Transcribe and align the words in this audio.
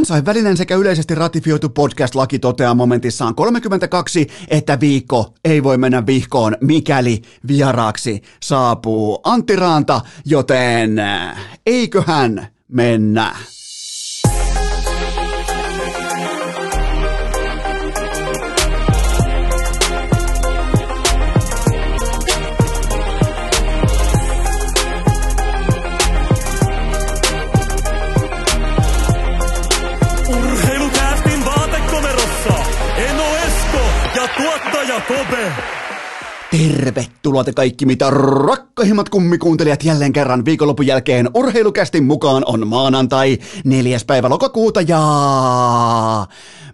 Kansainvälinen 0.00 0.56
sekä 0.56 0.76
yleisesti 0.76 1.14
ratifioitu 1.14 1.68
podcast-laki 1.68 2.38
toteaa 2.38 2.74
momentissaan 2.74 3.34
32, 3.34 4.26
että 4.48 4.80
viikko 4.80 5.34
ei 5.44 5.62
voi 5.62 5.78
mennä 5.78 6.06
vihkoon, 6.06 6.56
mikäli 6.60 7.22
vieraaksi 7.48 8.22
saapuu 8.42 9.20
Antti 9.24 9.56
Raanta, 9.56 10.00
joten 10.24 10.98
äh, 10.98 11.58
eiköhän 11.66 12.48
mennä. 12.68 13.36
Tervetuloa 36.50 37.44
te 37.44 37.52
kaikki 37.52 37.86
mitä 37.86 38.10
rakkahimmat 38.10 39.08
kummikuuntelijat 39.08 39.84
jälleen 39.84 40.12
kerran 40.12 40.44
viikonlopun 40.44 40.86
jälkeen 40.86 41.30
urheilukästin 41.34 42.04
mukaan 42.04 42.42
on 42.46 42.66
maanantai 42.66 43.38
4. 43.64 43.98
päivä 44.06 44.28
lokakuuta 44.28 44.80
ja 44.80 45.00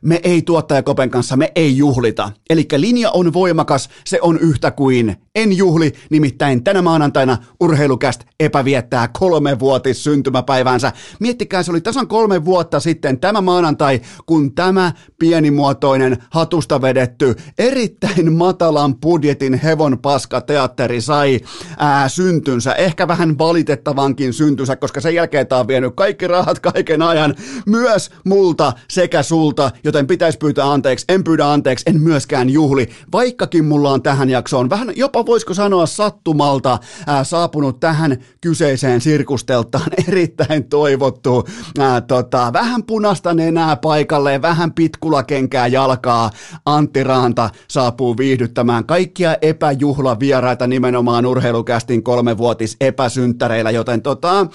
me 0.03 0.21
ei 0.23 0.43
tuottaja 0.43 0.83
Kopen 0.83 1.11
kanssa, 1.11 1.37
me 1.37 1.53
ei 1.55 1.77
juhlita. 1.77 2.31
Eli 2.51 2.69
linja 2.77 3.11
on 3.11 3.33
voimakas, 3.33 3.89
se 4.05 4.19
on 4.23 4.39
yhtä 4.39 4.71
kuin 4.71 5.17
en 5.37 5.57
juhli, 5.57 5.93
nimittäin 6.11 6.65
tänä 6.65 6.83
maanantaina 6.83 7.39
urheilukäst 7.61 8.21
epäviettää 8.41 9.09
kolmevuotis 9.19 10.05
syntymäpäiväänsä. 10.05 10.93
Miettikää, 11.21 11.63
se 11.63 11.71
oli 11.71 11.81
tasan 11.81 12.09
kolme 12.09 12.45
vuotta 12.45 12.81
sitten 12.81 13.21
tämä 13.21 13.41
maanantai, 13.41 14.01
kun 14.27 14.55
tämä 14.55 14.93
pienimuotoinen 15.19 16.17
hatusta 16.31 16.83
vedetty, 16.83 17.35
erittäin 17.59 18.33
matalan 18.33 18.97
budjetin 18.97 19.55
hevon 19.55 19.99
paska 19.99 20.41
teatteri 20.41 21.01
sai 21.01 21.41
ää, 21.79 22.09
syntynsä. 22.09 22.73
Ehkä 22.73 23.09
vähän 23.09 23.39
valitettavankin 23.39 24.33
syntynsä, 24.33 24.77
koska 24.77 25.01
sen 25.01 25.15
jälkeen 25.15 25.47
tämä 25.47 25.61
on 25.61 25.69
vienyt 25.69 25.93
kaikki 25.97 26.27
rahat 26.27 26.59
kaiken 26.59 27.03
ajan, 27.03 27.35
myös 27.67 28.11
multa 28.25 28.73
sekä 28.91 29.23
sulta, 29.23 29.71
joten 29.85 30.07
pitäisi 30.07 30.39
pyytää 30.39 30.73
anteeksi. 30.73 31.05
En 31.09 31.25
pyydä 31.25 31.47
anteeksi, 31.47 31.85
en 31.89 32.01
myöskään 32.01 32.51
juhli, 32.51 32.89
vaikkakin 33.13 33.65
mulla 33.65 33.91
on 33.91 34.03
tähän 34.03 34.31
jaksoon 34.31 34.71
vähän 34.71 34.93
jopa 34.97 35.26
voisiko 35.27 35.55
sanoa 35.55 35.87
sattumalta 35.87 36.79
ää, 37.07 37.25
saapunut 37.25 37.81
tähän 37.81 38.17
kyseiseen 38.41 39.01
sirkusteltaan 39.01 39.91
erittäin 40.09 40.65
toivottu. 40.65 41.45
Ää, 41.79 42.01
tota, 42.01 42.51
vähän 42.53 42.83
punasta 42.83 43.35
nenää 43.35 43.77
paikalle, 43.77 44.43
vähän 44.43 44.73
pitkulakenkää 44.73 45.67
jalkaa. 45.67 46.31
Antti 46.67 47.05
Raanta 47.05 47.51
saapuu 47.69 48.17
viihdyttämään 48.17 48.87
kaikkia 48.87 49.37
epäjuhlavieraita 49.43 50.67
nimenomaan 50.67 51.27
urheilukästin 51.27 52.03
kolmevuotis 52.03 52.77
epäsynttäreillä, 52.81 53.71
joten 53.71 54.03
tota, 54.03 54.47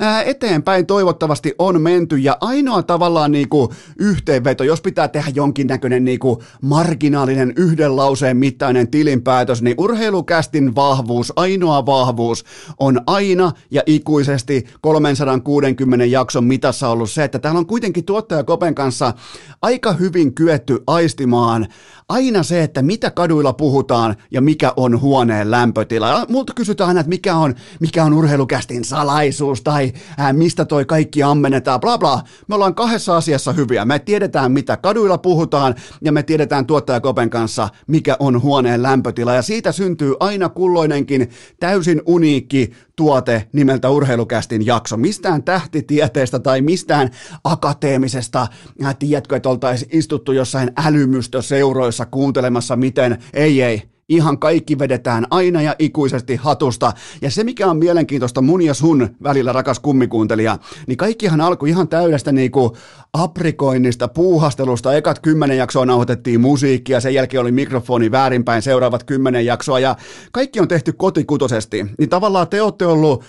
ää, 0.00 0.22
eteenpäin 0.22 0.86
toivottavasti 0.86 1.54
on 1.58 1.82
menty 1.82 2.16
ja 2.16 2.36
ainoa 2.40 2.82
tavallaan 2.82 3.32
niinku 3.32 3.72
yhteenveto, 3.98 4.64
jos 4.64 4.80
pitää 4.80 5.08
tehdä 5.08 5.30
jonkinnäköinen 5.34 6.04
niinku 6.04 6.42
marginaalinen 6.62 7.52
yhden 7.56 7.96
lauseen 7.96 8.36
mittainen 8.36 8.88
tilinpäätös, 8.88 9.62
niin 9.62 9.74
urheilukästin 10.16 10.74
vahvuus, 10.74 11.32
ainoa 11.36 11.86
vahvuus 11.86 12.44
on 12.78 13.00
aina 13.06 13.52
ja 13.70 13.82
ikuisesti 13.86 14.66
360 14.80 16.04
jakson 16.04 16.44
mitassa 16.44 16.88
ollut 16.88 17.10
se, 17.10 17.24
että 17.24 17.38
täällä 17.38 17.58
on 17.58 17.66
kuitenkin 17.66 18.04
tuottaja 18.04 18.44
Kopen 18.44 18.74
kanssa 18.74 19.14
aika 19.62 19.92
hyvin 19.92 20.34
kyetty 20.34 20.82
aistimaan 20.86 21.66
aina 22.08 22.42
se, 22.42 22.62
että 22.62 22.82
mitä 22.82 23.10
kaduilla 23.10 23.52
puhutaan 23.52 24.16
ja 24.30 24.40
mikä 24.40 24.72
on 24.76 25.00
huoneen 25.00 25.50
lämpötila. 25.50 26.08
Ja 26.08 26.26
multa 26.28 26.52
kysytään 26.54 26.88
aina, 26.88 27.00
että 27.00 27.08
mikä 27.08 27.36
on, 27.36 27.54
mikä 27.80 28.04
on 28.04 28.12
urheilukästin 28.12 28.84
salaisuus 28.84 29.62
tai 29.62 29.92
ää, 30.18 30.32
mistä 30.32 30.64
toi 30.64 30.84
kaikki 30.84 31.22
ammennetaan, 31.22 31.80
bla 31.80 31.98
bla. 31.98 32.22
Me 32.48 32.54
ollaan 32.54 32.74
kahdessa 32.74 33.16
asiassa 33.16 33.52
hyviä. 33.52 33.84
Me 33.84 33.98
tiedetään, 33.98 34.52
mitä 34.52 34.76
kaduilla 34.76 35.18
puhutaan 35.18 35.74
ja 36.00 36.12
me 36.12 36.22
tiedetään 36.22 36.66
tuottaja 36.66 37.00
Kopen 37.00 37.30
kanssa, 37.30 37.68
mikä 37.86 38.16
on 38.18 38.42
huoneen 38.42 38.82
lämpötila. 38.82 39.34
Ja 39.34 39.42
siitä 39.42 39.72
syntyy 39.72 40.05
aina 40.20 40.48
kulloinenkin 40.48 41.30
täysin 41.60 42.02
uniikki 42.06 42.72
tuote 42.96 43.48
nimeltä 43.52 43.90
urheilukästin 43.90 44.66
jakso. 44.66 44.96
Mistään 44.96 45.42
tähtitieteestä 45.42 46.38
tai 46.38 46.60
mistään 46.60 47.10
akateemisesta, 47.44 48.46
äh, 48.84 48.96
tiedätkö, 48.98 49.36
että 49.36 49.48
oltaisiin 49.48 49.90
istuttu 49.92 50.32
jossain 50.32 50.70
älymystöseuroissa 50.86 52.06
kuuntelemassa, 52.06 52.76
miten, 52.76 53.18
ei 53.34 53.62
ei, 53.62 53.82
ihan 54.08 54.38
kaikki 54.38 54.78
vedetään 54.78 55.26
aina 55.30 55.62
ja 55.62 55.74
ikuisesti 55.78 56.36
hatusta. 56.36 56.92
Ja 57.22 57.30
se, 57.30 57.44
mikä 57.44 57.70
on 57.70 57.76
mielenkiintoista 57.76 58.42
mun 58.42 58.62
ja 58.62 58.74
sun 58.74 59.08
välillä, 59.22 59.52
rakas 59.52 59.80
kummikuuntelija, 59.80 60.58
niin 60.86 60.96
kaikkihan 60.96 61.40
alkoi 61.40 61.68
ihan 61.68 61.88
täydestä 61.88 62.32
niinku 62.32 62.76
aprikoinnista, 63.12 64.08
puuhastelusta. 64.08 64.94
Ekat 64.94 65.18
kymmenen 65.18 65.56
jaksoa 65.56 65.86
nauhoitettiin 65.86 66.40
musiikkia, 66.40 67.00
sen 67.00 67.14
jälkeen 67.14 67.40
oli 67.40 67.52
mikrofoni 67.52 68.10
väärinpäin 68.10 68.62
seuraavat 68.62 69.04
kymmenen 69.04 69.46
jaksoa 69.46 69.80
ja 69.80 69.96
kaikki 70.32 70.60
on 70.60 70.68
tehty 70.68 70.92
kotikutosesti. 70.92 71.86
Niin 71.98 72.08
tavallaan 72.08 72.48
te 72.48 72.62
olette 72.62 72.86
ollut 72.86 73.24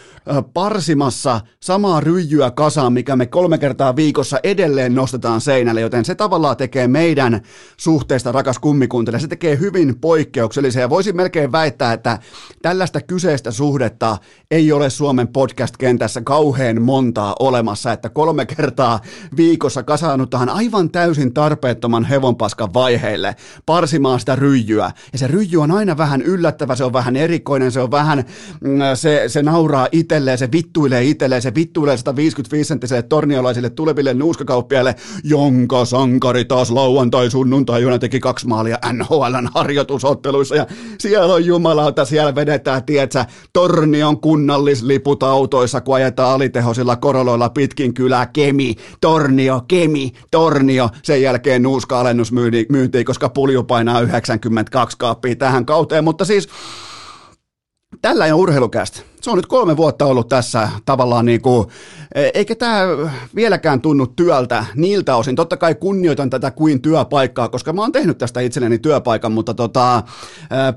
parsimassa 0.54 1.42
samaa 1.60 2.00
ryijyä 2.00 2.52
kasaan, 2.52 2.94
mikä 2.94 3.16
me 3.16 3.26
kolme 3.26 3.58
kertaa 3.58 3.96
viikossa 3.96 4.40
edelleen 4.44 4.96
nostetaan 4.96 5.42
seinälle, 5.42 5.82
joten 5.82 6.06
se 6.06 6.16
tavallaan 6.16 6.58
tekee 6.58 6.88
meidän 6.88 7.42
suhteesta 7.78 8.32
rakas 8.32 8.60
kummikuntelija, 8.60 9.20
se 9.20 9.28
tekee 9.28 9.60
hyvin 9.60 10.00
poikkeuksellisen 10.68 10.82
ja 10.82 10.90
voisin 10.90 11.16
melkein 11.16 11.52
väittää, 11.52 11.94
että 11.94 12.20
tällaista 12.62 13.02
kyseistä 13.02 13.52
suhdetta 13.52 14.18
ei 14.52 14.72
ole 14.72 14.90
Suomen 14.90 15.28
podcast-kentässä 15.28 16.22
kauhean 16.24 16.82
montaa 16.82 17.36
olemassa, 17.40 17.92
että 17.92 18.10
kolme 18.10 18.46
kertaa 18.46 19.00
viikossa 19.38 19.84
kasaannutaan 19.84 20.50
aivan 20.50 20.90
täysin 20.90 21.34
tarpeettoman 21.34 22.06
hevonpaskan 22.06 22.74
vaiheille 22.74 23.36
parsimaan 23.66 24.20
sitä 24.20 24.36
ryijyä. 24.36 24.92
Ja 25.14 25.20
se 25.20 25.28
ryijy 25.28 25.58
on 25.58 25.72
aina 25.72 25.98
vähän 25.98 26.22
yllättävä, 26.22 26.76
se 26.76 26.84
on 26.84 26.94
vähän 26.94 27.16
erikoinen, 27.16 27.72
se 27.72 27.80
on 27.80 27.92
vähän, 27.92 28.24
mm, 28.62 28.80
se, 28.96 29.24
se 29.28 29.44
nauraa 29.44 29.88
itselleen, 29.92 30.38
se 30.38 30.50
vittuilee 30.52 31.04
itselleen, 31.04 31.42
se 31.42 31.56
vittuilee 31.56 31.96
155-senttiselle 31.96 33.04
torniolaisille 33.10 33.70
tuleville 33.70 34.14
nuuskakauppiaille, 34.14 34.96
jonka 35.24 35.86
sankari 35.86 36.46
taas 36.46 36.72
lauantai 36.72 37.30
sunnuntai 37.30 37.82
teki 38.00 38.20
kaksi 38.20 38.48
maalia 38.48 38.78
NHLn 38.94 39.50
harjoitusotteluissa 39.54 40.56
ja 40.58 40.66
siellä 41.00 41.34
on 41.34 41.46
jumalauta, 41.46 42.06
siellä 42.06 42.36
vedetään, 42.36 42.84
tietsä, 42.84 43.26
tornion 43.54 44.22
kunnallisliput 44.22 45.24
autoissa, 45.24 45.82
kun 45.82 45.96
ajetaan 45.96 46.34
alitehoisilla 46.34 46.96
koroloilla 46.96 47.50
pitkin 47.50 47.94
kylää, 47.94 48.26
Kemi, 48.26 48.76
Tornio, 49.02 49.62
Kemi, 49.68 50.12
Tornio, 50.32 50.90
sen 51.04 51.22
jälkeen 51.22 51.64
nuuska-alennus 51.64 52.32
myyntiin, 52.70 53.06
koska 53.06 53.30
pulju 53.30 53.64
painaa 53.64 54.02
92 54.02 54.98
kaappia 54.98 55.36
tähän 55.36 55.66
kauteen, 55.66 56.04
mutta 56.04 56.26
siis 56.26 56.50
ole 58.06 58.34
urheilukästä. 58.34 59.00
Se 59.22 59.32
on 59.32 59.38
nyt 59.38 59.46
kolme 59.46 59.78
vuotta 59.78 60.06
ollut 60.06 60.28
tässä 60.28 60.70
tavallaan 60.86 61.26
niin 61.26 61.42
kuin, 61.42 61.68
eikä 62.34 62.56
tämä 62.56 62.82
vieläkään 63.36 63.82
tunnu 63.82 64.08
työltä 64.08 64.66
niiltä 64.76 65.16
osin. 65.16 65.36
Totta 65.36 65.58
kai 65.58 65.76
kunnioitan 65.76 66.30
tätä 66.30 66.52
kuin 66.52 66.82
työpaikkaa, 66.82 67.50
koska 67.50 67.74
mä 67.74 67.82
oon 67.82 67.92
tehnyt 67.92 68.18
tästä 68.18 68.40
itselleni 68.40 68.80
työpaikan, 68.80 69.32
mutta 69.32 69.54
tota, 69.54 70.04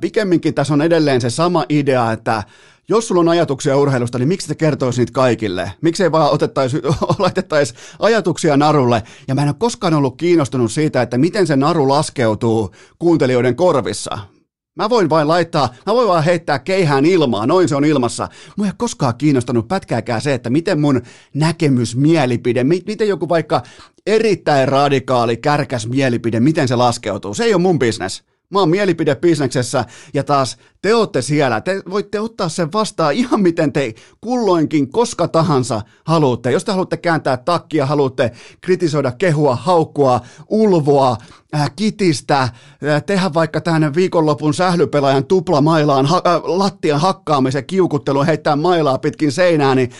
pikemminkin 0.00 0.54
tässä 0.54 0.74
on 0.74 0.82
edelleen 0.82 1.20
se 1.20 1.30
sama 1.30 1.64
idea, 1.68 2.12
että 2.12 2.42
jos 2.88 3.08
sulla 3.08 3.20
on 3.20 3.28
ajatuksia 3.28 3.76
urheilusta, 3.76 4.18
niin 4.18 4.28
miksi 4.28 4.48
te 4.48 4.54
kertoisi 4.54 5.00
niitä 5.00 5.12
kaikille? 5.12 5.72
Miksi 5.80 6.02
ei 6.02 6.12
vaan 6.12 6.30
otettaisi, 6.30 6.82
laitettaisi 7.18 7.74
ajatuksia 7.98 8.56
narulle? 8.56 9.02
Ja 9.28 9.34
mä 9.34 9.42
en 9.42 9.48
ole 9.48 9.56
koskaan 9.58 9.94
ollut 9.94 10.16
kiinnostunut 10.16 10.72
siitä, 10.72 11.02
että 11.02 11.18
miten 11.18 11.46
se 11.46 11.56
naru 11.56 11.88
laskeutuu 11.88 12.70
kuuntelijoiden 12.98 13.56
korvissa. 13.56 14.18
Mä 14.74 14.90
voin 14.90 15.10
vain 15.10 15.28
laittaa, 15.28 15.74
mä 15.86 15.94
voin 15.94 16.08
vaan 16.08 16.24
heittää 16.24 16.58
keihään 16.58 17.06
ilmaa, 17.06 17.46
noin 17.46 17.68
se 17.68 17.76
on 17.76 17.84
ilmassa. 17.84 18.28
Mua 18.56 18.66
ei 18.66 18.72
koskaan 18.76 19.14
kiinnostanut 19.18 19.68
pätkääkään 19.68 20.20
se, 20.20 20.34
että 20.34 20.50
miten 20.50 20.80
mun 20.80 21.02
näkemys, 21.34 21.96
mielipide, 21.96 22.64
miten 22.64 23.08
joku 23.08 23.28
vaikka 23.28 23.62
erittäin 24.06 24.68
radikaali, 24.68 25.36
kärkäs 25.36 25.86
mielipide, 25.86 26.40
miten 26.40 26.68
se 26.68 26.76
laskeutuu. 26.76 27.34
Se 27.34 27.44
ei 27.44 27.54
ole 27.54 27.62
mun 27.62 27.78
bisnes. 27.78 28.24
Mä 28.50 28.58
oon 28.58 28.70
mielipidebisneksessä 28.70 29.84
ja 30.14 30.24
taas 30.24 30.56
te 30.82 30.94
ootte 30.94 31.22
siellä. 31.22 31.60
Te 31.60 31.82
voitte 31.90 32.20
ottaa 32.20 32.48
sen 32.48 32.72
vastaan 32.72 33.14
ihan 33.14 33.40
miten 33.40 33.72
te 33.72 33.94
kulloinkin 34.20 34.90
koska 34.90 35.28
tahansa 35.28 35.82
haluatte. 36.04 36.50
Jos 36.50 36.64
te 36.64 36.72
haluatte 36.72 36.96
kääntää 36.96 37.36
takkia, 37.36 37.86
haluatte 37.86 38.30
kritisoida, 38.60 39.12
kehua, 39.12 39.56
haukkua, 39.56 40.20
ulvoa, 40.48 41.16
äh, 41.54 41.70
kitistä, 41.76 42.40
äh, 42.42 42.52
tehdä 43.06 43.30
vaikka 43.34 43.60
tähän 43.60 43.94
viikonlopun 43.94 44.54
sählypelaajan 44.54 45.26
tuplamailaan, 45.26 46.06
ha- 46.06 46.22
äh, 46.26 46.42
lattian 46.44 47.00
hakkaamisen, 47.00 47.66
kiukuttelun, 47.66 48.26
heittää 48.26 48.56
mailaa 48.56 48.98
pitkin 48.98 49.32
seinää, 49.32 49.74
niin 49.74 49.90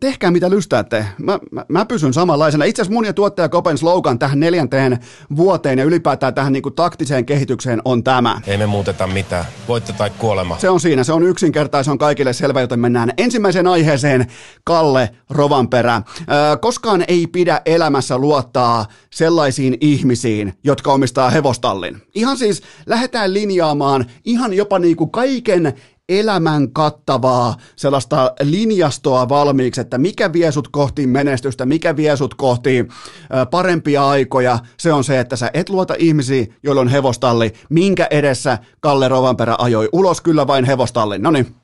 tehkää 0.00 0.30
mitä 0.30 0.50
lystäätte. 0.50 1.06
Mä, 1.18 1.38
mä, 1.50 1.64
mä 1.68 1.84
pysyn 1.84 2.12
samanlaisena. 2.12 2.64
Itse 2.64 2.82
asiassa 2.82 2.94
mun 2.94 3.04
ja 3.04 3.12
tuottaja 3.12 3.48
Kopen 3.48 3.78
slogan 3.78 4.18
tähän 4.18 4.40
neljänteen 4.40 4.98
vuoteen 5.36 5.78
ja 5.78 5.84
ylipäätään 5.84 6.34
tähän 6.34 6.52
niin 6.52 6.62
kuin 6.62 6.74
taktiseen 6.74 7.26
kehitykseen 7.26 7.82
on 7.84 8.04
tämä. 8.04 8.40
Ei 8.46 8.58
me 8.58 8.66
muuteta 8.66 9.06
mitään. 9.06 9.44
Voitte 9.68 9.92
tai 9.92 10.10
kuolema. 10.10 10.58
Se 10.58 10.70
on 10.70 10.80
siinä, 10.80 11.04
se 11.04 11.12
on 11.12 11.22
yksinkertainen, 11.22 11.84
se 11.84 11.90
on 11.90 11.98
kaikille 11.98 12.32
selvä, 12.32 12.60
joten 12.60 12.80
mennään 12.80 13.12
ensimmäiseen 13.18 13.66
aiheeseen, 13.66 14.26
Kalle 14.64 15.10
Rovanperä. 15.30 16.02
Öö, 16.20 16.56
koskaan 16.56 17.04
ei 17.08 17.26
pidä 17.26 17.60
elämässä 17.66 18.18
luottaa 18.18 18.86
sellaisiin 19.10 19.76
ihmisiin, 19.80 20.54
jotka 20.64 20.92
omistaa 20.92 21.30
hevostallin. 21.30 22.02
Ihan 22.14 22.36
siis 22.36 22.62
lähdetään 22.86 23.34
linjaamaan 23.34 24.06
ihan 24.24 24.52
jopa 24.52 24.78
niin 24.78 24.96
kuin 24.96 25.10
kaiken 25.10 25.74
elämän 26.08 26.72
kattavaa 26.72 27.56
sellaista 27.76 28.32
linjastoa 28.42 29.28
valmiiksi, 29.28 29.80
että 29.80 29.98
mikä 29.98 30.32
vie 30.32 30.52
sut 30.52 30.68
kohti 30.68 31.06
menestystä, 31.06 31.66
mikä 31.66 31.96
vie 31.96 32.16
sut 32.16 32.34
kohti 32.34 32.88
parempia 33.50 34.08
aikoja, 34.08 34.58
se 34.76 34.92
on 34.92 35.04
se, 35.04 35.20
että 35.20 35.36
sä 35.36 35.50
et 35.54 35.68
luota 35.68 35.94
ihmisiä, 35.98 36.46
joilla 36.62 36.80
on 36.80 36.88
hevostalli, 36.88 37.52
minkä 37.70 38.08
edessä 38.10 38.58
Kalle 38.80 39.08
Rovanperä 39.08 39.54
ajoi 39.58 39.88
ulos 39.92 40.20
kyllä 40.20 40.46
vain 40.46 40.64
hevostallin. 40.64 41.22
No 41.22 41.30
niin, 41.30 41.54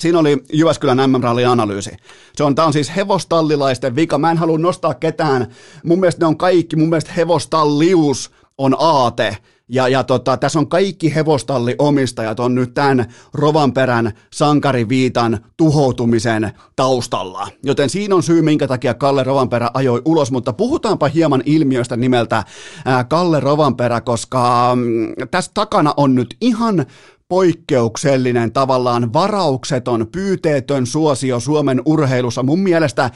Siinä 0.00 0.18
oli 0.18 0.44
Jyväskylän 0.52 1.10
MM-rallin 1.10 1.48
analyysi. 1.48 1.90
Se 2.36 2.44
on, 2.44 2.54
tämä 2.54 2.66
on 2.66 2.72
siis 2.72 2.96
hevostallilaisten 2.96 3.96
vika. 3.96 4.18
Mä 4.18 4.30
en 4.30 4.38
halua 4.38 4.58
nostaa 4.58 4.94
ketään. 4.94 5.46
Mun 5.84 6.00
mielestä 6.00 6.20
ne 6.20 6.26
on 6.26 6.36
kaikki, 6.36 6.76
mun 6.76 6.88
mielestä 6.88 7.12
hevostallius 7.12 8.30
on 8.58 8.76
aate. 8.78 9.36
Ja, 9.68 9.88
ja 9.88 10.04
tota, 10.04 10.36
tässä 10.36 10.58
on 10.58 10.68
kaikki 10.68 11.14
hevostalliomistajat 11.14 12.40
on 12.40 12.54
nyt 12.54 12.74
tämän 12.74 13.06
Rovanperän 13.34 14.12
sankariviitan 14.32 15.38
tuhoutumisen 15.56 16.50
taustalla. 16.76 17.48
Joten 17.64 17.90
siinä 17.90 18.14
on 18.14 18.22
syy, 18.22 18.42
minkä 18.42 18.68
takia 18.68 18.94
Kalle 18.94 19.24
Rovanperä 19.24 19.70
ajoi 19.74 20.02
ulos, 20.04 20.32
mutta 20.32 20.52
puhutaanpa 20.52 21.08
hieman 21.08 21.42
ilmiöstä 21.46 21.96
nimeltä 21.96 22.44
ää, 22.84 23.04
Kalle 23.04 23.40
Rovanperä, 23.40 24.00
koska 24.00 24.72
mm, 24.74 25.12
tässä 25.30 25.50
takana 25.54 25.94
on 25.96 26.14
nyt 26.14 26.36
ihan 26.40 26.86
poikkeuksellinen, 27.32 28.52
tavallaan 28.52 29.12
varaukseton, 29.12 30.06
pyyteetön 30.12 30.86
suosio 30.86 31.40
Suomen 31.40 31.82
urheilussa. 31.84 32.42
Mun 32.42 32.58
mielestä 32.58 33.10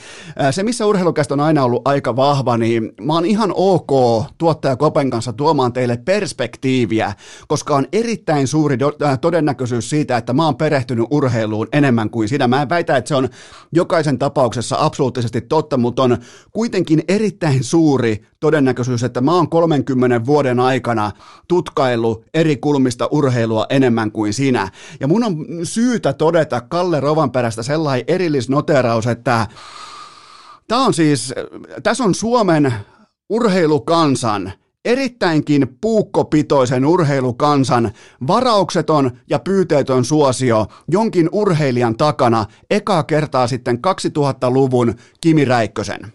se, 0.51 0.63
missä 0.63 0.87
urheilukästä 0.87 1.35
on 1.35 1.41
aina 1.41 1.65
ollut 1.65 1.89
aika 1.89 2.17
vahva, 2.17 2.57
niin 2.59 2.93
mä 3.01 3.13
oon 3.15 3.27
ihan 3.27 3.53
ok 3.55 3.91
tuottaja 4.39 4.77
Kopen 4.77 5.11
kanssa 5.11 5.33
tuomaan 5.33 5.73
teille 5.73 5.97
perspektiiviä, 5.97 7.13
koska 7.49 7.77
on 7.77 7.87
erittäin 7.93 8.49
suuri 8.49 8.79
todennäköisyys 9.21 9.91
siitä, 9.91 10.17
että 10.17 10.33
mä 10.33 10.45
oon 10.45 10.57
perehtynyt 10.57 11.07
urheiluun 11.11 11.69
enemmän 11.73 12.11
kuin 12.11 12.29
sinä. 12.29 12.49
Mä 12.49 12.63
en 12.63 12.69
väitä, 12.69 12.97
että 12.97 13.09
se 13.09 13.15
on 13.15 13.29
jokaisen 13.73 14.19
tapauksessa 14.19 14.77
absoluuttisesti 14.79 15.41
totta, 15.41 15.77
mutta 15.77 16.03
on 16.03 16.19
kuitenkin 16.53 17.03
erittäin 17.09 17.65
suuri 17.65 18.23
todennäköisyys, 18.41 19.03
että 19.05 19.21
mä 19.21 19.35
oon 19.35 19.49
30 19.49 20.27
vuoden 20.27 20.61
aikana 20.61 21.13
tutkaillut 21.49 22.25
eri 22.35 22.57
kulmista 22.57 23.09
urheilua 23.11 23.67
enemmän 23.71 24.06
kuin 24.13 24.33
sinä. 24.33 24.69
Ja 25.01 25.09
mun 25.09 25.25
on 25.25 25.47
syytä 25.63 26.13
todeta 26.13 26.61
Kalle 26.61 27.01
Rovanperästä 27.01 27.63
sellainen 27.63 28.05
erillisnoteraus, 28.09 29.07
että 29.07 29.47
tämä 30.69 30.85
on 30.85 30.95
siis, 30.95 31.35
tässä 31.83 32.05
on 32.05 32.15
Suomen 32.15 32.75
urheilukansan 33.29 34.53
erittäinkin 34.85 35.79
puukkopitoisen 35.81 36.85
urheilukansan 36.85 37.93
varaukseton 38.27 39.11
ja 39.31 39.39
pyyteetön 39.39 40.05
suosio 40.05 40.67
jonkin 40.89 41.29
urheilijan 41.33 41.97
takana 41.97 42.47
ekaa 42.71 43.03
kertaa 43.03 43.47
sitten 43.47 43.79
2000-luvun 43.87 44.95
Kimi 45.21 45.45
Räikkösen. 45.45 46.13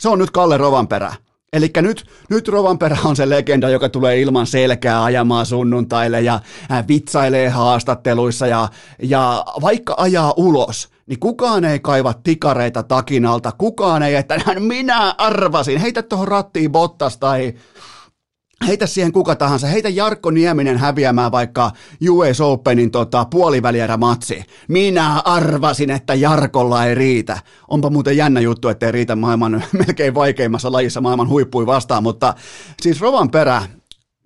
Se 0.00 0.08
on 0.08 0.18
nyt 0.18 0.30
Kalle 0.30 0.56
Rovanperä. 0.56 1.14
Eli 1.52 1.70
nyt, 1.80 2.04
nyt 2.30 2.48
Rovanperä 2.48 2.98
on 3.04 3.16
se 3.16 3.28
legenda, 3.28 3.68
joka 3.68 3.88
tulee 3.88 4.20
ilman 4.20 4.46
selkää 4.46 5.04
ajamaan 5.04 5.46
sunnuntaille 5.46 6.20
ja 6.20 6.40
vitsailee 6.88 7.48
haastatteluissa 7.48 8.46
ja, 8.46 8.68
ja 9.02 9.44
vaikka 9.60 9.94
ajaa 9.98 10.34
ulos, 10.36 10.88
niin 11.06 11.20
kukaan 11.20 11.64
ei 11.64 11.80
kaiva 11.80 12.14
tikareita 12.24 12.82
takinalta, 12.82 13.52
kukaan 13.58 14.02
ei, 14.02 14.14
että 14.14 14.40
minä 14.60 15.14
arvasin, 15.18 15.80
heitä 15.80 16.02
tuohon 16.02 16.28
rattiin 16.28 16.72
Bottas 16.72 17.18
tai 17.18 17.54
heitä 18.62 18.86
siihen 18.86 19.12
kuka 19.12 19.36
tahansa, 19.36 19.66
heitä 19.66 19.88
Jarkko 19.88 20.30
Nieminen 20.30 20.78
häviämään 20.78 21.32
vaikka 21.32 21.70
US 22.10 22.40
Openin 22.40 22.90
tota, 22.90 23.26
matsi. 23.96 24.44
Minä 24.68 25.20
arvasin, 25.24 25.90
että 25.90 26.14
Jarkolla 26.14 26.86
ei 26.86 26.94
riitä. 26.94 27.38
Onpa 27.68 27.90
muuten 27.90 28.16
jännä 28.16 28.40
juttu, 28.40 28.68
että 28.68 28.86
ei 28.86 28.92
riitä 28.92 29.16
maailman 29.16 29.64
melkein 29.86 30.14
vaikeimmassa 30.14 30.72
lajissa 30.72 31.00
maailman 31.00 31.28
huippui 31.28 31.66
vastaan, 31.66 32.02
mutta 32.02 32.34
siis 32.82 33.00
Rovan 33.00 33.30
perä, 33.30 33.62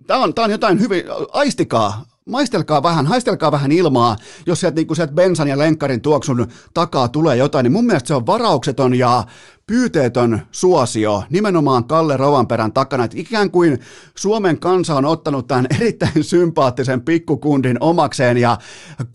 tämä 0.07 0.23
on, 0.23 0.33
on 0.37 0.51
jotain 0.51 0.79
hyvin, 0.79 1.03
aistikaa, 1.33 2.05
maistelkaa 2.27 2.83
vähän, 2.83 3.07
haistelkaa 3.07 3.51
vähän 3.51 3.71
ilmaa, 3.71 4.15
jos 4.45 4.59
sieltä, 4.59 4.75
niin 4.75 4.95
sieltä 4.95 5.13
bensan 5.13 5.47
ja 5.47 5.57
lenkkarin 5.57 6.01
tuoksun 6.01 6.47
takaa 6.73 7.07
tulee 7.07 7.35
jotain, 7.35 7.63
niin 7.63 7.71
mun 7.71 7.85
mielestä 7.85 8.07
se 8.07 8.13
on 8.13 8.25
varaukseton 8.25 8.95
ja 8.95 9.23
pyyteetön 9.67 10.41
suosio 10.51 11.23
nimenomaan 11.29 11.83
Kalle 11.83 12.17
Rovanperän 12.17 12.73
takana, 12.73 13.03
että 13.03 13.17
ikään 13.19 13.51
kuin 13.51 13.79
Suomen 14.15 14.59
kansa 14.59 14.95
on 14.95 15.05
ottanut 15.05 15.47
tämän 15.47 15.67
erittäin 15.77 16.23
sympaattisen 16.23 17.01
pikkukundin 17.01 17.77
omakseen 17.79 18.37
ja 18.37 18.57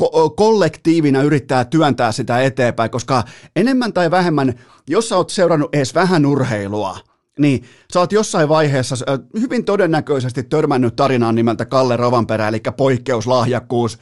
ko- 0.02 0.34
kollektiivina 0.36 1.22
yrittää 1.22 1.64
työntää 1.64 2.12
sitä 2.12 2.42
eteenpäin, 2.42 2.90
koska 2.90 3.24
enemmän 3.56 3.92
tai 3.92 4.10
vähemmän, 4.10 4.54
jos 4.88 5.08
sä 5.08 5.16
oot 5.16 5.30
seurannut 5.30 5.74
edes 5.74 5.94
vähän 5.94 6.26
urheilua, 6.26 6.98
niin 7.38 7.64
sä 7.92 8.00
oot 8.00 8.12
jossain 8.12 8.48
vaiheessa 8.48 8.96
hyvin 9.40 9.64
todennäköisesti 9.64 10.42
törmännyt 10.42 10.96
tarinaan 10.96 11.34
nimeltä 11.34 11.64
Kalle 11.64 11.96
Rovanperä, 11.96 12.48
eli 12.48 12.60
poikkeuslahjakkuus, 12.76 13.98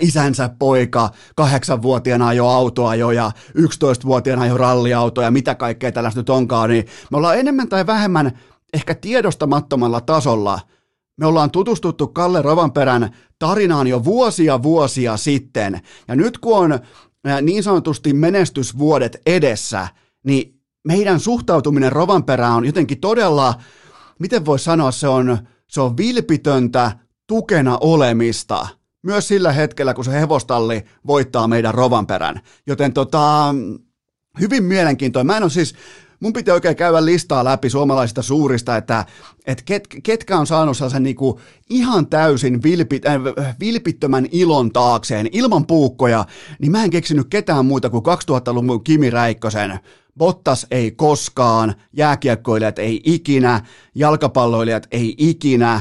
isänsä 0.00 0.50
poika, 0.58 1.10
kahdeksanvuotiaana 1.36 2.32
jo 2.32 2.46
autoa 2.46 2.94
jo 2.94 3.10
ja 3.10 3.30
11-vuotiaana 3.58 4.46
jo 4.46 4.56
ralliautoja, 4.56 5.30
mitä 5.30 5.54
kaikkea 5.54 5.92
tällaista 5.92 6.20
nyt 6.20 6.30
onkaan, 6.30 6.70
niin 6.70 6.86
me 7.10 7.16
ollaan 7.16 7.38
enemmän 7.38 7.68
tai 7.68 7.86
vähemmän 7.86 8.38
ehkä 8.74 8.94
tiedostamattomalla 8.94 10.00
tasolla. 10.00 10.60
Me 11.16 11.26
ollaan 11.26 11.50
tutustuttu 11.50 12.06
Kalle 12.06 12.42
Rovanperän 12.42 13.10
tarinaan 13.38 13.86
jo 13.86 14.04
vuosia 14.04 14.62
vuosia 14.62 15.16
sitten, 15.16 15.80
ja 16.08 16.16
nyt 16.16 16.38
kun 16.38 16.58
on 16.58 16.80
niin 17.42 17.62
sanotusti 17.62 18.12
menestysvuodet 18.12 19.16
edessä, 19.26 19.88
niin 20.24 20.61
meidän 20.84 21.20
suhtautuminen 21.20 21.92
Rovanperään 21.92 22.52
on 22.52 22.64
jotenkin 22.64 23.00
todella, 23.00 23.54
miten 24.18 24.44
voi 24.44 24.58
sanoa, 24.58 24.90
se 24.90 25.08
on, 25.08 25.38
se 25.68 25.80
on 25.80 25.96
vilpitöntä 25.96 26.92
tukena 27.26 27.78
olemista. 27.80 28.68
Myös 29.02 29.28
sillä 29.28 29.52
hetkellä, 29.52 29.94
kun 29.94 30.04
se 30.04 30.20
hevostalli 30.20 30.84
voittaa 31.06 31.48
meidän 31.48 31.74
Rovanperän. 31.74 32.40
Joten 32.66 32.92
tota, 32.92 33.54
hyvin 34.40 34.64
mielenkiintoinen. 34.64 35.26
Mä 35.26 35.36
en 35.36 35.42
ole 35.42 35.50
siis, 35.50 35.74
mun 36.20 36.32
piti 36.32 36.50
oikein 36.50 36.76
käydä 36.76 37.04
listaa 37.04 37.44
läpi 37.44 37.70
suomalaisista 37.70 38.22
suurista, 38.22 38.76
että, 38.76 39.04
että 39.46 39.62
ket, 39.66 39.88
ketkä 40.02 40.38
on 40.38 40.46
saanut 40.46 40.76
sellaisen 40.76 41.02
niin 41.02 41.16
kuin 41.16 41.40
ihan 41.70 42.06
täysin 42.06 42.62
vilpit, 42.62 43.06
äh, 43.06 43.56
vilpittömän 43.60 44.26
ilon 44.32 44.72
taakseen, 44.72 45.28
ilman 45.32 45.66
puukkoja, 45.66 46.24
niin 46.58 46.72
mä 46.72 46.84
en 46.84 46.90
keksinyt 46.90 47.26
ketään 47.30 47.66
muuta 47.66 47.90
kuin 47.90 48.04
2000-luvun 48.04 48.84
Kimi 48.84 49.10
Räikkösen. 49.10 49.78
Bottas 50.18 50.66
ei 50.70 50.90
koskaan, 50.90 51.74
jääkiekkoilijat 51.92 52.78
ei 52.78 53.00
ikinä, 53.04 53.60
jalkapalloilijat 53.94 54.86
ei 54.90 55.14
ikinä. 55.18 55.80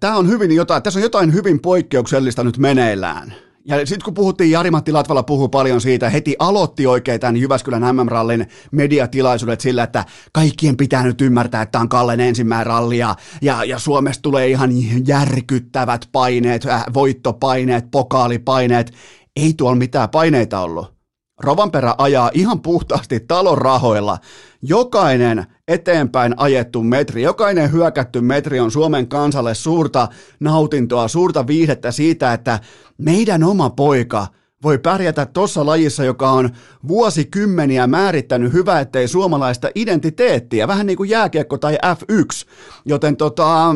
Tämä 0.00 0.16
on 0.16 0.28
hyvin 0.28 0.52
jotain, 0.52 0.82
tässä 0.82 0.98
on 0.98 1.02
jotain 1.02 1.32
hyvin 1.32 1.60
poikkeuksellista 1.60 2.44
nyt 2.44 2.58
meneillään. 2.58 3.34
Ja 3.66 3.86
sitten 3.86 4.04
kun 4.04 4.14
puhuttiin, 4.14 4.50
Jari-Matti 4.50 4.92
Latvala 4.92 5.22
puhuu 5.22 5.48
paljon 5.48 5.80
siitä, 5.80 6.10
heti 6.10 6.36
aloitti 6.38 6.86
oikein 6.86 7.20
tämän 7.20 7.36
Jyväskylän 7.36 7.96
MM-rallin 7.96 8.46
mediatilaisuudet 8.70 9.60
sillä, 9.60 9.82
että 9.82 10.04
kaikkien 10.32 10.76
pitää 10.76 11.02
nyt 11.02 11.20
ymmärtää, 11.20 11.62
että 11.62 11.72
tämä 11.72 11.82
on 11.82 11.88
Kallen 11.88 12.20
ensimmäinen 12.20 12.66
ralli 12.66 12.98
ja, 12.98 13.16
ja, 13.42 13.64
ja 13.64 13.78
Suomesta 13.78 14.22
tulee 14.22 14.48
ihan 14.48 14.70
järkyttävät 15.06 16.08
paineet, 16.12 16.66
äh, 16.66 16.84
voittopaineet, 16.94 17.90
pokaalipaineet. 17.90 18.92
Ei 19.36 19.54
tuolla 19.54 19.76
mitään 19.76 20.10
paineita 20.10 20.60
ollut. 20.60 20.93
Rovanperä 21.40 21.94
ajaa 21.98 22.30
ihan 22.34 22.60
puhtaasti 22.60 23.20
talon 23.20 23.58
rahoilla. 23.58 24.18
Jokainen 24.62 25.46
eteenpäin 25.68 26.34
ajettu 26.36 26.82
metri, 26.82 27.22
jokainen 27.22 27.72
hyökätty 27.72 28.20
metri 28.20 28.60
on 28.60 28.70
Suomen 28.70 29.08
kansalle 29.08 29.54
suurta 29.54 30.08
nautintoa, 30.40 31.08
suurta 31.08 31.46
viihdettä 31.46 31.92
siitä, 31.92 32.32
että 32.32 32.60
meidän 32.98 33.44
oma 33.44 33.70
poika 33.70 34.26
voi 34.62 34.78
pärjätä 34.78 35.26
tuossa 35.26 35.66
lajissa, 35.66 36.04
joka 36.04 36.30
on 36.30 36.50
vuosikymmeniä 36.88 37.86
määrittänyt 37.86 38.52
hyvä, 38.52 38.80
ettei 38.80 39.08
suomalaista 39.08 39.68
identiteettiä, 39.74 40.68
vähän 40.68 40.86
niin 40.86 40.96
kuin 40.96 41.10
jääkiekko 41.10 41.58
tai 41.58 41.78
F1, 41.84 42.48
joten 42.84 43.16
tota, 43.16 43.74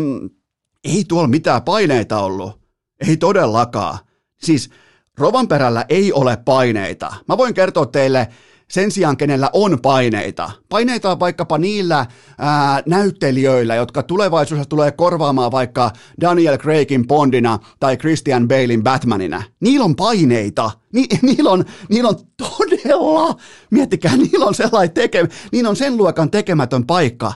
ei 0.85 1.05
tuolla 1.09 1.29
mitään 1.29 1.63
paineita 1.63 2.21
ollut, 2.21 2.61
ei 3.09 3.17
todellakaan. 3.17 3.99
Siis 4.43 4.71
Rovanperällä 5.19 5.85
ei 5.89 6.13
ole 6.13 6.39
paineita. 6.45 7.15
Mä 7.29 7.37
voin 7.39 7.55
kertoa 7.55 7.87
teille 7.87 8.29
sen 8.71 8.91
sijaan, 8.91 9.17
kenellä 9.17 9.51
on 9.53 9.79
paineita. 9.83 10.51
Paineita 10.69 11.11
on 11.11 11.21
vaikkapa 11.21 11.59
niillä 11.59 12.07
ää, 12.39 12.83
näyttelijöillä, 12.87 13.75
jotka 13.75 14.03
tulevaisuudessa 14.03 14.69
tulee 14.69 14.93
korvaamaan 14.93 15.53
vaikka 15.53 15.91
Daniel 16.21 16.59
Craigin 16.59 17.07
Bondina 17.07 17.59
tai 17.81 17.97
Christian 17.97 18.49
Balein 18.49 18.83
Batmanina. 18.83 19.43
Niillä 19.61 19.85
on 19.85 19.97
paineita. 19.97 20.71
Ni, 20.93 21.07
niillä, 21.23 21.51
on, 21.51 21.65
niillä 21.89 22.09
on 22.09 22.17
todella, 22.37 23.37
miettikää, 23.71 24.17
niillä 24.33 24.47
on 24.47 24.55
sellainen 24.55 24.95
teke, 24.95 25.29
niillä 25.53 25.71
on 25.71 25.77
sen 25.77 25.97
luokan 25.97 26.31
tekemätön 26.31 26.87
paikka, 26.87 27.33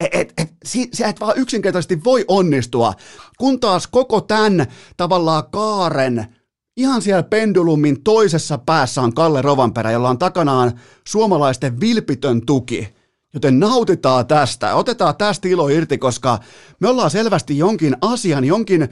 et, 0.00 0.14
et, 0.14 0.32
et, 0.38 0.52
si, 0.64 0.88
sä 0.94 1.08
et 1.08 1.20
vaan 1.20 1.38
yksinkertaisesti 1.38 2.04
voi 2.04 2.24
onnistua, 2.28 2.94
kun 3.38 3.60
taas 3.60 3.86
koko 3.86 4.20
tämän 4.20 4.66
tavallaan 4.96 5.44
kaaren 5.50 6.26
Ihan 6.76 7.02
siellä 7.02 7.22
pendulumin 7.22 8.02
toisessa 8.02 8.58
päässä 8.58 9.02
on 9.02 9.14
Kalle 9.14 9.42
Rovanperä, 9.42 9.90
jolla 9.90 10.10
on 10.10 10.18
takanaan 10.18 10.80
suomalaisten 11.08 11.80
vilpitön 11.80 12.46
tuki. 12.46 12.88
Joten 13.34 13.60
nautitaan 13.60 14.26
tästä, 14.26 14.74
otetaan 14.74 15.16
tästä 15.16 15.48
ilo 15.48 15.68
irti, 15.68 15.98
koska 15.98 16.38
me 16.80 16.88
ollaan 16.88 17.10
selvästi 17.10 17.58
jonkin 17.58 17.96
asian, 18.00 18.44
jonkin 18.44 18.88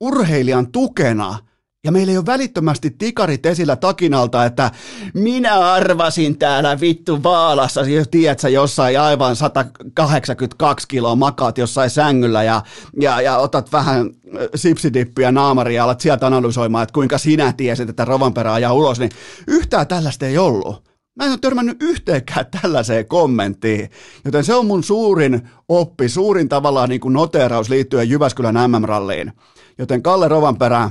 urheilijan 0.00 0.72
tukena– 0.72 1.38
ja 1.84 1.92
meillä 1.92 2.10
ei 2.10 2.16
ole 2.16 2.26
välittömästi 2.26 2.90
tikarit 2.90 3.46
esillä 3.46 3.76
takinalta, 3.76 4.44
että 4.44 4.70
minä 5.14 5.72
arvasin 5.72 6.38
täällä 6.38 6.80
vittu 6.80 7.22
vaalassa, 7.22 7.84
siis 7.84 8.08
tiedät 8.08 8.40
sä 8.40 8.48
jossain 8.48 9.00
aivan 9.00 9.36
182 9.36 10.88
kiloa 10.88 11.16
makaat 11.16 11.58
jossain 11.58 11.90
sängyllä 11.90 12.42
ja, 12.42 12.62
ja, 13.00 13.20
ja 13.20 13.36
otat 13.36 13.72
vähän 13.72 14.10
sipsidippiä 14.54 15.32
naamaria 15.32 15.76
ja 15.76 15.84
alat 15.84 16.00
sieltä 16.00 16.26
analysoimaan, 16.26 16.82
että 16.82 16.92
kuinka 16.92 17.18
sinä 17.18 17.52
tiesit, 17.52 17.88
että 17.88 18.04
Rovanperä 18.04 18.52
ajaa 18.52 18.72
ulos, 18.72 18.98
niin 18.98 19.10
yhtään 19.46 19.86
tällaista 19.86 20.26
ei 20.26 20.38
ollut. 20.38 20.88
Mä 21.16 21.24
en 21.24 21.30
ole 21.30 21.38
törmännyt 21.40 21.82
yhteenkään 21.82 22.46
tällaiseen 22.62 23.06
kommenttiin, 23.06 23.90
joten 24.24 24.44
se 24.44 24.54
on 24.54 24.66
mun 24.66 24.84
suurin 24.84 25.48
oppi, 25.68 26.08
suurin 26.08 26.48
tavallaan 26.48 26.88
niin 26.88 27.00
kuin 27.00 27.12
noteraus 27.12 27.68
liittyen 27.68 28.10
Jyväskylän 28.10 28.70
MM-ralliin. 28.70 29.32
Joten 29.78 30.02
Kalle 30.02 30.28
Rovanperä, 30.28 30.90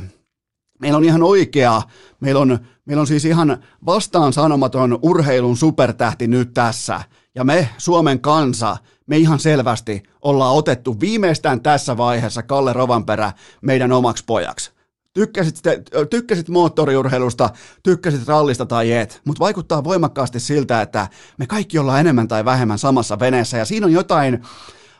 Meillä 0.79 0.97
on 0.97 1.03
ihan 1.03 1.23
oikea, 1.23 1.81
meillä 2.19 2.41
on, 2.41 2.59
meillä 2.85 3.01
on 3.01 3.07
siis 3.07 3.25
ihan 3.25 3.57
vastaan 3.85 4.33
sanomaton 4.33 4.99
urheilun 5.01 5.57
supertähti 5.57 6.27
nyt 6.27 6.53
tässä. 6.53 7.01
Ja 7.35 7.43
me, 7.43 7.69
Suomen 7.77 8.19
kansa, 8.19 8.77
me 9.07 9.17
ihan 9.17 9.39
selvästi 9.39 10.03
ollaan 10.21 10.55
otettu 10.55 10.99
viimeistään 10.99 11.61
tässä 11.61 11.97
vaiheessa 11.97 12.43
Kalle 12.43 12.73
Rovanperä 12.73 13.31
meidän 13.61 13.91
omaksi 13.91 14.23
pojaksi. 14.25 14.71
Tykkäsit, 15.13 15.61
tykkäsit 16.09 16.49
moottoriurheilusta, 16.49 17.49
tykkäsit 17.83 18.27
rallista 18.27 18.65
tai 18.65 18.91
et, 18.91 19.21
mutta 19.25 19.39
vaikuttaa 19.39 19.83
voimakkaasti 19.83 20.39
siltä, 20.39 20.81
että 20.81 21.07
me 21.37 21.47
kaikki 21.47 21.79
ollaan 21.79 21.99
enemmän 21.99 22.27
tai 22.27 22.45
vähemmän 22.45 22.79
samassa 22.79 23.19
veneessä 23.19 23.57
ja 23.57 23.65
siinä 23.65 23.85
on 23.85 23.91
jotain 23.91 24.41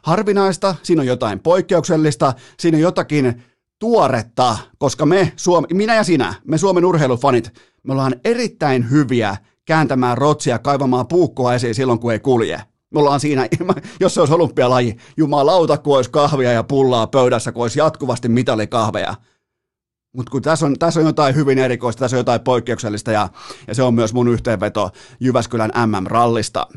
harvinaista, 0.01 0.75
siinä 0.84 1.01
on 1.01 1.07
jotain 1.07 1.39
poikkeuksellista, 1.39 2.34
siinä 2.60 2.77
on 2.77 2.81
jotakin 2.81 3.43
tuoretta, 3.79 4.57
koska 4.77 5.05
me, 5.05 5.34
Suomi, 5.36 5.67
minä 5.74 5.96
ja 5.96 6.03
sinä, 6.03 6.34
me 6.46 6.57
Suomen 6.57 6.86
urheilufanit, 6.86 7.53
me 7.84 7.93
ollaan 7.93 8.15
erittäin 8.24 8.91
hyviä 8.91 9.38
kääntämään 9.65 10.17
rotsia, 10.17 10.60
kaivamaan 10.60 11.07
puukkoa 11.07 11.53
esiin 11.53 11.75
silloin, 11.75 12.00
kun 12.00 12.12
ei 12.12 12.19
kulje. 12.19 12.62
Me 12.93 13.00
ollaan 13.00 13.19
siinä, 13.19 13.48
jos 14.00 14.13
se 14.13 14.19
olisi 14.19 14.34
olympialaji, 14.34 14.98
jumalauta, 15.17 15.77
kun 15.77 15.96
olisi 15.96 16.12
kahvia 16.12 16.51
ja 16.51 16.63
pullaa 16.63 17.07
pöydässä, 17.07 17.51
kun 17.51 17.62
olisi 17.62 17.79
jatkuvasti 17.79 18.29
mitalikahveja. 18.29 19.15
Mutta 20.15 20.31
kun 20.31 20.41
tässä 20.41 20.65
on, 20.65 20.79
tässä 20.79 21.00
on 21.00 21.05
jotain 21.05 21.36
hyvin 21.36 21.60
erikoista, 21.60 22.00
tässä 22.00 22.17
on 22.17 22.19
jotain 22.19 22.41
poikkeuksellista 22.41 23.12
ja, 23.12 23.29
ja 23.67 23.75
se 23.75 23.84
on 23.84 23.93
myös 23.93 24.13
mun 24.13 24.27
yhteenveto 24.27 24.89
Jyväskylän 25.19 25.72
MM-rallista. 25.86 26.67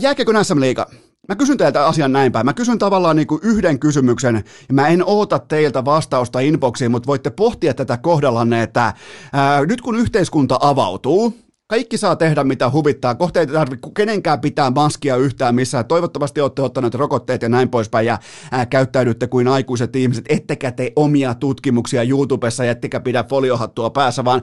Jääkekö 0.00 0.44
SM-liiga? 0.44 0.86
Mä 1.28 1.36
kysyn 1.36 1.56
teiltä 1.56 1.86
asian 1.86 2.12
näin 2.12 2.32
päin. 2.32 2.46
Mä 2.46 2.52
kysyn 2.52 2.78
tavallaan 2.78 3.16
niin 3.16 3.26
kuin 3.26 3.40
yhden 3.44 3.78
kysymyksen, 3.78 4.44
ja 4.68 4.74
mä 4.74 4.88
en 4.88 5.02
oota 5.06 5.38
teiltä 5.38 5.84
vastausta 5.84 6.40
inboxiin, 6.40 6.90
mutta 6.90 7.06
voitte 7.06 7.30
pohtia 7.30 7.74
tätä 7.74 7.96
kohdallanne, 7.96 8.62
että 8.62 8.94
ää, 9.32 9.66
nyt 9.66 9.80
kun 9.80 9.96
yhteiskunta 9.96 10.58
avautuu, 10.60 11.43
kaikki 11.66 11.98
saa 11.98 12.16
tehdä 12.16 12.44
mitä 12.44 12.70
huvittaa. 12.70 13.14
Kohta 13.14 13.40
ei 13.40 13.46
tarvitse 13.46 13.88
kenenkään 13.96 14.40
pitää 14.40 14.70
maskia 14.70 15.16
yhtään 15.16 15.54
missään. 15.54 15.84
Toivottavasti 15.84 16.40
olette 16.40 16.62
ottaneet 16.62 16.94
rokotteet 16.94 17.42
ja 17.42 17.48
näin 17.48 17.68
poispäin 17.68 18.06
ja 18.06 18.18
ää, 18.50 18.66
käyttäydytte 18.66 19.26
kuin 19.26 19.48
aikuiset 19.48 19.96
ihmiset, 19.96 20.24
ettekä 20.28 20.72
tee 20.72 20.92
omia 20.96 21.34
tutkimuksia 21.34 22.02
YouTubessa, 22.02 22.64
ettekä 22.64 23.00
pidä 23.00 23.24
foliohattua 23.24 23.90
päässä, 23.90 24.24
vaan 24.24 24.42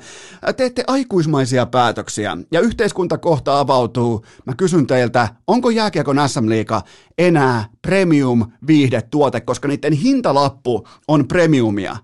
teette 0.58 0.84
aikuismaisia 0.88 1.66
päätöksiä. 1.66 2.38
Ja 2.52 2.60
yhteiskunta 2.60 3.18
kohta 3.18 3.60
avautuu. 3.60 4.26
Mä 4.46 4.54
kysyn 4.58 4.88
teiltä, 4.88 5.28
onko 5.48 5.70
jääkiekon 5.70 6.30
SM-liiga 6.30 6.82
enää 7.18 7.66
premium 7.82 8.52
viihdetuote, 8.68 9.42
koska 9.42 9.68
niiden 9.68 9.94
hintalappu 9.94 10.88
on 11.08 11.28
premiumia. 11.28 11.98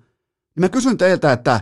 Mä 0.59 0.69
kysyn 0.69 0.97
teiltä, 0.97 1.31
että 1.31 1.61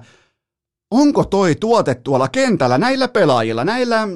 onko 0.96 1.24
toi 1.24 1.56
tuote 1.56 1.96
tuolla 1.96 2.28
kentällä 2.28 2.78
näillä 2.78 3.08
pelaajilla, 3.08 3.64
näillä 3.64 4.08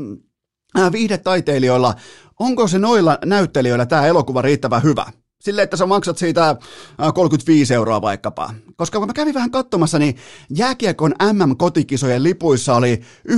äh, 0.80 0.92
viihdetaiteilijoilla, 0.92 1.94
onko 2.40 2.68
se 2.68 2.80
noilla 2.80 3.18
näyttelijöillä 3.26 3.86
tämä 3.86 4.08
elokuva 4.08 4.42
riittävän 4.42 4.84
hyvä? 4.84 5.06
Sille, 5.42 5.62
että 5.62 5.78
sä 5.78 5.86
maksat 5.86 6.18
siitä 6.18 6.56
35 7.14 7.74
äh, 7.74 7.76
euroa 7.76 8.02
vaikkapa. 8.02 8.54
Koska 8.76 9.00
kun 9.00 9.08
mä 9.08 9.14
kävin 9.14 9.34
vähän 9.34 9.52
katsomassa, 9.52 10.00
niin 10.00 10.16
jääkiekon 10.50 11.14
MM-kotikisojen 11.34 12.24
lipuissa 12.24 12.76
oli 12.76 13.02
1,6 13.30 13.36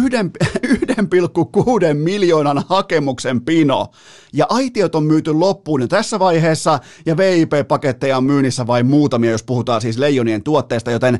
miljoonan 2.03 2.63
hakemuksen 2.67 3.41
pino. 3.41 3.87
Ja 4.33 4.45
aitiot 4.49 4.95
on 4.95 5.03
myyty 5.03 5.33
loppuun 5.33 5.81
jo 5.81 5.87
tässä 5.87 6.19
vaiheessa, 6.19 6.79
ja 7.05 7.17
VIP-paketteja 7.17 8.17
on 8.17 8.23
myynnissä 8.23 8.67
vain 8.67 8.85
muutamia, 8.85 9.31
jos 9.31 9.43
puhutaan 9.43 9.81
siis 9.81 9.97
leijonien 9.97 10.43
tuotteista, 10.43 10.91
joten 10.91 11.19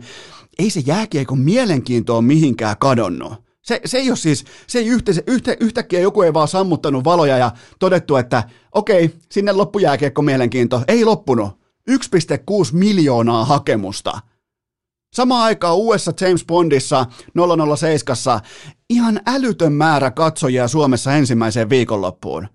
ei 0.59 0.69
se 0.69 0.79
jääkiekon 0.85 1.39
mielenkiinto 1.39 2.15
ole 2.17 2.21
mihinkään 2.21 2.75
kadonnut. 2.79 3.33
Se, 3.61 3.81
se 3.85 3.97
ei 3.97 4.09
ole 4.09 4.17
siis, 4.17 4.45
se 4.67 4.79
ei 4.79 4.87
yhtä, 4.87 5.11
yhtä, 5.27 5.55
yhtäkkiä 5.59 5.99
joku 5.99 6.21
ei 6.21 6.33
vaan 6.33 6.47
sammuttanut 6.47 7.03
valoja 7.03 7.37
ja 7.37 7.51
todettu, 7.79 8.15
että 8.15 8.43
okei, 8.71 9.13
sinne 9.31 9.51
loppu 9.51 9.79
jääkiekko 9.79 10.21
mielenkiinto. 10.21 10.81
Ei 10.87 11.05
loppunut. 11.05 11.61
1,6 11.91 11.97
miljoonaa 12.71 13.45
hakemusta. 13.45 14.19
Samaan 15.13 15.43
aikaan 15.43 15.75
uudessa 15.75 16.13
James 16.21 16.45
Bondissa 16.45 17.05
007 17.77 18.39
ihan 18.89 19.21
älytön 19.27 19.73
määrä 19.73 20.11
katsojia 20.11 20.67
Suomessa 20.67 21.13
ensimmäiseen 21.13 21.69
viikonloppuun. 21.69 22.47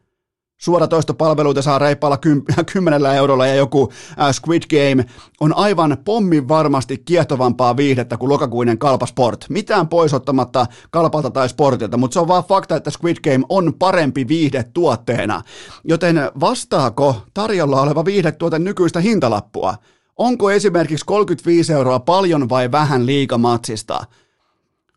Suoratoistopalveluita 0.58 1.62
saa 1.62 1.78
reippaalla 1.78 2.18
kymmenellä 2.72 3.14
eurolla 3.14 3.46
ja 3.46 3.54
joku 3.54 3.92
äh, 4.20 4.34
Squid 4.34 4.62
Game 4.70 5.06
on 5.40 5.56
aivan 5.56 5.96
pommin 6.04 6.48
varmasti 6.48 6.98
kiehtovampaa 6.98 7.76
viihdettä 7.76 8.16
kuin 8.16 8.28
lokakuinen 8.28 8.78
kalpasport. 8.78 9.46
Mitään 9.48 9.88
pois 9.88 10.14
ottamatta 10.14 10.66
kalpalta 10.90 11.30
tai 11.30 11.48
sportilta, 11.48 11.96
mutta 11.96 12.14
se 12.14 12.20
on 12.20 12.28
vaan 12.28 12.44
fakta, 12.44 12.76
että 12.76 12.90
Squid 12.90 13.16
Game 13.24 13.44
on 13.48 13.74
parempi 13.78 14.28
viihde 14.28 14.64
tuotteena. 14.74 15.42
Joten 15.84 16.16
vastaako 16.40 17.22
tarjolla 17.34 17.80
oleva 17.80 18.04
viihdetuote 18.04 18.58
nykyistä 18.58 19.00
hintalappua? 19.00 19.74
Onko 20.16 20.50
esimerkiksi 20.50 21.04
35 21.06 21.72
euroa 21.72 22.00
paljon 22.00 22.48
vai 22.48 22.72
vähän 22.72 23.06
liikamatsista? 23.06 24.04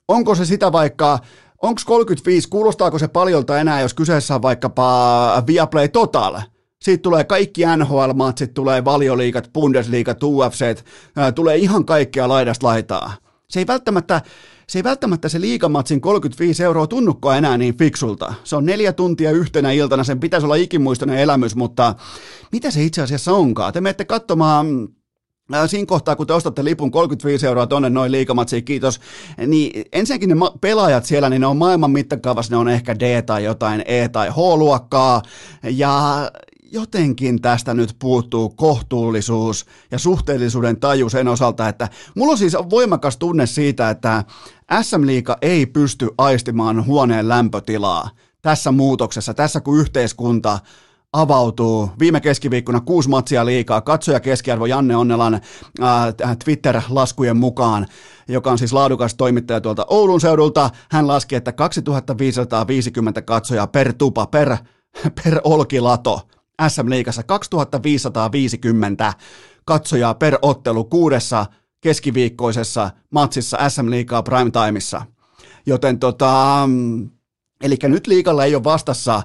Onko 0.07 0.35
se 0.35 0.45
sitä 0.45 0.71
vaikka 0.71 1.19
Onko 1.61 1.81
35, 1.85 2.49
kuulostaako 2.49 2.99
se 2.99 3.07
paljolta 3.07 3.59
enää, 3.59 3.81
jos 3.81 3.93
kyseessä 3.93 4.35
on 4.35 4.41
vaikkapa 4.41 5.43
Viaplay 5.47 5.87
Total? 5.87 6.39
Siitä 6.81 7.01
tulee 7.01 7.23
kaikki 7.23 7.61
NHL-matsit, 7.77 8.53
tulee 8.53 8.85
valioliikat, 8.85 9.49
Bundesliigat, 9.53 10.23
UFC, 10.23 10.83
tulee 11.35 11.57
ihan 11.57 11.85
kaikkea 11.85 12.29
laidasta 12.29 12.67
laitaa. 12.67 13.13
Se 13.49 13.59
ei 13.59 13.67
välttämättä, 13.67 14.21
se 14.67 14.79
ei 14.79 14.83
välttämättä 14.83 15.29
se 15.29 15.41
liikamatsin 15.41 16.01
35 16.01 16.63
euroa 16.63 16.87
tunnukkoa 16.87 17.37
enää 17.37 17.57
niin 17.57 17.77
fiksulta. 17.77 18.33
Se 18.43 18.55
on 18.55 18.65
neljä 18.65 18.93
tuntia 18.93 19.31
yhtenä 19.31 19.71
iltana, 19.71 20.03
sen 20.03 20.19
pitäisi 20.19 20.45
olla 20.45 20.55
ikimuistoinen 20.55 21.19
elämys, 21.19 21.55
mutta 21.55 21.95
mitä 22.51 22.71
se 22.71 22.83
itse 22.83 23.01
asiassa 23.01 23.33
onkaan? 23.33 23.73
Te 23.73 23.81
menette 23.81 24.05
katsomaan 24.05 24.87
Siinä 25.67 25.85
kohtaa, 25.85 26.15
kun 26.15 26.27
te 26.27 26.33
ostatte 26.33 26.63
lipun 26.63 26.91
35 26.91 27.47
euroa 27.47 27.67
tonne 27.67 27.89
noin 27.89 28.11
liikamatsiin, 28.11 28.65
kiitos, 28.65 28.99
niin 29.47 29.85
ensinnäkin 29.91 30.29
ne 30.29 30.35
pelaajat 30.61 31.05
siellä, 31.05 31.29
niin 31.29 31.41
ne 31.41 31.47
on 31.47 31.57
maailman 31.57 31.91
mittakaavassa, 31.91 32.53
ne 32.53 32.57
on 32.57 32.69
ehkä 32.69 32.99
D 32.99 33.21
tai 33.21 33.43
jotain 33.43 33.83
E 33.85 34.09
tai 34.09 34.29
H-luokkaa, 34.29 35.21
ja 35.63 36.31
jotenkin 36.71 37.41
tästä 37.41 37.73
nyt 37.73 37.95
puuttuu 37.99 38.49
kohtuullisuus 38.49 39.65
ja 39.91 39.99
suhteellisuuden 39.99 40.79
taju 40.79 41.09
sen 41.09 41.27
osalta, 41.27 41.67
että 41.67 41.89
mulla 42.15 42.31
on 42.31 42.37
siis 42.37 42.53
voimakas 42.69 43.17
tunne 43.17 43.45
siitä, 43.45 43.89
että 43.89 44.23
SM 44.81 45.05
Liiga 45.05 45.37
ei 45.41 45.65
pysty 45.65 46.09
aistimaan 46.17 46.85
huoneen 46.85 47.29
lämpötilaa 47.29 48.09
tässä 48.41 48.71
muutoksessa, 48.71 49.33
tässä 49.33 49.61
kun 49.61 49.79
yhteiskunta 49.79 50.59
avautuu. 51.13 51.89
Viime 51.99 52.21
keskiviikkona 52.21 52.81
kuusi 52.81 53.09
matsia 53.09 53.45
liikaa. 53.45 53.81
Katsoja 53.81 54.19
keskiarvo 54.19 54.65
Janne 54.65 54.95
Onnelan 54.95 55.33
äh, 55.33 56.37
Twitter-laskujen 56.45 57.37
mukaan, 57.37 57.87
joka 58.27 58.51
on 58.51 58.57
siis 58.57 58.73
laadukas 58.73 59.15
toimittaja 59.15 59.61
tuolta 59.61 59.85
Oulun 59.89 60.21
seudulta. 60.21 60.69
Hän 60.91 61.07
laski, 61.07 61.35
että 61.35 61.51
2550 61.51 63.21
katsojaa 63.21 63.67
per 63.67 63.93
tupa, 63.93 64.25
per, 64.25 64.57
per 65.23 65.41
olkilato. 65.43 66.21
SM-liigassa 66.67 67.23
2550 67.23 69.13
katsojaa 69.65 70.13
per 70.13 70.37
ottelu 70.41 70.83
kuudessa 70.83 71.45
keskiviikkoisessa 71.81 72.91
matsissa 73.11 73.69
SM-liigaa 73.69 74.23
primetimeissa. 74.23 75.01
Joten 75.65 75.99
tota, 75.99 76.69
eli 77.63 77.77
nyt 77.83 78.07
liikalla 78.07 78.45
ei 78.45 78.55
ole 78.55 78.63
vastassa, 78.63 79.23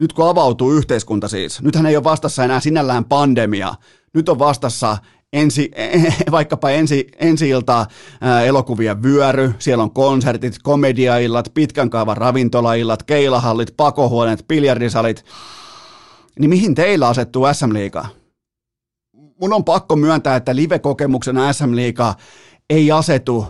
nyt 0.00 0.12
kun 0.12 0.28
avautuu 0.28 0.72
yhteiskunta 0.72 1.28
siis, 1.28 1.62
nythän 1.62 1.86
ei 1.86 1.96
ole 1.96 2.04
vastassa 2.04 2.44
enää 2.44 2.60
sinällään 2.60 3.04
pandemia, 3.04 3.74
nyt 4.14 4.28
on 4.28 4.38
vastassa 4.38 4.98
ensi, 5.32 5.70
vaikkapa 6.30 6.70
ensi, 6.70 7.06
ensi 7.18 7.48
ilta 7.48 7.86
ää, 8.20 8.42
elokuvien 8.42 9.02
vyöry, 9.02 9.54
siellä 9.58 9.84
on 9.84 9.90
konsertit, 9.90 10.56
komediaillat, 10.62 11.50
pitkän 11.54 11.90
kaavan 11.90 12.16
ravintolaillat, 12.16 13.02
keilahallit, 13.02 13.74
pakohuoneet, 13.76 14.44
biljardisalit, 14.48 15.24
niin 16.38 16.50
mihin 16.50 16.74
teillä 16.74 17.08
asettuu 17.08 17.46
SM 17.52 17.72
Liiga? 17.72 18.06
Mun 19.40 19.52
on 19.52 19.64
pakko 19.64 19.96
myöntää, 19.96 20.36
että 20.36 20.56
live-kokemuksena 20.56 21.52
SM 21.52 21.76
Liiga 21.76 22.14
ei 22.70 22.92
asetu, 22.92 23.46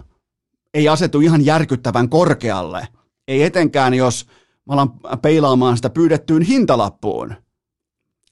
ei 0.75 0.89
asetu 0.89 1.21
ihan 1.21 1.45
järkyttävän 1.45 2.09
korkealle. 2.09 2.89
Ei 3.29 3.43
etenkään, 3.43 3.95
jos 3.95 4.27
mä 4.67 4.75
alan 4.75 4.91
peilaamaan 5.23 5.77
sitä 5.77 5.91
pyydettyyn 5.91 6.43
hintalappuun. 6.43 7.35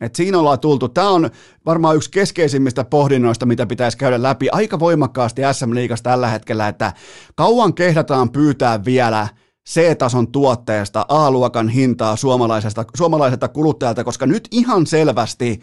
Et 0.00 0.14
siinä 0.14 0.38
ollaan 0.38 0.60
tultu. 0.60 0.88
Tämä 0.88 1.10
on 1.10 1.30
varmaan 1.66 1.96
yksi 1.96 2.10
keskeisimmistä 2.10 2.84
pohdinnoista, 2.84 3.46
mitä 3.46 3.66
pitäisi 3.66 3.98
käydä 3.98 4.22
läpi 4.22 4.48
aika 4.52 4.78
voimakkaasti 4.78 5.42
SM 5.52 5.74
Liigassa 5.74 6.02
tällä 6.02 6.28
hetkellä, 6.28 6.68
että 6.68 6.92
kauan 7.34 7.74
kehdataan 7.74 8.30
pyytää 8.30 8.84
vielä– 8.84 9.28
C-tason 9.68 10.32
tuotteesta 10.32 11.06
A-luokan 11.08 11.68
hintaa 11.68 12.16
suomalaisesta, 12.16 12.84
suomalaiselta 12.96 13.48
kuluttajalta, 13.48 14.04
koska 14.04 14.26
nyt 14.26 14.48
ihan 14.50 14.86
selvästi 14.86 15.60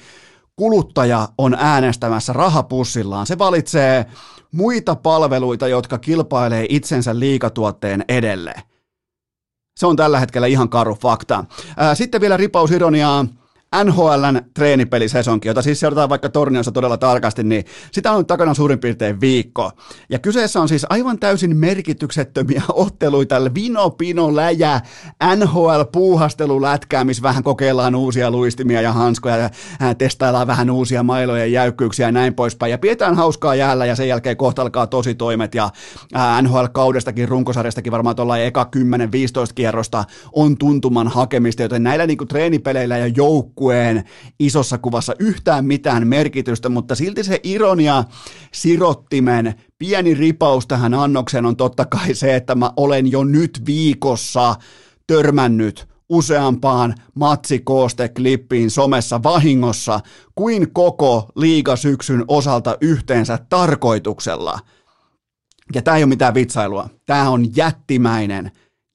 kuluttaja 0.56 1.30
on 1.38 1.56
äänestämässä 1.60 2.34
rahapussillaan. 2.34 3.28
Se 3.28 3.38
valitsee 3.38 4.06
muita 4.52 4.96
palveluita, 4.96 5.68
jotka 5.68 5.98
kilpailee 5.98 6.66
itsensä 6.70 7.20
liikatuotteen 7.20 8.06
edelle. 8.10 8.54
Se 9.78 9.88
on 9.88 9.96
tällä 9.96 10.20
hetkellä 10.20 10.48
ihan 10.48 10.70
karu 10.70 10.96
fakta. 10.96 11.46
Sitten 11.94 12.22
vielä 12.22 12.38
ripaus 12.38 12.72
ironiaa 12.72 13.26
NHLn 13.84 14.42
treenipelisesonkin, 14.54 15.50
jota 15.50 15.62
siis 15.62 15.80
seurataan 15.80 16.10
vaikka 16.10 16.30
Torniossa 16.30 16.72
todella 16.72 16.98
tarkasti, 16.98 17.44
niin 17.44 17.64
sitä 17.92 18.12
on 18.12 18.26
takana 18.26 18.54
suurin 18.54 18.80
piirtein 18.80 19.22
viikko. 19.22 19.72
Ja 20.10 20.20
kyseessä 20.20 20.62
on 20.62 20.70
siis 20.70 20.86
aivan 20.90 21.20
täysin 21.20 21.58
merkityksettömiä 21.58 22.62
otteluita, 22.74 23.54
vino, 23.54 23.90
pino, 23.90 24.36
läjä, 24.36 24.82
NHL-puuhastelulätkää, 25.36 27.04
missä 27.04 27.24
vähän 27.24 27.44
kokeillaan 27.44 27.96
uusia 27.96 28.32
luistimia 28.32 28.82
ja 28.82 28.92
hanskoja 28.92 29.38
ja 29.38 29.50
testaillaan 29.98 30.48
vähän 30.48 30.70
uusia 30.70 31.04
mailoja 31.04 31.46
ja 31.46 31.52
jäykkyyksiä 31.52 32.08
ja 32.08 32.12
näin 32.12 32.34
poispäin. 32.34 32.72
Ja 32.72 32.78
pidetään 32.78 33.16
hauskaa 33.16 33.56
jäällä 33.56 33.86
ja 33.86 33.96
sen 33.96 34.08
jälkeen 34.08 34.38
kohta 34.38 34.62
alkaa 34.62 34.88
tosi 34.88 35.16
toimet 35.16 35.56
ja 35.56 35.70
NHL-kaudestakin, 36.42 37.30
runkosarjastakin 37.30 37.92
varmaan 37.92 38.16
tuolla 38.16 38.38
eka 38.38 38.70
10-15 38.76 38.80
kierrosta 39.56 40.04
on 40.34 40.58
tuntuman 40.58 41.08
hakemista, 41.08 41.62
joten 41.62 41.84
näillä 41.84 42.08
niin 42.08 42.18
kuin 42.18 42.28
treenipeleillä 42.28 42.98
ja 42.98 43.08
joukku 43.08 43.55
joukkueen 43.56 44.04
isossa 44.40 44.78
kuvassa 44.78 45.14
yhtään 45.20 45.66
mitään 45.66 46.08
merkitystä, 46.08 46.70
mutta 46.70 46.96
silti 46.96 47.24
se 47.24 47.40
ironia 47.44 48.04
sirottimen 48.54 49.54
pieni 49.78 50.14
ripaus 50.14 50.68
tähän 50.68 50.94
annokseen 50.94 51.46
on 51.46 51.56
totta 51.56 51.86
kai 51.86 52.14
se, 52.14 52.36
että 52.36 52.56
mä 52.56 52.72
olen 52.78 53.12
jo 53.12 53.24
nyt 53.24 53.62
viikossa 53.66 54.56
törmännyt 55.08 55.88
useampaan 56.10 56.96
matsikooste-klippiin 57.20 58.70
somessa 58.70 59.24
vahingossa 59.24 60.00
kuin 60.36 60.72
koko 60.74 61.30
liigasyksyn 61.36 62.24
osalta 62.28 62.78
yhteensä 62.82 63.40
tarkoituksella. 63.50 64.60
Ja 65.76 65.82
tämä 65.82 65.98
ei 65.98 66.04
ole 66.04 66.10
mitään 66.10 66.34
vitsailua. 66.34 66.90
Tämä 67.06 67.30
on 67.30 67.56
jättimäinen, 67.56 68.52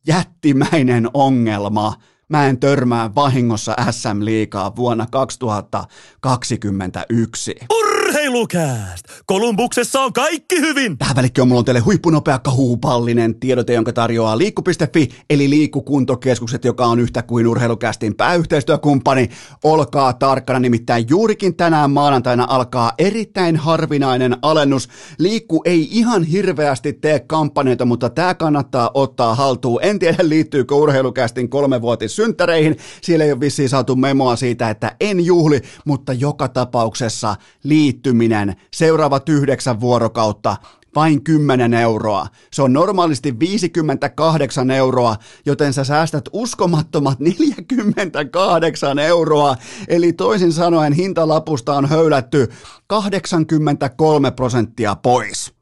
jättimäinen 0.06 1.08
ongelma 1.14 1.94
mä 2.30 2.46
en 2.46 2.60
törmää 2.60 3.14
vahingossa 3.14 3.76
SM-liikaa 3.90 4.76
vuonna 4.76 5.06
2021. 5.10 7.54
Urheilukääst! 7.78 9.04
Kolumbuksessa 9.26 10.00
on 10.00 10.12
kaikki 10.12 10.60
hyvin! 10.60 10.98
Tähän 10.98 11.16
välikköön 11.16 11.48
mulla 11.48 11.58
on 11.58 11.64
teille 11.64 11.80
huippunopea 11.80 12.38
kahuupallinen 12.38 13.40
tiedote, 13.40 13.72
jonka 13.72 13.92
tarjoaa 13.92 14.38
liikku.fi, 14.38 15.08
eli 15.30 15.50
liikkukuntokeskukset, 15.50 16.64
joka 16.64 16.86
on 16.86 17.00
yhtä 17.00 17.22
kuin 17.22 17.46
urheilukästin 17.46 18.14
pääyhteistyökumppani. 18.14 19.28
Olkaa 19.64 20.12
tarkkana, 20.12 20.58
nimittäin 20.58 21.04
juurikin 21.08 21.56
tänään 21.56 21.90
maanantaina 21.90 22.46
alkaa 22.48 22.92
erittäin 22.98 23.56
harvinainen 23.56 24.36
alennus. 24.42 24.88
Liikku 25.18 25.62
ei 25.64 25.88
ihan 25.90 26.24
hirveästi 26.24 26.92
tee 26.92 27.20
kampanjoita, 27.20 27.84
mutta 27.84 28.10
tämä 28.10 28.34
kannattaa 28.34 28.90
ottaa 28.94 29.34
haltuun. 29.34 29.80
En 29.82 29.98
tiedä, 29.98 30.18
liittyykö 30.22 30.74
urheilukästin 30.74 31.48
kolmevuotis 31.48 32.19
synttäreihin. 32.20 32.76
Siellä 33.02 33.24
ei 33.24 33.32
ole 33.32 33.40
vissiin 33.40 33.68
saatu 33.68 33.96
memoa 33.96 34.36
siitä, 34.36 34.70
että 34.70 34.96
en 35.00 35.26
juhli, 35.26 35.60
mutta 35.84 36.12
joka 36.12 36.48
tapauksessa 36.48 37.36
liittyminen 37.62 38.56
seuraavat 38.72 39.28
yhdeksän 39.28 39.80
vuorokautta 39.80 40.56
vain 40.94 41.24
10 41.24 41.74
euroa. 41.74 42.26
Se 42.52 42.62
on 42.62 42.72
normaalisti 42.72 43.38
58 43.38 44.70
euroa, 44.70 45.16
joten 45.46 45.72
sä 45.72 45.84
säästät 45.84 46.24
uskomattomat 46.32 47.20
48 48.00 48.98
euroa. 48.98 49.56
Eli 49.88 50.12
toisin 50.12 50.52
sanoen 50.52 50.92
hintalapusta 50.92 51.74
on 51.74 51.88
höylätty 51.88 52.48
83 52.86 54.30
prosenttia 54.30 54.96
pois. 54.96 55.59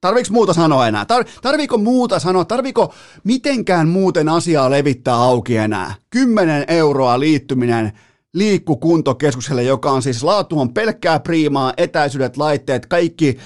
Tarviiko 0.00 0.28
muuta 0.32 0.52
sanoa 0.52 0.88
enää? 0.88 1.04
Tar- 1.04 1.28
tarviiko 1.42 1.78
muuta 1.78 2.18
sanoa? 2.18 2.44
Tarviiko 2.44 2.94
mitenkään 3.24 3.88
muuten 3.88 4.28
asiaa 4.28 4.70
levittää 4.70 5.14
auki 5.14 5.56
enää? 5.56 5.94
10 6.10 6.64
euroa 6.68 7.20
liittyminen 7.20 7.92
liikkukuntokeskukselle, 8.36 9.62
joka 9.62 9.90
on 9.90 10.02
siis 10.02 10.22
laatu 10.22 10.60
on 10.60 10.74
pelkkää 10.74 11.20
priimaa, 11.20 11.72
etäisyydet, 11.76 12.36
laitteet, 12.36 12.86
kaikki 12.86 13.38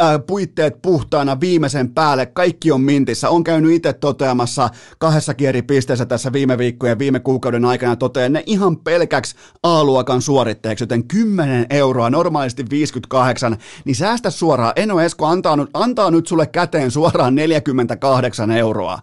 äh, 0.00 0.20
puitteet 0.26 0.82
puhtaana 0.82 1.40
viimeisen 1.40 1.90
päälle, 1.94 2.26
kaikki 2.26 2.72
on 2.72 2.80
mintissä. 2.80 3.30
On 3.30 3.44
käynyt 3.44 3.72
itse 3.72 3.92
toteamassa 3.92 4.68
kahdessa 4.98 5.34
eri 5.38 5.62
pisteessä 5.62 6.06
tässä 6.06 6.32
viime 6.32 6.58
viikkojen 6.58 6.98
viime 6.98 7.20
kuukauden 7.20 7.64
aikana 7.64 7.96
toteen 7.96 8.32
ne 8.32 8.42
ihan 8.46 8.76
pelkäksi 8.76 9.36
A-luokan 9.62 10.22
suoritteeksi, 10.22 10.82
joten 10.82 11.08
10 11.08 11.66
euroa, 11.70 12.10
normaalisti 12.10 12.64
58, 12.70 13.56
niin 13.84 13.96
säästä 13.96 14.30
suoraan. 14.30 14.72
Eno 14.76 15.00
Esko 15.00 15.26
antaa, 15.26 15.58
antaa 15.74 16.10
nyt 16.10 16.26
sulle 16.26 16.46
käteen 16.46 16.90
suoraan 16.90 17.34
48 17.34 18.50
euroa. 18.50 18.98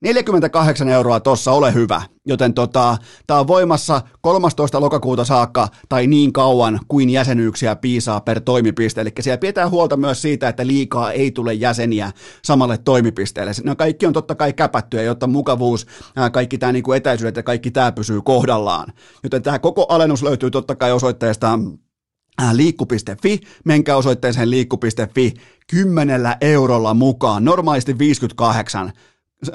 48 0.00 0.88
euroa 0.88 1.20
tossa, 1.20 1.52
ole 1.52 1.74
hyvä. 1.74 2.02
Joten 2.26 2.54
tota, 2.54 2.96
tämä 3.26 3.40
on 3.40 3.46
voimassa 3.46 4.02
13. 4.20 4.80
lokakuuta 4.80 5.24
saakka 5.24 5.68
tai 5.88 6.06
niin 6.06 6.32
kauan 6.32 6.80
kuin 6.88 7.10
jäsenyyksiä 7.10 7.76
piisaa 7.76 8.20
per 8.20 8.40
toimipiste. 8.40 9.00
Eli 9.00 9.12
siellä 9.20 9.38
pitää 9.38 9.68
huolta 9.68 9.96
myös 9.96 10.22
siitä, 10.22 10.48
että 10.48 10.66
liikaa 10.66 11.12
ei 11.12 11.30
tule 11.30 11.54
jäseniä 11.54 12.12
samalle 12.44 12.78
toimipisteelle. 12.78 13.52
No 13.64 13.76
kaikki 13.76 14.06
on 14.06 14.12
totta 14.12 14.34
kai 14.34 14.52
käpättyä, 14.52 15.02
jotta 15.02 15.26
mukavuus, 15.26 15.86
kaikki 16.32 16.58
tämä 16.58 16.72
niinku 16.72 16.92
etäisyydet 16.92 17.36
ja 17.36 17.42
kaikki 17.42 17.70
tämä 17.70 17.92
pysyy 17.92 18.22
kohdallaan. 18.22 18.92
Joten 19.22 19.42
tämä 19.42 19.58
koko 19.58 19.86
alennus 19.88 20.22
löytyy 20.22 20.50
totta 20.50 20.74
kai 20.74 20.92
osoitteesta 20.92 21.58
liikku.fi, 22.52 23.40
menkää 23.64 23.96
osoitteeseen 23.96 24.50
liikku.fi 24.50 25.34
kymmenellä 25.70 26.36
eurolla 26.40 26.94
mukaan, 26.94 27.44
normaalisti 27.44 27.98
58 27.98 28.92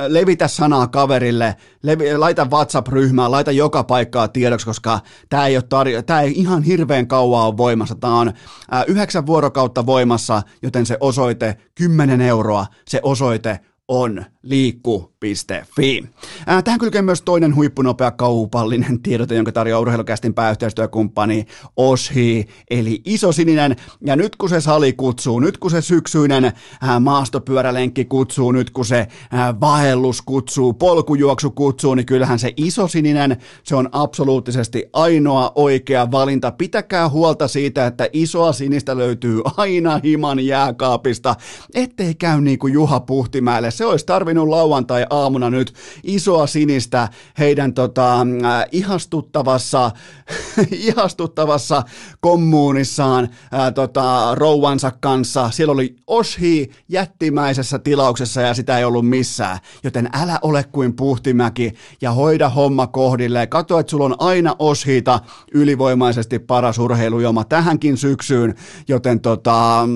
levitä 0.08 0.48
sanaa 0.48 0.88
kaverille, 0.88 1.56
levi, 1.84 2.17
laita 2.17 2.48
WhatsApp-ryhmään, 2.52 3.32
laita 3.32 3.52
joka 3.52 3.84
paikkaa 3.84 4.28
tiedoksi, 4.28 4.65
koska 4.65 5.00
tämä 5.30 5.48
ei, 5.48 5.60
tarjo- 5.60 6.22
ei 6.22 6.34
ihan 6.36 6.63
hirveän 6.63 7.08
kauan 7.08 7.46
ole 7.46 7.58
voimassa. 7.58 7.96
Tämä 7.96 8.20
on 8.20 8.34
ää, 8.72 8.84
yhdeksän 8.84 9.26
vuorokautta 9.26 9.86
voimassa, 9.86 10.41
joten 10.62 10.86
se 10.86 10.98
osoite 11.00 11.58
10 11.76 12.22
euroa, 12.22 12.65
se 12.88 13.00
osoite 13.04 13.60
on 13.91 14.25
liikku.fi. 14.43 16.04
Ää, 16.47 16.62
tähän 16.62 16.80
kylkee 16.80 17.01
myös 17.01 17.21
toinen 17.21 17.56
huippunopea 17.56 18.12
kaupallinen 18.12 19.01
tiedote, 19.01 19.36
jonka 19.36 19.51
tarjoaa 19.51 19.82
urheilukästin 19.82 20.34
pääyhteistyökumppani 20.34 21.45
Oshi, 21.77 22.47
eli 22.69 23.01
iso 23.06 23.32
sininen. 23.32 23.75
Ja 24.06 24.15
nyt 24.15 24.36
kun 24.36 24.49
se 24.49 24.62
sali 24.62 24.93
kutsuu, 24.93 25.39
nyt 25.39 25.58
kun 25.58 25.71
se 25.71 25.82
syksyinen 25.82 26.51
ää, 26.82 26.99
maastopyörälenkki 26.99 28.06
kutsuu, 28.06 28.51
nyt 28.51 28.69
kun 28.69 28.86
se 28.86 29.08
ää, 29.32 29.60
vaellus 29.60 30.21
kutsuu, 30.21 30.73
polkujuoksu 30.73 31.51
kutsuu, 31.51 31.95
niin 31.95 32.06
kyllähän 32.06 32.39
se 32.39 32.54
iso 32.58 32.88
sininen, 32.88 33.38
se 33.63 33.75
on 33.75 33.89
absoluuttisesti 33.91 34.86
ainoa 34.93 35.51
oikea 35.56 36.12
valinta. 36.12 36.51
Pitäkää 36.51 37.10
huolta 37.10 37.47
siitä, 37.47 37.86
että 37.88 38.10
isoa 38.13 38.54
sinistä 38.54 38.97
löytyy 38.97 39.41
aina 39.58 39.99
himan 40.04 40.45
jääkaapista, 40.45 41.36
ettei 41.73 42.15
käy 42.15 42.41
niin 42.41 42.60
kuin 42.60 42.73
Juha 42.73 42.99
Puhtimäelle. 42.99 43.71
Se 43.82 43.86
olisi 43.86 44.06
tarvinnut 44.06 44.48
lauantai-aamuna 44.48 45.50
nyt 45.50 45.74
isoa 46.04 46.48
sinistä 46.48 47.10
heidän 47.39 47.74
tota, 47.74 48.22
äh, 48.22 48.65
ihastuttavassa, 48.72 49.91
ihastuttavassa 50.72 51.84
kommuunissaan 52.20 53.24
äh, 53.54 53.74
tota, 53.74 54.36
rouvansa 54.36 54.91
kanssa. 55.00 55.52
Siellä 55.52 55.72
oli 55.72 55.96
Oshi 56.08 56.72
jättimäisessä 56.89 57.80
tilauksessa 57.80 58.41
ja 58.41 58.54
sitä 58.54 58.78
ei 58.78 58.84
ollut 58.84 59.10
missään. 59.10 59.58
Joten 59.84 60.10
älä 60.13 60.39
ole 60.41 60.63
kuin 60.72 60.96
Puhtimäki 60.96 61.74
ja 62.02 62.12
hoida 62.12 62.50
homma 62.50 62.88
kohdilleen. 62.88 63.50
Kato, 63.50 63.80
että 63.80 63.89
sulla 63.89 64.06
on 64.06 64.15
aina 64.20 64.56
Oshita 64.60 65.20
ylivoimaisesti 65.54 66.39
paras 66.39 66.80
urheilujoma 66.80 67.44
tähänkin 67.44 67.98
syksyyn, 67.98 68.56
joten 68.88 69.20
tota, 69.20 69.88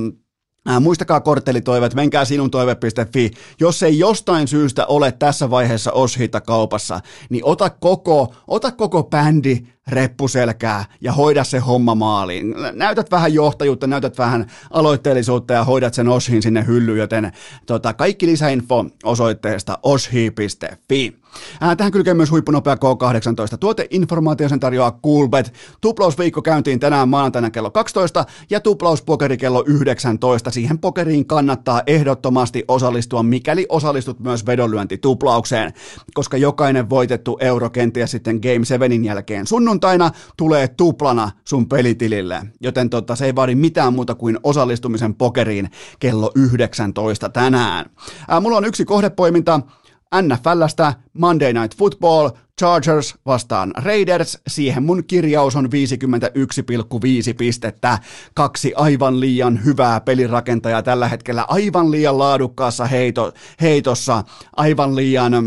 Äh, 0.69 0.81
muistakaa 0.81 1.19
korttelitoiveet, 1.19 1.93
menkää 1.93 2.25
sinun 2.25 2.51
toive.fi. 2.51 3.31
Jos 3.59 3.83
ei 3.83 3.99
jostain 3.99 4.47
syystä 4.47 4.85
ole 4.85 5.11
tässä 5.11 5.49
vaiheessa 5.49 5.91
Oshita 5.91 6.41
kaupassa, 6.41 6.99
niin 7.29 7.45
ota 7.45 7.69
koko, 7.69 8.33
ota 8.47 8.71
koko 8.71 9.03
bändi 9.03 9.67
reppuselkää 9.87 10.85
ja 11.01 11.11
hoida 11.11 11.43
se 11.43 11.59
homma 11.59 11.95
maaliin. 11.95 12.55
Näytät 12.73 13.11
vähän 13.11 13.33
johtajuutta, 13.33 13.87
näytät 13.87 14.17
vähän 14.17 14.45
aloitteellisuutta 14.71 15.53
ja 15.53 15.63
hoidat 15.63 15.93
sen 15.93 16.07
Oshin 16.07 16.41
sinne 16.41 16.65
hyllyyn, 16.67 16.97
joten 16.97 17.31
tota, 17.65 17.93
kaikki 17.93 18.27
lisäinfo 18.27 18.85
osoitteesta 19.03 19.79
oshi.fi. 19.83 21.13
Ää, 21.61 21.75
tähän 21.75 21.91
kylkee 21.91 22.13
myös 22.13 22.31
huippunopea 22.31 22.75
K18. 22.75 23.57
Tuoteinformaatio 23.59 24.49
sen 24.49 24.59
tarjoaa 24.59 24.99
Coolbet. 25.03 25.53
Tuplausviikko 25.81 26.41
käyntiin 26.41 26.79
tänään 26.79 27.09
maanantaina 27.09 27.49
kello 27.49 27.71
12 27.71 28.25
ja 28.49 28.59
tuplauspokeri 28.59 29.37
kello 29.37 29.63
19. 29.67 30.51
Siihen 30.51 30.79
pokeriin 30.79 31.25
kannattaa 31.25 31.81
ehdottomasti 31.87 32.63
osallistua, 32.67 33.23
mikäli 33.23 33.65
osallistut 33.69 34.19
myös 34.19 34.45
vedonlyöntituplaukseen, 34.45 35.73
koska 36.13 36.37
jokainen 36.37 36.89
voitettu 36.89 37.37
euro 37.41 37.69
kenties 37.69 38.11
sitten 38.11 38.39
Game 38.41 38.65
7 38.65 39.03
jälkeen 39.03 39.47
sunnuntaina 39.47 39.74
tulee 40.37 40.67
tuplana 40.67 41.31
sun 41.45 41.69
pelitilille. 41.69 42.41
Joten 42.61 42.89
tota, 42.89 43.15
se 43.15 43.25
ei 43.25 43.35
vaadi 43.35 43.55
mitään 43.55 43.93
muuta 43.93 44.15
kuin 44.15 44.39
osallistumisen 44.43 45.15
pokeriin 45.15 45.69
kello 45.99 46.31
19 46.35 47.29
tänään. 47.29 47.85
Ää, 48.27 48.39
mulla 48.39 48.57
on 48.57 48.65
yksi 48.65 48.85
kohdepoiminta. 48.85 49.61
NFLstä 50.21 50.93
Monday 51.13 51.53
Night 51.53 51.77
Football, 51.77 52.29
Chargers 52.61 53.15
vastaan 53.25 53.71
Raiders, 53.77 54.37
siihen 54.47 54.83
mun 54.83 55.03
kirjaus 55.07 55.55
on 55.55 55.65
51,5 55.65 55.71
pistettä. 57.37 57.99
Kaksi 58.33 58.73
aivan 58.75 59.19
liian 59.19 59.65
hyvää 59.65 60.01
pelirakentajaa 60.01 60.83
tällä 60.83 61.07
hetkellä, 61.07 61.45
aivan 61.47 61.91
liian 61.91 62.17
laadukkaassa 62.17 62.85
heito, 62.85 63.33
heitossa, 63.61 64.23
aivan 64.55 64.95
liian 64.95 65.33
äh, 65.33 65.41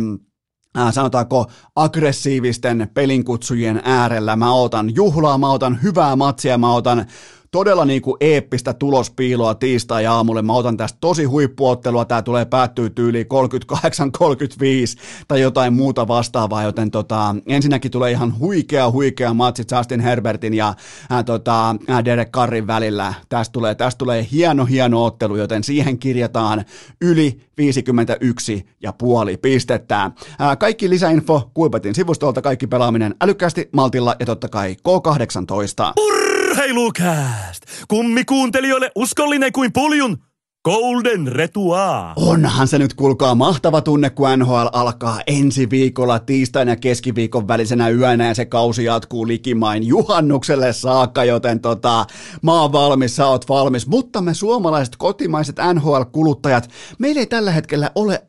sanotaanko 0.91 1.51
aggressiivisten 1.77 2.91
pelinkutsujen 2.95 3.81
äärellä. 3.85 4.37
Mä 4.37 4.53
otan 4.53 4.95
juhlaa, 4.95 5.39
mä 5.39 5.51
otan 5.51 5.83
hyvää 5.83 6.17
matsia, 6.17 6.59
mä 6.59 6.75
otan 6.75 7.07
todella 7.51 7.85
niin 7.85 8.03
kuin 8.03 8.17
eeppistä 8.21 8.75
tulospiiloa 8.75 9.55
tiistai-aamulle. 9.55 10.43
Mä 10.43 10.53
otan 10.53 10.77
tästä 10.77 10.99
tosi 11.01 11.25
huippuottelua, 11.25 12.05
tämä 12.05 12.23
tulee 12.23 12.45
päättyä 12.45 12.91
tyyliin 12.91 13.27
38-35 13.75 15.01
tai 15.29 15.41
jotain 15.41 15.73
muuta 15.73 16.09
vastaavaa, 16.09 16.63
joten 16.63 16.91
tota, 16.91 17.37
ensinnäkin 17.47 17.91
tulee 17.91 18.11
ihan 18.11 18.39
huikea, 18.39 18.91
huikea 18.91 19.35
matsi 19.35 19.65
Justin 19.77 20.01
Herbertin 20.01 20.55
ja 20.55 20.75
ää, 21.11 21.23
tota, 21.23 21.77
ää, 21.89 22.05
Derek 22.05 22.31
Carrin 22.31 22.67
välillä. 22.67 23.15
Tästä 23.29 23.53
tulee, 23.53 23.75
tästä 23.75 23.99
tulee 23.99 24.27
hieno, 24.33 24.65
hieno 24.65 25.05
ottelu, 25.05 25.37
joten 25.37 25.65
siihen 25.65 25.99
kirjataan 25.99 26.65
yli 27.01 27.41
51 27.59 28.67
ja 28.83 28.93
puoli 28.93 29.37
pistettä. 29.37 30.11
Ää, 30.39 30.57
kaikki 30.57 30.91
lisäinfo 30.91 31.51
Kuipetin 31.55 31.95
sivustolta, 31.95 32.43
kaikki 32.43 32.67
pelaaminen 32.67 33.15
älykkäästi, 33.21 33.69
maltilla 33.73 34.17
ja 34.21 34.27
totta 34.27 34.49
kai 34.49 34.77
K18. 34.89 36.28
Urheilukääst! 36.51 37.63
Kummikuuntelijoille 37.89 38.91
uskollinen 38.95 39.53
kuin 39.53 39.73
puljun 39.73 40.19
Golden 40.65 41.27
Retua. 41.27 42.13
Onhan 42.17 42.69
se 42.69 42.79
nyt 42.79 42.95
kuulkaa 42.95 43.35
mahtava 43.35 43.81
tunne, 43.81 44.11
kun 44.11 44.29
NHL 44.39 44.67
alkaa 44.73 45.21
ensi 45.27 45.71
viikolla 45.71 46.19
tiistain 46.19 46.69
ja 46.69 46.77
keskiviikon 46.77 47.49
välisenä 47.49 47.89
yönä 47.89 48.29
ja 48.29 48.35
se 48.35 48.45
kausi 48.45 48.85
jatkuu 48.85 49.27
likimain 49.27 49.87
juhannukselle 49.87 50.73
saakka, 50.73 51.25
joten 51.25 51.61
tota, 51.61 52.07
mä 52.43 52.61
oon 52.61 52.73
valmis, 52.73 53.17
sä 53.17 53.27
oot 53.27 53.49
valmis, 53.49 53.87
mutta 53.87 54.21
me 54.21 54.35
suomalaiset 54.35 54.97
kotimaiset 54.97 55.57
NHL-kuluttajat, 55.75 56.71
meillä 56.99 57.21
ei 57.21 57.27
tällä 57.27 57.51
hetkellä 57.51 57.91
ole 57.95 58.27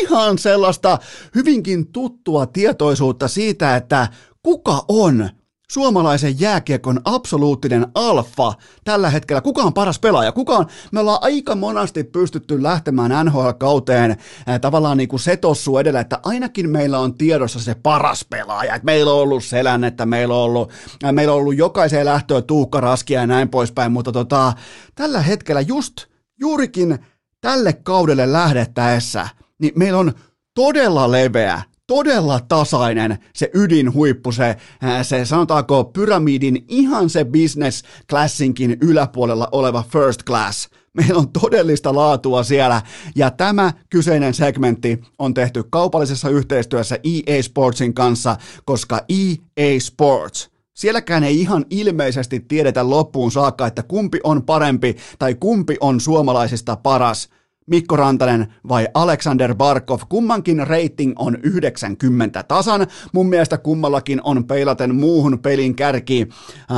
ihan 0.00 0.38
sellaista 0.38 0.98
hyvinkin 1.34 1.92
tuttua 1.92 2.46
tietoisuutta 2.46 3.28
siitä, 3.28 3.76
että 3.76 4.08
kuka 4.42 4.84
on 4.88 5.30
suomalaisen 5.70 6.40
jääkiekon 6.40 7.00
absoluuttinen 7.04 7.86
alfa 7.94 8.52
tällä 8.84 9.10
hetkellä. 9.10 9.40
Kuka 9.40 9.62
on 9.62 9.74
paras 9.74 9.98
pelaaja? 9.98 10.32
Kuka 10.32 10.56
on? 10.56 10.66
Me 10.92 11.00
ollaan 11.00 11.18
aika 11.22 11.54
monasti 11.54 12.04
pystytty 12.04 12.62
lähtemään 12.62 13.26
NHL-kauteen 13.26 14.10
äh, 14.10 14.60
tavallaan 14.60 14.96
niin 14.96 15.08
kuin 15.08 15.20
setossu 15.20 15.78
edellä, 15.78 16.00
että 16.00 16.20
ainakin 16.22 16.70
meillä 16.70 16.98
on 16.98 17.14
tiedossa 17.14 17.60
se 17.60 17.74
paras 17.74 18.26
pelaaja. 18.30 18.74
Et 18.74 18.82
meillä 18.82 19.12
on 19.12 19.18
ollut 19.20 19.44
selän, 19.44 19.84
että 19.84 20.06
meillä 20.06 20.34
on 20.34 20.40
ollut, 20.40 20.70
äh, 21.04 21.12
meillä 21.12 21.32
on 21.32 21.38
ollut 21.40 21.56
jokaiseen 21.56 22.06
lähtöön 22.06 22.44
Tuukka 22.44 22.80
Raskia 22.80 23.20
ja 23.20 23.26
näin 23.26 23.48
poispäin, 23.48 23.92
mutta 23.92 24.12
tota, 24.12 24.52
tällä 24.94 25.20
hetkellä 25.20 25.60
just 25.60 25.94
juurikin 26.40 26.98
tälle 27.40 27.72
kaudelle 27.72 28.32
lähdettäessä, 28.32 29.28
niin 29.58 29.72
meillä 29.76 29.98
on 29.98 30.12
todella 30.54 31.10
leveä 31.10 31.62
todella 31.90 32.40
tasainen 32.48 33.18
se 33.34 33.50
ydinhuippu, 33.54 34.32
se, 34.32 34.56
se 35.02 35.24
sanotaanko 35.24 35.84
pyramidin 35.84 36.64
ihan 36.68 37.10
se 37.10 37.24
business 37.24 37.82
classinkin 38.10 38.76
yläpuolella 38.80 39.48
oleva 39.52 39.84
first 39.92 40.24
class. 40.24 40.68
Meillä 40.92 41.18
on 41.18 41.32
todellista 41.32 41.94
laatua 41.94 42.42
siellä 42.42 42.82
ja 43.16 43.30
tämä 43.30 43.72
kyseinen 43.90 44.34
segmentti 44.34 45.00
on 45.18 45.34
tehty 45.34 45.64
kaupallisessa 45.70 46.28
yhteistyössä 46.28 46.98
EA 47.04 47.42
Sportsin 47.42 47.94
kanssa, 47.94 48.36
koska 48.64 49.00
EA 49.08 49.80
Sports 49.80 50.50
Sielläkään 50.74 51.24
ei 51.24 51.40
ihan 51.40 51.64
ilmeisesti 51.70 52.40
tiedetä 52.40 52.90
loppuun 52.90 53.32
saakka, 53.32 53.66
että 53.66 53.82
kumpi 53.82 54.20
on 54.24 54.42
parempi 54.42 54.96
tai 55.18 55.34
kumpi 55.34 55.76
on 55.80 56.00
suomalaisista 56.00 56.76
paras– 56.76 57.28
Mikko 57.66 57.96
Rantanen 57.96 58.54
vai 58.68 58.88
Alexander 58.94 59.54
Barkov. 59.54 60.00
Kummankin 60.08 60.66
rating 60.66 61.12
on 61.16 61.38
90 61.42 62.42
tasan. 62.42 62.86
Mun 63.12 63.28
mielestä 63.28 63.58
kummallakin 63.58 64.20
on 64.24 64.44
peilaten 64.44 64.94
muuhun 64.94 65.38
pelin 65.38 65.76
kärki 65.76 66.28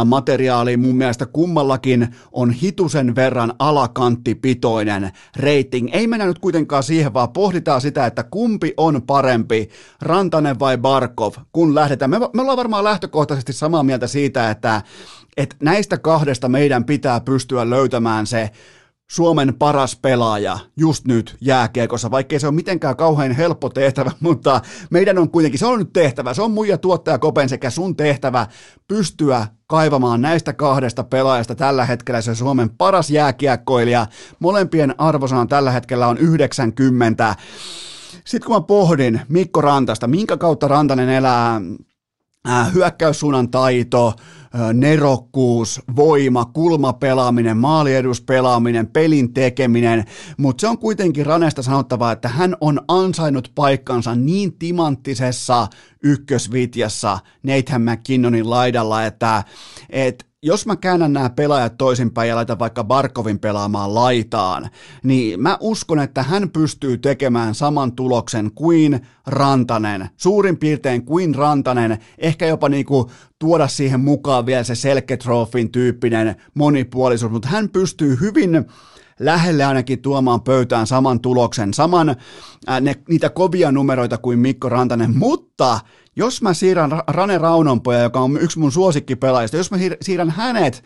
materiaali. 0.04 0.76
Mun 0.76 0.96
mielestä 0.96 1.26
kummallakin 1.26 2.08
on 2.32 2.50
hitusen 2.50 3.14
verran 3.14 3.52
alakanttipitoinen 3.58 5.10
rating. 5.36 5.88
Ei 5.92 6.06
mennä 6.06 6.26
nyt 6.26 6.38
kuitenkaan 6.38 6.82
siihen, 6.82 7.14
vaan 7.14 7.32
pohditaan 7.32 7.80
sitä, 7.80 8.06
että 8.06 8.22
kumpi 8.22 8.74
on 8.76 9.02
parempi, 9.02 9.68
Rantanen 10.00 10.58
vai 10.58 10.78
Barkov, 10.78 11.32
kun 11.52 11.74
lähdetään. 11.74 12.10
Me, 12.10 12.18
me 12.18 12.42
ollaan 12.42 12.58
varmaan 12.58 12.84
lähtökohtaisesti 12.84 13.52
samaa 13.52 13.82
mieltä 13.82 14.06
siitä, 14.06 14.50
että, 14.50 14.82
että 15.36 15.56
näistä 15.60 15.98
kahdesta 15.98 16.48
meidän 16.48 16.84
pitää 16.84 17.20
pystyä 17.20 17.70
löytämään 17.70 18.26
se 18.26 18.50
Suomen 19.12 19.54
paras 19.58 19.96
pelaaja 19.96 20.58
just 20.76 21.04
nyt 21.04 21.36
jääkiekossa, 21.40 22.10
vaikkei 22.10 22.40
se 22.40 22.46
ole 22.46 22.54
mitenkään 22.54 22.96
kauhean 22.96 23.32
helppo 23.32 23.68
tehtävä, 23.68 24.10
mutta 24.20 24.60
meidän 24.90 25.18
on 25.18 25.30
kuitenkin, 25.30 25.58
se 25.58 25.66
on 25.66 25.78
nyt 25.78 25.92
tehtävä, 25.92 26.34
se 26.34 26.42
on 26.42 26.50
muija 26.50 26.78
tuottaja 26.78 27.18
Kopen 27.18 27.48
sekä 27.48 27.70
sun 27.70 27.96
tehtävä 27.96 28.46
pystyä 28.88 29.46
kaivamaan 29.66 30.20
näistä 30.20 30.52
kahdesta 30.52 31.04
pelaajasta 31.04 31.54
tällä 31.54 31.84
hetkellä 31.84 32.20
se 32.20 32.34
Suomen 32.34 32.70
paras 32.70 33.10
jääkiekkoilija. 33.10 34.06
Molempien 34.38 34.94
arvosana 34.98 35.46
tällä 35.46 35.70
hetkellä 35.70 36.08
on 36.08 36.18
90. 36.18 37.36
Sitten 38.24 38.46
kun 38.46 38.56
mä 38.56 38.60
pohdin 38.60 39.20
Mikko 39.28 39.60
Rantasta, 39.60 40.06
minkä 40.06 40.36
kautta 40.36 40.68
Rantanen 40.68 41.08
elää, 41.08 41.60
hyökkäyssuunnan 42.74 43.50
taito, 43.50 44.14
nerokkuus, 44.74 45.80
voima, 45.96 46.44
kulmapelaaminen, 46.44 47.56
maalieduspelaaminen, 47.56 48.86
pelin 48.86 49.34
tekeminen, 49.34 50.04
mutta 50.36 50.60
se 50.60 50.68
on 50.68 50.78
kuitenkin 50.78 51.26
Ranesta 51.26 51.62
sanottava, 51.62 52.12
että 52.12 52.28
hän 52.28 52.56
on 52.60 52.80
ansainnut 52.88 53.52
paikkansa 53.54 54.14
niin 54.14 54.58
timanttisessa 54.58 55.68
ykkösvitjassa 56.02 57.18
Nathan 57.42 57.82
McKinnonin 57.82 58.50
laidalla, 58.50 59.04
että 59.04 59.44
et 59.90 60.31
jos 60.44 60.66
mä 60.66 60.76
käännän 60.76 61.12
nämä 61.12 61.30
pelaajat 61.30 61.78
toisinpäin 61.78 62.28
ja 62.28 62.36
laitan 62.36 62.58
vaikka 62.58 62.84
Barkovin 62.84 63.38
pelaamaan 63.38 63.94
laitaan, 63.94 64.70
niin 65.02 65.42
mä 65.42 65.56
uskon, 65.60 65.98
että 65.98 66.22
hän 66.22 66.50
pystyy 66.50 66.98
tekemään 66.98 67.54
saman 67.54 67.92
tuloksen 67.92 68.50
kuin 68.54 69.06
Rantanen, 69.26 70.08
suurin 70.16 70.56
piirtein 70.56 71.04
kuin 71.04 71.34
Rantanen, 71.34 71.98
ehkä 72.18 72.46
jopa 72.46 72.68
niinku 72.68 73.10
tuoda 73.38 73.68
siihen 73.68 74.00
mukaan 74.00 74.46
vielä 74.46 74.64
se 74.64 74.74
Selketrofin 74.74 75.72
tyyppinen 75.72 76.36
monipuolisuus, 76.54 77.32
mutta 77.32 77.48
hän 77.48 77.68
pystyy 77.68 78.20
hyvin 78.20 78.64
lähelle 79.18 79.64
ainakin 79.64 80.02
tuomaan 80.02 80.42
pöytään 80.42 80.86
saman 80.86 81.20
tuloksen, 81.20 81.74
saman 81.74 82.16
ää, 82.66 82.80
ne, 82.80 82.94
niitä 83.08 83.30
kovia 83.30 83.72
numeroita 83.72 84.18
kuin 84.18 84.38
Mikko 84.38 84.68
Rantanen, 84.68 85.18
mutta 85.18 85.80
jos 86.16 86.42
mä 86.42 86.54
siirrän 86.54 86.90
Rane 87.06 87.38
Raunonpoja, 87.38 88.00
joka 88.00 88.20
on 88.20 88.38
yksi 88.40 88.58
mun 88.58 88.72
suosikkipelaajista, 88.72 89.56
jos 89.56 89.70
mä 89.70 89.78
siirrän 90.00 90.30
hänet 90.30 90.84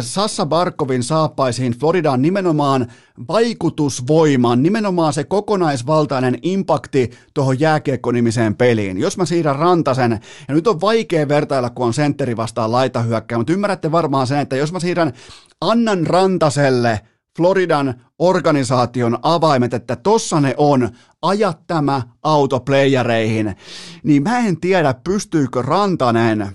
Sassa 0.00 0.46
Barkovin 0.46 1.02
saappaisiin 1.02 1.72
Floridaan 1.72 2.22
nimenomaan 2.22 2.86
vaikutusvoimaan, 3.28 4.62
nimenomaan 4.62 5.12
se 5.12 5.24
kokonaisvaltainen 5.24 6.38
impakti 6.42 7.10
tuohon 7.34 7.60
jääkiekkonimiseen 7.60 8.56
peliin. 8.56 8.98
Jos 8.98 9.16
mä 9.16 9.24
siirrän 9.24 9.56
Rantasen, 9.56 10.20
ja 10.48 10.54
nyt 10.54 10.66
on 10.66 10.80
vaikea 10.80 11.28
vertailla, 11.28 11.70
kun 11.70 11.86
on 11.86 11.94
sentteri 11.94 12.36
vastaan 12.36 12.72
laitahyökkää, 12.72 13.38
mutta 13.38 13.52
ymmärrätte 13.52 13.92
varmaan 13.92 14.26
sen, 14.26 14.38
että 14.38 14.56
jos 14.56 14.72
mä 14.72 14.80
siirrän 14.80 15.12
Annan 15.60 16.06
Rantaselle– 16.06 17.00
Floridan 17.36 17.94
organisaation 18.18 19.18
avaimet, 19.22 19.74
että 19.74 19.96
tossa 19.96 20.40
ne 20.40 20.54
on, 20.56 20.88
ajat 21.22 21.66
tämä 21.66 22.02
auto 22.22 22.60
playereihin, 22.60 23.56
niin 24.02 24.22
mä 24.22 24.38
en 24.38 24.60
tiedä, 24.60 24.94
pystyykö 25.04 25.62
Rantanen 25.62 26.48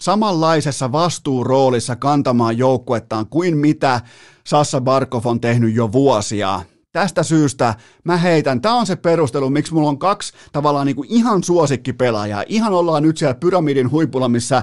samanlaisessa 0.00 0.92
vastuuroolissa 0.92 1.96
kantamaan 1.96 2.58
joukkuettaan 2.58 3.26
kuin 3.26 3.56
mitä 3.56 4.00
Sassa 4.46 4.80
Barkov 4.80 5.26
on 5.26 5.40
tehnyt 5.40 5.74
jo 5.74 5.92
vuosia. 5.92 6.60
Tästä 6.92 7.22
syystä 7.22 7.74
mä 8.04 8.16
heitän, 8.16 8.60
tämä 8.60 8.74
on 8.74 8.86
se 8.86 8.96
perustelu, 8.96 9.50
miksi 9.50 9.74
mulla 9.74 9.88
on 9.88 9.98
kaksi 9.98 10.32
tavallaan 10.52 10.86
niin 10.86 10.96
kuin 10.96 11.08
ihan 11.10 11.42
suosikkipelaajaa. 11.42 12.44
Ihan 12.46 12.72
ollaan 12.72 13.02
nyt 13.02 13.16
siellä 13.16 13.34
pyramidin 13.34 13.90
huipulla, 13.90 14.28
missä 14.28 14.62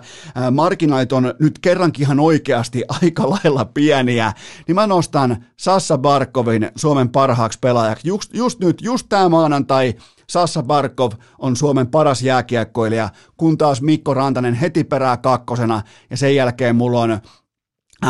markkinait 0.51 1.11
on 1.11 1.33
nyt 1.39 1.59
kerrankin 1.59 2.01
ihan 2.01 2.19
oikeasti 2.19 2.83
aika 3.01 3.29
lailla 3.29 3.65
pieniä. 3.65 4.33
Niin 4.67 4.75
mä 4.75 4.87
nostan 4.87 5.45
Sassa 5.57 5.97
Barkovin 5.97 6.71
Suomen 6.75 7.09
parhaaksi 7.09 7.59
pelaajaksi. 7.59 8.07
Just, 8.07 8.33
just 8.33 8.59
nyt, 8.59 8.81
just 8.81 9.05
tämä 9.09 9.29
maanantai, 9.29 9.93
Sassa 10.29 10.63
Barkov 10.63 11.11
on 11.39 11.55
Suomen 11.55 11.87
paras 11.87 12.21
jääkiekkoilija, 12.21 13.09
kun 13.37 13.57
taas 13.57 13.81
Mikko 13.81 14.13
Rantanen 14.13 14.53
heti 14.53 14.83
perää 14.83 15.17
kakkosena 15.17 15.81
ja 16.09 16.17
sen 16.17 16.35
jälkeen 16.35 16.75
mulla 16.75 17.01
on 17.01 17.19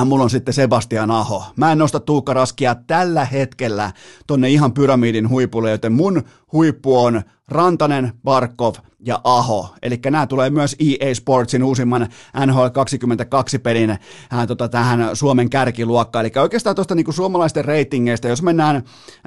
mulla 0.06 0.24
on 0.24 0.30
sitten 0.30 0.54
Sebastian 0.54 1.12
Aho. 1.12 1.44
Mä 1.56 1.72
en 1.72 1.78
nosta 1.78 2.00
Tuukka 2.00 2.34
Raskia 2.34 2.76
tällä 2.88 3.26
hetkellä 3.26 3.92
tonne 4.28 4.50
ihan 4.50 4.74
pyramidin 4.74 5.30
huipulle, 5.30 5.72
joten 5.72 5.92
mun 5.92 6.24
huippu 6.52 7.00
on 7.00 7.22
Rantanen, 7.48 8.14
Barkov 8.24 8.76
ja 9.00 9.22
Aho. 9.24 9.76
Eli 9.82 10.00
nämä 10.06 10.28
tulee 10.28 10.50
myös 10.50 10.76
EA 10.80 11.16
Sportsin 11.16 11.64
uusimman 11.64 12.08
NHL 12.46 12.68
22 12.68 13.60
pelin 13.60 13.90
äh, 13.90 14.00
tota, 14.48 14.70
tähän 14.70 15.10
Suomen 15.14 15.50
kärkiluokkaan. 15.50 16.26
Eli 16.26 16.32
oikeastaan 16.42 16.76
tuosta 16.76 16.96
niinku 16.96 17.12
suomalaisten 17.12 17.66
reitingeistä, 17.66 18.28
jos 18.28 18.42
mennään 18.42 18.76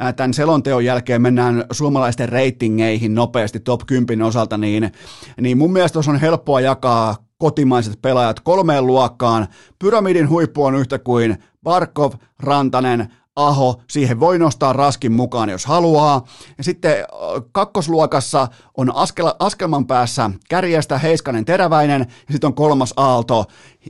äh, 0.03 0.15
tämän 0.15 0.35
selonteon 0.35 0.85
jälkeen, 0.85 1.23
mennään 1.23 1.65
suomalaisten 1.73 2.29
reitingeihin 2.29 3.15
nopeasti 3.15 3.61
top 3.61 3.81
10 3.87 4.27
osalta, 4.27 4.59
niin, 4.59 4.93
niin 5.41 5.59
mun 5.59 5.73
mielestä 5.73 5.99
on 6.09 6.21
helppoa 6.21 6.61
jakaa 6.61 7.28
kotimaiset 7.39 8.03
pelaajat 8.03 8.41
kolmeen 8.41 8.87
luokkaan. 8.87 9.47
Pyramidin 9.79 10.29
huippu 10.29 10.65
on 10.65 10.75
yhtä 10.75 10.99
kuin 10.99 11.39
Barkov, 11.63 12.13
Rantanen, 12.39 13.09
Aho, 13.37 13.83
siihen 13.91 14.21
voi 14.21 14.39
nostaa 14.39 14.73
Raskin 14.73 15.13
mukaan, 15.13 15.49
jos 15.49 15.67
haluaa. 15.67 16.25
Ja 16.59 16.65
sitten 16.65 16.95
kakkosluokassa 17.53 18.49
on 18.77 18.97
askel, 18.97 19.33
askelman 19.39 19.87
päässä 19.87 20.31
kärjestä 20.49 20.99
Heiskanen 20.99 21.45
Teräväinen, 21.45 22.01
ja 22.01 22.33
sitten 22.33 22.49
on 22.49 22.55
kolmas 22.55 22.95
aalto, 22.97 23.45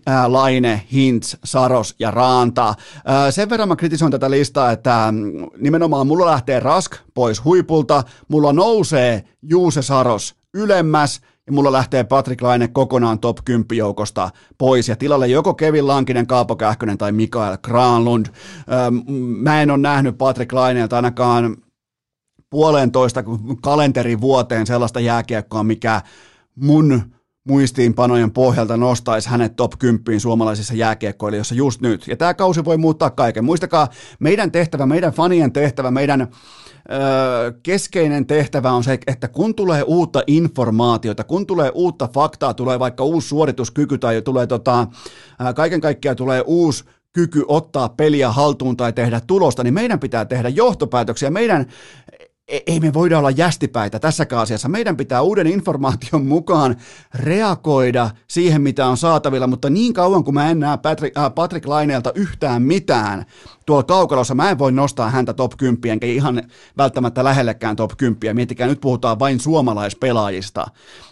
ää, 0.07 0.33
Laine, 0.33 0.83
Hintz, 0.93 1.35
Saros 1.45 1.95
ja 1.99 2.11
Raanta. 2.11 2.75
Ää, 3.05 3.31
sen 3.31 3.51
verran 3.51 3.69
mä 3.69 3.77
kritisoin 3.77 4.13
tätä 4.13 4.31
listaa, 4.31 4.71
että 4.71 5.09
mm, 5.13 5.47
nimenomaan 5.59 6.07
mulla 6.07 6.27
lähtee 6.27 6.61
Rask 6.61 6.97
pois 7.15 7.45
huipulta, 7.45 8.03
mulla 8.29 8.53
nousee 8.53 9.25
Juuse 9.43 9.83
Saros 9.83 10.35
ylemmäs, 10.55 11.21
ja 11.49 11.53
mulla 11.53 11.73
lähtee 11.73 12.05
Patrick 12.05 12.43
Laine 12.43 12.69
kokonaan 12.69 13.19
top 13.19 13.39
10 13.45 13.67
joukosta 13.77 14.31
pois, 14.59 14.89
ja 14.89 14.97
tilalle 14.97 15.27
joko 15.27 15.55
Kevin 15.55 15.87
Lankinen, 15.87 16.27
Kaapo 16.27 16.57
Kähkönen 16.57 16.99
tai 16.99 17.13
Mikael 17.13 17.59
Granlund. 17.63 18.27
Mä 19.41 19.63
en 19.63 19.71
ole 19.71 19.79
nähnyt 19.79 20.19
Patrick 20.19 20.53
Laineelta 20.53 20.97
ainakaan 20.97 21.57
puolentoista 22.51 23.25
kalenterivuoteen 23.63 24.67
sellaista 24.67 25.01
jääkiekkoa, 25.01 25.63
mikä 25.63 26.03
mun 26.55 27.03
muistiinpanojen 27.49 28.31
pohjalta 28.31 28.77
nostaisi 28.77 29.29
hänet 29.29 29.57
top 29.57 29.73
10 29.79 30.21
suomalaisissa 30.21 30.75
jääkiekkoilijoissa 30.75 31.55
just 31.55 31.81
nyt. 31.81 32.09
Ja 32.09 32.17
tämä 32.17 32.35
kausi 32.35 32.65
voi 32.65 32.77
muuttaa 32.77 33.11
kaiken. 33.11 33.45
Muistakaa, 33.45 33.89
meidän 34.19 34.53
tehtävä, 34.53 34.87
meidän 34.87 35.13
fanien 35.13 35.53
tehtävä, 35.53 35.91
meidän 35.91 36.29
keskeinen 37.63 38.27
tehtävä 38.27 38.73
on 38.73 38.85
se, 38.85 38.99
että 39.07 39.29
kun 39.29 39.55
tulee 39.55 39.83
uutta 39.83 40.23
informaatiota, 40.27 41.25
kun 41.25 41.47
tulee 41.47 41.71
uutta 41.75 42.09
faktaa, 42.15 42.55
tulee 42.55 42.79
vaikka 42.79 43.05
uusi 43.05 43.29
suorituskyky 43.29 43.99
tai 43.99 44.23
tulee 44.23 44.47
tota, 44.47 44.87
kaiken 45.55 45.81
kaikkiaan 45.81 46.17
tulee 46.17 46.43
uusi 46.47 46.85
kyky 47.13 47.45
ottaa 47.49 47.89
peliä 47.89 48.33
haltuun 48.33 48.77
tai 48.77 48.93
tehdä 48.93 49.21
tulosta, 49.27 49.65
niin 49.65 49.75
meidän 49.75 50.01
pitää 50.01 50.25
tehdä 50.25 50.49
johtopäätöksiä. 50.49 51.31
Meidän 51.31 51.67
ei 52.49 52.81
me 52.81 52.95
voida 52.95 53.19
olla 53.19 53.31
jästipäitä 53.31 53.99
tässäkään 53.99 54.43
asiassa. 54.43 54.69
Meidän 54.69 54.97
pitää 54.97 55.23
uuden 55.23 55.47
informaation 55.47 56.27
mukaan 56.27 56.77
reagoida 57.15 58.11
siihen, 58.29 58.63
mitä 58.63 58.87
on 58.87 58.97
saatavilla, 58.97 59.47
mutta 59.47 59.71
niin 59.71 59.95
kauan 59.95 60.25
kuin 60.25 60.35
mä 60.35 60.51
en 60.51 60.61
näe 60.61 60.79
Patrick, 60.79 61.19
äh, 61.19 61.35
Patrick 61.35 61.67
Laineelta 61.67 62.13
yhtään 62.15 62.63
mitään 62.63 63.25
tuolla 63.67 63.83
kaukalossa, 63.83 64.35
mä 64.35 64.51
en 64.51 64.59
voi 64.59 64.73
nostaa 64.73 65.11
häntä 65.11 65.33
top 65.33 65.53
10, 65.57 65.93
enkä 65.93 66.07
ihan 66.07 66.43
välttämättä 66.77 67.25
lähellekään 67.25 67.77
top 67.77 67.93
10. 67.97 68.37
Miettikää, 68.37 68.67
nyt 68.67 68.81
puhutaan 68.81 69.19
vain 69.19 69.41
suomalaispelaajista. 69.41 70.67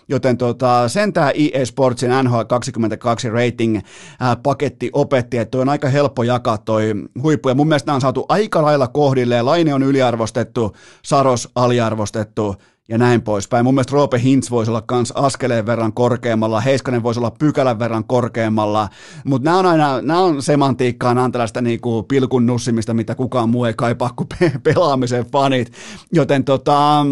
Joten 0.08 0.36
tota, 0.36 0.88
sen 0.88 1.12
tämä 1.12 1.30
EA 1.30 1.66
Sportsin 1.66 2.10
NHL 2.22 2.42
22 2.48 3.30
rating 3.30 3.80
ää, 4.20 4.36
paketti 4.36 4.90
opetti, 4.92 5.38
että 5.38 5.50
toi 5.50 5.60
on 5.60 5.68
aika 5.68 5.88
helppo 5.88 6.22
jakaa 6.22 6.58
toi 6.58 6.92
huippu. 7.22 7.48
Ja 7.48 7.54
mun 7.54 7.68
mielestä 7.68 7.86
nämä 7.86 7.94
on 7.94 8.00
saatu 8.00 8.26
aika 8.28 8.62
lailla 8.62 8.88
kohdilleen. 8.88 9.46
Laine 9.46 9.74
on 9.74 9.82
yliarvostettu, 9.82 10.76
Saros 11.02 11.48
aliarvostettu 11.54 12.56
ja 12.88 12.98
näin 12.98 13.22
poispäin. 13.22 13.64
Mun 13.64 13.74
mielestä 13.74 13.92
Roope 13.92 14.20
Hintz 14.22 14.50
voisi 14.50 14.70
olla 14.70 14.82
kans 14.82 15.12
askeleen 15.12 15.66
verran 15.66 15.92
korkeammalla, 15.92 16.60
Heiskanen 16.60 17.02
voisi 17.02 17.20
olla 17.20 17.30
pykälän 17.30 17.78
verran 17.78 18.04
korkeammalla, 18.04 18.88
mutta 19.24 19.44
nämä 19.44 19.58
on 19.58 19.66
aina, 19.66 20.00
nämä 20.02 20.20
on 20.20 20.42
semantiikkaa, 20.42 21.14
nämä 21.14 21.24
on 21.24 21.32
tällaista 21.32 21.60
niinku 21.60 22.02
pilkun 22.02 22.46
nussimista, 22.46 22.94
mitä 22.94 23.14
kukaan 23.14 23.48
muu 23.48 23.64
ei 23.64 23.74
kaipaa 23.74 24.10
kuin 24.16 24.28
pe- 24.38 24.52
pelaamisen 24.62 25.26
fanit, 25.32 25.72
joten 26.12 26.44
tota, 26.44 27.06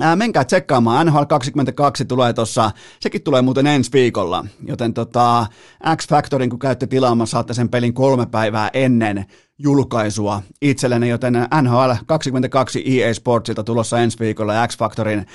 Ää, 0.00 0.16
menkää 0.16 0.44
tsekkaamaan, 0.44 1.06
NHL 1.06 1.24
22 1.24 2.04
tulee 2.04 2.32
tuossa, 2.32 2.70
sekin 3.00 3.22
tulee 3.22 3.42
muuten 3.42 3.66
ensi 3.66 3.92
viikolla, 3.92 4.44
joten 4.66 4.94
tota, 4.94 5.46
X-Factorin 5.96 6.50
kun 6.50 6.58
käytte 6.58 6.86
tilaamassa, 6.86 7.32
saatte 7.32 7.54
sen 7.54 7.68
pelin 7.68 7.94
kolme 7.94 8.26
päivää 8.26 8.70
ennen 8.72 9.24
julkaisua 9.58 10.42
itselleni, 10.62 11.08
joten 11.08 11.34
NHL 11.62 11.90
22 12.06 12.82
EA 12.86 13.14
Sportsilta 13.14 13.64
tulossa 13.64 13.98
ensi 14.00 14.18
viikolla 14.18 14.66
X-Factorin. 14.66 15.26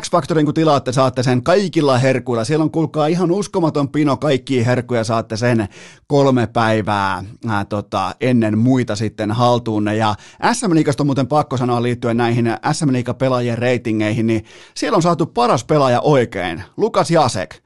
X-Factorin 0.00 0.44
kun 0.44 0.54
tilaatte, 0.54 0.92
saatte 0.92 1.22
sen 1.22 1.42
kaikilla 1.42 1.98
herkuilla. 1.98 2.44
Siellä 2.44 2.62
on 2.62 2.70
kuulkaa 2.70 3.06
ihan 3.06 3.30
uskomaton 3.30 3.88
pino, 3.88 4.16
kaikki 4.16 4.66
herkkuja 4.66 5.04
saatte 5.04 5.36
sen 5.36 5.68
kolme 6.06 6.46
päivää 6.46 7.24
ää, 7.48 7.64
tota, 7.64 8.14
ennen 8.20 8.58
muita 8.58 8.96
sitten 8.96 9.30
haltuunne. 9.30 9.96
Ja 9.96 10.14
SM 10.52 10.74
Liigasta 10.74 11.02
on 11.02 11.06
muuten 11.06 11.26
pakko 11.26 11.56
sanoa 11.56 11.82
liittyen 11.82 12.16
näihin 12.16 12.56
SM 12.72 12.88
pelaajien 13.18 13.58
ratingeihin, 13.58 14.26
niin 14.26 14.44
siellä 14.74 14.96
on 14.96 15.02
saatu 15.02 15.26
paras 15.26 15.64
pelaaja 15.64 16.00
oikein, 16.00 16.62
Lukas 16.76 17.10
Jasek. 17.10 17.56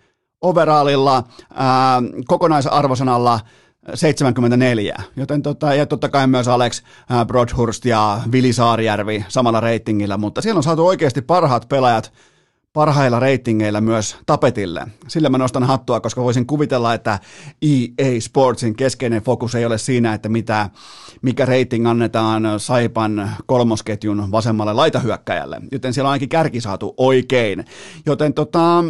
Overallilla, 0.40 1.24
ää, 1.54 2.02
kokonaisarvosanalla 2.26 3.40
74, 3.94 4.96
joten 5.16 5.42
tota, 5.42 5.74
ja 5.74 5.86
totta 5.86 6.08
kai 6.08 6.26
myös 6.26 6.48
Alex 6.48 6.82
äh, 7.10 7.26
Broadhurst 7.26 7.84
ja 7.84 8.20
Vili 8.32 8.52
Saarijärvi 8.52 9.24
samalla 9.28 9.60
reitingillä, 9.60 10.16
mutta 10.16 10.42
siellä 10.42 10.58
on 10.58 10.62
saatu 10.62 10.86
oikeasti 10.86 11.22
parhaat 11.22 11.68
pelaajat 11.68 12.12
parhailla 12.76 13.20
reitingeillä 13.20 13.80
myös 13.80 14.16
tapetille. 14.26 14.86
Sillä 15.08 15.28
mä 15.28 15.38
nostan 15.38 15.64
hattua, 15.64 16.00
koska 16.00 16.22
voisin 16.22 16.46
kuvitella, 16.46 16.94
että 16.94 17.18
EA 17.62 18.20
Sportsin 18.20 18.76
keskeinen 18.76 19.22
fokus 19.22 19.54
ei 19.54 19.66
ole 19.66 19.78
siinä, 19.78 20.14
että 20.14 20.28
mitä, 20.28 20.70
mikä 21.22 21.46
rating 21.46 21.88
annetaan 21.88 22.42
Saipan 22.58 23.30
kolmosketjun 23.46 24.30
vasemmalle 24.30 24.72
laitahyökkäjälle, 24.72 25.60
joten 25.72 25.94
siellä 25.94 26.08
on 26.08 26.12
ainakin 26.12 26.28
kärki 26.28 26.60
saatu 26.60 26.94
oikein. 26.96 27.64
Joten 28.06 28.34
tota, 28.34 28.84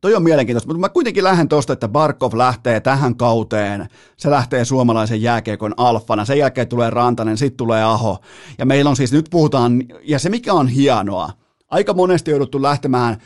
Toi 0.00 0.14
on 0.14 0.22
mielenkiintoista, 0.22 0.68
mutta 0.68 0.80
mä 0.80 0.88
kuitenkin 0.88 1.24
lähden 1.24 1.48
tuosta, 1.48 1.72
että 1.72 1.88
Barkov 1.88 2.32
lähtee 2.38 2.80
tähän 2.80 3.16
kauteen. 3.16 3.88
Se 4.16 4.30
lähtee 4.30 4.64
suomalaisen 4.64 5.22
jääkiekon 5.22 5.74
alfana. 5.76 6.24
Sen 6.24 6.38
jälkeen 6.38 6.68
tulee 6.68 6.90
Rantanen, 6.90 7.38
sitten 7.38 7.56
tulee 7.56 7.84
Aho. 7.84 8.18
Ja 8.58 8.66
meillä 8.66 8.88
on 8.90 8.96
siis, 8.96 9.12
nyt 9.12 9.26
puhutaan, 9.30 9.82
ja 10.02 10.18
se 10.18 10.28
mikä 10.28 10.52
on 10.52 10.68
hienoa, 10.68 11.30
aika 11.70 11.94
monesti 11.94 12.30
jouduttu 12.30 12.62
lähtemään 12.62 13.16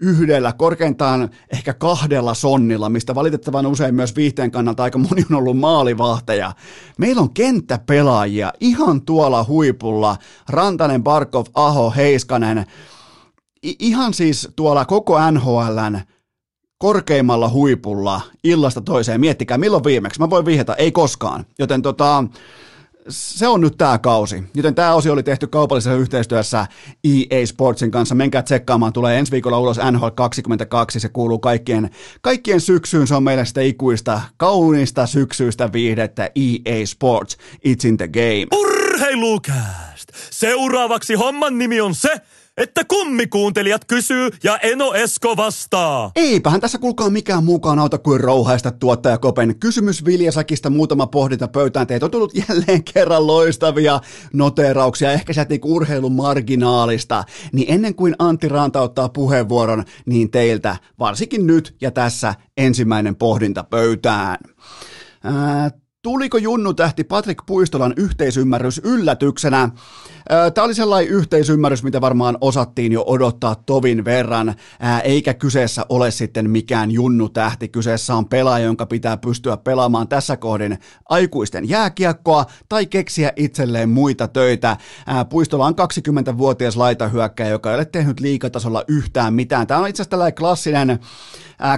yhdellä, 0.00 0.52
korkeintaan 0.52 1.30
ehkä 1.52 1.74
kahdella 1.74 2.34
sonnilla, 2.34 2.88
mistä 2.88 3.14
valitettavan 3.14 3.66
usein 3.66 3.94
myös 3.94 4.16
viihteen 4.16 4.50
kannalta 4.50 4.82
aika 4.82 4.98
moni 4.98 5.24
on 5.30 5.36
ollut 5.36 5.58
maalivahteja. 5.58 6.52
Meillä 6.98 7.22
on 7.22 7.34
kenttäpelaajia 7.34 8.52
ihan 8.60 9.02
tuolla 9.02 9.44
huipulla. 9.48 10.16
Rantanen, 10.48 11.02
Barkov, 11.02 11.46
Aho, 11.54 11.90
Heiskanen. 11.96 12.66
I- 13.64 13.76
ihan 13.78 14.14
siis 14.14 14.48
tuolla 14.56 14.84
koko 14.84 15.30
NHLn 15.30 16.00
korkeimmalla 16.78 17.48
huipulla 17.48 18.20
illasta 18.44 18.80
toiseen. 18.80 19.20
Miettikää, 19.20 19.58
milloin 19.58 19.84
viimeksi? 19.84 20.20
Mä 20.20 20.30
voin 20.30 20.44
vihjata, 20.44 20.76
ei 20.76 20.92
koskaan. 20.92 21.46
Joten 21.58 21.82
tota, 21.82 22.24
se 23.08 23.48
on 23.48 23.60
nyt 23.60 23.74
tämä 23.78 23.98
kausi. 23.98 24.44
Joten 24.54 24.74
tämä 24.74 24.94
osio 24.94 25.12
oli 25.12 25.22
tehty 25.22 25.46
kaupallisessa 25.46 25.94
yhteistyössä 25.94 26.66
EA 27.04 27.46
Sportsin 27.46 27.90
kanssa. 27.90 28.14
Menkää 28.14 28.42
tsekkaamaan, 28.42 28.92
tulee 28.92 29.18
ensi 29.18 29.32
viikolla 29.32 29.58
ulos 29.58 29.80
NHL 29.92 30.08
22. 30.14 31.00
Se 31.00 31.08
kuuluu 31.08 31.38
kaikkien, 31.38 31.90
kaikkien 32.20 32.60
syksyyn. 32.60 33.06
Se 33.06 33.14
on 33.14 33.22
meille 33.22 33.44
sitä 33.44 33.60
ikuista, 33.60 34.20
kaunista 34.36 35.06
syksyistä 35.06 35.72
viihdettä 35.72 36.30
EA 36.34 36.86
Sports. 36.86 37.36
It's 37.68 37.88
in 37.88 37.96
the 37.96 38.08
game. 38.08 38.46
Urheilukääst! 38.52 40.08
Seuraavaksi 40.30 41.14
homman 41.14 41.58
nimi 41.58 41.80
on 41.80 41.94
se, 41.94 42.10
että 42.56 42.84
kummikuuntelijat 42.84 43.84
kysyy 43.84 44.30
ja 44.44 44.58
Eno 44.58 44.94
Esko 44.94 45.36
vastaa. 45.36 46.10
Eipähän 46.16 46.60
tässä 46.60 46.78
kuulkaa 46.78 47.10
mikään 47.10 47.44
mukaan 47.44 47.78
auta 47.78 47.98
kuin 47.98 48.20
rouhaista 48.20 48.70
tuottaja 48.70 49.18
Kopen 49.18 49.58
kysymys 49.58 50.04
Viljasäkistä 50.04 50.70
muutama 50.70 51.06
pohdinta 51.06 51.48
pöytään. 51.48 51.86
Teet 51.86 52.02
on 52.02 52.10
tullut 52.10 52.32
jälleen 52.48 52.84
kerran 52.94 53.26
loistavia 53.26 54.00
noterauksia, 54.32 55.12
ehkä 55.12 55.32
sieltä 55.32 55.50
niinku 55.50 55.76
urheilun 55.76 56.12
marginaalista. 56.12 57.24
Niin 57.52 57.74
ennen 57.74 57.94
kuin 57.94 58.14
Antti 58.18 58.48
Ranta 58.48 58.80
ottaa 58.80 59.08
puheenvuoron, 59.08 59.84
niin 60.06 60.30
teiltä, 60.30 60.76
varsinkin 60.98 61.46
nyt 61.46 61.76
ja 61.80 61.90
tässä, 61.90 62.34
ensimmäinen 62.56 63.16
pohdinta 63.16 63.64
pöytään. 63.64 64.36
Ää, 65.24 65.70
Tuliko 66.02 66.38
Junnu 66.38 66.74
tähti 66.74 67.04
Patrick 67.04 67.46
Puistolan 67.46 67.94
yhteisymmärrys 67.96 68.80
yllätyksenä? 68.84 69.70
Tämä 70.54 70.64
oli 70.64 70.74
sellainen 70.74 71.12
yhteisymmärrys, 71.12 71.82
mitä 71.82 72.00
varmaan 72.00 72.38
osattiin 72.40 72.92
jo 72.92 73.04
odottaa 73.06 73.54
tovin 73.54 74.04
verran, 74.04 74.54
eikä 75.04 75.34
kyseessä 75.34 75.86
ole 75.88 76.10
sitten 76.10 76.50
mikään 76.50 76.90
Junnu 76.90 77.28
tähti. 77.28 77.68
Kyseessä 77.68 78.14
on 78.14 78.28
pelaaja, 78.28 78.64
jonka 78.64 78.86
pitää 78.86 79.16
pystyä 79.16 79.56
pelaamaan 79.56 80.08
tässä 80.08 80.36
kohdin 80.36 80.78
aikuisten 81.08 81.68
jääkiekkoa 81.68 82.46
tai 82.68 82.86
keksiä 82.86 83.32
itselleen 83.36 83.88
muita 83.88 84.28
töitä. 84.28 84.76
Puistola 85.28 85.66
on 85.66 85.74
20-vuotias 85.74 86.76
laitahyökkäjä, 86.76 87.50
joka 87.50 87.70
ei 87.70 87.76
ole 87.76 87.84
tehnyt 87.84 88.20
liikatasolla 88.20 88.84
yhtään 88.88 89.34
mitään. 89.34 89.66
Tämä 89.66 89.80
on 89.80 89.88
itse 89.88 90.02
asiassa 90.02 90.10
tällainen 90.10 90.34
klassinen 90.34 90.98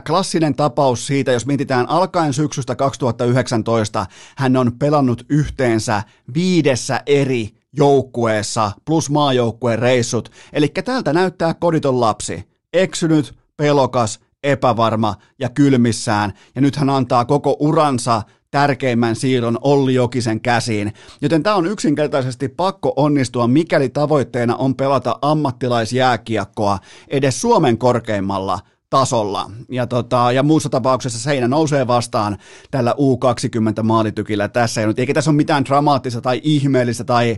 klassinen 0.06 0.54
tapaus 0.54 1.06
siitä, 1.06 1.32
jos 1.32 1.46
mietitään 1.46 1.88
alkaen 1.88 2.32
syksystä 2.32 2.76
2019, 2.76 4.06
hän 4.36 4.56
on 4.56 4.72
pelannut 4.78 5.26
yhteensä 5.28 6.02
viidessä 6.34 7.02
eri 7.06 7.57
joukkueessa 7.76 8.72
plus 8.84 9.10
maajoukkueen 9.10 9.78
reissut. 9.78 10.30
Eli 10.52 10.68
täältä 10.68 11.12
näyttää 11.12 11.54
koditon 11.54 12.00
lapsi. 12.00 12.48
Eksynyt, 12.72 13.34
pelokas, 13.56 14.20
epävarma 14.42 15.14
ja 15.38 15.48
kylmissään. 15.48 16.32
Ja 16.54 16.60
nyt 16.60 16.76
hän 16.76 16.90
antaa 16.90 17.24
koko 17.24 17.56
uransa 17.60 18.22
tärkeimmän 18.50 19.16
siirron 19.16 19.58
Olli 19.60 19.94
Jokisen 19.94 20.40
käsiin. 20.40 20.92
Joten 21.20 21.42
tämä 21.42 21.56
on 21.56 21.66
yksinkertaisesti 21.66 22.48
pakko 22.48 22.92
onnistua, 22.96 23.48
mikäli 23.48 23.88
tavoitteena 23.88 24.56
on 24.56 24.74
pelata 24.74 25.18
ammattilaisjääkiekkoa 25.22 26.78
edes 27.08 27.40
Suomen 27.40 27.78
korkeimmalla 27.78 28.58
tasolla. 28.90 29.50
Ja, 29.70 29.86
tota, 29.86 30.32
ja 30.32 30.42
muussa 30.42 30.68
tapauksessa 30.68 31.18
seinä 31.18 31.48
nousee 31.48 31.86
vastaan 31.86 32.38
tällä 32.70 32.92
U20 32.92 33.82
maalitykillä 33.82 34.48
tässä. 34.48 34.80
Ja 34.80 34.86
nyt, 34.86 34.98
eikä 34.98 35.14
tässä 35.14 35.30
ole 35.30 35.36
mitään 35.36 35.64
dramaattista 35.64 36.20
tai 36.20 36.40
ihmeellistä 36.44 37.04
tai, 37.04 37.36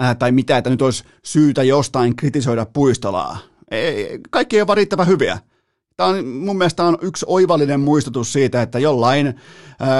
äh, 0.00 0.16
tai 0.16 0.32
mitään, 0.32 0.58
että 0.58 0.70
nyt 0.70 0.82
olisi 0.82 1.04
syytä 1.24 1.62
jostain 1.62 2.16
kritisoida 2.16 2.66
puistolaa. 2.66 3.38
Ei, 3.70 4.20
kaikki 4.30 4.56
ei 4.56 4.62
ole 4.62 4.74
riittävän 4.74 5.06
hyviä. 5.06 5.38
Tämä 5.96 6.08
on, 6.08 6.26
mun 6.26 6.58
mielestä 6.58 6.84
on 6.84 6.98
yksi 7.02 7.26
oivallinen 7.28 7.80
muistutus 7.80 8.32
siitä, 8.32 8.62
että 8.62 8.78
jollain 8.78 9.26
äh, 9.26 9.34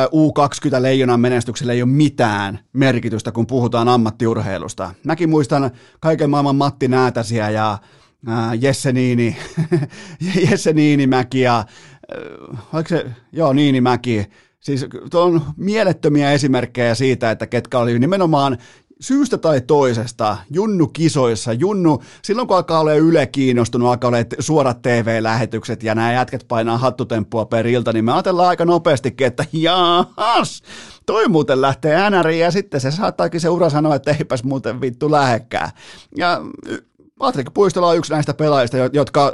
U20 0.06 0.82
leijonan 0.82 1.20
menestyksellä 1.20 1.72
ei 1.72 1.82
ole 1.82 1.90
mitään 1.90 2.58
merkitystä, 2.72 3.32
kun 3.32 3.46
puhutaan 3.46 3.88
ammattiurheilusta. 3.88 4.94
Mäkin 5.04 5.30
muistan 5.30 5.70
kaiken 6.00 6.30
maailman 6.30 6.56
Matti 6.56 6.88
Näätäsiä 6.88 7.50
ja 7.50 7.78
Jesse 8.60 8.92
Niini, 8.92 9.36
Jesse 10.50 10.72
Niinimäki 10.72 11.40
ja, 11.40 11.64
oliko 12.72 12.88
se, 12.88 13.06
joo 13.32 13.52
Niinimäki, 13.52 14.26
siis 14.60 14.86
on 15.14 15.42
mielettömiä 15.56 16.32
esimerkkejä 16.32 16.94
siitä, 16.94 17.30
että 17.30 17.46
ketkä 17.46 17.78
oli 17.78 17.98
nimenomaan 17.98 18.58
syystä 19.00 19.38
tai 19.38 19.60
toisesta 19.60 20.36
Junnu 20.50 20.86
kisoissa, 20.86 21.52
Junnu, 21.52 22.02
silloin 22.22 22.48
kun 22.48 22.56
alkaa 22.56 22.80
olla 22.80 22.94
Yle 22.94 23.26
kiinnostunut, 23.26 23.88
alkaa 23.88 24.08
olla 24.08 24.18
suorat 24.38 24.82
TV-lähetykset 24.82 25.82
ja 25.82 25.94
nämä 25.94 26.12
jätket 26.12 26.44
painaa 26.48 26.78
hattutemppua 26.78 27.44
per 27.44 27.66
ilta, 27.66 27.92
niin 27.92 28.04
me 28.04 28.12
ajatellaan 28.12 28.48
aika 28.48 28.64
nopeastikin, 28.64 29.26
että 29.26 29.44
jaahas, 29.52 30.62
toi 31.06 31.28
muuten 31.28 31.60
lähtee 31.60 32.10
NRiin 32.10 32.40
ja 32.40 32.50
sitten 32.50 32.80
se 32.80 32.90
saattaakin 32.90 33.40
se 33.40 33.48
ura 33.48 33.70
sanoa, 33.70 33.94
että 33.94 34.16
eipäs 34.18 34.44
muuten 34.44 34.80
vittu 34.80 35.10
lähekkää. 35.10 35.70
Ja 36.16 36.40
Patrick 37.20 37.54
Puistola 37.54 37.88
on 37.88 37.96
yksi 37.96 38.12
näistä 38.12 38.34
pelaajista, 38.34 38.76
jotka 38.92 39.32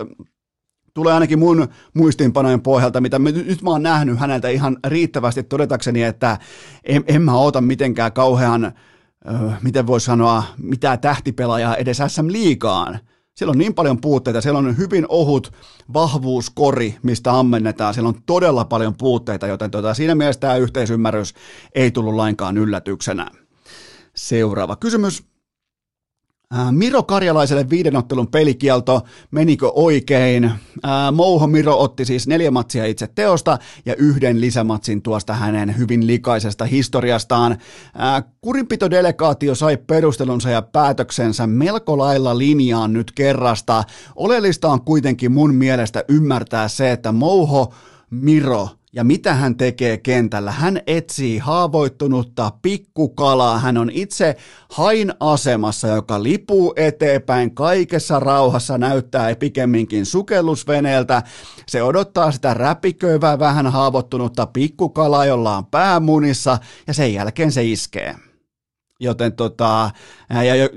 tulee 0.95 1.15
ainakin 1.15 1.39
mun 1.39 1.69
muistiinpanojen 1.95 2.61
pohjalta, 2.61 3.01
mitä 3.01 3.19
mä, 3.19 3.31
nyt 3.31 3.63
mä 3.63 3.71
oon 3.71 3.83
nähnyt 3.83 4.19
häneltä 4.19 4.49
ihan 4.49 4.77
riittävästi 4.87 5.43
todetakseni, 5.43 6.03
että 6.03 6.39
en, 6.85 7.05
en 7.07 7.23
mä 7.23 7.39
ota 7.39 7.61
mitenkään 7.61 8.13
kauhean, 8.13 8.65
äh, 8.65 9.63
miten 9.63 9.87
voi 9.87 10.01
sanoa, 10.01 10.43
mitä 10.59 10.97
tähtipelaajaa 10.97 11.77
edes 11.77 12.03
SM 12.07 12.33
Liigaan. 12.33 12.99
Siellä 13.37 13.51
on 13.51 13.59
niin 13.59 13.75
paljon 13.75 14.01
puutteita, 14.01 14.41
siellä 14.41 14.59
on 14.59 14.79
hyvin 14.79 15.07
ohut 15.09 15.53
vahvuuskori, 15.93 16.97
mistä 17.03 17.39
ammennetaan, 17.39 17.95
siellä 17.95 18.09
on 18.09 18.23
todella 18.27 18.65
paljon 18.65 18.95
puutteita, 18.95 19.47
joten 19.47 19.71
tuota, 19.71 19.95
siinä 19.95 20.15
mielessä 20.15 20.41
tämä 20.41 20.57
yhteisymmärrys 20.57 21.35
ei 21.75 21.91
tullut 21.91 22.15
lainkaan 22.15 22.57
yllätyksenä. 22.59 23.27
Seuraava 24.17 24.77
kysymys. 24.77 25.36
Äh, 26.55 26.73
Miro 26.73 27.03
Karjalaiselle 27.03 27.71
viidenottelun 27.71 28.31
pelikielto, 28.31 29.01
menikö 29.31 29.71
oikein? 29.75 30.45
Äh, 30.45 30.53
Mouho 31.13 31.47
Miro 31.47 31.79
otti 31.79 32.05
siis 32.05 32.27
neljä 32.27 32.51
matsia 32.51 32.85
itse 32.85 33.07
teosta 33.15 33.59
ja 33.87 33.95
yhden 33.95 34.41
lisämatsin 34.41 35.03
tuosta 35.03 35.35
hänen 35.35 35.79
hyvin 35.79 36.07
likaisesta 36.07 36.65
historiastaan. 36.65 37.53
Äh, 37.53 38.25
kurinpitodelegaatio 38.41 39.55
sai 39.55 39.77
perustelunsa 39.77 40.51
ja 40.51 40.63
päätöksensä 40.63 41.47
melko 41.47 41.99
lailla 41.99 42.39
linjaan 42.39 42.93
nyt 42.93 43.13
kerrasta. 43.13 43.85
Oleellista 44.17 44.69
on 44.69 44.85
kuitenkin 44.85 45.33
mun 45.33 45.55
mielestä 45.55 46.05
ymmärtää 46.09 46.69
se, 46.69 46.93
että 46.93 47.13
Mouho 47.13 47.73
Miro 48.11 48.69
ja 48.93 49.05
mitä 49.05 49.35
hän 49.35 49.57
tekee 49.57 49.97
kentällä? 49.97 50.51
Hän 50.51 50.81
etsii 50.87 51.39
haavoittunutta 51.39 52.53
pikkukalaa. 52.63 53.59
Hän 53.59 53.77
on 53.77 53.91
itse 53.91 54.37
hain 54.73 55.13
asemassa, 55.21 55.89
joka 55.89 56.23
lipuu 56.23 56.73
eteenpäin 56.77 57.55
kaikessa 57.55 58.21
rauhassa, 58.21 58.79
näyttää 58.79 59.35
pikemminkin 59.35 60.07
sukellusveneeltä. 60.07 61.23
Se 61.69 61.83
odottaa 61.83 62.33
sitä 62.33 62.55
räpiköivää 62.55 63.39
vähän 63.39 63.67
haavoittunutta 63.67 64.47
pikkukalaa, 64.47 65.27
jolla 65.27 65.57
on 65.57 65.67
päämunissa, 65.67 66.59
ja 66.87 66.95
sen 66.95 67.15
jälkeen 67.15 67.53
se 67.53 67.65
iskee. 67.65 68.15
Joten 69.01 69.33
tota, 69.33 69.91
ja 70.31 70.69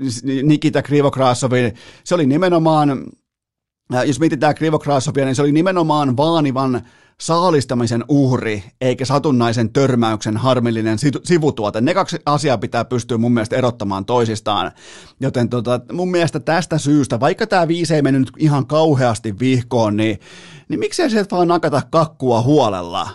Nikita 0.42 0.82
Krivokrasovin, 0.82 1.74
se 2.04 2.14
oli 2.14 2.26
nimenomaan, 2.26 3.06
jos 4.06 4.20
mietitään 4.20 4.54
Krivokrasovia, 4.54 5.24
niin 5.24 5.34
se 5.34 5.42
oli 5.42 5.52
nimenomaan 5.52 6.16
vaanivan 6.16 6.82
saalistamisen 7.20 8.04
uhri 8.08 8.64
eikä 8.80 9.04
satunnaisen 9.04 9.72
törmäyksen 9.72 10.36
harmillinen 10.36 10.98
sivutuote. 11.24 11.80
Ne 11.80 11.94
kaksi 11.94 12.16
asiaa 12.26 12.58
pitää 12.58 12.84
pystyä 12.84 13.18
mun 13.18 13.32
mielestä 13.32 13.56
erottamaan 13.56 14.04
toisistaan. 14.04 14.72
Joten 15.20 15.48
tota, 15.48 15.80
mun 15.92 16.10
mielestä 16.10 16.40
tästä 16.40 16.78
syystä, 16.78 17.20
vaikka 17.20 17.46
tämä 17.46 17.68
viisi 17.68 17.94
ei 17.94 18.02
mennyt 18.02 18.32
ihan 18.38 18.66
kauheasti 18.66 19.38
vihkoon, 19.38 19.96
niin, 19.96 20.20
niin 20.68 20.80
miksei 20.80 21.10
se 21.10 21.26
vaan 21.30 21.48
nakata 21.48 21.82
kakkua 21.90 22.42
huolella? 22.42 23.08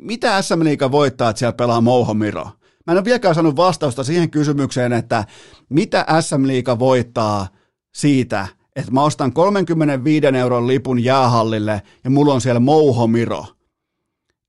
mitä 0.00 0.42
SM 0.42 0.64
Liiga 0.64 0.90
voittaa, 0.90 1.30
että 1.30 1.38
siellä 1.38 1.52
pelaa 1.52 1.80
Mouho 1.80 2.14
Miro? 2.14 2.44
Mä 2.86 2.92
en 2.92 2.98
ole 2.98 3.04
vieläkään 3.04 3.34
saanut 3.34 3.56
vastausta 3.56 4.04
siihen 4.04 4.30
kysymykseen, 4.30 4.92
että 4.92 5.24
mitä 5.68 6.06
SM 6.20 6.46
Liiga 6.46 6.78
voittaa 6.78 7.48
siitä, 7.94 8.48
että 8.76 8.90
mä 8.90 9.02
ostan 9.02 9.32
35 9.32 10.26
euron 10.26 10.66
lipun 10.66 11.04
jäähallille 11.04 11.82
ja 12.04 12.10
mulla 12.10 12.34
on 12.34 12.40
siellä 12.40 12.60
Mouho 12.60 13.06
Miro 13.06 13.46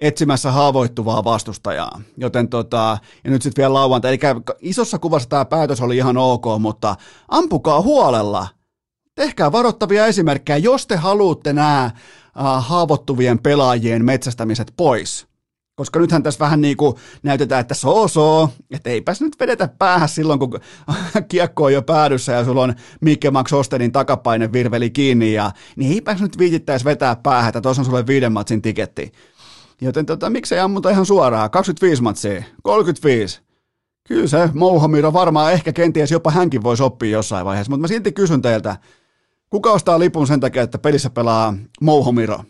etsimässä 0.02 0.52
haavoittuvaa 0.52 1.24
vastustajaa. 1.24 2.02
Joten 2.18 2.50
tota, 2.50 2.98
ja 3.24 3.32
nyt 3.32 3.42
sitten 3.42 3.62
vielä 3.62 3.74
lauantai. 3.74 4.12
Eli 4.12 4.20
isossa 4.60 5.00
kuvassa 5.00 5.30
tämä 5.30 5.46
päätös 5.46 5.82
oli 5.82 5.98
ihan 5.98 6.18
ok, 6.18 6.46
mutta 6.60 6.96
ampukaa 7.28 7.82
huolella. 7.82 8.48
Tehkää 9.16 9.52
varoittavia 9.52 10.06
esimerkkejä, 10.06 10.58
jos 10.58 10.88
te 10.88 10.96
haluatte 10.96 11.54
nämä 11.54 11.92
haavoittuvien 12.60 13.40
pelaajien 13.40 14.06
metsästämiset 14.06 14.74
pois. 14.78 15.31
Koska 15.82 16.00
nythän 16.00 16.24
tässä 16.24 16.40
vähän 16.40 16.62
niin 16.62 16.78
kuin 16.78 16.96
näytetään, 17.24 17.62
että 17.62 17.74
soo 17.74 18.08
soo, 18.08 18.50
että 18.72 18.90
eipäs 18.90 19.22
nyt 19.22 19.40
vedetä 19.40 19.70
päähän 19.80 20.10
silloin, 20.10 20.40
kun 20.40 20.60
kiekko 21.30 21.64
on 21.64 21.74
jo 21.74 21.82
päädyssä 21.82 22.32
ja 22.32 22.46
sulla 22.46 22.62
on 22.62 22.74
Mikke 23.02 23.32
Max 23.32 23.54
Ostenin 23.54 23.92
takapaine 23.92 24.52
virveli 24.52 24.90
kiinni, 24.90 25.34
ja, 25.34 25.52
niin 25.76 25.94
eipäs 25.94 26.22
nyt 26.22 26.38
viitittäisi 26.38 26.86
vetää 26.86 27.16
päähän, 27.16 27.50
että 27.50 27.62
tuossa 27.62 27.82
on 27.82 27.86
sulle 27.86 28.08
viiden 28.08 28.32
matsin 28.32 28.62
tiketti. 28.62 29.12
Joten 29.82 30.06
tota, 30.06 30.30
miksei 30.30 30.60
ammuta 30.60 30.90
ihan 30.90 31.06
suoraan, 31.06 31.52
25 31.52 32.02
matsia, 32.02 32.44
35. 32.64 33.42
Kyllä 34.08 34.28
se 34.28 34.50
Mouhomiro 34.54 35.14
varmaan 35.14 35.54
ehkä 35.54 35.74
kenties 35.74 36.12
jopa 36.12 36.32
hänkin 36.32 36.64
voisi 36.64 36.84
oppia 36.84 37.12
jossain 37.12 37.46
vaiheessa, 37.46 37.70
mutta 37.70 37.82
mä 37.82 37.88
silti 37.88 38.12
kysyn 38.12 38.42
teiltä, 38.42 38.78
kuka 39.50 39.72
ostaa 39.72 40.00
lipun 40.00 40.28
sen 40.28 40.40
takia, 40.40 40.62
että 40.64 40.78
pelissä 40.78 41.10
pelaa 41.10 41.54
Mouhomiro? 41.82 42.44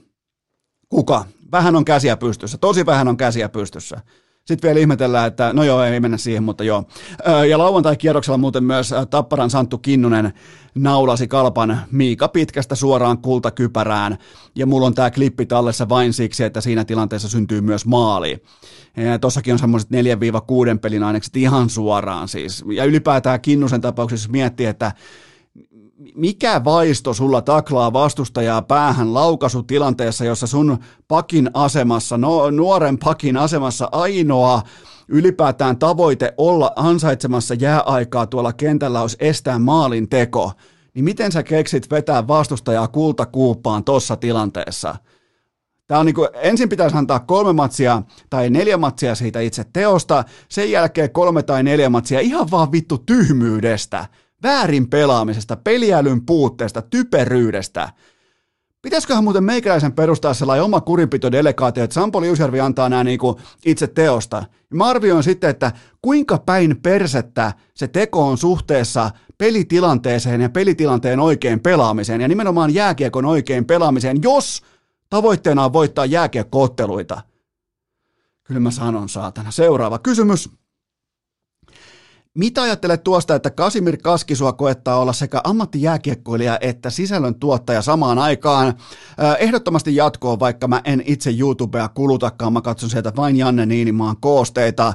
Kuka? 0.89 1.25
Vähän 1.51 1.75
on 1.75 1.85
käsiä 1.85 2.17
pystyssä, 2.17 2.57
tosi 2.57 2.85
vähän 2.85 3.07
on 3.07 3.17
käsiä 3.17 3.49
pystyssä. 3.49 3.97
Sitten 4.45 4.67
vielä 4.67 4.79
ihmetellään, 4.79 5.27
että 5.27 5.53
no 5.53 5.63
joo, 5.63 5.83
ei 5.83 5.99
mennä 5.99 6.17
siihen, 6.17 6.43
mutta 6.43 6.63
joo. 6.63 6.83
Ja 7.49 7.57
lauantai-kierroksella 7.57 8.37
muuten 8.37 8.63
myös 8.63 8.93
Tapparan 9.09 9.49
Santtu 9.49 9.77
Kinnunen 9.77 10.33
naulasi 10.75 11.27
kalpan 11.27 11.81
Miika 11.91 12.27
Pitkästä 12.27 12.75
suoraan 12.75 13.17
kultakypärään. 13.17 14.17
Ja 14.55 14.65
mulla 14.65 14.87
on 14.87 14.93
tämä 14.93 15.11
klippi 15.11 15.45
tallessa 15.45 15.89
vain 15.89 16.13
siksi, 16.13 16.43
että 16.43 16.61
siinä 16.61 16.85
tilanteessa 16.85 17.29
syntyy 17.29 17.61
myös 17.61 17.85
maali. 17.85 18.43
Tossakin 19.21 19.53
on 19.53 19.59
semmoiset 19.59 19.89
4-6 19.89 19.93
pelin 20.81 21.03
ainekset 21.03 21.37
ihan 21.37 21.69
suoraan 21.69 22.27
siis. 22.27 22.63
Ja 22.73 22.85
ylipäätään 22.85 23.41
Kinnusen 23.41 23.81
tapauksessa 23.81 24.29
miettii, 24.29 24.65
että 24.65 24.91
mikä 26.15 26.63
vaisto 26.63 27.13
sulla 27.13 27.41
taklaa 27.41 27.93
vastustajaa 27.93 28.61
päähän 28.61 29.13
laukasutilanteessa, 29.13 30.25
jossa 30.25 30.47
sun 30.47 30.77
pakin 31.07 31.51
asemassa, 31.53 32.17
no, 32.17 32.49
nuoren 32.49 32.97
pakin 32.97 33.37
asemassa 33.37 33.89
ainoa 33.91 34.61
ylipäätään 35.07 35.77
tavoite 35.77 36.33
olla 36.37 36.71
ansaitsemassa 36.75 37.53
jääaikaa 37.53 38.27
tuolla 38.27 38.53
kentällä 38.53 39.01
olisi 39.01 39.17
estää 39.19 39.59
maalin 39.59 40.09
teko, 40.09 40.51
niin 40.93 41.05
miten 41.05 41.31
sä 41.31 41.43
keksit 41.43 41.91
vetää 41.91 42.27
vastustajaa 42.27 42.87
kultakuuppaan 42.87 43.83
tuossa 43.83 44.15
tilanteessa? 44.15 44.95
Tämä 45.87 45.99
on 45.99 46.05
niin 46.05 46.15
kuin, 46.15 46.27
ensin 46.33 46.69
pitäisi 46.69 46.97
antaa 46.97 47.19
kolme 47.19 47.53
matsia 47.53 48.01
tai 48.29 48.49
neljä 48.49 48.77
matsia 48.77 49.15
siitä 49.15 49.39
itse 49.39 49.65
teosta, 49.73 50.23
sen 50.49 50.71
jälkeen 50.71 51.11
kolme 51.11 51.43
tai 51.43 51.63
neljä 51.63 51.89
matsia 51.89 52.19
ihan 52.19 52.51
vaan 52.51 52.71
vittu 52.71 52.97
tyhmyydestä– 52.97 54.05
väärin 54.43 54.89
pelaamisesta, 54.89 55.55
peliälyn 55.55 56.25
puutteesta, 56.25 56.81
typeryydestä. 56.81 57.89
Pitäisiköhän 58.81 59.23
muuten 59.23 59.43
meikäläisen 59.43 59.93
perustaa 59.93 60.33
sellainen 60.33 60.63
oma 60.63 60.81
kurinpitodelegaatio, 60.81 61.83
että 61.83 61.93
Sampo 61.93 62.21
Liusjärvi 62.21 62.59
antaa 62.59 62.89
nämä 62.89 63.03
niinku 63.03 63.39
itse 63.65 63.87
teosta. 63.87 64.43
Mä 64.73 64.85
arvioin 64.85 65.23
sitten, 65.23 65.49
että 65.49 65.71
kuinka 66.01 66.37
päin 66.37 66.81
persettä 66.81 67.53
se 67.73 67.87
teko 67.87 68.27
on 68.27 68.37
suhteessa 68.37 69.11
pelitilanteeseen 69.37 70.41
ja 70.41 70.49
pelitilanteen 70.49 71.19
oikein 71.19 71.59
pelaamiseen 71.59 72.21
ja 72.21 72.27
nimenomaan 72.27 72.73
jääkiekon 72.73 73.25
oikein 73.25 73.65
pelaamiseen, 73.65 74.17
jos 74.23 74.61
tavoitteena 75.09 75.65
on 75.65 75.73
voittaa 75.73 76.05
jääkiekkootteluita. 76.05 77.21
Kyllä 78.43 78.59
mä 78.59 78.71
sanon, 78.71 79.09
saatana. 79.09 79.51
Seuraava 79.51 79.99
kysymys. 79.99 80.49
Mitä 82.37 82.61
ajattelet 82.61 83.03
tuosta, 83.03 83.35
että 83.35 83.49
Kasimir 83.49 83.97
Kaskisua 83.97 84.53
koettaa 84.53 84.99
olla 84.99 85.13
sekä 85.13 85.41
ammattijääkiekkoilija 85.43 86.57
että 86.61 86.89
sisällön 86.89 87.35
tuottaja 87.35 87.81
samaan 87.81 88.19
aikaan? 88.19 88.73
Ehdottomasti 89.39 89.95
jatkoon, 89.95 90.39
vaikka 90.39 90.67
mä 90.67 90.81
en 90.83 91.03
itse 91.05 91.33
YouTubea 91.39 91.89
kulutakaan, 91.89 92.53
mä 92.53 92.61
katson 92.61 92.89
sieltä 92.89 93.13
vain 93.15 93.35
Janne 93.35 93.65
Niinimaan 93.65 94.15
koosteita. 94.19 94.93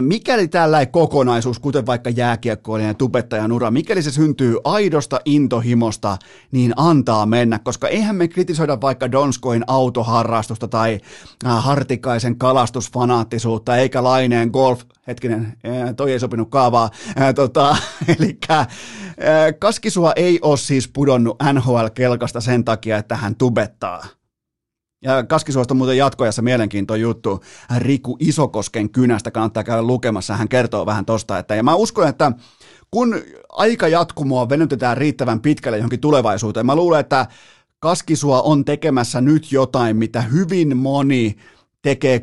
Mikäli 0.00 0.48
tällä 0.48 0.86
kokonaisuus, 0.86 1.58
kuten 1.58 1.86
vaikka 1.86 2.10
jääkiekkoilijan 2.10 2.90
ja 2.90 2.94
tubettajan 2.94 3.52
ura, 3.52 3.70
mikäli 3.70 4.02
se 4.02 4.10
syntyy 4.10 4.56
aidosta 4.64 5.20
intohimosta, 5.24 6.16
niin 6.52 6.72
antaa 6.76 7.26
mennä, 7.26 7.58
koska 7.58 7.88
eihän 7.88 8.16
me 8.16 8.28
kritisoida 8.28 8.80
vaikka 8.80 9.12
Donskoin 9.12 9.64
autoharrastusta 9.66 10.68
tai 10.68 11.00
Hartikaisen 11.44 12.38
kalastusfanaattisuutta, 12.38 13.76
eikä 13.76 14.04
Laineen 14.04 14.50
golf, 14.52 14.80
hetkinen, 15.06 15.52
toi 15.96 16.12
ei 16.12 16.20
sopinut 16.20 16.50
kaavaa. 16.50 16.90
Tota, 17.34 17.76
eli 18.18 18.38
Kaskisua 19.58 20.12
ei 20.16 20.38
ole 20.42 20.56
siis 20.56 20.88
pudonnut 20.88 21.36
NHL-kelkasta 21.52 22.40
sen 22.40 22.64
takia, 22.64 22.98
että 22.98 23.16
hän 23.16 23.36
tubettaa. 23.36 24.06
Ja 25.02 25.24
Kaskisuosta 25.24 25.74
muuten 25.74 25.96
jatkojassa 25.96 26.42
mielenkiintoinen 26.42 27.02
juttu 27.02 27.40
Riku 27.78 28.16
Isokosken 28.20 28.90
kynästä, 28.90 29.30
kannattaa 29.30 29.64
käydä 29.64 29.82
lukemassa, 29.82 30.36
hän 30.36 30.48
kertoo 30.48 30.86
vähän 30.86 31.04
tosta, 31.04 31.38
että 31.38 31.54
ja 31.54 31.62
mä 31.62 31.74
uskon, 31.74 32.08
että 32.08 32.32
kun 32.90 33.22
aika 33.48 33.88
jatkumoa 33.88 34.48
venytetään 34.48 34.96
riittävän 34.96 35.40
pitkälle 35.40 35.78
johonkin 35.78 36.00
tulevaisuuteen, 36.00 36.66
mä 36.66 36.76
luulen, 36.76 37.00
että 37.00 37.26
Kaskisua 37.78 38.42
on 38.42 38.64
tekemässä 38.64 39.20
nyt 39.20 39.52
jotain, 39.52 39.96
mitä 39.96 40.22
hyvin 40.22 40.76
moni 40.76 41.36
tekee 41.82 42.20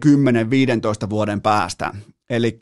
10-15 1.06 1.10
vuoden 1.10 1.42
päästä. 1.42 1.94
Eli 2.32 2.58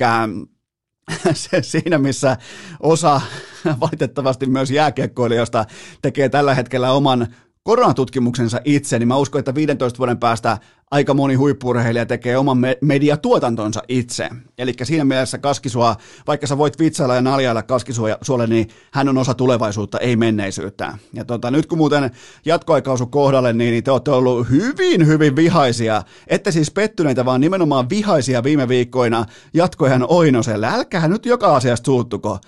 se, 1.33 1.61
siinä, 1.61 1.97
missä 1.97 2.37
osa 2.79 3.21
valitettavasti 3.79 4.45
myös 4.45 4.71
jääkiekkoilijoista 4.71 5.65
tekee 6.01 6.29
tällä 6.29 6.53
hetkellä 6.53 6.91
oman 6.91 7.27
koronatutkimuksensa 7.63 8.61
itse, 8.65 8.99
niin 8.99 9.07
mä 9.07 9.17
uskon, 9.17 9.39
että 9.39 9.55
15 9.55 9.97
vuoden 9.97 10.17
päästä 10.17 10.57
aika 10.91 11.13
moni 11.13 11.35
huippurheilija 11.35 12.05
tekee 12.05 12.37
oman 12.37 12.57
me- 12.57 12.77
mediatuotantonsa 12.81 13.83
itse. 13.87 14.29
Eli 14.57 14.73
siinä 14.83 15.05
mielessä 15.05 15.37
Kaskisua, 15.37 15.95
vaikka 16.27 16.47
sä 16.47 16.57
voit 16.57 16.79
vitsailla 16.79 17.15
ja 17.15 17.21
naljailla 17.21 17.63
Kaskisuolle, 17.63 18.47
niin 18.47 18.67
hän 18.93 19.09
on 19.09 19.17
osa 19.17 19.33
tulevaisuutta, 19.33 19.99
ei 19.99 20.15
menneisyyttä. 20.15 20.97
Ja 21.13 21.25
tota, 21.25 21.51
nyt 21.51 21.65
kun 21.65 21.77
muuten 21.77 22.11
jatkoaikausu 22.45 23.07
kohdalle, 23.07 23.53
niin, 23.53 23.71
niin 23.71 23.83
te 23.83 23.91
olette 23.91 24.11
ollut 24.11 24.49
hyvin, 24.49 25.07
hyvin 25.07 25.35
vihaisia. 25.35 26.03
Ette 26.27 26.51
siis 26.51 26.71
pettyneitä, 26.71 27.25
vaan 27.25 27.41
nimenomaan 27.41 27.89
vihaisia 27.89 28.43
viime 28.43 28.67
viikkoina 28.67 29.25
jatkoihan 29.53 30.05
Oinoselle. 30.07 30.67
Älkää 30.67 31.07
nyt 31.07 31.25
joka 31.25 31.55
asiasta 31.55 31.85
suuttuko. 31.85 32.39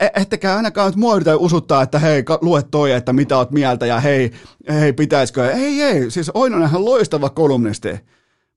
E, 0.00 0.06
ettekä 0.16 0.56
ainakaan 0.56 0.86
nyt 0.86 0.96
mua 0.96 1.14
usuttaa, 1.38 1.82
että 1.82 1.98
hei, 1.98 2.24
lue 2.40 2.62
toi, 2.62 2.92
että 2.92 3.12
mitä 3.12 3.36
oot 3.36 3.50
mieltä 3.50 3.86
ja 3.86 4.00
hei, 4.00 4.32
hei, 4.68 4.92
pitäisikö. 4.92 5.50
Ei, 5.50 5.82
ei, 5.82 6.10
siis 6.10 6.30
Oinonenhan 6.34 6.84
loistava 6.84 7.30
kolumnisti. 7.30 7.88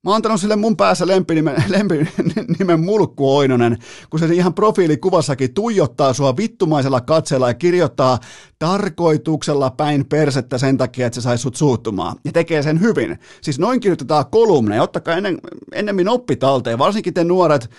Mä 0.04 0.10
oon 0.10 0.16
antanut 0.16 0.40
sille 0.40 0.56
mun 0.56 0.76
päässä 0.76 1.06
lempinimen, 1.06 1.64
lempinimen 1.76 2.80
Mulkku 2.80 3.36
Oinonen, 3.36 3.78
kun 4.10 4.20
se 4.20 4.26
ihan 4.26 4.54
profiilikuvassakin 4.54 5.54
tuijottaa 5.54 6.12
sua 6.12 6.36
vittumaisella 6.36 7.00
katseella 7.00 7.48
ja 7.48 7.54
kirjoittaa 7.54 8.18
tarkoituksella 8.58 9.70
päin 9.70 10.06
persettä 10.06 10.58
sen 10.58 10.76
takia, 10.76 11.06
että 11.06 11.14
se 11.14 11.20
saisi 11.20 11.42
sut 11.42 11.56
suuttumaan. 11.56 12.16
Ja 12.24 12.32
tekee 12.32 12.62
sen 12.62 12.80
hyvin. 12.80 13.18
Siis 13.40 13.58
noin 13.58 13.80
kirjoitetaan 13.80 14.24
kolumneja, 14.30 14.82
ottakaa 14.82 15.16
ennen, 15.16 15.38
ennemmin 15.72 16.08
oppitalteen, 16.08 16.78
varsinkin 16.78 17.14
te 17.14 17.24
nuoret, 17.24 17.70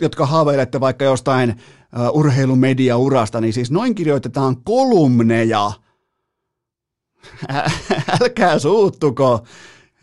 jotka 0.00 0.26
haaveilette 0.26 0.80
vaikka 0.80 1.04
jostain 1.04 1.50
uh, 1.50 2.18
urheilumediaurasta, 2.18 3.40
niin 3.40 3.52
siis 3.52 3.70
noin 3.70 3.94
kirjoitetaan 3.94 4.56
kolumneja. 4.64 5.72
Älkää 8.20 8.58
suuttuko. 8.58 9.44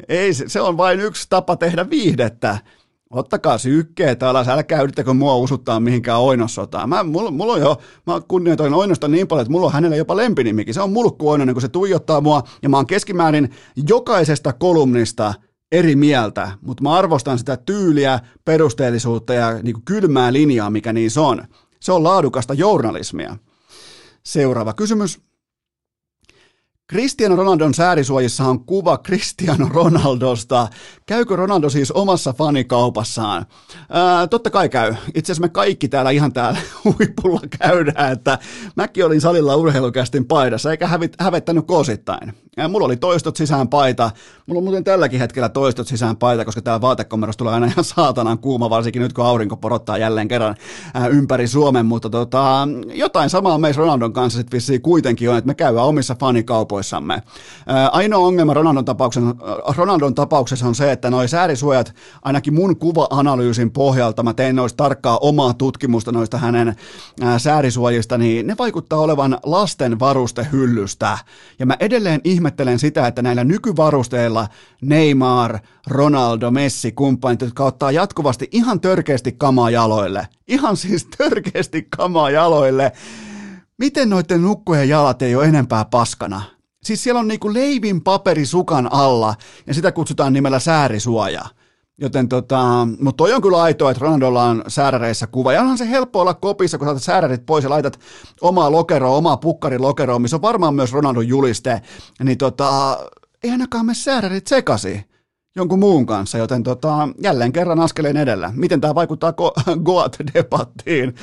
Ei, 0.09 0.33
se 0.33 0.61
on 0.61 0.77
vain 0.77 0.99
yksi 0.99 1.25
tapa 1.29 1.55
tehdä 1.55 1.89
viihdettä. 1.89 2.57
ottakaa 3.09 3.57
sykkeet 3.57 4.23
alas, 4.23 4.47
älkää 4.47 4.81
yrittäkö 4.81 5.13
mua 5.13 5.35
usuttaa 5.35 5.79
mihinkään 5.79 6.19
oinossotaan. 6.19 6.89
Mä, 6.89 7.03
mulla, 7.03 7.31
mulla 7.31 7.53
on 7.53 7.59
jo, 7.61 7.77
mä 8.07 8.21
kunnioitan 8.27 8.73
oinosta 8.73 9.07
niin 9.07 9.27
paljon, 9.27 9.41
että 9.41 9.51
mulla 9.51 9.65
on 9.65 9.73
hänelle 9.73 9.97
jopa 9.97 10.17
lempinimikin. 10.17 10.73
Se 10.73 10.81
on 10.81 10.91
mulkku 10.91 11.29
oinonen, 11.29 11.55
kun 11.55 11.61
se 11.61 11.69
tuijottaa 11.69 12.21
mua, 12.21 12.43
ja 12.61 12.69
mä 12.69 12.77
oon 12.77 12.87
keskimäärin 12.87 13.49
jokaisesta 13.87 14.53
kolumnista 14.53 15.33
eri 15.71 15.95
mieltä, 15.95 16.51
mutta 16.61 16.83
mä 16.83 16.93
arvostan 16.93 17.39
sitä 17.39 17.57
tyyliä, 17.57 18.19
perusteellisuutta 18.45 19.33
ja 19.33 19.53
niin 19.63 19.83
kylmää 19.85 20.33
linjaa, 20.33 20.69
mikä 20.69 20.93
niissä 20.93 21.21
on. 21.21 21.43
Se 21.79 21.91
on 21.91 22.03
laadukasta 22.03 22.53
journalismia. 22.53 23.37
Seuraava 24.23 24.73
kysymys. 24.73 25.26
Cristiano 26.91 27.35
Ronaldon 27.35 27.73
säärisuojissa 27.73 28.43
on 28.43 28.65
kuva 28.65 28.97
Cristiano 28.97 29.69
Ronaldosta. 29.69 30.67
Käykö 31.05 31.35
Ronaldo 31.35 31.69
siis 31.69 31.91
omassa 31.91 32.33
fanikaupassaan? 32.33 33.45
Ää, 33.89 34.27
totta 34.27 34.49
kai 34.49 34.69
käy. 34.69 34.95
Itse 35.15 35.31
asiassa 35.31 35.41
me 35.41 35.49
kaikki 35.49 35.88
täällä 35.88 36.11
ihan 36.11 36.33
täällä 36.33 36.59
huipulla 36.83 37.41
käydään, 37.59 38.11
että 38.11 38.39
mäkin 38.75 39.05
olin 39.05 39.21
salilla 39.21 39.55
urheilukästin 39.55 40.25
paidassa, 40.25 40.71
eikä 40.71 40.88
hävit, 40.88 41.13
hävettänyt 41.19 41.67
kosittain. 41.67 42.33
Ja 42.58 42.68
mulla 42.68 42.86
oli 42.86 42.97
toistot 42.97 43.36
sisään 43.36 43.68
paita. 43.68 44.12
Mulla 44.45 44.58
on 44.58 44.64
muuten 44.64 44.84
tälläkin 44.84 45.20
hetkellä 45.20 45.49
toistot 45.49 45.88
sisään 45.88 46.18
paita, 46.18 46.45
koska 46.45 46.62
täällä 46.62 46.82
vaatekomerossa 46.82 47.38
tulee 47.38 47.53
aina 47.53 47.66
ihan 47.66 47.84
saatanan 47.84 48.39
kuuma, 48.39 48.70
varsinkin 48.70 49.01
nyt 49.01 49.14
kun 49.14 49.26
aurinko 49.26 49.58
porottaa 49.58 49.97
jälleen 49.97 50.28
kerran 50.28 50.55
ympäri 51.12 51.47
Suomen, 51.47 51.86
mutta 51.86 52.10
tota, 52.10 52.68
jotain 52.93 53.30
samaa 53.30 53.58
meissä 53.58 53.82
Ronaldon 53.82 54.14
kanssa 54.14 54.38
sitten 54.39 54.58
vissiin 54.58 54.82
kuitenkin 54.82 55.30
on, 55.30 55.38
että 55.38 55.47
me 55.47 55.53
käydään 55.53 55.86
omissa 55.86 56.16
fanikaupoissamme. 56.20 57.24
Ainoa 57.91 58.28
ongelma 58.28 58.53
Ronaldon, 58.53 58.86
tapauksen, 58.86 59.24
Ronaldon 59.76 60.16
tapauksessa 60.16 60.68
on 60.68 60.76
se, 60.76 60.91
että 60.91 61.10
noi 61.10 61.28
säärisuojat, 61.28 61.93
ainakin 62.24 62.53
mun 62.53 62.78
kuva-analyysin 62.78 63.72
pohjalta, 63.72 64.24
mä 64.24 64.34
tein 64.34 64.55
noista 64.55 64.78
tarkkaa 64.78 65.18
omaa 65.18 65.53
tutkimusta 65.53 66.12
noista 66.12 66.38
hänen 66.38 66.76
ää, 67.22 67.39
säärisuojista, 67.39 68.18
niin 68.18 68.47
ne 68.47 68.55
vaikuttaa 68.60 68.99
olevan 68.99 69.38
lasten 69.43 69.99
varustehyllystä. 69.99 71.18
Ja 71.60 71.66
mä 71.66 71.76
edelleen 71.80 72.22
ihme 72.24 72.46
ihmettelen 72.47 72.79
sitä, 72.79 73.07
että 73.07 73.21
näillä 73.21 73.43
nykyvarusteilla 73.43 74.47
Neymar, 74.81 75.59
Ronaldo, 75.87 76.51
Messi, 76.51 76.91
kumppanit, 76.91 77.41
jotka 77.41 77.65
ottaa 77.65 77.91
jatkuvasti 77.91 78.47
ihan 78.51 78.81
törkeästi 78.81 79.31
kamaa 79.31 79.69
jaloille. 79.69 80.27
Ihan 80.47 80.77
siis 80.77 81.07
törkeästi 81.17 81.87
kamaa 81.97 82.29
jaloille. 82.29 82.91
Miten 83.77 84.09
noiden 84.09 84.41
nukkujen 84.41 84.89
jalat 84.89 85.21
ei 85.21 85.35
ole 85.35 85.45
enempää 85.45 85.85
paskana? 85.85 86.41
Siis 86.83 87.03
siellä 87.03 87.19
on 87.19 87.27
niinku 87.27 87.53
leivin 87.53 88.01
paperi 88.01 88.45
sukan 88.45 88.93
alla 88.93 89.35
ja 89.67 89.73
sitä 89.73 89.91
kutsutaan 89.91 90.33
nimellä 90.33 90.59
säärisuoja. 90.59 91.45
Joten 92.01 92.29
tota, 92.29 92.87
mutta 92.99 93.17
toi 93.17 93.33
on 93.33 93.41
kyllä 93.41 93.61
aitoa, 93.61 93.91
että 93.91 94.05
Ronaldolla 94.05 94.43
on 94.43 94.63
sääräreissä 94.67 95.27
kuva. 95.27 95.53
Ja 95.53 95.61
onhan 95.61 95.77
se 95.77 95.89
helppo 95.89 96.21
olla 96.21 96.33
kopissa, 96.33 96.77
kun 96.77 96.87
saatat 96.87 97.03
säärärit 97.03 97.45
pois 97.45 97.63
ja 97.63 97.69
laitat 97.69 97.99
omaa 98.41 98.71
lokeroa, 98.71 99.17
omaa 99.17 99.37
pukkarilokeroa, 99.37 100.19
missä 100.19 100.37
on 100.37 100.41
varmaan 100.41 100.75
myös 100.75 100.93
Ronaldon 100.93 101.27
juliste. 101.27 101.81
Niin 102.23 102.37
tota, 102.37 102.97
ei 103.43 103.51
ainakaan 103.51 103.85
me 103.85 103.93
säärärit 103.93 104.47
sekasi 104.47 105.05
jonkun 105.55 105.79
muun 105.79 106.05
kanssa, 106.05 106.37
joten 106.37 106.63
tota, 106.63 107.09
jälleen 107.23 107.53
kerran 107.53 107.79
askeleen 107.79 108.17
edellä. 108.17 108.51
Miten 108.55 108.81
tämä 108.81 108.95
vaikuttaa 108.95 109.33
Go- 109.33 109.53
Goat-debattiin? 109.87 111.15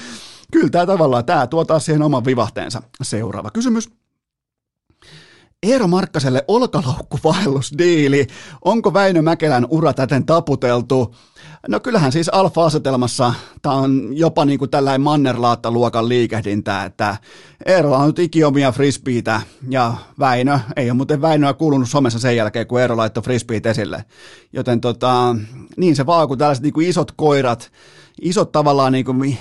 Kyllä 0.53 0.71
tämä 0.71 0.87
tavallaan, 0.87 1.25
tämä 1.25 1.47
tuo 1.47 1.65
taas 1.65 1.85
siihen 1.85 2.03
oman 2.03 2.25
vivahteensa. 2.25 2.83
Seuraava 3.03 3.51
kysymys. 3.51 3.91
Eero 5.65 5.89
Markkaselle 5.89 6.45
olkalaukkuvaellusdiili. 6.49 8.27
Onko 8.65 8.95
Väinö 8.95 9.23
Mäkelän 9.23 9.67
ura 9.71 9.93
täten 9.93 10.27
taputeltu? 10.27 11.15
No 11.69 11.81
kyllähän 11.81 12.13
siis 12.13 12.29
alfa-asetelmassa 12.29 13.35
tämä 13.63 13.75
on 13.75 14.09
jopa 14.13 14.45
niin 14.45 14.59
kuin 14.59 14.71
tällainen 14.71 15.01
mannerlaatta-luokan 15.01 16.09
liikehdintää, 16.09 16.85
että 16.85 17.17
Eero 17.67 17.93
on 17.93 18.07
nyt 18.07 18.19
ikiomia 18.19 18.73
frisbeitä 18.73 19.41
ja 19.69 19.95
Väinö, 20.19 20.59
ei 20.77 20.91
ole 20.91 20.97
muuten 20.97 21.23
Väinöä 21.23 21.55
kuulunut 21.55 21.89
somessa 21.89 22.19
sen 22.19 22.37
jälkeen, 22.37 22.67
kun 22.67 22.81
Eero 22.81 22.97
laittoi 22.97 23.23
frisbeet 23.23 23.67
esille. 23.67 24.05
Joten 24.53 24.81
tota, 24.81 25.37
niin 25.77 25.97
se 25.97 26.07
vaan, 26.07 26.29
kun 26.29 26.39
tällaiset 26.39 26.65
niin 26.65 26.75
kuin 26.75 26.89
isot 26.89 27.13
koirat, 27.13 27.73
isot 28.23 28.53
tavallaan 28.53 28.93
niin 28.93 29.05
kuin 29.05 29.39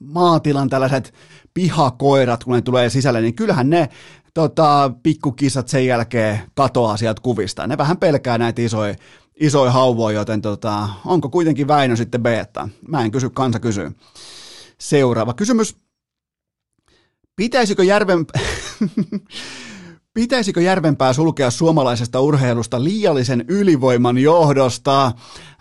maatilan 0.00 0.68
tällaiset 0.68 1.14
pihakoirat, 1.54 2.44
kun 2.44 2.54
ne 2.54 2.62
tulee 2.62 2.90
sisälle, 2.90 3.20
niin 3.20 3.34
kyllähän 3.34 3.70
ne 3.70 3.88
tota, 4.36 4.90
pikkukisat 5.02 5.68
sen 5.68 5.86
jälkeen 5.86 6.40
katoaa 6.54 6.96
sieltä 6.96 7.22
kuvista. 7.22 7.66
Ne 7.66 7.78
vähän 7.78 7.96
pelkää 7.96 8.38
näitä 8.38 8.62
isoja 8.62 8.94
isoja 9.40 9.70
hauvoja, 9.70 10.18
joten 10.18 10.42
tota, 10.42 10.88
onko 11.04 11.28
kuitenkin 11.28 11.68
Väinö 11.68 11.96
sitten 11.96 12.22
beta? 12.22 12.68
Mä 12.88 13.02
en 13.02 13.10
kysy, 13.10 13.30
kansa 13.30 13.60
kysyy. 13.60 13.90
Seuraava 14.78 15.34
kysymys. 15.34 15.76
Pitäisikö 17.36 17.84
Järven... 17.84 18.26
Pitäisikö 20.16 20.60
Järvenpää 20.60 21.12
sulkea 21.12 21.50
suomalaisesta 21.50 22.20
urheilusta 22.20 22.84
liiallisen 22.84 23.44
ylivoiman 23.48 24.18
johdosta? 24.18 25.12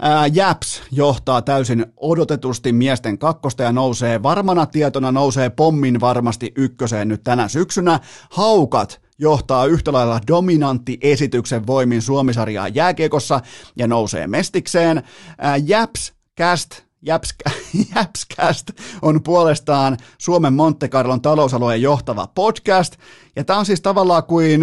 Ää, 0.02 0.28
Japs 0.28 0.82
johtaa 0.92 1.42
täysin 1.42 1.86
odotetusti 1.98 2.74
miesten 2.74 3.18
kakkosta 3.18 3.64
ja 3.64 3.72
nousee 3.72 4.24
varmana 4.24 4.66
tietona, 4.66 5.12
nousee 5.12 5.50
pommin 5.50 6.00
varmasti 6.00 6.52
ykköseen 6.56 7.08
nyt 7.08 7.24
tänä 7.24 7.48
syksynä. 7.48 8.00
Haukat 8.30 9.02
johtaa 9.20 9.66
yhtä 9.66 9.94
lailla 9.94 10.20
dominantti 10.28 10.98
esityksen 11.02 11.68
voimin 11.68 12.02
Suomisarjaa 12.02 12.68
jääkiekossa 12.68 13.42
ja 13.76 13.88
nousee 13.88 14.28
mestikseen. 14.28 15.04
Ää, 15.38 15.58
Japs 15.58 16.14
Cast 16.40 16.85
Jäpscast 17.06 18.72
on 19.02 19.24
puolestaan 19.24 19.98
Suomen 20.18 20.54
Monte 20.54 20.88
Carlon 20.88 21.22
talousalueen 21.22 21.82
johtava 21.82 22.28
podcast. 22.28 22.96
Ja 23.36 23.44
tämä 23.44 23.60
on 23.60 23.66
siis 23.66 23.82
tavallaan 23.82 24.24
kuin 24.24 24.62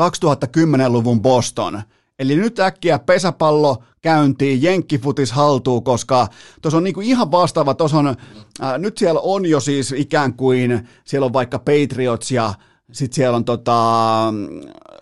2010-luvun 0.00 1.16
mm, 1.16 1.22
Boston. 1.22 1.82
Eli 2.18 2.36
nyt 2.36 2.60
äkkiä 2.60 2.98
pesäpallo 2.98 3.82
käyntiin, 4.02 4.62
jenkkifutis 4.62 5.32
haltuu, 5.32 5.80
koska 5.80 6.28
tuossa 6.62 6.76
on 6.76 6.84
niinku 6.84 7.00
ihan 7.00 7.30
vastaava, 7.30 7.76
on, 7.98 8.06
äh, 8.06 8.78
nyt 8.78 8.98
siellä 8.98 9.20
on 9.20 9.46
jo 9.46 9.60
siis 9.60 9.92
ikään 9.92 10.34
kuin, 10.34 10.88
siellä 11.04 11.26
on 11.26 11.32
vaikka 11.32 11.58
Patriots 11.58 12.30
ja 12.30 12.54
sitten 12.94 13.14
siellä 13.14 13.36
on, 13.36 13.44
tota, 13.44 14.34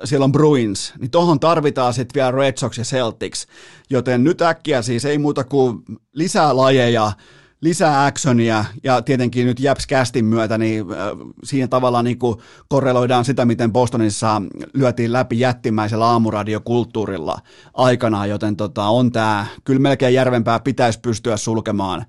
siellä 0.05 0.24
on 0.24 0.32
Bruins, 0.32 0.93
niin 0.99 1.11
tuohon 1.11 1.40
tarvitaan 1.40 1.95
sitten 1.95 2.20
vielä 2.20 2.30
Red 2.30 2.57
Sox 2.57 2.78
ja 2.78 2.84
Celtics, 2.84 3.47
joten 3.90 4.24
nyt 4.24 4.43
äkkiä 4.43 4.82
siis 4.82 5.05
ei 5.05 5.18
muuta 5.18 5.45
kuin 5.45 5.82
lisää 6.12 6.57
lajeja, 6.57 7.12
lisää 7.61 8.07
actionia 8.07 8.64
ja 8.84 9.03
tietenkin 9.03 9.47
nyt 9.47 9.61
Japs 9.61 9.86
Castin 9.86 10.24
myötä, 10.24 10.59
niin 10.59 10.93
äh, 10.93 10.99
siinä 11.45 11.68
tavallaan 11.68 12.05
niin 12.05 12.18
kuin 12.18 12.38
korreloidaan 12.68 13.24
sitä, 13.24 13.45
miten 13.45 13.72
Bostonissa 13.72 14.43
lyötiin 14.74 15.12
läpi 15.12 15.40
jättimäisellä 15.40 16.07
aamuradiokulttuurilla 16.07 17.38
aikanaan, 17.74 18.28
joten 18.30 18.57
tota, 18.57 18.84
on 18.84 19.12
tämä, 19.12 19.47
kyllä 19.64 19.80
melkein 19.80 20.14
järvempää 20.14 20.61
pitäisi 20.61 21.01
pystyä 21.01 21.36
sulkemaan 21.36 22.05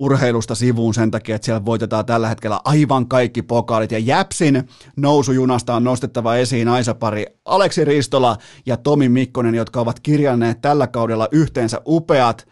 urheilusta 0.00 0.54
sivuun 0.54 0.94
sen 0.94 1.10
takia, 1.10 1.36
että 1.36 1.44
siellä 1.44 1.64
voitetaan 1.64 2.06
tällä 2.06 2.28
hetkellä 2.28 2.60
aivan 2.64 3.08
kaikki 3.08 3.42
pokaalit. 3.42 3.92
Ja 3.92 3.98
Jäpsin 3.98 4.68
nousujunasta 4.96 5.74
on 5.74 5.84
nostettava 5.84 6.36
esiin 6.36 6.68
Aisapari 6.68 7.26
Aleksi 7.44 7.84
Ristola 7.84 8.36
ja 8.66 8.76
Tomi 8.76 9.08
Mikkonen, 9.08 9.54
jotka 9.54 9.80
ovat 9.80 10.00
kirjanneet 10.00 10.60
tällä 10.60 10.86
kaudella 10.86 11.28
yhteensä 11.32 11.80
upeat 11.86 12.46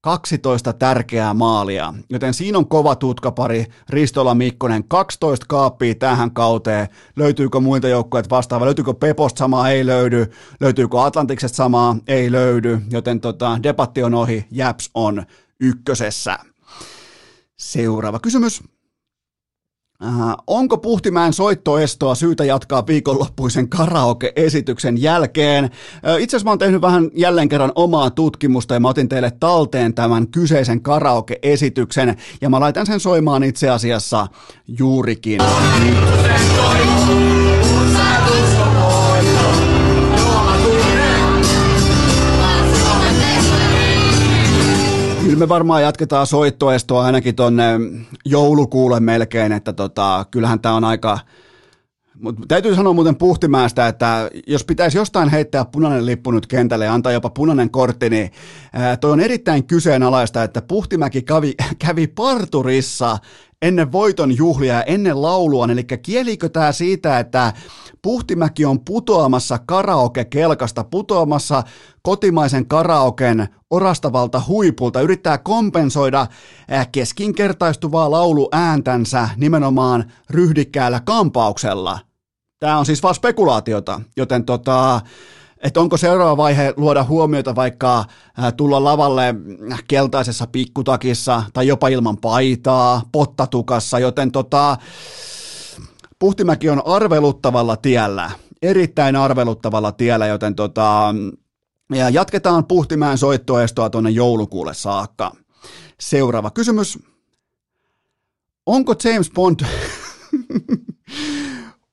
12 0.00 0.72
tärkeää 0.72 1.34
maalia. 1.34 1.94
Joten 2.10 2.34
siinä 2.34 2.58
on 2.58 2.68
kova 2.68 2.96
tutkapari, 2.96 3.66
Ristola 3.88 4.34
Mikkonen, 4.34 4.84
12 4.88 5.46
kaappia 5.48 5.94
tähän 5.94 6.30
kauteen. 6.30 6.88
Löytyykö 7.16 7.60
muilta 7.60 7.88
joukkueet 7.88 8.30
vastaava? 8.30 8.64
Löytyykö 8.64 8.94
Peposta 8.94 9.38
samaa? 9.38 9.70
Ei 9.70 9.86
löydy. 9.86 10.30
Löytyykö 10.60 11.00
Atlantiksesta 11.00 11.56
samaa? 11.56 11.96
Ei 12.08 12.32
löydy. 12.32 12.80
Joten 12.90 13.20
tota, 13.20 13.58
debatti 13.62 14.02
on 14.02 14.14
ohi, 14.14 14.46
Japs 14.50 14.90
on 14.94 15.24
ykkösessä. 15.60 16.38
Seuraava 17.58 18.18
kysymys. 18.18 18.62
Äh, 20.04 20.34
onko 20.46 20.78
Puhtimäen 20.78 21.32
soittoestoa 21.32 22.14
syytä 22.14 22.44
jatkaa 22.44 22.86
viikonloppuisen 22.86 23.68
karaoke-esityksen 23.68 25.02
jälkeen? 25.02 25.64
Äh, 25.64 25.70
itse 26.20 26.36
asiassa 26.36 26.44
mä 26.44 26.50
oon 26.50 26.58
tehnyt 26.58 26.80
vähän 26.80 27.10
jälleen 27.14 27.48
kerran 27.48 27.72
omaa 27.74 28.10
tutkimusta 28.10 28.74
ja 28.74 28.80
mä 28.80 28.88
otin 28.88 29.08
teille 29.08 29.32
talteen 29.40 29.94
tämän 29.94 30.28
kyseisen 30.28 30.82
karaoke-esityksen 30.82 32.16
ja 32.40 32.50
mä 32.50 32.60
laitan 32.60 32.86
sen 32.86 33.00
soimaan 33.00 33.42
itse 33.42 33.70
asiassa 33.70 34.26
juurikin. 34.78 35.40
Kyllä 45.34 45.44
me 45.44 45.48
varmaan 45.48 45.82
jatketaan 45.82 46.26
soittoestoa 46.26 47.04
ainakin 47.04 47.34
tonne 47.34 47.64
joulukuulle 48.24 49.00
melkein, 49.00 49.52
että 49.52 49.72
tota, 49.72 50.26
kyllähän 50.30 50.60
tämä 50.60 50.74
on 50.74 50.84
aika, 50.84 51.18
Mut 52.20 52.36
täytyy 52.48 52.74
sanoa 52.74 52.92
muuten 52.92 53.16
Puhtimäestä, 53.16 53.88
että 53.88 54.30
jos 54.46 54.64
pitäisi 54.64 54.98
jostain 54.98 55.28
heittää 55.28 55.64
punainen 55.64 56.06
lippu 56.06 56.30
nyt 56.30 56.46
kentälle 56.46 56.84
ja 56.84 56.94
antaa 56.94 57.12
jopa 57.12 57.30
punainen 57.30 57.70
kortti, 57.70 58.10
niin 58.10 58.30
ää, 58.72 58.96
toi 58.96 59.12
on 59.12 59.20
erittäin 59.20 59.66
kyseenalaista, 59.66 60.42
että 60.42 60.62
Puhtimäki 60.62 61.22
kävi, 61.22 61.54
kävi 61.86 62.06
parturissa 62.06 63.18
ennen 63.64 63.92
voiton 63.92 64.36
juhlia 64.36 64.74
ja 64.74 64.82
ennen 64.82 65.22
laulua, 65.22 65.66
eli 65.70 65.84
kielikö 65.84 66.48
tämä 66.48 66.72
siitä, 66.72 67.18
että 67.18 67.52
Puhtimäki 68.04 68.64
on 68.64 68.80
putoamassa 68.80 69.58
karaoke-kelkasta, 69.66 70.84
putoamassa 70.84 71.62
kotimaisen 72.02 72.66
karaoken 72.66 73.48
orastavalta 73.70 74.42
huipulta, 74.48 75.00
yrittää 75.00 75.38
kompensoida 75.38 76.26
keskinkertaistuvaa 76.92 78.10
lauluääntänsä 78.10 79.28
nimenomaan 79.36 80.12
ryhdikkäällä 80.30 81.00
kampauksella. 81.00 81.98
Tämä 82.58 82.78
on 82.78 82.86
siis 82.86 83.02
vain 83.02 83.14
spekulaatiota, 83.14 84.00
joten 84.16 84.44
tota, 84.44 85.00
että 85.64 85.80
onko 85.80 85.96
seuraava 85.96 86.36
vaihe 86.36 86.74
luoda 86.76 87.04
huomiota 87.04 87.54
vaikka 87.54 88.04
tulla 88.56 88.84
lavalle 88.84 89.34
keltaisessa 89.88 90.46
pikkutakissa 90.46 91.42
tai 91.52 91.66
jopa 91.66 91.88
ilman 91.88 92.16
paitaa, 92.16 93.02
pottatukassa, 93.12 93.98
joten 93.98 94.32
tota, 94.32 94.76
Puhtimäki 96.18 96.70
on 96.70 96.86
arveluttavalla 96.86 97.76
tiellä, 97.76 98.30
erittäin 98.62 99.16
arveluttavalla 99.16 99.92
tiellä, 99.92 100.26
joten 100.26 100.54
tota, 100.54 101.14
ja 101.94 102.10
jatketaan 102.10 102.66
Puhtimäen 102.66 103.18
soittoestoa 103.18 103.90
tuonne 103.90 104.10
joulukuulle 104.10 104.74
saakka. 104.74 105.32
Seuraava 106.00 106.50
kysymys. 106.50 106.98
Onko 108.66 108.94
James 109.04 109.30
Bond 109.30 109.60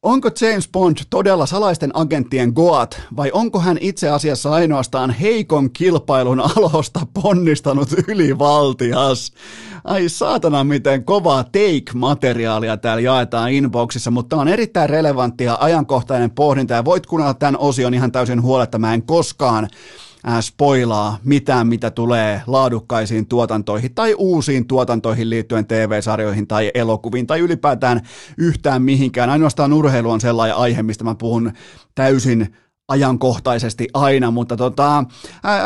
Onko 0.04 0.30
James 0.42 0.70
Bond 0.70 0.98
todella 1.10 1.46
salaisten 1.46 1.92
agenttien 1.94 2.52
Goat 2.56 3.02
vai 3.18 3.32
onko 3.34 3.60
hän 3.60 3.78
itse 3.82 4.10
asiassa 4.10 4.52
ainoastaan 4.52 5.10
heikon 5.10 5.72
kilpailun 5.72 6.40
alosta 6.40 7.00
ponnistanut 7.14 7.90
ylivaltias? 8.08 9.34
Ai 9.84 10.10
saatana 10.10 10.64
miten 10.64 11.04
kovaa 11.04 11.44
take-materiaalia 11.44 12.78
täällä 12.78 13.02
jaetaan 13.02 13.52
inboxissa, 13.52 14.12
mutta 14.12 14.38
on 14.38 14.48
erittäin 14.48 14.90
relevanttia 14.90 15.58
ajankohtainen 15.60 16.32
pohdinta 16.32 16.74
ja 16.74 16.86
voit 16.86 17.06
kuunnella 17.06 17.34
tämän 17.34 17.58
osion 17.58 17.94
ihan 17.94 18.12
täysin 18.12 18.42
huoletta. 18.42 18.78
Mä 18.78 18.94
en 18.94 19.04
koskaan 19.04 19.68
spoilaa 20.42 21.18
mitään, 21.24 21.68
mitä 21.68 21.92
tulee 21.92 22.42
laadukkaisiin 22.48 23.28
tuotantoihin 23.28 23.96
tai 23.96 24.16
uusiin 24.18 24.68
tuotantoihin 24.68 25.30
liittyen 25.30 25.66
TV-sarjoihin 25.66 26.48
tai 26.48 26.72
elokuviin 26.74 27.28
tai 27.28 27.40
ylipäätään 27.40 28.02
yhtään 28.38 28.82
mihinkään. 28.82 29.30
Ainoastaan 29.30 29.74
urheilu 29.74 30.12
on 30.12 30.22
sellainen 30.22 30.58
aihe, 30.58 30.84
mistä 30.84 31.04
mä 31.04 31.16
puhun 31.16 31.52
täysin 31.96 32.56
ajankohtaisesti 32.88 33.88
aina, 33.94 34.32
mutta 34.32 34.58
tota, 34.58 35.04
ää, 35.44 35.62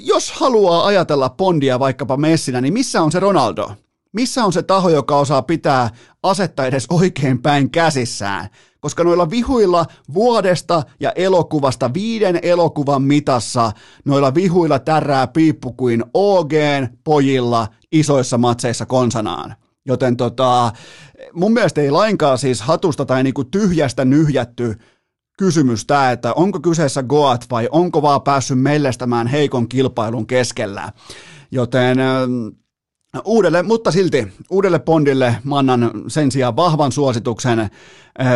jos 0.00 0.32
haluaa 0.32 0.86
ajatella 0.86 1.30
Bondia 1.30 1.78
vaikkapa 1.78 2.16
messinä, 2.16 2.60
niin 2.60 2.72
missä 2.72 3.02
on 3.02 3.12
se 3.12 3.20
Ronaldo? 3.20 3.70
Missä 4.16 4.44
on 4.44 4.52
se 4.52 4.62
taho, 4.62 4.88
joka 4.88 5.16
osaa 5.16 5.42
pitää 5.42 5.90
asetta 6.22 6.66
edes 6.66 6.86
oikein 6.90 7.42
päin 7.42 7.70
käsissään? 7.70 8.48
Koska 8.80 9.04
noilla 9.04 9.30
vihuilla 9.30 9.86
vuodesta 10.14 10.82
ja 11.00 11.12
elokuvasta 11.12 11.94
viiden 11.94 12.38
elokuvan 12.42 13.02
mitassa, 13.02 13.72
noilla 14.04 14.34
vihuilla 14.34 14.78
tärää 14.78 15.26
piippu 15.26 15.72
kuin 15.72 16.04
OGn 16.14 16.88
pojilla 17.04 17.68
isoissa 17.92 18.38
matseissa 18.38 18.86
konsanaan. 18.86 19.54
Joten 19.86 20.16
tota, 20.16 20.72
mun 21.34 21.52
mielestä 21.52 21.80
ei 21.80 21.90
lainkaan 21.90 22.38
siis 22.38 22.60
hatusta 22.60 23.06
tai 23.06 23.22
niinku 23.22 23.44
tyhjästä 23.44 24.04
nyhjätty 24.04 24.74
kysymys 25.38 25.86
tämä, 25.86 26.10
että 26.10 26.32
onko 26.32 26.60
kyseessä 26.60 27.02
Goat 27.02 27.46
vai 27.50 27.68
onko 27.70 28.02
vaan 28.02 28.22
päässyt 28.22 28.60
mellestämään 28.60 29.26
heikon 29.26 29.68
kilpailun 29.68 30.26
keskellä. 30.26 30.92
Joten 31.50 31.98
Uudelle, 33.24 33.62
mutta 33.62 33.90
silti 33.90 34.28
uudelle 34.50 34.78
Bondille 34.78 35.36
mä 35.44 35.58
annan 35.58 35.90
sen 36.08 36.32
sijaan 36.32 36.56
vahvan 36.56 36.92
suosituksen. 36.92 37.70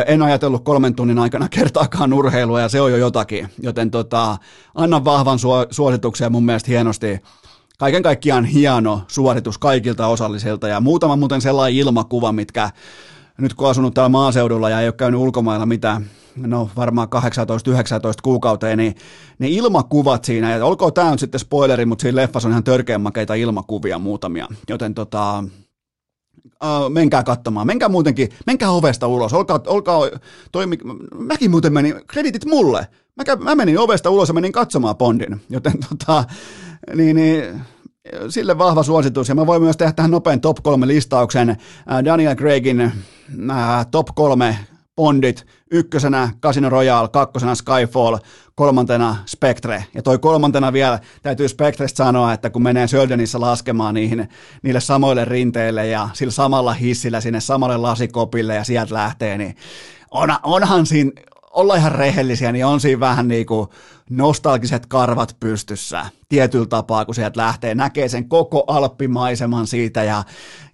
En 0.06 0.22
ajatellut 0.22 0.64
kolmen 0.64 0.94
tunnin 0.94 1.18
aikana 1.18 1.48
kertaakaan 1.56 2.12
urheilua 2.12 2.60
ja 2.60 2.68
se 2.68 2.80
on 2.80 2.90
jo 2.90 2.96
jotakin, 2.96 3.48
joten 3.62 3.90
tota, 3.90 4.36
annan 4.74 5.04
vahvan 5.04 5.38
suosituksen 5.70 6.32
mun 6.32 6.44
mielestä 6.44 6.70
hienosti 6.70 7.20
kaiken 7.78 8.02
kaikkiaan 8.02 8.44
hieno 8.44 9.02
suoritus 9.08 9.58
kaikilta 9.58 10.06
osallisilta 10.06 10.68
ja 10.68 10.80
muutama 10.80 11.16
muuten 11.16 11.40
sellainen 11.40 11.78
ilmakuva, 11.78 12.32
mitkä 12.32 12.70
nyt 13.40 13.54
kun 13.54 13.70
asunut 13.70 13.94
täällä 13.94 14.08
maaseudulla 14.08 14.70
ja 14.70 14.80
ei 14.80 14.86
ole 14.86 14.92
käynyt 14.92 15.20
ulkomailla 15.20 15.66
mitään, 15.66 16.06
no 16.36 16.70
varmaan 16.76 17.08
18-19 17.08 17.10
kuukauteen, 18.22 18.78
niin 18.78 18.94
ne 19.38 19.48
ilmakuvat 19.48 20.24
siinä, 20.24 20.56
ja 20.56 20.64
olkoon 20.64 20.92
tämä 20.92 21.10
nyt 21.10 21.20
sitten 21.20 21.40
spoileri, 21.40 21.86
mutta 21.86 22.02
siinä 22.02 22.16
leffassa 22.16 22.48
on 22.48 22.52
ihan 22.52 22.64
törkeän 22.64 23.00
makeita 23.00 23.34
ilmakuvia 23.34 23.98
muutamia, 23.98 24.48
joten 24.68 24.94
tota, 24.94 25.44
Uh, 26.64 26.90
menkää 26.90 27.22
katsomaan, 27.22 27.66
menkää 27.66 27.88
muutenkin, 27.88 28.28
menkää 28.46 28.70
ovesta 28.70 29.06
ulos, 29.06 29.32
olkaa, 29.32 29.60
olkaa 29.66 30.00
toimi, 30.52 30.78
mäkin 31.18 31.50
muuten 31.50 31.72
menin, 31.72 31.94
kreditit 32.06 32.44
mulle, 32.44 32.86
mä, 33.16 33.36
mä 33.44 33.54
menin 33.54 33.78
ovesta 33.78 34.10
ulos 34.10 34.28
ja 34.28 34.34
menin 34.34 34.52
katsomaan 34.52 34.96
Bondin, 34.96 35.40
joten 35.50 35.72
tota, 35.88 36.24
niin, 36.94 37.16
niin 37.16 37.60
sille 38.28 38.58
vahva 38.58 38.82
suositus, 38.82 39.28
ja 39.28 39.34
mä 39.34 39.46
voin 39.46 39.62
myös 39.62 39.76
tehdä 39.76 39.92
tähän 39.92 40.10
nopean 40.10 40.40
top 40.40 40.56
3 40.62 40.86
listauksen 40.86 41.56
Daniel 42.04 42.36
Craigin 42.36 42.92
top 43.90 44.08
3 44.14 44.58
Bondit, 44.96 45.46
ykkösenä 45.70 46.28
Casino 46.42 46.70
Royale, 46.70 47.08
kakkosena 47.08 47.54
Skyfall, 47.54 48.18
kolmantena 48.54 49.16
Spectre. 49.26 49.84
Ja 49.94 50.02
toi 50.02 50.18
kolmantena 50.18 50.72
vielä 50.72 50.98
täytyy 51.22 51.48
Spectresta 51.48 52.04
sanoa, 52.04 52.32
että 52.32 52.50
kun 52.50 52.62
menee 52.62 52.86
Söldenissa 52.86 53.40
laskemaan 53.40 53.94
niihin, 53.94 54.28
niille 54.62 54.80
samoille 54.80 55.24
rinteille 55.24 55.86
ja 55.86 56.08
sillä 56.12 56.32
samalla 56.32 56.72
hissillä 56.72 57.20
sinne 57.20 57.40
samalle 57.40 57.76
lasikopille 57.76 58.54
ja 58.54 58.64
sieltä 58.64 58.94
lähtee, 58.94 59.38
niin 59.38 59.56
on, 60.10 60.36
onhan 60.42 60.86
siinä, 60.86 61.10
olla 61.50 61.76
ihan 61.76 61.92
rehellisiä, 61.92 62.52
niin 62.52 62.66
on 62.66 62.80
siinä 62.80 63.00
vähän 63.00 63.28
niin 63.28 63.46
kuin 63.46 63.68
nostalgiset 64.10 64.86
karvat 64.86 65.36
pystyssä 65.40 66.06
tietyllä 66.28 66.66
tapaa, 66.66 67.04
kun 67.04 67.14
sieltä 67.14 67.40
lähtee, 67.40 67.74
näkee 67.74 68.08
sen 68.08 68.28
koko 68.28 68.64
alppimaiseman 68.66 69.66
siitä 69.66 70.04
ja, 70.04 70.24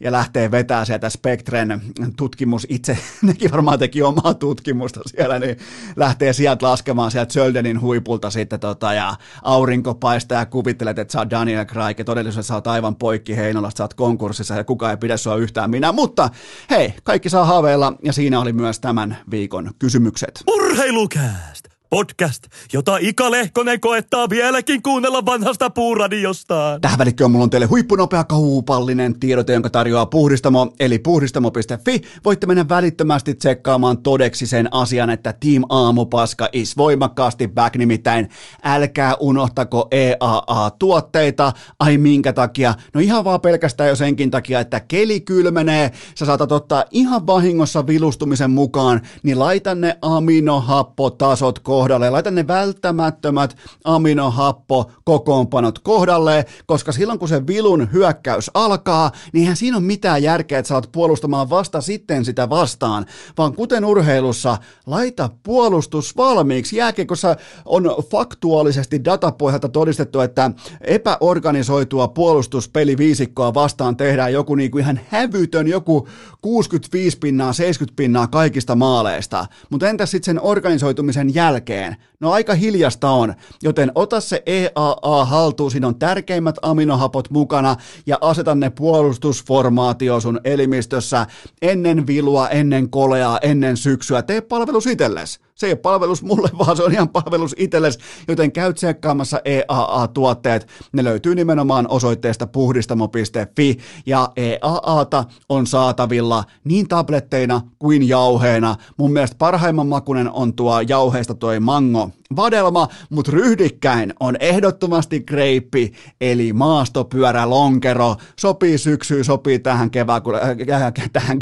ja 0.00 0.12
lähtee 0.12 0.50
vetää 0.50 0.84
sieltä 0.84 1.10
Spektren 1.10 1.82
tutkimus 2.16 2.66
itse, 2.70 2.98
nekin 3.22 3.50
varmaan 3.50 3.78
teki 3.78 4.02
omaa 4.02 4.34
tutkimusta 4.34 5.00
siellä, 5.06 5.38
niin 5.38 5.56
lähtee 5.96 6.32
sieltä 6.32 6.66
laskemaan 6.66 7.10
sieltä 7.10 7.32
Söldenin 7.32 7.80
huipulta 7.80 8.30
sitten 8.30 8.60
tota, 8.60 8.92
ja 8.92 9.14
aurinko 9.42 9.94
paistaa 9.94 10.38
ja 10.38 10.46
kuvittelet, 10.46 10.98
että 10.98 11.12
sä 11.12 11.18
oot 11.18 11.30
Daniel 11.30 11.64
Craig 11.64 11.98
ja 11.98 12.04
todellisuudessa 12.04 12.48
sä 12.48 12.54
oot 12.54 12.66
aivan 12.66 12.96
poikki 12.96 13.36
Heinolasta, 13.36 13.78
sä 13.78 13.84
oot 13.84 13.94
konkurssissa 13.94 14.54
ja 14.54 14.64
kukaan 14.64 14.90
ei 14.90 14.96
pidä 14.96 15.16
sua 15.16 15.36
yhtään 15.36 15.70
minä, 15.70 15.92
mutta 15.92 16.30
hei, 16.70 16.94
kaikki 17.04 17.30
saa 17.30 17.44
haaveilla 17.44 17.92
ja 18.02 18.12
siinä 18.12 18.40
oli 18.40 18.52
myös 18.52 18.80
tämän 18.80 19.16
viikon 19.30 19.70
kysymykset. 19.78 20.42
Urheilukääst! 20.48 21.75
Podcast, 21.90 22.42
jota 22.72 22.96
Ika 23.00 23.30
Lehkonen 23.30 23.80
koettaa 23.80 24.30
vieläkin 24.30 24.82
kuunnella 24.82 25.26
vanhasta 25.26 25.70
puuradiostaan. 25.70 26.80
Tähän 26.80 26.98
välikköön 26.98 27.30
mulla 27.30 27.42
on 27.42 27.50
teille 27.50 27.66
huippunopea 27.66 28.24
kaupallinen 28.24 29.20
tiedote, 29.20 29.52
jonka 29.52 29.70
tarjoaa 29.70 30.06
Puhdistamo, 30.06 30.72
eli 30.80 30.98
puhdistamo.fi. 30.98 32.00
Voitte 32.24 32.46
mennä 32.46 32.68
välittömästi 32.68 33.34
tsekkaamaan 33.34 33.98
todeksi 33.98 34.46
sen 34.46 34.68
asian, 34.70 35.10
että 35.10 35.32
Team 35.32 35.62
Aamupaska 35.68 36.48
is 36.52 36.76
voimakkaasti 36.76 37.48
back, 37.48 37.76
nimittäin 37.76 38.28
älkää 38.64 39.14
unohtako 39.20 39.88
EAA-tuotteita. 39.90 41.52
Ai 41.80 41.98
minkä 41.98 42.32
takia? 42.32 42.74
No 42.94 43.00
ihan 43.00 43.24
vaan 43.24 43.40
pelkästään 43.40 43.88
jo 43.88 43.96
senkin 43.96 44.30
takia, 44.30 44.60
että 44.60 44.80
keli 44.80 45.20
kylmenee, 45.20 45.90
sä 46.14 46.26
saatat 46.26 46.52
ottaa 46.52 46.84
ihan 46.90 47.26
vahingossa 47.26 47.86
vilustumisen 47.86 48.50
mukaan, 48.50 49.00
niin 49.22 49.38
laita 49.38 49.74
ne 49.74 49.98
aminohappotasot 50.02 51.58
kohdalle, 51.76 52.10
laita 52.10 52.30
ne 52.30 52.46
välttämättömät 52.46 53.56
aminohappo 53.84 54.90
kokoonpanot 55.04 55.78
kohdalle, 55.78 56.44
koska 56.66 56.92
silloin 56.92 57.18
kun 57.18 57.28
se 57.28 57.46
vilun 57.46 57.92
hyökkäys 57.92 58.50
alkaa, 58.54 59.10
niin 59.32 59.40
eihän 59.42 59.56
siinä 59.56 59.76
ole 59.76 59.84
mitään 59.84 60.22
järkeä, 60.22 60.58
että 60.58 60.68
sä 60.68 60.74
oot 60.74 60.92
puolustamaan 60.92 61.50
vasta 61.50 61.80
sitten 61.80 62.24
sitä 62.24 62.48
vastaan, 62.48 63.06
vaan 63.38 63.54
kuten 63.54 63.84
urheilussa, 63.84 64.58
laita 64.86 65.30
puolustus 65.42 66.16
valmiiksi. 66.16 66.76
Jääkiekossa 66.76 67.36
on 67.64 67.94
faktuaalisesti 68.10 69.04
datapohjalta 69.04 69.68
todistettu, 69.68 70.20
että 70.20 70.50
epäorganisoitua 70.80 72.08
puolustuspeliviisikkoa 72.08 73.54
vastaan 73.54 73.96
tehdään 73.96 74.32
joku 74.32 74.54
niin 74.54 74.70
kuin 74.70 74.82
ihan 74.82 75.00
hävytön, 75.08 75.68
joku 75.68 76.08
65 76.42 77.18
pinnaa, 77.18 77.52
70 77.52 77.96
pinnaa 77.96 78.26
kaikista 78.26 78.74
maaleista. 78.74 79.46
Mutta 79.70 79.88
entäs 79.88 80.10
sitten 80.10 80.34
sen 80.34 80.42
organisoitumisen 80.42 81.34
jälkeen? 81.34 81.65
Jälkeen, 81.74 81.96
no 82.20 82.32
aika 82.32 82.54
hiljasta 82.54 83.10
on, 83.10 83.34
joten 83.62 83.92
ota 83.94 84.20
se 84.20 84.42
EAA 84.46 85.24
haltuun, 85.24 85.70
siinä 85.70 85.86
on 85.86 85.98
tärkeimmät 85.98 86.56
aminohapot 86.62 87.30
mukana 87.30 87.76
ja 88.06 88.18
aseta 88.20 88.54
ne 88.54 88.70
puolustusformaatio 88.70 90.20
sun 90.20 90.40
elimistössä 90.44 91.26
ennen 91.62 92.06
vilua, 92.06 92.48
ennen 92.48 92.90
koleaa, 92.90 93.38
ennen 93.42 93.76
syksyä, 93.76 94.22
tee 94.22 94.40
palvelus 94.40 94.86
itsellesi. 94.86 95.45
Se 95.56 95.66
ei 95.66 95.72
ole 95.72 95.78
palvelus 95.78 96.22
mulle, 96.22 96.50
vaan 96.58 96.76
se 96.76 96.82
on 96.82 96.92
ihan 96.92 97.08
palvelus 97.08 97.54
itsellesi, 97.58 97.98
joten 98.28 98.52
käy 98.52 98.74
tsekkaamassa 98.74 99.40
EAA-tuotteet. 99.44 100.68
Ne 100.92 101.04
löytyy 101.04 101.34
nimenomaan 101.34 101.88
osoitteesta 101.88 102.46
puhdistamo.fi 102.46 103.78
ja 104.06 104.32
EAAta 104.36 105.24
on 105.48 105.66
saatavilla 105.66 106.44
niin 106.64 106.88
tabletteina 106.88 107.60
kuin 107.78 108.08
jauheena. 108.08 108.76
Mun 108.96 109.12
mielestä 109.12 109.36
parhaimman 109.38 109.86
makunen 109.86 110.30
on 110.30 110.54
tuo 110.54 110.80
jauheista 110.80 111.34
tuo 111.34 111.60
mango 111.60 112.10
vadelma, 112.36 112.88
mutta 113.10 113.32
ryhdikkäin 113.32 114.14
on 114.20 114.36
ehdottomasti 114.40 115.20
greippi, 115.20 115.92
eli 116.20 116.52
maastopyörä 116.52 117.50
lonkero. 117.50 118.16
Sopii 118.40 118.78
syksyyn, 118.78 119.24
sopii 119.24 119.58
tähän 119.58 119.90
kevään, 119.90 120.22
kun, 120.22 120.34
äh, 120.34 120.92
tähän, 121.12 121.38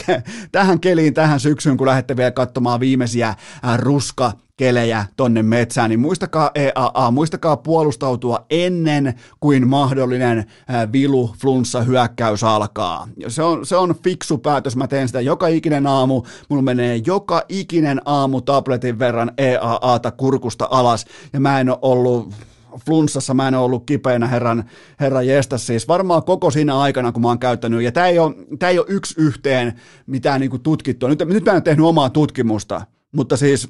tähän 0.53 0.81
keliin, 0.81 1.15
tähän 1.15 1.41
syksyyn, 1.41 1.77
kun 1.77 1.87
lähdette 1.87 2.17
vielä 2.17 2.31
katsomaan 2.31 2.81
viimeisiä 2.81 3.29
äh, 3.29 3.37
ruska 4.05 4.33
kelejä 4.57 5.07
tonne 5.17 5.43
metsään, 5.43 5.91
niin 5.91 6.01
muistakaa 6.01 6.51
EAA, 6.55 7.11
muistakaa 7.11 7.57
puolustautua 7.57 8.47
ennen 8.51 9.15
kuin 9.41 9.69
mahdollinen 9.69 10.45
vilu, 10.93 11.35
flunssa, 11.41 11.83
hyökkäys 11.83 12.45
alkaa. 12.45 13.09
Se 13.29 13.43
on, 13.43 13.67
se 13.67 13.77
on 13.77 13.95
fiksu 14.05 14.39
päätös, 14.39 14.77
mä 14.77 14.89
teen 14.89 15.09
sitä 15.09 15.21
joka 15.21 15.47
ikinen 15.47 15.87
aamu, 15.87 16.23
mulla 16.49 16.63
menee 16.63 17.01
joka 17.07 17.43
ikinen 17.49 18.01
aamu 18.05 18.41
tabletin 18.41 18.99
verran 18.99 19.31
EAAta 19.39 20.11
kurkusta 20.11 20.69
alas, 20.71 21.05
ja 21.33 21.41
mä 21.41 21.61
en 21.61 21.71
ole 21.71 21.79
ollut 21.83 22.35
flunssassa, 22.87 23.35
mä 23.35 23.49
en 23.49 23.55
ole 23.55 23.65
ollut 23.65 23.87
kipeänä 23.87 24.27
herran, 24.27 24.65
herran 25.01 25.27
jestä. 25.27 25.59
Siis 25.59 25.89
varmaan 25.89 26.25
koko 26.25 26.51
siinä 26.51 26.79
aikana, 26.79 27.13
kun 27.13 27.23
mä 27.23 27.29
oon 27.29 27.39
käyttänyt, 27.39 27.83
ja 27.83 27.93
tämä 27.93 28.07
ei 28.07 28.19
ole, 28.19 28.35
tää 28.59 28.71
ei 28.71 28.79
ole 28.79 28.87
yksi 28.89 29.15
yhteen 29.19 29.81
mitään 30.07 30.41
niin 30.41 30.63
tutkittua, 30.63 31.09
nyt, 31.09 31.23
nyt 31.27 31.45
mä 31.45 31.53
en 31.53 31.63
tehnyt 31.63 31.87
omaa 31.87 32.11
tutkimusta, 32.11 32.87
mutta 33.13 33.37
siis 33.37 33.69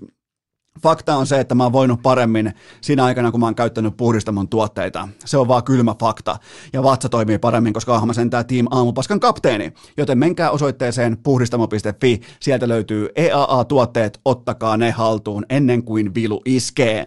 Fakta 0.83 1.17
on 1.17 1.27
se, 1.27 1.41
että 1.41 1.55
mä 1.55 1.63
oon 1.63 1.73
voinut 1.73 2.03
paremmin 2.03 2.53
siinä 2.81 3.05
aikana, 3.05 3.31
kun 3.31 3.41
mä 3.41 3.47
oon 3.47 3.55
käyttänyt 3.55 3.97
puhdistamon 3.97 4.49
tuotteita. 4.49 5.09
Se 5.25 5.39
on 5.39 5.49
vaan 5.49 5.65
kylmä 5.65 5.95
fakta. 6.01 6.37
Ja 6.73 6.83
vatsa 6.83 7.09
toimii 7.09 7.39
paremmin, 7.39 7.73
koska 7.73 7.93
onhan 7.93 8.07
mä 8.07 8.13
sentään 8.13 8.47
Team 8.47 8.67
Aamupaskan 8.71 9.21
kapteeni. 9.21 9.73
Joten 9.97 10.19
menkää 10.19 10.51
osoitteeseen 10.51 11.19
puhdistamo.fi. 11.23 12.21
Sieltä 12.41 12.69
löytyy 12.69 13.09
EAA-tuotteet, 13.17 14.21
ottakaa 14.25 14.77
ne 14.77 14.91
haltuun 14.91 15.47
ennen 15.49 15.83
kuin 15.83 16.15
vilu 16.15 16.43
iskee. 16.45 17.07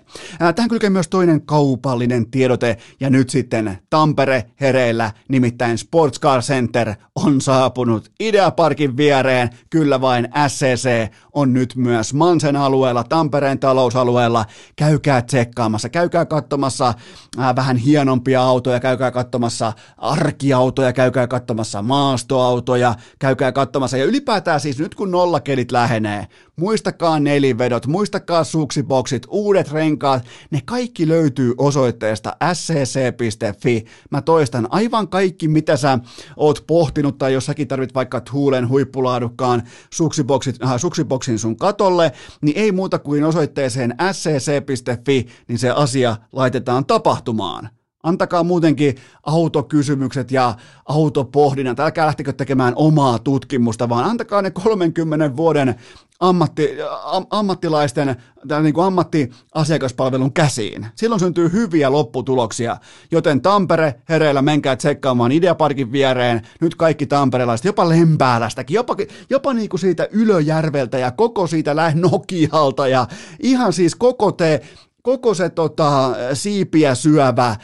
Tähän 0.55 0.70
kylkee 0.70 0.89
myös 0.89 1.07
toinen 1.07 1.41
kaupallinen 1.41 2.32
tiedote. 2.32 2.78
Ja 2.99 3.09
nyt 3.09 3.30
sitten 3.30 3.78
Tampere 3.89 4.43
hereillä, 4.61 5.11
nimittäin 5.30 5.78
Sports 5.78 6.20
Car 6.20 6.41
Center 6.41 6.93
on 7.15 7.41
saapunut 7.41 8.11
Ideaparkin 8.20 8.97
viereen. 8.97 9.49
Kyllä 9.70 10.01
vain 10.01 10.28
SCC 10.47 11.11
on 11.34 11.53
nyt 11.53 11.76
myös 11.76 12.13
Mansen 12.13 12.55
alueella 12.55 13.03
Tampereen 13.03 13.57
Tampereen 13.58 13.78
talousalueella. 13.78 14.45
Käykää 14.76 15.22
tsekkaamassa, 15.22 15.89
käykää 15.89 16.26
katsomassa 16.26 16.93
äh, 17.39 17.55
vähän 17.55 17.78
hienompia 17.78 18.41
autoja, 18.41 18.80
käykää 18.80 19.12
katsomassa 19.12 19.74
arkiautoja, 19.97 20.93
käykää 20.93 21.28
katsomassa 21.28 21.82
maastoautoja, 21.82 22.95
käykää 23.20 23.51
katsomassa. 23.51 23.97
Ja 23.97 24.05
ylipäätään 24.05 24.60
siis 24.60 24.80
nyt 24.80 24.95
kun 24.95 25.12
nollakelit 25.12 25.72
lähenee, 25.72 26.28
muistakaa 26.55 27.20
nelivedot, 27.20 27.88
muistakaa 27.88 28.43
suksiboksit, 28.43 29.24
uudet 29.30 29.72
renkaat, 29.72 30.24
ne 30.51 30.62
kaikki 30.66 31.08
löytyy 31.08 31.53
osoitteesta 31.58 32.36
scc.fi. 32.53 33.86
Mä 34.12 34.22
toistan 34.22 34.68
aivan 34.70 35.08
kaikki, 35.08 35.47
mitä 35.47 35.78
sä 35.78 35.99
oot 36.38 36.64
pohtinut, 36.68 37.18
tai 37.18 37.34
jos 37.34 37.45
säkin 37.45 37.68
tarvit 37.68 37.95
vaikka 37.95 38.22
Tuulen 38.22 38.70
huippulaadukkaan 38.70 39.64
suksiboksit, 39.93 40.64
äh, 40.64 40.78
suksiboksin 40.78 41.39
sun 41.39 41.58
katolle, 41.58 42.12
niin 42.41 42.58
ei 42.58 42.72
muuta 42.72 42.99
kuin 42.99 43.24
osoitteeseen 43.47 43.95
scc.fi, 44.11 45.27
niin 45.47 45.59
se 45.59 45.69
asia 45.69 46.17
laitetaan 46.31 46.85
tapahtumaan. 46.85 47.69
Antakaa 48.03 48.43
muutenkin 48.43 48.95
autokysymykset 49.23 50.31
ja 50.31 50.55
autopohdinnat. 50.85 51.79
Älkää 51.79 52.05
lähtikö 52.05 52.33
tekemään 52.33 52.73
omaa 52.75 53.19
tutkimusta, 53.19 53.89
vaan 53.89 54.05
antakaa 54.05 54.41
ne 54.41 54.51
30 54.51 55.35
vuoden 55.35 55.75
ammatti, 56.19 56.69
am, 57.03 57.25
ammattilaisten 57.29 58.15
tai 58.47 58.63
niin 58.63 58.73
kuin 58.73 58.85
ammattiasiakaspalvelun 58.85 60.33
käsiin. 60.33 60.87
Silloin 60.95 61.19
syntyy 61.19 61.51
hyviä 61.51 61.91
lopputuloksia, 61.91 62.77
joten 63.11 63.41
Tampere 63.41 63.95
hereillä 64.09 64.41
menkää 64.41 64.75
tsekkaamaan 64.75 65.31
Ideaparkin 65.31 65.91
viereen, 65.91 66.41
nyt 66.61 66.75
kaikki 66.75 67.05
tamperelaiset, 67.05 67.65
jopa 67.65 67.89
Lempäälästäkin, 67.89 68.75
jopa, 68.75 68.95
jopa 69.29 69.53
niin 69.53 69.69
kuin 69.69 69.79
siitä 69.79 70.07
Ylöjärveltä 70.11 70.97
ja 70.97 71.11
koko 71.11 71.47
siitä 71.47 71.75
Nokialta 71.95 72.87
ja 72.87 73.07
ihan 73.39 73.73
siis 73.73 73.95
koko 73.95 74.31
te, 74.31 74.61
koko 75.08 75.34
se 75.34 75.49
tota, 75.49 76.16
siipiä 76.34 76.95
syövä, 76.95 77.55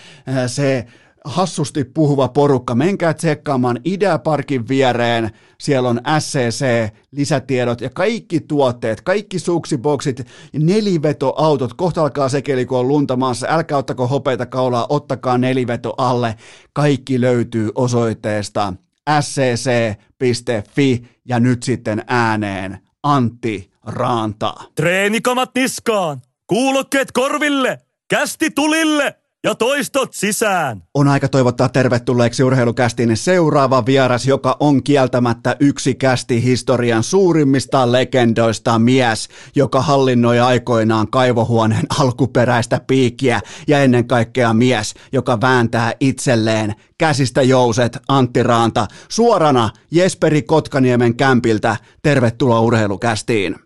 se 0.48 0.86
hassusti 1.26 1.84
puhuva 1.84 2.28
porukka. 2.28 2.76
Menkää 2.76 3.14
tsekkaamaan 3.14 3.80
Ideaparkin 3.86 4.68
viereen. 4.68 5.32
Siellä 5.60 5.90
on 5.90 6.02
SCC, 6.20 6.66
lisätiedot 7.12 7.82
ja 7.82 7.90
kaikki 7.90 8.40
tuotteet, 8.40 9.02
kaikki 9.02 9.40
suksiboksit, 9.40 10.28
nelivetoautot. 10.54 11.74
Kohta 11.74 12.02
alkaa 12.02 12.30
sekeli, 12.30 12.66
kun 12.66 12.80
on 12.80 12.88
lunta 12.88 13.16
maassa. 13.16 13.48
Älkää 13.50 13.78
ottako 13.78 14.08
hopeita 14.08 14.46
kaulaa, 14.46 14.86
ottakaa 14.90 15.38
neliveto 15.38 15.94
alle. 15.98 16.36
Kaikki 16.74 17.22
löytyy 17.22 17.72
osoitteesta 17.76 18.74
scc.fi 19.22 21.08
ja 21.26 21.40
nyt 21.40 21.64
sitten 21.64 22.04
ääneen 22.08 22.80
Antti 23.04 23.72
Raanta. 23.86 24.54
Treenikamat 24.76 25.50
niskaan, 25.56 26.22
kuulokkeet 26.48 27.12
korville, 27.12 27.78
kästi 28.10 28.52
tulille 28.52 29.16
ja 29.44 29.56
toistot 29.56 30.14
sisään. 30.14 30.84
On 30.94 31.08
aika 31.08 31.28
toivottaa 31.28 31.70
tervetulleeksi 31.70 32.44
urheilukästiin 32.44 33.18
seuraava 33.18 33.86
vieras, 33.86 34.26
joka 34.26 34.58
on 34.60 34.84
kieltämättä 34.84 35.56
yksi 35.60 35.96
kästi 35.96 36.44
historian 36.44 37.04
suurimmista 37.04 37.92
legendoista 37.92 38.80
mies, 38.80 39.30
joka 39.56 39.82
hallinnoi 39.82 40.40
aikoinaan 40.40 41.12
kaivohuoneen 41.12 41.86
alkuperäistä 42.00 42.82
piikkiä 42.88 43.42
ja 43.68 43.84
ennen 43.84 44.08
kaikkea 44.08 44.54
mies, 44.54 44.94
joka 45.12 45.42
vääntää 45.42 45.94
itselleen 46.00 46.76
käsistä 46.98 47.42
jouset 47.42 47.98
Antti 48.08 48.44
Raanta 48.44 48.88
suorana 49.10 49.70
Jesperi 49.92 50.42
Kotkaniemen 50.42 51.16
kämpiltä. 51.16 51.78
Tervetuloa 52.04 52.62
urheilukästiin. 52.62 53.63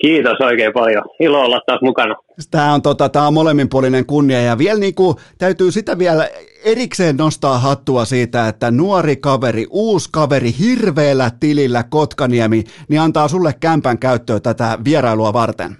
Kiitos 0.00 0.36
oikein 0.40 0.72
paljon. 0.72 1.04
Ilo 1.20 1.40
olla 1.40 1.60
taas 1.66 1.80
mukana. 1.82 2.14
Tämä 2.50 2.74
on, 2.74 2.82
tota, 2.82 3.08
tämä 3.08 3.26
on 3.26 3.34
molemminpuolinen 3.34 4.06
kunnia 4.06 4.40
ja 4.40 4.58
vielä 4.58 4.78
niin 4.78 4.94
kuin, 4.94 5.16
täytyy 5.38 5.70
sitä 5.70 5.98
vielä 5.98 6.28
erikseen 6.64 7.16
nostaa 7.16 7.58
hattua 7.58 8.04
siitä, 8.04 8.48
että 8.48 8.70
nuori 8.70 9.16
kaveri, 9.16 9.66
uusi 9.70 10.08
kaveri 10.12 10.50
hirveällä 10.60 11.30
tilillä 11.40 11.84
Kotkaniemi, 11.90 12.64
niin 12.88 13.00
antaa 13.00 13.28
sulle 13.28 13.52
kämpän 13.60 13.98
käyttöön 13.98 14.42
tätä 14.42 14.78
vierailua 14.84 15.32
varten. 15.32 15.76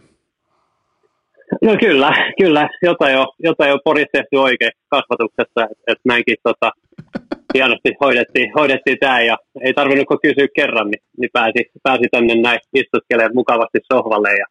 No 1.62 1.76
kyllä, 1.80 2.10
kyllä. 2.38 2.68
Jotain 2.82 3.14
jo, 3.14 3.26
jotain 3.38 3.70
jo 3.70 3.78
Porissa 3.84 4.10
tehty 4.12 4.36
oikein 4.36 4.72
kasvatuksessa, 4.88 5.62
että 5.70 5.92
et 5.92 5.98
näinkin 6.04 6.36
tota, 6.42 6.70
hienosti 7.54 7.90
hoidettiin, 8.00 8.52
hoidettiin 8.54 8.98
tämä 9.00 9.20
ja 9.20 9.36
ei 9.60 9.74
tarvinnut 9.74 10.06
kysyä 10.22 10.48
kerran, 10.54 10.90
niin, 10.90 11.02
niin 11.20 11.30
pääsi, 11.32 11.70
pääsi 11.82 12.04
tänne 12.10 12.34
näin 12.34 12.60
istuskelemaan 12.74 13.34
mukavasti 13.34 13.78
sohvalle 13.92 14.30
ja, 14.30 14.46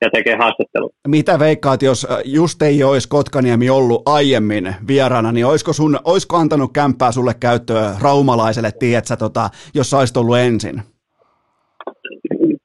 ja 0.00 0.10
tekee 0.10 0.36
haastattelu. 0.36 0.90
Mitä 1.08 1.38
veikkaat, 1.38 1.82
jos 1.82 2.06
äh, 2.10 2.18
just 2.24 2.62
ei 2.62 2.84
olisi 2.84 3.08
Kotkaniemi 3.08 3.70
ollut 3.70 4.02
aiemmin 4.06 4.74
vieraana, 4.88 5.32
niin 5.32 5.46
olisiko, 5.46 5.72
sun, 5.72 5.98
olisiko 6.04 6.36
antanut 6.36 6.72
kämppää 6.72 7.12
sulle 7.12 7.34
käyttöön 7.40 7.94
raumalaiselle, 8.02 8.70
tietsä, 8.78 9.16
tota, 9.16 9.50
jos 9.74 9.94
olisit 9.94 10.16
ollut 10.16 10.38
ensin? 10.38 10.82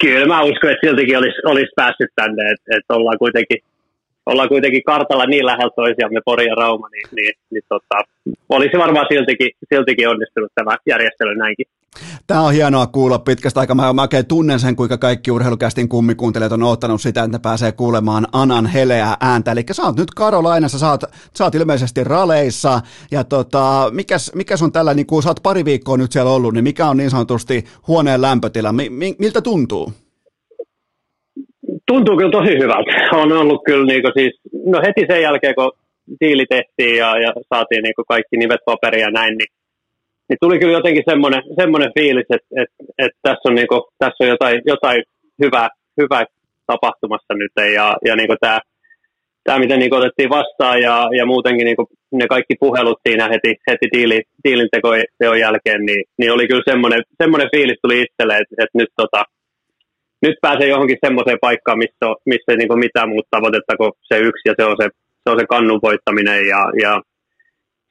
Kyllä 0.04 0.26
mä 0.26 0.44
uskon, 0.44 0.72
että 0.72 0.88
siltikin 0.88 1.18
olisi, 1.18 1.38
olisi 1.46 1.72
päässyt 1.76 2.10
tänne, 2.16 2.52
että, 2.52 2.78
että 2.78 2.94
ollaan 2.94 3.18
kuitenkin 3.18 3.62
ollaan 4.32 4.50
kuitenkin 4.50 4.84
kartalla 4.84 5.26
niin 5.26 5.46
lähellä 5.46 5.74
toisiamme, 5.76 6.20
Pori 6.26 6.46
ja 6.48 6.56
Rauma, 6.56 6.90
niin, 6.90 7.08
niin, 7.16 7.34
niin 7.52 7.64
tota, 7.70 7.98
olisi 8.50 8.78
varmaan 8.78 9.06
siltikin, 9.12 9.50
siltikin 9.74 10.10
onnistunut 10.10 10.52
tämä 10.56 10.78
järjestely 10.86 11.36
näinkin. 11.36 11.66
Tämä 12.28 12.42
on 12.42 12.54
hienoa 12.54 12.88
kuulla 12.88 13.20
pitkästä 13.20 13.60
aikaa. 13.60 13.76
Mä, 13.76 13.94
mä 13.94 14.02
oikein 14.02 14.26
tunnen 14.26 14.60
sen, 14.60 14.76
kuinka 14.76 14.98
kaikki 14.98 15.32
urheilukästin 15.32 15.90
kummikuuntelijat 15.90 16.52
on 16.52 16.64
ottanut 16.64 17.02
sitä, 17.02 17.24
että 17.24 17.40
pääsee 17.40 17.72
kuulemaan 17.72 18.28
Anan 18.32 18.66
heleää 18.66 19.18
ääntä. 19.20 19.52
Eli 19.52 19.64
sä 19.72 19.84
oot 19.84 19.98
nyt 19.98 20.12
Karolainassa, 20.12 20.80
sä 20.80 20.90
oot, 20.90 21.02
sä 21.38 21.44
oot 21.44 21.56
ilmeisesti 21.56 22.04
raleissa. 22.04 22.82
Ja 23.12 23.24
tota, 23.24 23.90
mikäs, 23.92 24.32
mikäs 24.36 24.62
on 24.62 24.72
tällä, 24.72 24.94
niin 24.94 25.08
kun 25.08 25.24
sä 25.24 25.30
oot 25.30 25.44
pari 25.44 25.66
viikkoa 25.66 25.98
nyt 25.98 26.12
siellä 26.12 26.32
ollut, 26.32 26.54
niin 26.54 26.64
mikä 26.64 26.86
on 26.86 26.98
niin 26.98 27.10
sanotusti 27.10 27.66
huoneen 27.88 28.22
lämpötila? 28.22 28.74
Mi, 28.74 28.90
mi, 28.90 29.16
miltä 29.20 29.42
tuntuu? 29.42 29.94
Tuntuu 31.88 32.18
kyllä 32.18 32.32
tosi 32.32 32.58
hyvältä. 32.58 32.92
On 33.24 33.32
ollut 33.32 33.62
kyllä 33.66 33.86
niin 33.86 34.04
siis, 34.14 34.40
no 34.66 34.82
heti 34.88 35.06
sen 35.10 35.22
jälkeen, 35.22 35.56
kun 35.56 35.72
diili 36.22 36.46
tehtiin 36.50 36.98
ja, 36.98 37.20
ja 37.20 37.34
saatiin 37.50 37.84
niin 37.84 37.94
kaikki 38.08 38.38
nimet 38.38 38.62
paperia 38.66 39.06
ja 39.06 39.12
näin, 39.12 39.38
niin, 39.38 39.52
niin 40.30 40.38
tuli 40.42 40.60
kyllä 40.60 40.78
jotenkin 40.78 41.04
semmoinen, 41.10 41.44
semmoinen 41.60 41.92
fiilis, 42.00 42.26
että, 42.30 42.62
että, 42.62 42.76
että 42.98 43.20
tässä 43.22 43.50
on, 43.50 43.56
niin 43.56 43.68
kuin, 43.68 43.82
tässä 43.98 44.24
on 44.24 44.30
jotain, 44.30 44.62
jotain 44.66 45.04
hyvää, 45.44 45.70
hyvää 46.02 46.26
tapahtumassa 46.68 47.34
nyt 47.34 47.52
ja, 47.76 47.96
ja 48.06 48.16
niin 48.16 48.38
tämä 48.40 48.60
tämä, 49.48 49.60
miten 49.60 49.80
niin 49.80 49.94
otettiin 49.94 50.30
vastaan 50.30 50.82
ja, 50.82 51.10
ja 51.18 51.26
muutenkin 51.26 51.66
niin 51.66 51.78
ne 52.12 52.28
kaikki 52.28 52.56
puhelut 52.60 53.00
siinä 53.08 53.30
heti, 53.34 53.56
heti 53.70 53.88
diili, 53.92 54.22
diilin 54.44 54.70
teon 55.20 55.40
jälkeen, 55.40 55.86
niin, 55.86 56.04
niin, 56.18 56.32
oli 56.32 56.48
kyllä 56.48 56.72
semmoinen, 56.72 57.02
semmoinen 57.24 57.50
fiilis 57.56 57.80
tuli 57.82 58.02
itselle, 58.02 58.38
että, 58.38 58.56
että 58.64 58.78
nyt, 58.78 58.90
tota, 58.96 59.24
nyt 60.22 60.36
pääsee 60.42 60.68
johonkin 60.68 60.98
semmoiseen 61.06 61.38
paikkaan, 61.42 61.78
missä, 61.78 62.06
missä 62.26 62.50
ei 62.50 62.58
niin 62.58 62.80
mitään 62.80 63.10
muuta 63.10 63.28
tavoitetta 63.32 63.78
kuin 63.78 63.92
se 64.02 64.18
yksi 64.18 64.50
ja 64.50 64.54
se 64.58 64.64
on 64.66 64.76
se, 64.82 64.90
se, 65.24 65.28
on 65.32 65.40
se 65.40 65.46
kannun 65.50 65.80
voittaminen 65.84 66.48
ja, 66.48 66.62
ja 66.84 67.02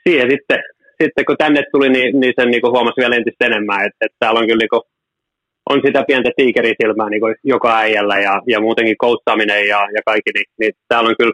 siihen 0.08 0.30
sitten, 0.30 0.58
sitten 1.02 1.24
kun 1.26 1.36
tänne 1.36 1.62
tuli, 1.72 1.88
niin, 1.88 2.20
niin 2.20 2.34
sen 2.40 2.50
niin 2.50 2.72
huomasi 2.74 3.00
vielä 3.00 3.16
entistä 3.16 3.46
enemmän, 3.46 3.86
että, 3.86 4.00
että 4.06 4.16
täällä 4.18 4.40
on 4.40 4.46
kyllä 4.46 4.62
niin 4.62 4.74
kuin, 4.74 4.82
on 5.70 5.80
sitä 5.86 6.04
pientä 6.06 6.30
tiikerisilmää 6.36 7.10
niin 7.10 7.36
joka 7.44 7.78
äijällä 7.78 8.16
ja, 8.18 8.42
ja 8.46 8.60
muutenkin 8.60 8.98
koutsaaminen 8.98 9.68
ja, 9.68 9.80
ja 9.94 10.00
kaikki, 10.06 10.30
niin, 10.34 10.48
niin 10.60 10.72
täällä 10.88 11.08
on 11.08 11.16
kyllä 11.18 11.32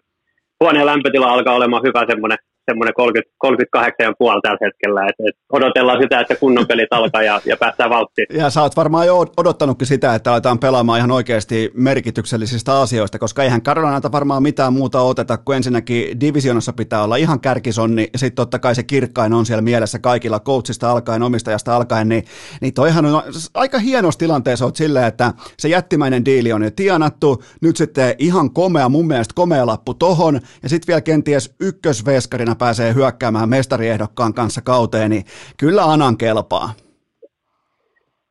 huoneen 0.61 0.86
lämpötila 0.86 1.32
alkaa 1.32 1.55
olemaan 1.55 1.82
hyvä 1.86 2.05
semmoinen 2.11 2.38
semmoinen 2.71 2.95
38,5 2.99 4.41
tällä 4.43 4.59
hetkellä. 4.65 5.07
Et, 5.07 5.15
et 5.29 5.37
odotellaan 5.53 6.03
sitä, 6.03 6.21
että 6.21 6.37
kunnon 6.37 6.67
pelit 6.67 6.93
alkaa 6.93 7.23
ja, 7.23 7.41
ja 7.45 7.57
päästään 7.57 7.91
vauhtiin. 7.91 8.27
Ja 8.31 8.51
sä 8.51 8.63
oot 8.63 8.77
varmaan 8.77 9.07
jo 9.07 9.27
odottanutkin 9.37 9.87
sitä, 9.87 10.15
että 10.15 10.33
aletaan 10.33 10.59
pelaamaan 10.59 10.99
ihan 10.99 11.11
oikeasti 11.11 11.71
merkityksellisistä 11.75 12.81
asioista, 12.81 13.19
koska 13.19 13.43
eihän 13.43 13.63
Carolinalta 13.63 14.13
varmaan 14.13 14.43
mitään 14.43 14.73
muuta 14.73 15.01
oteta, 15.01 15.37
kuin 15.37 15.57
ensinnäkin 15.57 16.21
divisionassa 16.21 16.73
pitää 16.73 17.05
olla 17.05 17.17
ihan 17.17 17.41
kärkisonni, 17.41 18.09
ja 18.13 18.19
sitten 18.19 18.37
totta 18.37 18.59
kai 18.59 18.75
se 18.75 18.83
kirkkain 18.83 19.33
on 19.33 19.47
siellä 19.47 19.63
mielessä 19.63 19.99
kaikilla 19.99 20.41
coachista 20.41 20.91
alkaen, 20.91 21.23
omistajasta 21.23 21.77
alkaen, 21.77 22.09
niin, 22.09 22.25
niin 22.61 22.75
toihan 22.75 23.07
on 23.07 23.23
aika 23.55 23.79
hienossa 23.79 24.19
tilanteessa 24.19 24.65
oot 24.65 24.77
silleen, 24.77 25.07
että 25.07 25.33
se 25.59 25.69
jättimäinen 25.69 26.25
diili 26.25 26.53
on 26.53 26.63
jo 26.63 26.71
tienattu, 26.71 27.43
nyt 27.61 27.77
sitten 27.77 28.15
ihan 28.19 28.51
komea, 28.51 28.89
mun 28.89 29.07
mielestä 29.07 29.33
komea 29.35 29.67
lappu 29.67 29.95
tohon, 29.95 30.41
ja 30.63 30.69
sitten 30.69 30.87
vielä 30.87 31.01
kenties 31.01 31.55
ykkösveskarina 31.61 32.51
aina 32.53 32.59
pääsee 32.59 32.94
hyökkäämään 32.94 33.48
mestariehdokkaan 33.48 34.34
kanssa 34.34 34.61
kauteen, 34.62 35.11
niin 35.11 35.24
kyllä 35.61 35.84
Anan 35.84 36.16
kelpaa. 36.16 36.68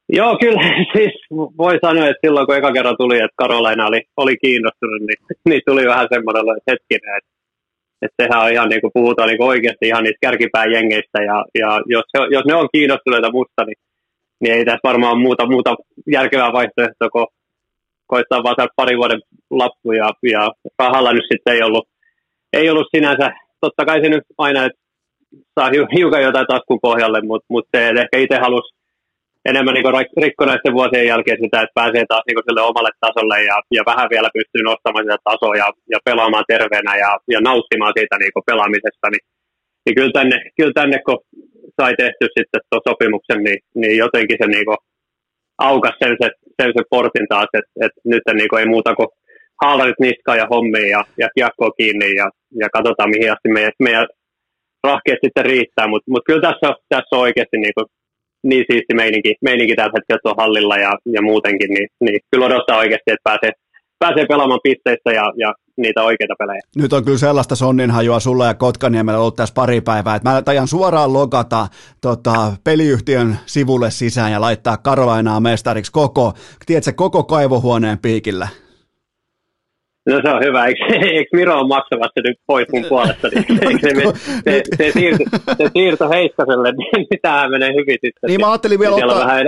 Joo, 0.09 0.37
kyllä 0.41 0.61
siis 0.95 1.13
voi 1.57 1.79
sanoa, 1.85 2.07
että 2.07 2.23
silloin 2.25 2.45
kun 2.47 2.55
eka 2.55 2.71
kerran 2.71 2.97
tuli, 2.97 3.17
että 3.17 3.41
Karolaina 3.41 3.87
oli, 3.87 4.01
oli 4.17 4.37
kiinnostunut, 4.37 5.01
niin, 5.07 5.19
niin 5.49 5.61
tuli 5.65 5.85
vähän 5.85 6.07
semmoinen 6.13 6.61
hetkinen, 6.71 7.17
että, 7.17 7.31
että 8.01 8.17
sehän 8.23 8.43
on 8.45 8.51
ihan 8.51 8.69
niin 8.69 8.81
kuin 8.81 8.91
puhutaan 8.93 9.27
niin 9.27 9.37
kuin 9.37 9.51
oikeasti 9.53 9.87
ihan 9.87 10.03
niistä 10.03 10.25
kärkipään 10.25 10.71
jengeistä 10.71 11.19
ja, 11.29 11.37
ja 11.61 11.69
jos, 11.85 12.05
jos 12.31 12.45
ne 12.45 12.55
on 12.55 12.69
kiinnostuneita 12.73 13.31
musta, 13.31 13.61
niin, 13.65 13.79
niin 14.41 14.53
ei 14.55 14.65
tässä 14.65 14.89
varmaan 14.89 15.21
muuta, 15.21 15.45
muuta 15.45 15.75
järkevää 16.11 16.53
vaihtoehtoa 16.53 17.09
kuin 17.09 17.27
koittaa 18.07 18.43
vaan 18.43 18.69
pari 18.75 18.97
vuoden 18.97 19.21
lappu 19.51 19.91
ja, 19.91 20.07
ja 20.31 20.51
rahalla 20.79 21.13
nyt 21.13 21.27
sitten 21.31 21.53
ei 21.53 21.63
ollut, 21.63 21.87
ei 22.53 22.69
ollut 22.69 22.87
sinänsä 22.95 23.31
totta 23.61 23.85
kai 23.85 24.01
se 24.01 24.09
nyt 24.09 24.23
aina, 24.37 24.65
että 24.65 24.79
saa 25.55 25.69
hiukan 25.95 26.23
jotain 26.23 26.47
taskun 26.47 26.79
pohjalle, 26.81 27.21
mutta 27.21 27.45
mut 27.49 27.65
se, 27.75 27.89
ehkä 27.89 28.17
itse 28.17 28.37
halusi 28.45 28.75
enemmän 29.45 29.73
niin 29.73 30.07
rikko 30.23 30.45
näiden 30.45 30.73
vuosien 30.77 31.07
jälkeen 31.11 31.39
sitä, 31.43 31.61
että 31.61 31.79
pääsee 31.79 32.05
taas 32.07 32.25
niin 32.27 32.45
sille 32.47 32.61
omalle 32.61 32.91
tasolle 32.99 33.37
ja, 33.49 33.57
ja 33.77 33.83
vähän 33.91 34.07
vielä 34.13 34.29
pystyy 34.37 34.63
nostamaan 34.63 35.05
sitä 35.05 35.17
tasoa 35.29 35.55
ja, 35.61 35.67
ja 35.93 35.99
pelaamaan 36.05 36.49
terveenä 36.53 36.93
ja, 37.03 37.11
ja 37.33 37.39
nauttimaan 37.41 37.93
siitä 37.97 38.15
niin 38.17 38.47
pelaamisesta, 38.49 39.07
niin, 39.11 39.25
niin 39.83 39.95
kyllä, 39.97 40.15
tänne, 40.19 40.37
kyllä 40.57 40.75
tänne, 40.79 40.97
kun 41.05 41.19
sai 41.81 41.93
tehty 42.03 42.25
sitten 42.37 42.61
tuon 42.69 42.87
sopimuksen, 42.87 43.41
niin, 43.47 43.59
niin 43.81 43.97
jotenkin 44.03 44.37
se 44.41 44.47
niin 44.47 44.67
aukas 45.57 45.95
sen 45.99 46.15
se, 46.21 46.27
sen 46.61 46.71
se 46.75 46.83
portin 46.89 47.27
taas, 47.33 47.49
että, 47.59 47.71
että 47.85 48.01
nyt 48.11 48.23
niin 48.33 48.59
ei 48.59 48.73
muuta 48.75 48.95
kuin 48.95 49.09
haalarit 49.61 49.99
niskaan 49.99 50.37
ja 50.37 50.47
hommiin 50.53 50.89
ja, 50.89 51.03
ja 51.17 51.27
kiekkoa 51.35 51.71
kiinni 51.77 52.15
ja, 52.15 52.27
ja 52.61 52.67
katsotaan 52.69 53.09
mihin 53.09 53.31
asti 53.31 53.49
meidän, 53.49 53.71
meidän 53.79 54.07
rahkeet 54.83 55.19
sitten 55.25 55.45
riittää, 55.45 55.87
mutta 55.87 56.11
mut 56.11 56.25
kyllä 56.25 56.41
tässä, 56.41 56.67
tässä 56.89 57.15
on 57.15 57.21
oikeasti 57.21 57.57
niin, 57.57 57.73
kuin, 57.75 57.85
niin 58.43 58.65
siisti 58.69 58.93
meininki, 58.93 59.35
meininki 59.41 59.75
tällä 59.75 59.91
hetkellä 59.95 60.19
tuolla 60.23 60.41
hallilla 60.43 60.77
ja, 60.77 60.91
ja 61.15 61.21
muutenkin, 61.21 61.69
niin, 61.69 61.87
niin 61.99 62.19
kyllä 62.31 62.45
odottaa 62.45 62.77
oikeasti, 62.77 63.11
että 63.11 63.29
pääsee, 63.29 63.51
pääsee 63.99 64.25
pelaamaan 64.25 64.59
pisteistä 64.63 65.11
ja, 65.11 65.25
ja 65.35 65.53
niitä 65.77 66.03
oikeita 66.03 66.33
pelejä. 66.39 66.61
Nyt 66.75 66.93
on 66.93 67.05
kyllä 67.05 67.17
sellaista 67.17 67.55
sonninhajua 67.55 68.19
sulla 68.19 68.45
ja 68.45 68.53
Kotkaniemellä 68.53 69.19
ollut 69.19 69.35
tässä 69.35 69.53
pari 69.53 69.81
päivää, 69.81 70.15
että 70.15 70.29
mä 70.29 70.41
tajan 70.41 70.67
suoraan 70.67 71.13
logata 71.13 71.67
tota, 72.01 72.53
peliyhtiön 72.63 73.37
sivulle 73.45 73.91
sisään 73.91 74.31
ja 74.31 74.41
laittaa 74.41 74.77
Karolainaa 74.77 75.39
mestariksi 75.39 75.91
koko, 75.91 76.33
tiedätkö, 76.65 76.91
koko 76.95 77.23
kaivohuoneen 77.23 77.99
piikillä. 77.99 78.47
No 80.05 80.21
se 80.25 80.29
on 80.29 80.43
hyvä. 80.43 80.65
Eikö, 80.65 80.85
eikö 81.17 81.29
Miro 81.33 81.59
ole 81.59 81.67
maksamassa 81.67 82.21
nyt 82.23 82.37
pois 82.47 82.67
mun 82.73 82.85
puolesta? 82.89 83.27
Niin, 83.27 83.79
se, 83.81 83.89
se, 84.43 84.63
se, 84.77 84.91
siirto, 84.91 85.23
se 85.57 85.69
siirto 85.73 86.09
Heiskaselle, 86.09 86.71
niin 86.71 87.07
tämähän 87.21 87.51
menee 87.51 87.69
hyvin 87.69 87.97
sitten. 88.05 88.27
Niin 88.27 88.41
mä 88.41 88.51
ajattelin 88.51 88.79
vielä 88.79 88.95
ottaa, 88.95 89.27
vähän... 89.27 89.45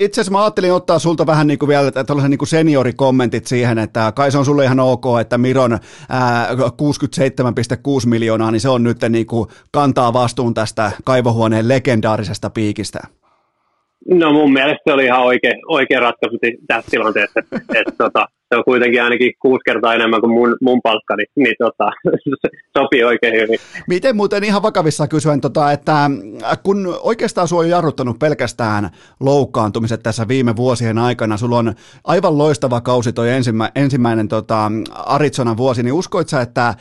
itse 0.00 0.20
asiassa 0.20 0.32
mä 0.32 0.42
ajattelin 0.42 0.72
ottaa 0.72 0.98
sulta 0.98 1.26
vähän 1.26 1.46
niin 1.46 1.58
kuin 1.58 1.68
vielä 1.68 1.90
tällaisen 1.90 2.30
niin 2.30 2.38
kuin 2.38 2.48
seniorikommentit 2.48 3.46
siihen, 3.46 3.78
että 3.78 4.12
kai 4.16 4.30
se 4.30 4.38
on 4.38 4.44
sulle 4.44 4.64
ihan 4.64 4.80
ok, 4.80 5.04
että 5.20 5.38
Miron 5.38 5.78
ää, 6.08 6.48
67,6 6.52 8.08
miljoonaa, 8.08 8.50
niin 8.50 8.60
se 8.60 8.68
on 8.68 8.82
nyt 8.82 8.98
niin 9.08 9.26
kuin 9.26 9.48
kantaa 9.72 10.12
vastuun 10.12 10.54
tästä 10.54 10.92
kaivohuoneen 11.04 11.68
legendaarisesta 11.68 12.50
piikistä. 12.50 12.98
No 14.10 14.32
mun 14.32 14.52
mielestä 14.52 14.80
se 14.84 14.92
oli 14.92 15.04
ihan 15.04 15.22
oikea, 15.22 15.52
oikea 15.68 16.00
ratkaisu 16.00 16.38
tässä 16.66 16.90
tilanteessa, 16.90 17.40
että, 17.40 17.56
että 17.74 17.92
tota, 17.98 18.26
se 18.54 18.58
on 18.58 18.64
kuitenkin 18.64 19.02
ainakin 19.02 19.32
kuusi 19.42 19.60
kertaa 19.64 19.94
enemmän 19.94 20.20
kuin 20.20 20.32
mun, 20.32 20.56
mun 20.60 20.80
palkka, 20.82 21.16
niin, 21.16 21.26
niin 21.36 21.54
tota, 21.58 21.90
sopii 22.78 23.04
oikein 23.04 23.34
hyvin. 23.34 23.58
Miten 23.88 24.16
muuten 24.16 24.44
ihan 24.44 24.62
vakavissa 24.62 25.08
kysyen, 25.08 25.40
tota, 25.40 25.72
että 25.72 26.04
äh, 26.04 26.58
kun 26.62 26.98
oikeastaan 27.02 27.48
sinua 27.48 27.62
on 27.62 27.70
jarruttanut 27.70 28.18
pelkästään 28.18 28.90
loukkaantumiset 29.20 30.02
tässä 30.02 30.28
viime 30.28 30.56
vuosien 30.56 30.98
aikana, 30.98 31.36
sulla 31.36 31.58
on 31.58 31.74
aivan 32.04 32.38
loistava 32.38 32.80
kausi 32.80 33.12
toi 33.12 33.30
ensimmä, 33.30 33.70
ensimmäinen 33.74 34.28
tota, 34.28 34.72
Arizona 34.94 35.56
vuosi, 35.56 35.82
niin 35.82 35.94
uskoit 35.94 36.28
sä, 36.28 36.40
että 36.40 36.68
äh, 36.68 36.76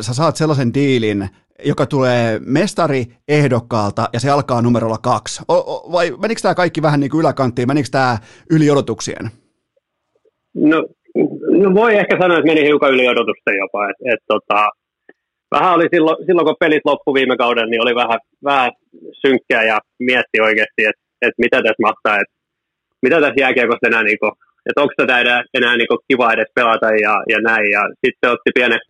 sä 0.00 0.14
saat 0.14 0.36
sellaisen 0.36 0.74
diilin, 0.74 1.28
joka 1.64 1.86
tulee 1.86 2.40
mestari 2.44 3.06
ehdokkaalta 3.28 4.08
ja 4.12 4.20
se 4.20 4.30
alkaa 4.30 4.62
numerolla 4.62 4.98
kaksi. 4.98 5.42
O, 5.48 5.54
o, 5.54 5.92
vai 5.92 6.14
menikö 6.22 6.40
tämä 6.40 6.54
kaikki 6.54 6.82
vähän 6.82 7.00
niin 7.00 7.10
kuin 7.10 7.20
yläkanttiin, 7.20 7.68
menikö 7.68 7.88
tämä 7.90 8.18
yli 8.50 8.70
odotuksien? 8.70 9.30
No, 10.60 10.86
no, 11.62 11.74
voi 11.74 11.94
ehkä 11.96 12.16
sanoa, 12.20 12.38
että 12.38 12.50
meni 12.52 12.66
hiukan 12.66 12.94
yli 12.94 13.08
odotusten 13.08 13.56
jopa. 13.58 13.90
Et, 13.90 13.96
et, 14.12 14.22
tota, 14.28 14.68
vähän 15.50 15.74
oli 15.74 15.86
silloin, 15.94 16.26
silloin, 16.26 16.46
kun 16.46 16.56
pelit 16.60 16.82
loppu 16.84 17.14
viime 17.14 17.36
kauden, 17.36 17.70
niin 17.70 17.82
oli 17.82 17.94
vähän, 17.94 18.20
vähän 18.44 18.70
synkkää 19.26 19.64
ja 19.64 19.78
mietti 19.98 20.40
oikeasti, 20.40 20.82
että 20.90 21.02
et 21.22 21.34
mitä 21.38 21.56
tässä 21.56 21.82
mahtaa, 21.82 22.20
että 22.22 22.34
mitä 23.02 23.20
tässä 23.20 23.40
jääkiekossa 23.40 23.86
enää, 23.86 24.02
niin 24.02 24.18
kuin, 24.18 24.32
että 24.66 24.82
onko 24.82 24.94
tätä 24.96 25.20
enää, 25.20 25.44
enää 25.54 25.76
niin 25.76 25.88
kuin 25.88 25.98
kiva 26.08 26.32
edes 26.32 26.50
pelata 26.54 26.86
ja, 26.86 27.14
ja 27.28 27.38
näin. 27.40 27.70
Ja 27.70 27.82
sitten 28.04 28.30
otti 28.30 28.50
pienen 28.54 28.80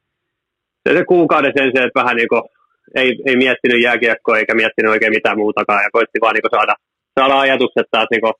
se, 0.88 1.04
kuukauden 1.04 1.52
sen, 1.56 1.70
se, 1.74 1.82
että 1.82 2.00
vähän 2.00 2.16
niin 2.16 2.28
kuin, 2.28 2.42
ei, 2.94 3.08
ei 3.26 3.36
miettinyt 3.36 3.82
jääkiekkoa 3.82 4.38
eikä 4.38 4.54
miettinyt 4.54 4.90
oikein 4.90 5.12
mitään 5.12 5.38
muutakaan 5.38 5.82
ja 5.82 5.90
koitti 5.92 6.18
vaan 6.20 6.34
niin 6.34 6.42
kuin 6.42 6.56
saada, 6.58 6.74
saada 7.18 7.40
ajatukset 7.40 7.86
taas 7.90 8.08
niin 8.10 8.20
kuin 8.20 8.32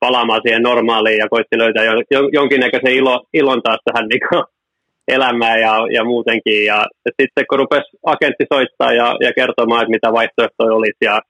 palaamaan 0.00 0.40
siihen 0.44 0.62
normaaliin 0.62 1.18
ja 1.18 1.28
koitti 1.28 1.58
löytää 1.58 1.84
jonkinnäköisen 2.32 2.94
ilo, 2.94 3.24
ilon 3.32 3.62
taas 3.62 3.80
tähän 3.84 4.08
niin 4.08 4.20
kuin 4.28 4.44
elämään 5.08 5.60
ja, 5.60 5.74
ja 5.96 6.04
muutenkin. 6.04 6.64
Ja, 6.64 6.86
ja 7.04 7.10
sitten 7.22 7.44
kun 7.48 7.58
rupesi 7.58 7.96
agentti 8.06 8.44
soittaa 8.52 8.92
ja, 8.92 9.16
ja 9.20 9.32
kertomaan, 9.32 9.82
että 9.82 9.96
mitä 9.96 10.12
vaihtoehtoja 10.12 10.74
olisi 10.74 11.04
ja 11.04 11.20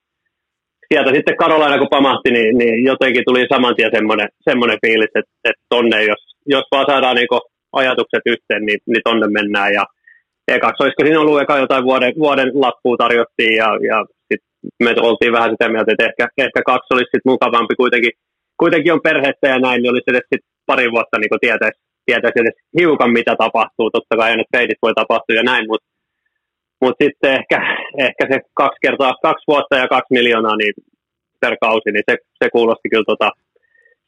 sieltä 0.88 1.10
sitten 1.14 1.36
Karolaina 1.36 1.78
kun 1.78 1.94
pamahti, 1.96 2.30
niin, 2.30 2.58
niin 2.58 2.84
jotenkin 2.84 3.24
tuli 3.26 3.46
saman 3.52 3.76
tien 3.76 3.90
semmoinen, 3.94 4.28
semmoinen 4.48 4.78
fiilis, 4.86 5.12
että, 5.18 5.32
että 5.44 5.62
tonne, 5.68 6.04
jos, 6.04 6.22
jos 6.46 6.64
vaan 6.72 6.86
saadaan 6.90 7.16
niin 7.16 7.48
ajatukset 7.72 8.24
yhteen, 8.26 8.62
niin, 8.66 8.80
niin 8.86 9.02
tonne 9.04 9.26
mennään. 9.38 9.72
Ja 9.78 9.84
ekaksi 10.48 10.82
olisiko 10.82 11.02
siinä 11.04 11.20
ollut 11.20 11.40
eka 11.42 11.58
jotain 11.58 11.84
vuoden, 11.84 12.12
vuoden 12.18 12.50
lappua 12.54 12.96
tarjottiin 12.96 13.56
ja, 13.56 13.68
ja 13.90 14.04
sitten 14.28 14.50
me 14.82 14.94
oltiin 15.00 15.32
vähän 15.32 15.50
sitä 15.50 15.68
mieltä, 15.68 15.92
että 15.92 16.06
ehkä, 16.08 16.24
ehkä 16.38 16.60
kaksi 16.66 16.94
olisi 16.94 17.12
sitten 17.12 17.32
mukavampi 17.32 17.74
kuitenkin 17.74 18.12
kuitenkin 18.60 18.92
on 18.92 19.06
perhettä 19.08 19.48
ja 19.48 19.58
näin, 19.58 19.82
niin 19.82 19.90
olisi 19.92 20.10
edes 20.10 20.26
sit 20.32 20.44
pari 20.66 20.90
vuotta 20.94 21.18
niin 21.18 21.44
tietäisi, 21.46 21.80
tietäisi 22.06 22.40
edes 22.40 22.56
hiukan, 22.78 23.12
mitä 23.18 23.34
tapahtuu. 23.44 23.90
Totta 23.90 24.16
kai 24.16 24.30
aina 24.30 24.44
treidit 24.52 24.82
voi 24.82 24.94
tapahtua 24.94 25.36
ja 25.36 25.42
näin, 25.42 25.64
mutta 25.70 25.88
mut 26.82 26.96
sitten 27.02 27.32
ehkä, 27.38 27.58
ehkä 28.06 28.24
se 28.30 28.36
kaksi 28.54 28.78
kertaa, 28.84 29.22
kaksi 29.22 29.44
vuotta 29.48 29.76
ja 29.76 29.88
kaksi 29.88 30.14
miljoonaa 30.16 30.56
niin 30.56 30.74
per 31.40 31.56
kausi, 31.60 31.90
niin 31.92 32.06
se, 32.10 32.16
se 32.40 32.50
kuulosti 32.50 32.88
kyllä 32.90 33.10
tota, 33.12 33.28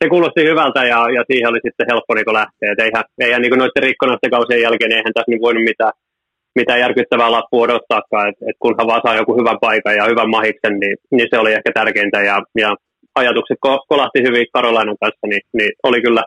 se 0.00 0.08
kuulosti 0.08 0.42
hyvältä 0.50 0.80
ja, 0.92 1.00
ja 1.16 1.22
siihen 1.28 1.50
oli 1.50 1.60
sitten 1.66 1.86
helppo 1.90 2.14
niin 2.14 2.38
lähteä. 2.40 2.72
Et 2.72 2.80
eihän, 2.84 3.04
eihän 3.24 3.42
niin 3.42 3.60
noiden 3.62 3.86
rikkonaisten 3.88 4.30
kausien 4.30 4.64
jälkeen 4.66 4.92
eihän 4.92 5.14
tässä 5.14 5.30
niin 5.30 5.44
voinut 5.46 5.64
mitään, 5.70 5.92
mitään 6.60 6.80
järkyttävää 6.80 7.30
lappua 7.36 7.64
odottaakaan. 7.64 8.28
Et, 8.28 8.38
et 8.48 8.56
kunhan 8.64 8.86
vaan 8.86 9.02
saa 9.04 9.20
joku 9.20 9.32
hyvän 9.40 9.58
paikan 9.60 9.96
ja 9.96 10.04
hyvän 10.10 10.30
mahiksen, 10.36 10.74
niin, 10.82 10.96
niin 11.10 11.28
se 11.30 11.38
oli 11.38 11.52
ehkä 11.52 11.70
tärkeintä. 11.74 12.18
Ja, 12.30 12.36
ja 12.62 12.70
ajatukset 13.14 13.56
ko, 13.60 13.84
kolahti 13.88 14.22
hyvin 14.22 14.46
Karolainan 14.52 14.96
kanssa, 15.00 15.26
niin, 15.26 15.42
niin 15.52 15.70
oli 15.82 16.02
kyllä 16.02 16.22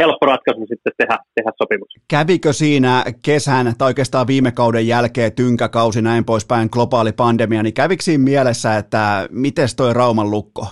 helppo 0.00 0.26
ratkaisu 0.26 0.60
sitten 0.60 0.92
tehdä, 0.98 1.18
tehdä 1.34 1.50
sopimus. 1.62 1.88
Kävikö 2.10 2.52
siinä 2.52 3.04
kesän 3.24 3.72
tai 3.78 3.86
oikeastaan 3.86 4.26
viime 4.26 4.52
kauden 4.52 4.86
jälkeen 4.86 5.32
tynkäkausi 5.32 6.02
näin 6.02 6.24
poispäin 6.24 6.68
globaali 6.72 7.12
pandemia, 7.12 7.62
niin 7.62 7.74
kävikö 7.74 8.02
siinä 8.02 8.24
mielessä, 8.24 8.76
että 8.76 9.28
miten 9.30 9.68
toi 9.76 9.94
Rauman 9.94 10.30
lukko? 10.30 10.66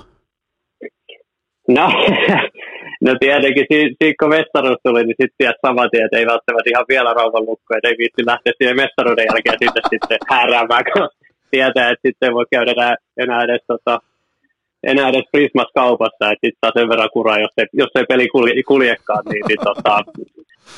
No, 1.68 1.86
no 3.06 3.14
tietenkin, 3.20 3.66
siinä 3.70 4.14
kun 4.20 4.28
mestaruus 4.28 4.80
tuli, 4.84 5.04
niin 5.04 5.18
sitten 5.20 5.38
tiedät 5.38 5.56
saman 5.66 5.90
tien, 5.90 6.04
että 6.04 6.18
ei 6.18 6.26
välttämättä 6.26 6.70
ihan 6.70 6.88
vielä 6.88 7.14
rauhan 7.14 7.46
lukko, 7.46 7.76
että 7.76 7.88
ei 7.88 7.98
viitti 7.98 8.26
lähteä 8.26 8.52
siihen 8.58 8.76
mestaruuden 8.76 9.26
jälkeen 9.30 9.58
sitten, 9.62 9.82
sitten 9.90 10.18
hääräämään, 10.30 10.84
kun 10.92 11.08
tietää, 11.50 11.90
että 11.90 12.08
sitten 12.08 12.34
voi 12.34 12.46
käydä 12.50 12.72
enää, 12.72 12.94
enää 13.24 13.44
edes 13.44 13.64
tota, 13.66 14.00
enää 14.82 15.08
edes 15.08 15.24
Prismas 15.32 15.70
kaupassa, 15.74 16.30
että 16.32 16.44
sitten 16.44 16.60
saa 16.60 16.76
sen 16.76 16.88
verran 16.88 17.10
kuraa, 17.12 17.38
jos 17.38 17.54
ei, 17.58 17.66
jos 17.72 17.90
ei 17.94 18.04
peli 18.08 18.28
kulje, 18.28 18.62
kuljekaan, 18.62 19.24
niin, 19.30 19.44
niin, 19.48 19.58
tota, 19.64 20.00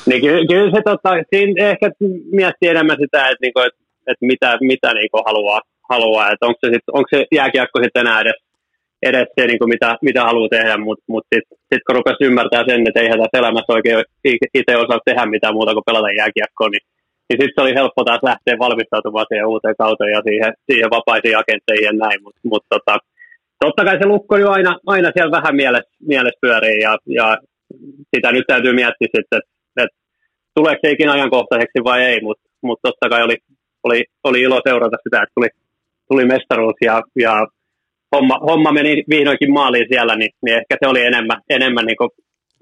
niin 0.07 0.21
kyllä, 0.21 0.47
kyllä, 0.51 0.71
se 0.75 0.81
tota, 0.85 1.09
siinä 1.29 1.69
ehkä 1.69 1.91
miettii 2.31 2.69
enemmän 2.69 2.97
sitä, 3.03 3.19
että, 3.29 3.41
niinku, 3.41 3.59
että, 3.59 3.79
että 4.07 4.25
mitä, 4.25 4.57
mitä 4.61 4.93
niinku 4.93 5.17
haluaa, 5.25 5.61
haluaa 5.89 6.31
että 6.31 6.45
onko 6.45 6.59
se, 6.65 6.67
sit, 6.73 6.87
onko 6.97 7.07
se 7.13 7.25
jääkiekko 7.31 7.79
sitten 7.83 8.01
enää 8.07 8.21
edes 8.21 8.39
edes 9.09 9.27
se, 9.35 9.47
niin 9.47 9.59
kuin 9.59 9.69
mitä, 9.69 9.89
mitä 10.01 10.21
haluaa 10.29 10.55
tehdä, 10.55 10.77
mutta 10.77 11.03
mut 11.07 11.25
sitten 11.35 11.57
sit 11.69 11.83
kun 11.85 11.95
rupesi 11.95 12.25
ymmärtää 12.29 12.63
sen, 12.67 12.87
että 12.87 12.99
eihän 13.01 13.19
tässä 13.19 13.39
elämässä 13.41 13.73
oikein 13.73 14.03
itse 14.59 14.77
osaa 14.77 15.05
tehdä 15.05 15.25
mitään 15.25 15.53
muuta 15.53 15.73
kuin 15.73 15.87
pelata 15.89 16.11
jääkiekkoa, 16.19 16.69
niin, 16.69 16.85
niin 17.27 17.39
sitten 17.39 17.55
se 17.55 17.61
oli 17.61 17.79
helppo 17.79 18.01
taas 18.03 18.23
lähteä 18.29 18.63
valmistautumaan 18.65 19.25
siihen 19.29 19.51
uuteen 19.51 19.81
kauteen 19.83 20.13
ja 20.17 20.21
siihen, 20.27 20.51
siihen 20.67 20.89
vapaisiin 20.97 21.37
agentteihin 21.41 21.89
ja 21.89 21.93
näin, 22.03 22.19
mutta 22.23 22.41
mut, 22.51 22.65
tota, 22.69 22.93
totta 23.65 23.85
kai 23.85 23.97
se 23.99 24.05
lukko 24.05 24.37
jo 24.37 24.49
aina, 24.49 24.77
aina 24.85 25.11
siellä 25.13 25.37
vähän 25.37 25.55
mielessä, 25.55 25.91
mielessä 26.07 26.39
pyörii 26.41 26.79
ja, 26.79 26.97
ja 27.05 27.37
sitä 28.15 28.31
nyt 28.31 28.43
täytyy 28.47 28.73
miettiä 28.73 29.07
sitten, 29.15 29.39
että, 29.39 29.49
että 29.83 29.97
tuleeko 30.55 30.79
se 30.83 30.91
ikinä 30.91 31.11
ajankohtaiseksi 31.11 31.83
vai 31.83 32.01
ei, 32.03 32.21
mutta 32.21 32.43
mut 32.61 32.79
totta 32.81 33.09
kai 33.09 33.23
oli, 33.23 33.37
oli, 33.83 34.03
oli 34.23 34.41
ilo 34.41 34.61
seurata 34.67 34.97
sitä, 35.03 35.17
että 35.23 35.33
tuli, 35.35 35.49
tuli 36.09 36.25
mestaruus 36.25 36.75
ja, 36.81 37.01
ja 37.19 37.47
homma, 38.15 38.37
homma 38.49 38.71
meni 38.71 39.03
vihdoinkin 39.09 39.53
maaliin 39.53 39.87
siellä, 39.89 40.15
niin, 40.15 40.31
niin 40.45 40.57
ehkä 40.57 40.75
se 40.83 40.89
oli 40.89 41.01
enemmän, 41.01 41.41
enemmän 41.49 41.85
niin 41.85 41.97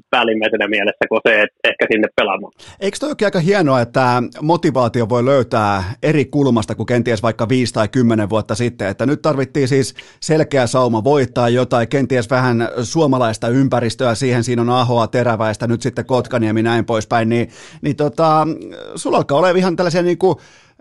päällimmäisenä 0.09 0.67
mielessä 0.67 1.05
kuin 1.09 1.21
se, 1.27 1.41
että 1.41 1.59
ehkä 1.63 1.85
sinne 1.91 2.07
pelaamaan. 2.15 2.53
Eikö 2.79 2.97
toi 2.99 3.13
aika 3.25 3.39
hienoa, 3.39 3.81
että 3.81 4.23
motivaatio 4.41 5.09
voi 5.09 5.25
löytää 5.25 5.83
eri 6.03 6.25
kulmasta 6.25 6.75
kuin 6.75 6.87
kenties 6.87 7.23
vaikka 7.23 7.49
5 7.49 7.73
tai 7.73 7.87
10 7.87 8.29
vuotta 8.29 8.55
sitten, 8.55 8.87
että 8.87 9.05
nyt 9.05 9.21
tarvittiin 9.21 9.67
siis 9.67 9.95
selkeä 10.21 10.67
sauma 10.67 11.03
voittaa 11.03 11.49
jotain, 11.49 11.87
kenties 11.87 12.29
vähän 12.29 12.69
suomalaista 12.83 13.47
ympäristöä, 13.47 14.15
siihen 14.15 14.43
siinä 14.43 14.61
on 14.61 14.69
Ahoa, 14.69 15.07
Teräväistä, 15.07 15.67
nyt 15.67 15.81
sitten 15.81 16.05
Kotkaniemi 16.05 16.63
näin 16.63 16.85
poispäin, 16.85 17.29
niin, 17.29 17.49
niin 17.81 17.95
tota, 17.95 18.47
sulla 18.95 19.17
alkaa 19.17 19.37
olla 19.37 19.49
ihan 19.49 19.75
tällaisia 19.75 20.01
niin 20.01 20.17
kuin 20.17 20.35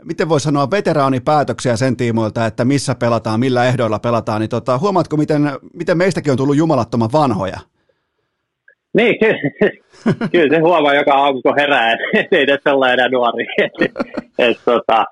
miten 0.05 0.29
voi 0.29 0.41
sanoa, 0.41 0.71
veteraanipäätöksiä 0.71 1.77
sen 1.77 1.97
tiimoilta, 1.97 2.47
että 2.47 2.65
missä 2.65 2.95
pelataan, 2.95 3.41
millä 3.41 3.65
ehdoilla 3.65 3.99
pelataan, 3.99 4.41
niin 4.41 4.51
tota, 4.51 4.79
huomaatko, 4.79 5.17
miten, 5.17 5.53
miten 5.75 5.99
meistäkin 5.99 6.31
on 6.31 6.37
tullut 6.37 6.57
jumalattoman 6.57 7.13
vanhoja? 7.13 7.59
Niin, 8.99 9.19
kyllä, 9.19 9.39
kyllä 10.33 10.57
se 10.57 10.61
huomaa 10.61 10.95
joka 10.95 11.15
aamu, 11.15 11.43
kun 11.43 11.59
herää, 11.61 11.93
että 11.93 12.37
ei 12.39 12.47
tässä 12.47 12.75
olla 12.75 12.93
enää 12.93 13.09
nuori. 13.09 13.47
et, 14.47 14.59
tota, 14.65 15.05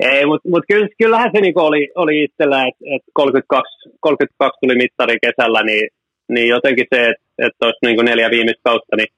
ei, 0.00 0.26
mutta 0.26 0.48
mut 0.48 0.64
kyllä, 0.68 0.88
kyllähän 0.98 1.30
se 1.34 1.40
niinku 1.40 1.60
oli, 1.60 1.88
oli 1.94 2.24
itsellä, 2.24 2.58
että 2.68 2.84
et 2.96 3.02
32, 3.12 3.90
32 4.00 4.58
tuli 4.60 4.74
mittari 4.74 5.16
kesällä, 5.22 5.62
niin, 5.62 5.88
niin 6.28 6.48
jotenkin 6.48 6.86
se, 6.94 7.00
että 7.10 7.22
et 7.38 7.52
olisi 7.64 7.78
niinku 7.82 8.02
neljä 8.02 8.30
viimeistä 8.30 8.60
kautta, 8.64 8.96
niin 8.96 9.12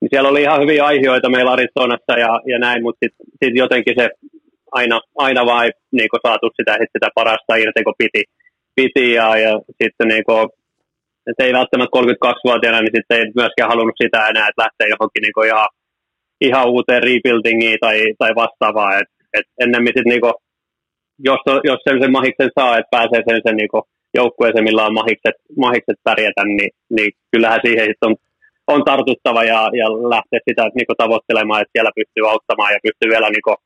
niin 0.00 0.08
siellä 0.10 0.28
oli 0.28 0.42
ihan 0.42 0.60
hyviä 0.60 0.84
aiheita 0.84 1.30
meillä 1.30 1.52
Arizonassa 1.52 2.14
ja, 2.18 2.40
ja 2.46 2.58
näin, 2.58 2.82
mutta 2.82 2.98
sitten 3.02 3.26
sit 3.44 3.56
jotenkin 3.56 3.94
se 3.98 4.10
aina, 4.72 5.00
aina 5.16 5.46
vaan 5.46 5.64
ei 5.64 5.70
niin 5.92 6.08
saatu 6.26 6.50
sitä, 6.56 6.72
sitä 6.92 7.08
parasta 7.14 7.56
irti, 7.56 7.84
kun 7.84 7.94
piti, 7.98 8.22
piti 8.74 9.12
ja, 9.12 9.38
ja 9.38 9.60
sitten 9.82 10.08
niin 10.08 10.24
kuin, 10.24 10.48
että 11.26 11.44
ei 11.44 11.52
välttämättä 11.52 11.96
32-vuotiaana, 11.98 12.80
niin 12.80 12.96
sitten 12.96 13.18
ei 13.18 13.32
myöskään 13.40 13.70
halunnut 13.70 14.02
sitä 14.02 14.28
enää, 14.30 14.48
että 14.48 14.62
lähtee 14.64 14.88
johonkin 14.94 15.22
niin 15.22 15.46
ihan, 15.46 15.68
ihan 16.40 16.68
uuteen 16.74 17.02
rebuildingiin 17.02 17.78
tai, 17.80 17.96
tai 18.18 18.30
vastaavaa. 18.42 18.98
Et, 18.98 19.10
et 19.38 19.46
ennemmin 19.60 19.94
sitten 19.96 20.12
niin 20.12 20.24
kuin, 20.24 20.36
jos, 21.28 21.42
jos 21.70 21.80
sen, 21.88 22.02
sen 22.02 22.12
mahiksen 22.12 22.50
saa, 22.58 22.78
että 22.78 22.94
pääsee 22.96 23.22
sen, 23.28 23.40
sen 23.46 23.56
niin 23.56 23.86
joukkueeseen, 24.14 24.64
millä 24.64 24.86
on 24.86 24.94
mahikset, 25.00 25.36
mahikset 25.56 25.98
pärjätä, 26.04 26.44
niin, 26.44 26.70
niin 26.96 27.10
kyllähän 27.32 27.60
siihen 27.64 27.86
sitten 27.86 28.08
on 28.08 28.16
on 28.66 28.84
tartuttava 28.84 29.44
ja, 29.44 29.60
ja 29.80 29.86
lähteä 30.14 30.40
sitä 30.48 30.62
niin 30.74 30.86
kuin, 30.86 30.96
tavoittelemaan, 30.96 31.62
että 31.62 31.74
siellä 31.74 31.98
pystyy 31.98 32.30
auttamaan 32.30 32.72
ja 32.72 32.78
pystyy 32.82 33.08
vielä 33.10 33.28
niin 33.30 33.46
kuin, 33.46 33.56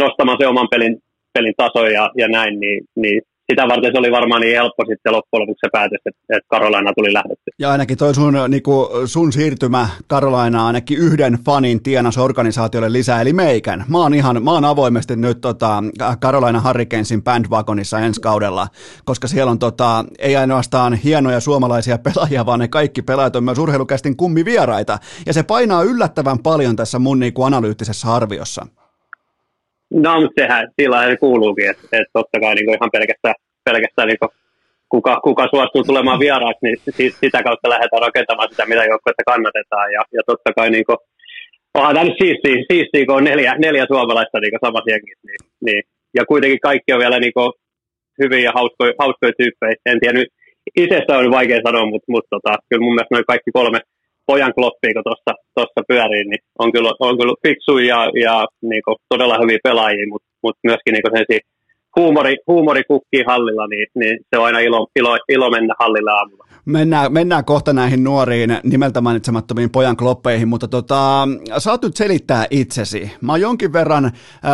nostamaan 0.00 0.38
se 0.40 0.46
oman 0.46 0.68
pelin, 0.70 0.98
pelin 1.34 1.54
tason 1.56 1.92
ja, 1.92 2.10
ja 2.16 2.28
näin, 2.28 2.60
niin, 2.60 2.84
niin 2.96 3.22
sitä 3.50 3.68
varten 3.68 3.92
se 3.92 3.98
oli 3.98 4.10
varmaan 4.10 4.40
niin 4.40 4.56
helppo 4.56 4.84
sitten 4.88 5.12
loppujen 5.12 5.42
lopuksi 5.42 5.60
se 5.66 5.70
päätös, 5.72 6.00
että, 6.06 6.20
että 6.36 6.48
Karolaina 6.48 6.92
tuli 6.92 7.12
lähdetty. 7.12 7.50
Ja 7.58 7.70
ainakin 7.72 7.98
toi 7.98 8.14
sun, 8.14 8.34
niin 8.48 8.62
kuin 8.62 9.08
sun 9.08 9.32
siirtymä 9.32 9.88
Karolaina 10.06 10.66
ainakin 10.66 10.98
yhden 10.98 11.38
fanin 11.44 11.82
tienas 11.82 12.18
organisaatiolle 12.18 12.92
lisää, 12.92 13.20
eli 13.20 13.32
meikän. 13.32 13.84
Mä 13.88 13.98
oon 13.98 14.14
ihan, 14.14 14.42
mä 14.42 14.52
oon 14.52 14.64
avoimesti 14.64 15.16
nyt 15.16 15.40
tota, 15.40 15.82
Karolaina 16.20 16.60
Hurricanesin 16.60 17.22
bandwagonissa 17.22 18.00
ensi 18.00 18.20
kaudella, 18.20 18.68
koska 19.04 19.28
siellä 19.28 19.50
on 19.50 19.58
tota, 19.58 20.04
ei 20.18 20.36
ainoastaan 20.36 20.94
hienoja 20.94 21.40
suomalaisia 21.40 21.98
pelaajia, 21.98 22.46
vaan 22.46 22.58
ne 22.58 22.68
kaikki 22.68 23.02
pelaajat 23.02 23.36
on 23.36 23.44
myös 23.44 23.58
urheilukästin 23.58 24.16
kummivieraita. 24.16 24.98
Ja 25.26 25.32
se 25.32 25.42
painaa 25.42 25.82
yllättävän 25.82 26.38
paljon 26.38 26.76
tässä 26.76 26.98
mun 26.98 27.20
niin 27.20 27.32
kuin 27.32 27.46
analyyttisessä 27.46 28.14
arviossa. 28.14 28.66
No, 29.94 30.20
mutta 30.20 30.42
sehän 30.42 30.68
sillä 30.80 31.08
se 31.08 31.16
kuuluukin, 31.16 31.70
että, 31.70 31.82
että 31.92 32.12
totta 32.12 32.40
kai 32.40 32.54
niin 32.54 32.70
ihan 32.70 32.90
pelkästään, 32.92 33.34
pelkästään 33.64 34.08
niin 34.08 34.18
kuka, 34.88 35.20
kuka 35.24 35.44
suostuu 35.54 35.84
tulemaan 35.84 36.20
vieraaksi, 36.24 36.66
niin 36.66 37.12
sitä 37.24 37.42
kautta 37.42 37.72
lähdetään 37.72 38.02
rakentamaan 38.06 38.48
sitä, 38.50 38.66
mitä 38.66 38.84
joukkuetta 38.84 39.30
kannatetaan. 39.32 39.92
Ja, 39.92 40.02
ja 40.16 40.22
totta 40.26 40.50
kai 40.56 40.70
niin 40.70 40.84
kuin, 40.88 40.98
onhan 41.74 41.94
tämä 41.94 42.04
nyt 42.04 42.20
siistiä, 42.22 42.64
siistiä, 42.70 43.06
kun 43.06 43.16
on 43.16 43.24
neljä, 43.24 43.52
neljä 43.58 43.84
suomalaista 43.92 44.40
niin 44.40 44.64
samassa 44.64 44.90
jengissä. 44.90 45.26
Niin, 45.28 45.42
niin, 45.66 45.82
ja 46.16 46.22
kuitenkin 46.30 46.60
kaikki 46.68 46.92
on 46.92 47.02
vielä 47.04 47.18
niin 47.20 47.32
hyviä 48.20 48.44
ja 48.48 48.52
hauskoja, 48.58 48.92
hauskoja 48.98 49.32
tyyppejä. 49.38 49.74
En 49.86 50.00
tiedä 50.00 50.18
nyt, 50.18 50.28
itsestä 50.76 51.18
on 51.18 51.36
vaikea 51.38 51.66
sanoa, 51.66 51.86
mutta, 51.92 52.12
mutta 52.14 52.30
tota, 52.34 52.52
kyllä 52.68 52.84
mun 52.84 52.94
mielestä 52.94 53.14
noin 53.14 53.30
kaikki 53.32 53.50
kolme, 53.58 53.80
pojan 54.26 54.54
kloppia, 54.54 54.94
kun 54.94 55.02
tuossa 55.54 55.82
pyörii, 55.88 56.24
niin 56.24 56.42
on 56.58 56.72
kyllä, 56.72 56.92
on 57.00 57.18
kyllä 57.18 57.34
fiksu 57.46 57.78
ja, 57.78 58.00
ja 58.24 58.46
niin 58.62 58.82
kuin, 58.84 58.96
todella 59.08 59.38
hyviä 59.42 59.58
pelaajia, 59.64 60.06
mutta 60.12 60.28
mut 60.42 60.56
myöskin 60.64 60.92
niin 60.92 61.02
kuin 61.02 61.40
huumori, 61.96 62.34
huumori 62.46 62.82
kukkii 62.88 63.24
hallilla, 63.26 63.66
niin, 63.66 63.86
niin 63.94 64.18
se 64.30 64.38
on 64.38 64.44
aina 64.46 64.58
ilo, 64.58 64.86
ilo, 64.96 65.18
ilo 65.28 65.50
mennä 65.50 65.74
hallille 65.78 66.10
aamulla. 66.10 66.44
Mennään, 66.64 67.12
mennään 67.12 67.44
kohta 67.44 67.72
näihin 67.72 68.04
nuoriin 68.04 68.58
nimeltä 68.64 69.00
mainitsemattomiin 69.00 69.70
pojan 69.70 69.96
kloppeihin, 69.96 70.48
mutta 70.48 70.68
tota, 70.68 71.28
saat 71.58 71.82
nyt 71.82 71.96
selittää 71.96 72.46
itsesi. 72.50 73.12
Mä 73.20 73.32
oon 73.32 73.40
jonkin 73.40 73.72
verran 73.72 74.12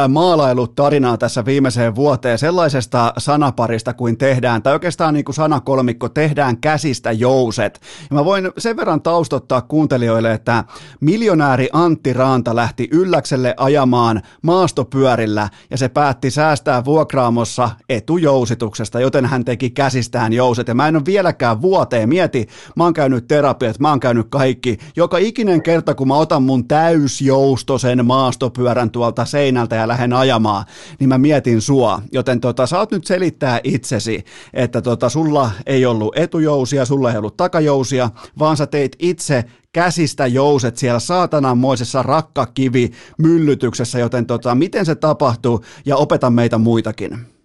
maalailut 0.09 0.75
tarinaa 0.75 1.19
tässä 1.19 1.45
viimeiseen 1.45 1.95
vuoteen 1.95 2.39
sellaisesta 2.39 3.13
sanaparista 3.19 3.95
kuin 3.95 4.19
tehdään, 4.19 4.63
tai 4.63 4.73
oikeastaan 4.73 5.15
niin 5.15 5.25
kuin 5.25 5.35
sanakolmikko, 5.35 6.09
tehdään 6.09 6.57
käsistä 6.61 7.13
jouset. 7.13 7.81
Ja 8.11 8.17
mä 8.17 8.25
voin 8.25 8.51
sen 8.59 8.77
verran 8.77 9.03
taustottaa 9.03 9.63
kuuntelijoille, 9.63 10.33
että 10.33 10.65
miljonääri 11.01 11.69
Antti 11.73 12.13
Raanta 12.13 12.57
lähti 12.57 12.89
ylläkselle 12.93 13.55
ajamaan 13.57 14.23
maastopyörillä, 14.43 15.49
ja 15.71 15.77
se 15.77 15.89
päätti 15.89 16.31
säästää 16.31 16.85
vuokraamossa 16.85 17.71
etujousituksesta, 17.89 19.01
joten 19.01 19.27
hän 19.27 19.45
teki 19.45 19.71
käsistään 19.71 20.33
jouset, 20.33 20.69
ja 20.69 20.75
mä 20.75 20.89
en 20.89 20.97
ole 20.97 21.05
vieläkään 21.05 21.63
vuoteen 21.63 21.98
pätee. 21.99 22.07
Mieti, 22.07 22.47
mä 22.77 22.85
oon 22.85 22.93
käynyt 22.93 23.29
terapiat, 23.29 23.79
mä 23.79 23.91
oon 23.91 24.01
käynyt 24.01 24.27
kaikki. 24.31 24.79
Joka 24.97 25.19
ikinen 25.19 25.63
kerta, 25.63 25.95
kun 25.95 26.09
mä 26.09 26.17
otan 26.17 26.43
mun 26.43 26.69
täysjoustosen 26.69 28.07
maastopyörän 28.07 28.91
tuolta 28.91 29.25
seinältä 29.25 29.77
ja 29.77 29.89
lähden 29.89 30.13
ajamaan, 30.13 30.65
niin 31.01 31.09
mä 31.09 31.19
mietin 31.19 31.61
sua. 31.61 32.03
Joten 32.13 32.41
tota, 32.41 32.67
saat 32.67 32.91
nyt 32.91 33.07
selittää 33.07 33.61
itsesi, 33.65 34.25
että 34.55 34.83
tota, 34.83 35.09
sulla 35.09 35.51
ei 35.67 35.87
ollut 35.87 36.17
etujousia, 36.17 36.85
sulla 36.85 37.13
ei 37.13 37.19
ollut 37.19 37.37
takajousia, 37.37 38.11
vaan 38.39 38.57
sä 38.57 38.67
teit 38.67 38.97
itse 38.99 39.45
käsistä 39.73 40.27
jouset 40.27 40.77
siellä 40.77 41.01
saatananmoisessa 41.01 42.03
rakkakivi 42.03 42.91
myllytyksessä, 43.19 43.99
joten 43.99 44.27
tota, 44.27 44.55
miten 44.55 44.87
se 44.87 44.95
tapahtuu 44.95 45.65
ja 45.85 45.97
opeta 45.97 46.31
meitä 46.31 46.59
muitakin. 46.59 47.38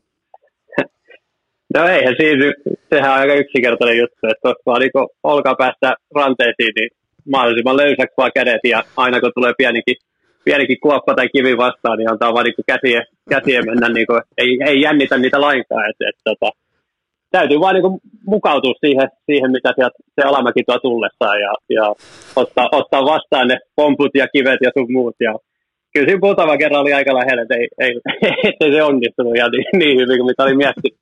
No 1.74 1.88
eihän 1.88 2.16
siinä, 2.18 2.54
sehän 2.90 3.12
on 3.12 3.20
aika 3.20 3.34
yksinkertainen 3.34 3.98
juttu, 3.98 4.18
että 4.24 4.42
koska 4.42 4.62
vaan 4.66 4.82
niin 4.82 4.92
olkapäästä 5.24 5.96
ranteisiin, 6.16 6.74
niin 6.76 6.90
mahdollisimman 7.32 7.78
löysäksi 7.78 8.18
vaan 8.18 8.32
kädet 8.36 8.64
ja 8.64 8.84
aina 8.98 9.20
kun 9.20 9.32
tulee 9.36 9.54
pienikin, 9.58 9.96
pienikin 10.46 10.78
kuoppa 10.84 11.14
tai 11.16 11.30
kivi 11.30 11.58
vastaan, 11.58 11.98
niin 11.98 12.12
antaa 12.12 12.34
vaan 12.34 12.46
niin 12.46 12.68
käsiä, 12.68 13.04
käsiä 13.30 13.62
mennä, 13.62 13.90
niin 13.90 14.08
kuin, 14.08 14.22
ei, 14.38 14.60
ei 14.66 14.82
jännitä 14.82 15.18
niitä 15.18 15.42
lainkaan. 15.42 15.90
Et, 15.90 15.96
et, 16.10 16.16
tota, 16.24 16.52
täytyy 17.32 17.60
vaan 17.60 17.76
niin 17.76 18.02
mukautua 18.28 18.74
siihen, 18.86 19.10
siihen, 19.26 19.52
mitä 19.52 19.72
sieltä 19.76 19.98
se 20.16 20.28
alamäki 20.28 20.64
tuo 20.64 20.80
tullessaan 20.80 21.40
ja, 21.42 21.54
ja 21.70 21.96
ottaa, 22.36 22.70
ottaa, 22.72 23.06
vastaan 23.06 23.48
ne 23.48 23.58
pomput 23.76 24.12
ja 24.16 24.28
kivet 24.28 24.60
ja 24.62 24.72
sun 24.78 24.92
muut. 24.92 25.16
Ja 25.20 25.36
kyllä 25.94 26.08
siinä 26.08 26.26
puutava 26.28 26.58
kerran 26.58 26.82
oli 26.82 26.94
aika 26.94 27.14
lähellä, 27.16 27.42
että 27.42 27.56
ei, 27.56 27.68
ei, 27.80 27.94
ei 28.62 28.72
se 28.72 28.84
onnistunut 28.84 29.36
ihan 29.36 29.52
niin, 29.52 29.80
niin 29.80 30.00
hyvin 30.00 30.18
kuin 30.18 30.28
mitä 30.28 30.44
oli 30.44 30.56
miettinyt. 30.56 31.00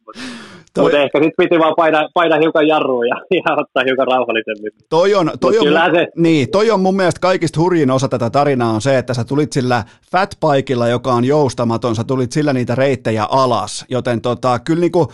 Toi... 0.74 0.84
Mutta 0.84 0.98
ehkä 0.98 1.18
sitten 1.18 1.34
piti 1.38 1.60
vaan 1.60 1.74
painaa, 1.78 2.10
painaa 2.14 2.40
hiukan 2.40 2.68
jarrua 2.68 3.06
ja, 3.06 3.16
ja 3.38 3.56
ottaa 3.58 3.84
hiukan 3.86 4.08
rauhallisemmin. 4.08 4.72
Toi 4.90 5.16
on, 5.16 5.32
toi, 5.40 5.58
on, 5.58 5.66
se... 5.96 6.08
niin, 6.18 6.52
toi 6.52 6.72
on 6.72 6.80
mun 6.80 6.96
mielestä 6.96 7.20
kaikista 7.20 7.60
hurjin 7.60 7.92
osa 7.92 8.10
tätä 8.10 8.30
tarinaa 8.30 8.72
on 8.72 8.82
se, 8.82 8.98
että 8.98 9.14
sä 9.14 9.24
tulit 9.24 9.54
sillä 9.54 9.84
fatbikeilla, 10.12 10.88
joka 10.88 11.14
on 11.14 11.26
joustamaton, 11.26 11.96
sä 11.96 12.04
tulit 12.04 12.32
sillä 12.32 12.54
niitä 12.54 12.76
reittejä 12.76 13.28
alas, 13.30 13.86
joten 13.90 14.22
tota, 14.22 14.60
kyllä 14.60 14.82
niinku, 14.82 15.12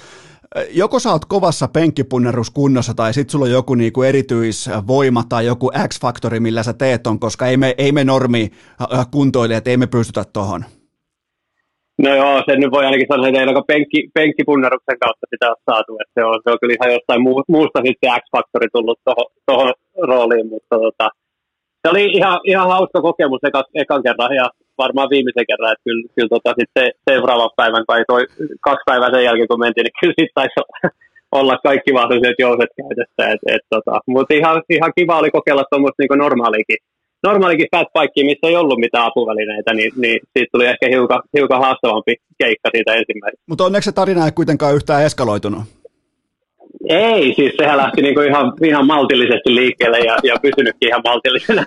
joko 0.69 0.99
sä 0.99 1.11
oot 1.11 1.25
kovassa 1.25 1.67
penkkipunneruskunnossa 1.67 2.93
tai 2.93 3.13
sit 3.13 3.29
sulla 3.29 3.45
on 3.45 3.51
joku 3.51 3.75
niinku 3.75 4.03
erityisvoima 4.03 5.23
tai 5.29 5.45
joku 5.45 5.71
X-faktori, 5.87 6.39
millä 6.39 6.63
sä 6.63 6.73
teet 6.73 7.03
ton, 7.03 7.19
koska 7.19 7.47
ei 7.47 7.57
me, 7.57 7.75
ei 7.77 7.91
me 7.91 8.03
normi 8.03 8.51
kuntoilijat, 9.11 9.67
ei 9.67 9.77
me 9.77 9.87
pystytä 9.87 10.23
tohon. 10.33 10.65
No 12.03 12.09
joo, 12.15 12.43
sen 12.45 12.59
nyt 12.59 12.71
voi 12.71 12.85
ainakin 12.85 13.07
sanoa, 13.09 13.27
että 13.27 13.39
ei 13.39 13.45
ainakaan 13.45 13.71
penkki, 13.73 13.99
penkkipunneruksen 14.13 14.99
kautta 15.03 15.25
sitä 15.29 15.45
ole 15.49 15.65
saatu. 15.69 15.91
Että 16.01 16.13
se, 16.15 16.21
on, 16.29 16.37
se 16.43 16.49
on 16.51 16.59
kyllä 16.61 16.75
ihan 16.77 16.93
jostain 16.95 17.21
muu, 17.25 17.43
muusta 17.55 17.79
sitten 17.85 18.11
X-faktori 18.21 18.67
tullut 18.73 18.99
tuohon 19.47 19.73
rooliin, 20.09 20.47
mutta 20.53 20.75
tota, 20.85 21.07
se 21.81 21.85
oli 21.91 22.03
ihan, 22.19 22.39
ihan 22.51 22.67
hauska 22.75 22.99
kokemus 23.07 23.43
eka, 23.47 23.61
ekan 23.81 24.03
kerran 24.03 24.35
ja 24.41 24.45
varmaan 24.83 25.09
viimeisen 25.13 25.49
kerran, 25.49 25.71
että 25.73 25.85
kyllä, 25.87 26.03
kyllä 26.15 26.31
tota, 26.35 26.51
sitten 26.59 26.87
seuraavan 27.09 27.57
päivän 27.59 27.85
kai 27.89 28.01
toi, 28.11 28.21
kaksi 28.67 28.87
päivää 28.89 29.11
sen 29.13 29.27
jälkeen 29.27 29.47
kun 29.51 29.63
mentiin, 29.65 29.85
niin 29.85 29.99
kyllä 30.01 30.17
sitten 30.19 30.37
taisi 30.39 30.55
olla 31.39 31.55
kaikki 31.67 31.91
mahdolliset 31.93 32.39
jouset 32.45 32.71
käytössä. 32.79 33.23
Et, 33.33 33.41
et, 33.55 33.65
tota, 33.73 33.93
mutta 34.13 34.33
ihan, 34.39 34.55
ihan 34.77 34.91
kiva 34.97 35.19
oli 35.21 35.31
kokeilla 35.37 35.69
tuommoista 35.69 35.99
niin 35.99 36.23
normaalikin 36.25 36.79
normaalikin 37.23 37.67
fatbike, 37.75 38.23
missä 38.23 38.47
ei 38.47 38.55
ollut 38.55 38.79
mitään 38.79 39.05
apuvälineitä, 39.05 39.73
niin, 39.73 39.91
niin 39.95 40.19
siitä 40.33 40.49
tuli 40.51 40.65
ehkä 40.65 40.87
hiukan, 40.89 41.21
hiukan 41.37 41.61
haastavampi 41.61 42.15
keikka 42.37 42.69
siitä 42.75 42.93
ensimmäisestä. 42.93 43.43
Mutta 43.49 43.63
onneksi 43.63 43.87
se 43.87 43.91
tarina 43.91 44.25
ei 44.25 44.31
kuitenkaan 44.31 44.75
yhtään 44.75 45.03
eskaloitunut. 45.03 45.63
Ei, 46.89 47.33
siis 47.35 47.53
sehän 47.57 47.77
lähti 47.77 48.01
niinku 48.01 48.21
ihan, 48.21 48.53
ihan 48.63 48.87
maltillisesti 48.87 49.55
liikkeelle 49.55 49.99
ja, 49.99 50.17
ja 50.23 50.35
pysynytkin 50.41 50.89
ihan 50.89 51.01
maltillisena. 51.03 51.63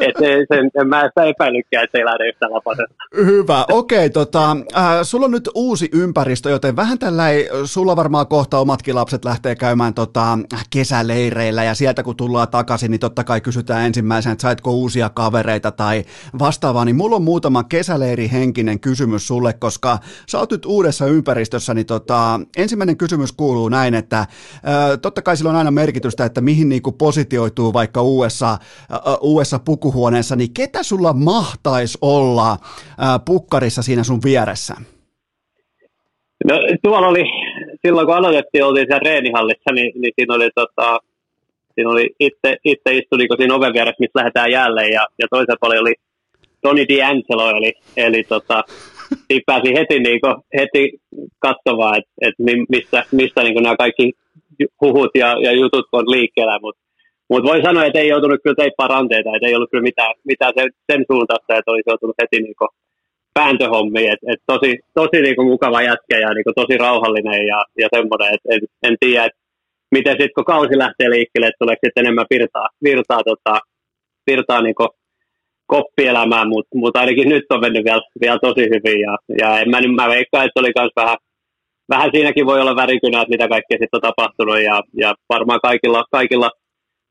Et 0.00 0.14
sen, 0.48 0.70
en 0.80 0.88
mä 0.88 1.02
sitä 1.08 1.24
epäilykään, 1.24 1.84
että 1.84 1.98
ei 1.98 2.04
lähde 2.04 2.28
yhtään 2.28 2.52
lapasesta. 2.52 2.94
Hyvä, 3.16 3.64
okei. 3.70 3.98
Okay, 3.98 4.10
tota, 4.10 4.56
äh, 4.76 4.84
sulla 5.02 5.24
on 5.24 5.30
nyt 5.30 5.48
uusi 5.54 5.88
ympäristö, 5.92 6.50
joten 6.50 6.76
vähän 6.76 6.98
tällä 6.98 7.30
ei, 7.30 7.48
sulla 7.64 7.96
varmaan 7.96 8.26
kohta 8.26 8.58
omatkin 8.58 8.94
lapset 8.94 9.24
lähtee 9.24 9.54
käymään 9.54 9.94
tota, 9.94 10.38
kesäleireillä 10.70 11.64
ja 11.64 11.74
sieltä 11.74 12.02
kun 12.02 12.16
tullaan 12.16 12.48
takaisin, 12.48 12.90
niin 12.90 13.00
totta 13.00 13.24
kai 13.24 13.40
kysytään 13.40 13.86
ensimmäisenä, 13.86 14.32
että 14.32 14.42
saitko 14.42 14.70
uusia 14.70 15.08
kavereita 15.08 15.70
tai 15.70 16.04
vastaavaa, 16.38 16.84
niin 16.84 16.96
mulla 16.96 17.16
on 17.16 17.22
muutama 17.22 17.64
kesäleirihenkinen 17.64 18.80
kysymys 18.80 19.26
sulle, 19.26 19.52
koska 19.52 19.98
sä 20.28 20.38
oot 20.38 20.50
nyt 20.50 20.66
uudessa 20.66 21.06
ympäristössä, 21.06 21.74
niin 21.74 21.86
tota, 21.86 22.40
ensimmäinen 22.56 22.96
kysymys 22.96 23.32
kuuluu 23.32 23.68
näin, 23.68 23.94
että 23.94 24.18
äh, 24.18 24.28
totta 25.02 25.22
kai 25.22 25.36
sillä 25.36 25.50
on 25.50 25.56
aina 25.56 25.70
merkitystä, 25.70 26.24
että 26.24 26.40
mihin 26.40 26.68
niinku 26.68 26.92
positioituu 26.92 27.72
vaikka 27.72 28.02
uudessa, 28.02 28.52
äh, 28.52 28.58
uudessa 29.20 29.58
puku 29.58 29.81
makuuhuoneessa, 29.82 30.36
niin 30.36 30.54
ketä 30.54 30.82
sulla 30.82 31.12
mahtaisi 31.12 31.98
olla 32.00 32.56
ää, 32.98 33.18
pukkarissa 33.18 33.82
siinä 33.82 34.04
sun 34.04 34.20
vieressä? 34.24 34.74
No 36.44 36.54
tuolla 36.82 37.08
oli, 37.08 37.24
silloin 37.86 38.06
kun 38.06 38.16
aloitettiin, 38.16 38.64
oltiin 38.64 38.86
siellä 38.86 39.10
reenihallissa, 39.10 39.72
niin, 39.74 39.92
niin 40.00 40.12
siinä 40.16 40.34
oli 40.34 40.50
tota, 40.54 40.98
siinä 41.74 41.90
oli 41.90 42.10
itse, 42.20 42.56
itse 42.64 42.90
istui 42.90 43.18
niin 43.18 43.28
siinä 43.36 43.54
oven 43.54 43.72
vieressä, 43.72 44.00
missä 44.00 44.18
lähdetään 44.18 44.50
jälleen, 44.50 44.92
ja, 44.92 45.06
ja 45.18 45.26
toisella 45.30 45.56
puolella 45.60 45.82
oli 45.82 45.94
Tony 46.60 46.84
D'Angelo, 46.84 47.56
eli, 47.56 47.72
eli 47.96 48.24
tota, 48.24 48.64
siinä 49.08 49.42
pääsi 49.46 49.74
heti, 49.74 49.98
niin 49.98 50.20
kuin, 50.20 50.34
heti 50.58 51.00
katsomaan, 51.38 51.98
että 51.98 52.12
et 52.20 52.34
mistä, 52.68 53.04
mistä 53.12 53.42
niin 53.42 53.62
nämä 53.62 53.76
kaikki 53.76 54.12
huhut 54.80 55.10
ja, 55.14 55.36
ja 55.42 55.52
jutut 55.52 55.86
on 55.92 56.10
liikkeellä, 56.10 56.58
mutta 56.62 56.82
mutta 57.32 57.50
voi 57.50 57.62
sanoa, 57.62 57.84
että 57.84 57.98
ei 57.98 58.08
joutunut 58.08 58.40
kyllä 58.42 58.60
teippaa 58.62 58.88
ranteita, 58.94 59.30
että 59.34 59.46
ei 59.48 59.54
ollut 59.56 59.70
kyllä 59.70 59.88
mitään, 59.90 60.14
mitään 60.24 60.52
sen, 60.58 60.70
sen 60.92 61.02
suuntaista, 61.10 61.56
että 61.56 61.70
olisi 61.70 61.90
joutunut 61.90 62.16
heti 62.22 62.42
niinku 62.42 62.66
pääntöhommiin. 63.34 64.12
Et, 64.12 64.22
et 64.32 64.40
tosi 64.52 64.70
tosi 64.94 65.18
niinku 65.22 65.44
mukava 65.44 65.82
jätkä 65.82 66.16
ja 66.24 66.34
niinku 66.34 66.52
tosi 66.56 66.78
rauhallinen 66.78 67.46
ja, 67.52 67.58
ja 67.78 67.88
semmoinen, 67.94 68.34
että 68.34 68.48
en, 68.54 68.60
en 68.88 68.96
tiedä, 69.00 69.24
että 69.24 69.38
miten 69.96 70.12
sitten 70.12 70.34
kun 70.34 70.52
kausi 70.54 70.78
lähtee 70.78 71.10
liikkeelle, 71.10 71.46
että 71.46 71.62
tuleeko 71.62 71.80
sitten 71.84 72.04
enemmän 72.04 72.30
virtaa, 72.34 72.68
virtaa, 72.84 73.22
tota, 73.30 73.54
virtaa 74.30 74.62
niinku 74.62 74.88
koppielämään, 75.66 76.48
mutta 76.48 76.78
mut 76.78 76.96
ainakin 76.96 77.28
nyt 77.28 77.44
on 77.50 77.60
mennyt 77.60 77.84
vielä, 77.84 78.02
vielä 78.20 78.38
tosi 78.46 78.64
hyvin 78.72 79.00
ja, 79.06 79.14
ja 79.40 79.48
en 79.60 79.70
mä, 79.70 79.78
mä 80.02 80.08
veikkaan, 80.08 80.44
että 80.46 80.60
oli 80.60 80.72
myös 80.78 80.92
vähän, 80.96 81.16
vähän 81.88 82.10
siinäkin 82.14 82.46
voi 82.46 82.60
olla 82.60 82.76
värikynä, 82.76 83.20
että 83.20 83.34
mitä 83.34 83.48
kaikkea 83.48 83.78
sitten 83.78 83.98
on 83.98 84.08
tapahtunut 84.08 84.60
ja, 84.60 84.82
ja 85.02 85.14
varmaan 85.28 85.60
kaikilla, 85.62 86.04
kaikilla 86.10 86.50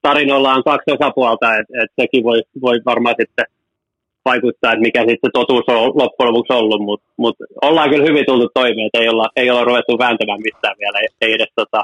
tarinoilla 0.02 0.54
on 0.54 0.64
kaksi 0.64 0.92
osapuolta, 0.92 1.48
että 1.56 1.74
et 1.84 1.92
sekin 2.02 2.24
voi, 2.24 2.42
voi 2.62 2.82
varmaan 2.86 3.16
sitten 3.20 3.46
vaikuttaa, 4.26 4.72
että 4.72 4.86
mikä 4.88 5.00
sitten 5.00 5.28
se 5.28 5.32
totuus 5.34 5.66
on 5.68 5.92
loppujen 6.02 6.34
lopuksi 6.34 6.54
ollut, 6.54 6.82
mutta 6.82 7.06
mut 7.18 7.36
ollaan 7.62 7.90
kyllä 7.90 8.06
hyvin 8.10 8.26
tultu 8.26 8.50
toimeen, 8.54 8.86
että 8.86 9.00
ei 9.00 9.10
olla, 9.10 9.30
ei 9.36 9.50
olla 9.52 9.64
ruvettu 9.64 9.98
vääntämään 9.98 10.42
mistään 10.44 10.76
vielä, 10.80 11.00
ei 11.22 11.34
edes, 11.34 11.52
tota, 11.56 11.84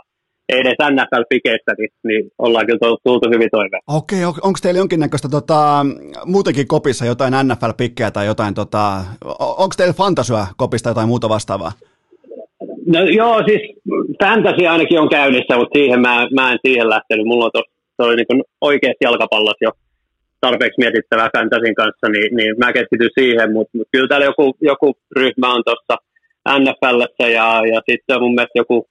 ei 0.50 0.60
edes 0.60 0.78
NFL-pikeistä, 0.92 1.72
niin, 1.78 1.90
niin 2.04 2.32
ollaan 2.40 2.66
kyllä 2.66 2.98
tultu 3.04 3.30
hyvin 3.34 3.50
toimeen. 3.52 3.82
Okei, 3.88 4.26
on, 4.26 4.34
onko 4.42 4.60
teillä 4.62 4.78
jonkinnäköistä 4.78 5.30
tota, 5.30 5.86
muutenkin 6.26 6.68
kopissa 6.68 7.06
jotain 7.06 7.34
NFL-pikkejä 7.34 8.12
tai 8.12 8.26
jotain, 8.26 8.54
tota, 8.54 9.04
onko 9.40 9.74
teillä 9.78 9.94
fantasyä 9.94 10.48
kopista 10.58 10.90
jotain 10.90 11.08
muuta 11.08 11.30
vastaavaa? 11.30 11.72
No 12.86 13.00
joo, 13.00 13.44
siis 13.48 13.62
fantasy 14.24 14.68
ainakin 14.68 15.00
on 15.00 15.10
käynnissä, 15.10 15.58
mutta 15.58 15.78
siihen 15.80 16.02
mä, 16.02 16.28
mä 16.36 16.52
en 16.52 16.60
siihen 16.66 16.90
lähtenyt. 16.90 17.26
Mulla 17.26 17.46
on 17.46 17.52
tuossa 17.54 17.77
se 17.98 18.04
oli 18.04 18.16
niin 18.16 18.44
oikeasti 18.62 19.04
jalkapallossa 19.04 19.66
jo 19.68 19.72
tarpeeksi 20.42 20.82
mietittävää 20.82 21.30
fantasin 21.38 21.76
kanssa, 21.76 22.08
niin, 22.10 22.36
niin 22.38 22.56
mä 22.58 22.74
keskityn 22.74 23.10
siihen, 23.20 23.54
mutta 23.54 23.78
mut 23.78 23.88
kyllä 23.92 24.08
täällä 24.08 24.26
joku, 24.26 24.58
joku 24.62 24.98
ryhmä 25.16 25.54
on 25.54 25.64
tuossa 25.66 25.96
NFLssä 26.60 27.28
ja, 27.40 27.62
ja 27.74 27.82
sitten 27.90 28.22
mun 28.22 28.36
mielestä 28.36 28.60
joku 28.60 28.88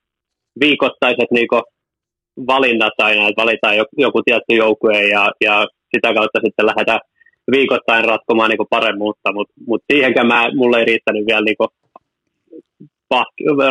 viikoittaiset 0.60 1.30
niin 1.30 1.48
valinnat 2.46 2.92
aina, 2.98 3.28
että 3.28 3.42
valitaan 3.42 3.76
joku, 3.76 3.90
joku 3.98 4.22
tietty 4.22 4.54
joukkue 4.54 5.02
ja, 5.02 5.30
ja 5.40 5.66
sitä 5.94 6.14
kautta 6.14 6.40
sitten 6.44 6.66
lähdetään 6.66 7.00
viikoittain 7.50 8.04
ratkomaan 8.04 8.50
niin 8.50 8.70
paremmuutta, 8.70 9.32
mutta 9.32 9.54
mut 9.66 9.82
siihenkään 9.92 10.26
mä, 10.26 10.50
mulle 10.54 10.78
ei 10.78 10.84
riittänyt 10.84 11.26
vielä 11.26 11.44
niin 11.44 11.56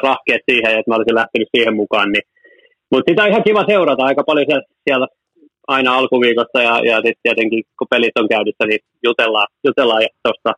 rahkeet 0.04 0.42
siihen, 0.52 0.80
että 0.80 0.92
mä 0.92 0.96
olisin 0.96 1.16
lähtenyt 1.16 1.50
siihen 1.56 1.76
mukaan, 1.76 2.12
niin. 2.12 2.24
Mutta 2.92 3.12
sitä 3.12 3.24
on 3.24 3.30
ihan 3.30 3.44
kiva 3.44 3.64
seurata. 3.68 4.04
Aika 4.04 4.24
paljon 4.24 4.46
siellä, 4.48 4.64
siellä 4.84 5.08
aina 5.68 5.96
alkuviikosta 5.96 6.62
ja, 6.62 6.76
ja 6.90 6.96
sitten 6.96 7.24
tietenkin 7.24 7.64
kun 7.78 7.88
pelit 7.90 8.18
on 8.20 8.30
käydyssä, 8.30 8.66
niin 8.68 8.80
jutellaan, 9.04 9.48
jutellaan 9.68 10.02
tuosta 10.24 10.52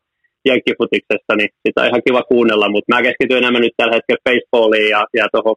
jenkkifutiksesta, 0.45 1.35
niin 1.35 1.49
sitä 1.67 1.81
on 1.81 1.87
ihan 1.87 2.05
kiva 2.07 2.23
kuunnella, 2.23 2.69
mutta 2.69 2.95
mä 2.95 3.01
keskityn 3.01 3.37
enemmän 3.37 3.61
nyt 3.61 3.77
tällä 3.77 3.95
hetkellä 3.95 4.25
baseballiin 4.25 4.89
ja, 4.89 5.05
ja 5.13 5.27
tuohon 5.31 5.55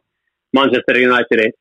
Manchester 0.53 0.95
Unitedin 0.97 1.53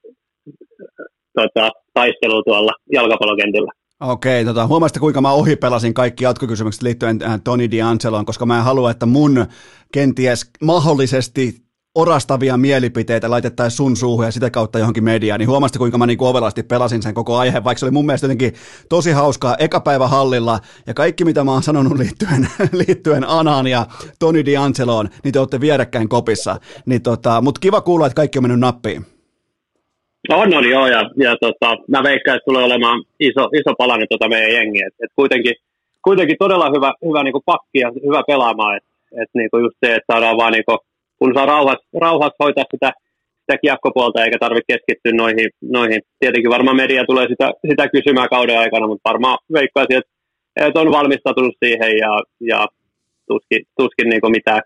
tota, 1.38 1.70
taisteluun 1.94 2.44
tuolla 2.46 2.72
jalkapallokentillä. 2.92 3.72
Okei, 4.00 4.44
tota, 4.44 4.66
huomasitte 4.66 5.00
kuinka 5.00 5.20
mä 5.20 5.32
ohipelasin 5.32 5.94
kaikki 5.94 6.24
jatkokysymykset 6.24 6.82
liittyen 6.82 7.18
äh, 7.22 7.40
Tony 7.44 7.66
D'Angeloon, 7.66 8.24
koska 8.24 8.46
mä 8.46 8.58
en 8.58 8.64
halua, 8.64 8.90
että 8.90 9.06
mun 9.06 9.46
kenties 9.92 10.50
mahdollisesti 10.62 11.54
orastavia 11.94 12.56
mielipiteitä 12.56 13.30
laitettaisiin 13.30 13.76
sun 13.76 13.96
suuhun 13.96 14.24
ja 14.24 14.30
sitä 14.30 14.50
kautta 14.50 14.78
johonkin 14.78 15.04
mediaan, 15.04 15.40
niin 15.40 15.48
huomasitko 15.48 15.78
kuinka 15.78 15.98
mä 15.98 16.06
niin 16.06 16.18
ovelasti 16.20 16.62
pelasin 16.62 17.02
sen 17.02 17.14
koko 17.14 17.36
aiheen, 17.36 17.64
vaikka 17.64 17.78
se 17.78 17.86
oli 17.86 17.92
mun 17.92 18.06
mielestä 18.06 18.24
jotenkin 18.24 18.52
tosi 18.88 19.12
hauskaa. 19.12 19.56
Eka 19.58 19.80
päivä 19.80 20.06
hallilla 20.06 20.58
ja 20.86 20.94
kaikki 20.94 21.24
mitä 21.24 21.44
mä 21.44 21.52
oon 21.52 21.62
sanonut 21.62 21.98
liittyen, 21.98 22.48
liittyen 22.86 23.24
Anaan 23.28 23.66
ja 23.66 23.86
Toni 24.18 24.42
D'Angeloon, 24.42 25.08
niin 25.24 25.32
te 25.32 25.38
olette 25.38 25.60
vierekkäin 25.60 26.08
kopissa, 26.08 26.56
niin 26.86 27.02
tota, 27.02 27.40
mutta 27.40 27.60
kiva 27.60 27.80
kuulla, 27.80 28.06
että 28.06 28.16
kaikki 28.16 28.38
on 28.38 28.44
mennyt 28.44 28.60
nappiin. 28.60 29.02
On, 30.28 30.54
on 30.54 30.70
joo, 30.70 30.86
ja, 30.86 31.10
ja 31.16 31.36
tota, 31.40 31.76
mä 31.88 32.02
veikkaan, 32.02 32.36
että 32.36 32.44
tulee 32.44 32.64
olemaan 32.64 33.02
iso, 33.20 33.48
iso 33.60 33.74
palanen 33.78 34.06
tota 34.10 34.28
meidän 34.28 34.52
jengiä, 34.52 34.86
et, 34.86 34.94
et 35.04 35.10
kuitenkin, 35.16 35.54
kuitenkin 36.04 36.36
todella 36.38 36.70
hyvä, 36.76 36.92
hyvä 37.08 37.22
niin 37.24 37.34
pakki 37.44 37.78
ja 37.78 37.92
hyvä 38.06 38.22
pelaamaan, 38.26 38.76
että 38.76 38.90
et, 39.22 39.28
niin 39.34 39.48
just 39.52 39.76
se, 39.86 39.94
että 39.94 40.12
saadaan 40.12 40.36
vaan 40.36 40.52
niin 40.52 40.64
kun 41.20 41.34
saa 41.34 41.46
rauhassa, 41.46 41.86
rauhassa 42.00 42.44
hoitaa 42.44 42.64
sitä, 42.74 42.92
sitä 43.40 43.58
kiekkopuolta 43.62 44.24
eikä 44.24 44.38
tarvitse 44.38 44.72
keskittyä 44.72 45.12
noihin, 45.12 45.50
noihin. 45.62 46.00
Tietenkin 46.20 46.50
varmaan 46.50 46.76
media 46.76 47.04
tulee 47.04 47.26
sitä, 47.28 47.50
sitä 47.70 47.88
kysymään 47.88 48.28
kauden 48.28 48.58
aikana, 48.58 48.86
mutta 48.86 49.08
varmaan 49.10 49.38
veikkaisin, 49.52 49.96
että, 49.96 50.10
että 50.66 50.80
on 50.80 50.92
valmistautunut 50.98 51.56
siihen 51.64 51.92
ja, 52.04 52.12
ja 52.40 52.60
tuskin, 53.28 53.62
tuskin 53.78 54.08
niin 54.08 54.32
mitään, 54.38 54.62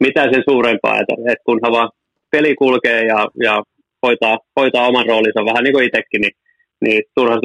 mitään 0.00 0.34
sen 0.34 0.42
suurempaa, 0.50 1.00
että, 1.00 1.14
että 1.32 1.44
kunhan 1.44 1.72
vaan 1.72 1.90
peli 2.30 2.54
kulkee 2.54 3.00
ja, 3.12 3.28
ja 3.42 3.62
hoitaa, 4.06 4.38
hoitaa 4.60 4.88
oman 4.88 5.06
roolinsa 5.06 5.44
vähän 5.50 5.64
niin 5.64 5.74
kuin 5.74 5.86
itsekin, 5.86 6.20
niin 6.20 6.34
niin 6.80 7.02
turha 7.14 7.36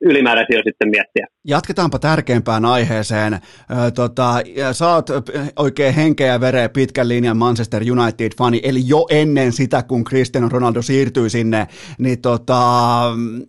ylimääräisiä 0.00 0.62
sitten 0.64 0.90
miettiä. 0.90 1.26
Jatketaanpa 1.44 1.98
tärkeimpään 1.98 2.64
aiheeseen. 2.64 3.34
Ö, 3.34 3.40
tota, 3.90 4.34
sä 4.72 4.88
oot 4.88 5.06
oikein 5.56 5.94
henkeä 5.94 6.26
ja 6.26 6.40
vereä 6.40 6.68
pitkän 6.68 7.08
linjan 7.08 7.36
Manchester 7.36 7.82
United-fani, 7.82 8.60
eli 8.62 8.80
jo 8.86 9.06
ennen 9.10 9.52
sitä, 9.52 9.82
kun 9.82 10.04
Cristiano 10.04 10.48
Ronaldo 10.48 10.82
siirtyi 10.82 11.30
sinne, 11.30 11.66
niin 11.98 12.20
tota, 12.20 12.62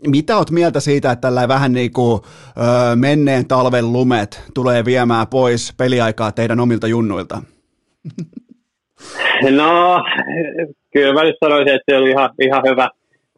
mitä 0.08 0.38
oot 0.38 0.52
mieltä 0.52 0.80
siitä, 0.80 1.12
että 1.12 1.22
tällä 1.22 1.48
vähän 1.48 1.74
niin 1.74 1.94
kuin 1.94 2.22
ö, 2.22 2.96
menneen 2.96 3.48
talven 3.48 3.94
lumet 3.94 4.44
tulee 4.54 4.86
viemään 4.86 5.28
pois 5.28 5.74
peliaikaa 5.78 6.32
teidän 6.32 6.60
omilta 6.60 6.88
junnuilta? 6.88 7.42
No, 9.52 10.04
kyllä 10.94 11.14
mä 11.14 11.24
nyt 11.24 11.36
sanoisin, 11.44 11.76
että 11.76 11.92
se 11.92 11.98
oli 11.98 12.10
ihan, 12.10 12.30
ihan 12.42 12.64
hyvä, 12.70 12.90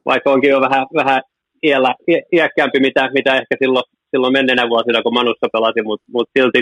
vaikka 0.06 0.32
onkin 0.32 0.50
jo 0.50 0.62
vähän, 0.62 0.88
vähän 0.96 1.22
iällä, 1.64 1.96
iäkkäämpi, 2.34 2.80
mitä, 2.80 3.10
mitä 3.14 3.32
ehkä 3.36 3.56
silloin, 3.60 3.84
silloin 4.12 4.34
menneenä 4.34 4.70
vuosina, 4.70 5.02
kun 5.02 5.14
Manussa 5.14 5.48
pelasi, 5.54 5.82
mutta 5.84 6.06
mut 6.14 6.30
silti 6.40 6.62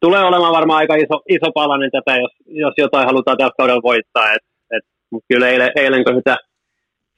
tulee 0.00 0.24
olemaan 0.24 0.52
varmaan 0.52 0.78
aika 0.78 0.94
iso, 0.94 1.16
iso 1.28 1.48
palanen 1.54 1.90
tätä, 1.90 2.16
jos, 2.16 2.32
jos 2.46 2.74
jotain 2.78 3.06
halutaan 3.06 3.36
tällä 3.36 3.58
kaudella 3.58 3.82
voittaa. 3.82 4.32
Et, 4.34 4.44
et, 4.76 4.84
mutta 5.10 5.26
kyllä 5.28 5.48
eilen, 5.48 5.70
eilen, 5.76 6.04
kun 6.04 6.16
sitä 6.16 6.36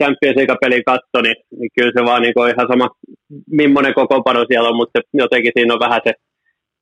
Champions 0.03 0.37
League-pelin 0.37 0.85
katso, 0.85 1.19
niin, 1.23 1.37
niin, 1.59 1.71
kyllä 1.75 1.93
se 1.97 2.05
vaan 2.05 2.23
niin 2.23 2.35
ihan 2.55 2.69
sama, 2.73 2.89
millainen 3.51 3.95
kokoonpano 3.95 4.45
siellä 4.49 4.69
on, 4.69 4.77
mutta 4.77 5.01
jotenkin 5.15 5.53
siinä 5.55 5.75
on 5.75 5.81
vähän 5.81 6.01
se 6.07 6.13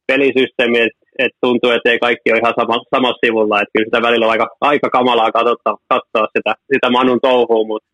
pelisysteemi, 0.07 0.79
että 0.79 0.99
et 1.19 1.33
tuntuu, 1.41 1.71
että 1.71 1.91
ei 1.91 1.99
kaikki 1.99 2.31
ole 2.33 2.39
ihan 2.39 2.55
sama, 2.61 2.85
samassa 2.95 3.23
sivulla, 3.25 3.61
että 3.61 3.73
kyllä 3.73 3.87
sitä 3.89 4.07
välillä 4.07 4.27
on 4.27 4.33
aika, 4.33 4.49
aika 4.61 4.91
kamalaa 4.91 5.33
katsoa, 5.33 5.77
katsoa 5.89 6.27
sitä, 6.37 6.55
sitä 6.73 6.91
Manun 6.91 7.21
touhua, 7.23 7.67
mutta 7.67 7.89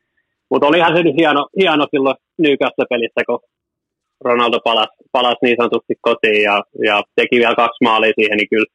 mutta 0.51 0.67
olihan 0.67 0.97
se 0.97 1.03
nyt 1.03 1.17
hieno, 1.19 1.49
hieno 1.61 1.87
silloin 1.91 2.17
Newcastle 2.43 2.87
pelissä, 2.91 3.23
kun 3.27 3.41
Ronaldo 4.25 4.59
palasi, 4.65 4.97
palasi 5.13 5.43
niin 5.43 5.57
sanotusti 5.59 5.95
kotiin 6.01 6.43
ja, 6.43 6.57
ja 6.89 6.97
teki 7.17 7.37
vielä 7.43 7.61
kaksi 7.63 7.85
maalia 7.85 8.13
siihen, 8.19 8.37
niin 8.39 8.51
kyllä, 8.53 8.71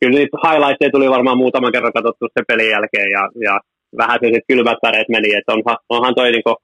kyllä 0.00 0.18
niitä 0.18 0.36
highlightseja 0.44 0.90
tuli 0.94 1.14
varmaan 1.16 1.38
muutaman 1.42 1.72
kerran 1.72 1.96
katsottu 1.96 2.24
sen 2.26 2.48
pelin 2.48 2.70
jälkeen 2.74 3.10
ja, 3.16 3.22
ja 3.46 3.54
vähän 3.96 4.18
se 4.20 4.26
sitten 4.26 4.48
kylmät 4.50 4.78
väreet 4.82 5.08
meni, 5.08 5.34
että 5.34 5.52
onhan, 5.52 5.78
onhan 5.88 6.14
toi 6.14 6.30
niinku 6.30 6.54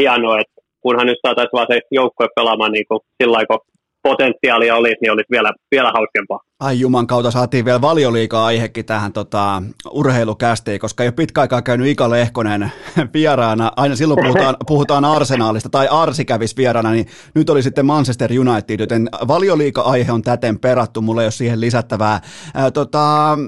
hienoa, 0.00 0.40
että 0.40 0.56
kunhan 0.84 1.06
nyt 1.06 1.22
saataisiin 1.26 1.56
vaan 1.58 1.70
se 1.72 1.80
joukkue 1.90 2.28
pelaamaan 2.36 2.72
niinku 2.72 2.96
sillä 3.18 3.34
lailla, 3.36 3.66
potentiaalia 4.08 4.76
olisi, 4.76 5.00
niin 5.00 5.12
olisi 5.12 5.34
vielä, 5.36 5.50
vielä 5.74 5.90
hauskempaa. 5.96 6.40
Ai 6.60 6.80
juman 6.80 7.06
kautta 7.06 7.30
saatiin 7.30 7.64
vielä 7.64 7.80
valioliikaa 7.80 8.46
aihekin 8.46 8.84
tähän 8.84 9.12
tota, 9.12 9.62
urheilukästiin, 9.90 10.80
koska 10.80 11.02
ei 11.02 11.06
ole 11.06 11.12
pitkä 11.12 11.40
aikaa 11.40 11.62
käynyt 11.62 11.86
Ika 11.86 12.10
Lehkonen 12.10 12.72
vieraana. 13.14 13.72
Aina 13.76 13.96
silloin 13.96 14.20
puhutaan, 14.24 14.56
puhutaan 14.66 15.04
arsenaalista 15.04 15.68
tai 15.68 15.88
Arsi 15.88 16.24
kävisi 16.24 16.56
vieraana, 16.56 16.90
niin 16.90 17.06
nyt 17.34 17.50
oli 17.50 17.62
sitten 17.62 17.86
Manchester 17.86 18.30
United, 18.32 18.80
joten 18.80 19.08
valioliika-aihe 19.28 20.12
on 20.12 20.22
täten 20.22 20.58
perattu, 20.58 21.02
mulla 21.02 21.22
ei 21.22 21.26
ole 21.26 21.30
siihen 21.32 21.60
lisättävää. 21.60 22.20
Ää, 22.54 22.70
tota, 22.70 23.38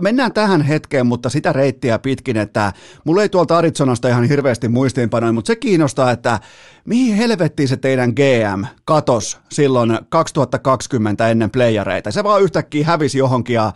mennään 0.00 0.32
tähän 0.32 0.62
hetkeen, 0.62 1.06
mutta 1.06 1.28
sitä 1.28 1.52
reittiä 1.52 1.98
pitkin, 1.98 2.36
että 2.36 2.72
mulla 3.04 3.22
ei 3.22 3.28
tuolta 3.28 3.58
Arizonasta 3.58 4.08
ihan 4.08 4.24
hirveästi 4.24 4.68
muistiinpanoja, 4.68 5.32
mutta 5.32 5.46
se 5.46 5.56
kiinnostaa, 5.56 6.10
että 6.10 6.40
mihin 6.84 7.16
helvettiin 7.16 7.68
se 7.68 7.76
teidän 7.76 8.10
GM 8.10 8.64
katos 8.84 9.38
silloin 9.52 9.98
2020 10.08 11.28
ennen 11.28 11.50
playareita. 12.04 12.10
Se 12.10 12.24
vaan 12.24 12.42
yhtäkkiä 12.42 12.86
hävisi 12.86 13.18
johonkin 13.18 13.54
ja, 13.54 13.72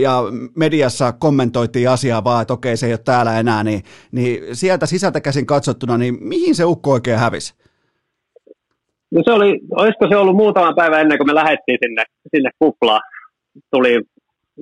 ja 0.00 0.22
mediassa 0.56 1.12
kommentoitiin 1.12 1.90
asiaa 1.90 2.24
vaan, 2.24 2.42
että 2.42 2.54
okei 2.54 2.76
se 2.76 2.86
ei 2.86 2.92
ole 2.92 3.00
täällä 3.04 3.38
enää, 3.38 3.64
niin, 3.64 3.82
niin 4.12 4.56
sieltä 4.56 4.86
sisältä 4.86 5.20
käsin 5.20 5.46
katsottuna, 5.46 5.98
niin 5.98 6.16
mihin 6.20 6.54
se 6.54 6.64
ukko 6.64 6.90
oikein 6.90 7.18
hävisi? 7.18 7.54
No 9.10 9.22
se 9.24 9.32
oli, 9.32 9.60
olisiko 9.70 10.08
se 10.08 10.16
ollut 10.16 10.36
muutama 10.36 10.72
päivä 10.72 11.00
ennen 11.00 11.18
kuin 11.18 11.26
me 11.26 11.34
lähdettiin 11.34 11.78
sinne, 11.84 12.04
sinne 12.36 12.50
kuplaan. 12.58 13.00
Tuli, 13.70 14.00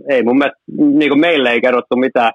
ei 0.08 0.22
mun 0.22 0.38
mielestä, 0.38 0.60
niin 0.98 1.10
kuin 1.10 1.20
meille 1.20 1.50
ei 1.50 1.60
kerrottu 1.60 1.96
mitään, 1.96 2.32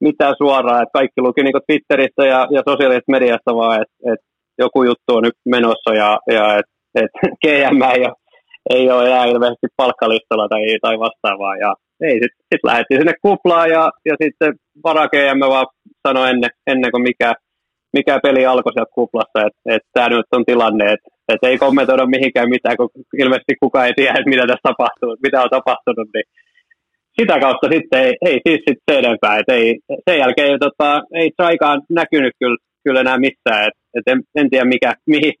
mitään 0.00 0.34
suoraan, 0.38 0.82
että 0.82 0.98
kaikki 0.98 1.20
luki 1.20 1.42
niin 1.42 1.66
Twitteristä 1.66 2.26
ja, 2.26 2.48
ja 2.50 2.62
sosiaalisesta 2.68 3.12
mediasta 3.12 3.54
vaan, 3.54 3.82
että, 3.82 4.12
että 4.12 4.26
joku 4.58 4.84
juttu 4.84 5.10
on 5.16 5.22
nyt 5.22 5.34
menossa 5.44 5.94
ja, 5.94 6.18
ja 6.26 6.58
että 6.58 6.72
et 6.94 7.10
GM 7.42 7.82
ei 7.94 8.04
ole, 8.04 8.21
ei 8.70 8.90
ole 8.90 9.06
enää 9.06 9.24
ilmeisesti 9.24 9.66
palkkalistalla 9.76 10.48
tai, 10.48 10.62
tai 10.82 10.98
vastaavaa. 10.98 11.56
Ja 11.56 11.74
ei, 12.00 12.12
sitten 12.12 12.44
sit 12.54 12.64
lähdettiin 12.64 13.00
sinne 13.00 13.14
kuplaan 13.22 13.70
ja, 13.70 13.90
ja 14.04 14.14
sitten 14.22 14.54
vara 14.84 15.08
GM 15.08 15.40
vaan 15.40 15.66
sanoi 16.08 16.30
ennen, 16.30 16.50
ennen 16.66 16.90
kuin 16.90 17.02
mikä, 17.02 17.32
mikä 17.92 18.20
peli 18.22 18.46
alkoi 18.46 18.72
sieltä 18.72 18.94
kuplassa, 18.94 19.46
että 19.46 19.60
et 19.74 19.82
tämä 19.92 20.08
nyt 20.08 20.26
on 20.32 20.44
tilanne, 20.44 20.92
että 20.92 21.08
et 21.32 21.42
ei 21.42 21.58
kommentoida 21.58 22.06
mihinkään 22.06 22.48
mitään, 22.48 22.76
kun 22.76 22.90
ilmeisesti 23.18 23.54
kukaan 23.60 23.86
ei 23.86 23.94
tiedä, 23.96 24.18
että 24.18 24.30
mitä 24.30 24.46
tässä 24.46 24.68
tapahtuu, 24.70 25.16
mitä 25.22 25.42
on 25.42 25.50
tapahtunut, 25.50 26.08
niin 26.14 26.24
sitä 27.20 27.40
kautta 27.40 27.66
sitten 27.72 28.00
ei, 28.04 28.12
ei 28.26 28.40
siis 28.46 28.60
sitten 28.68 28.88
se 28.90 28.98
enempää. 28.98 29.38
Et 29.38 29.48
ei, 29.48 29.78
sen 30.08 30.18
jälkeen 30.18 30.58
tota, 30.58 31.02
ei 31.14 31.30
Traikaan 31.36 31.82
näkynyt 31.90 32.34
kyllä, 32.38 32.56
kyllä 32.84 33.00
enää 33.00 33.18
missään. 33.18 33.66
Et, 33.68 33.74
et 33.96 34.06
en, 34.12 34.22
en, 34.34 34.50
tiedä 34.50 34.64
mikä, 34.64 34.92
mihin, 35.06 35.32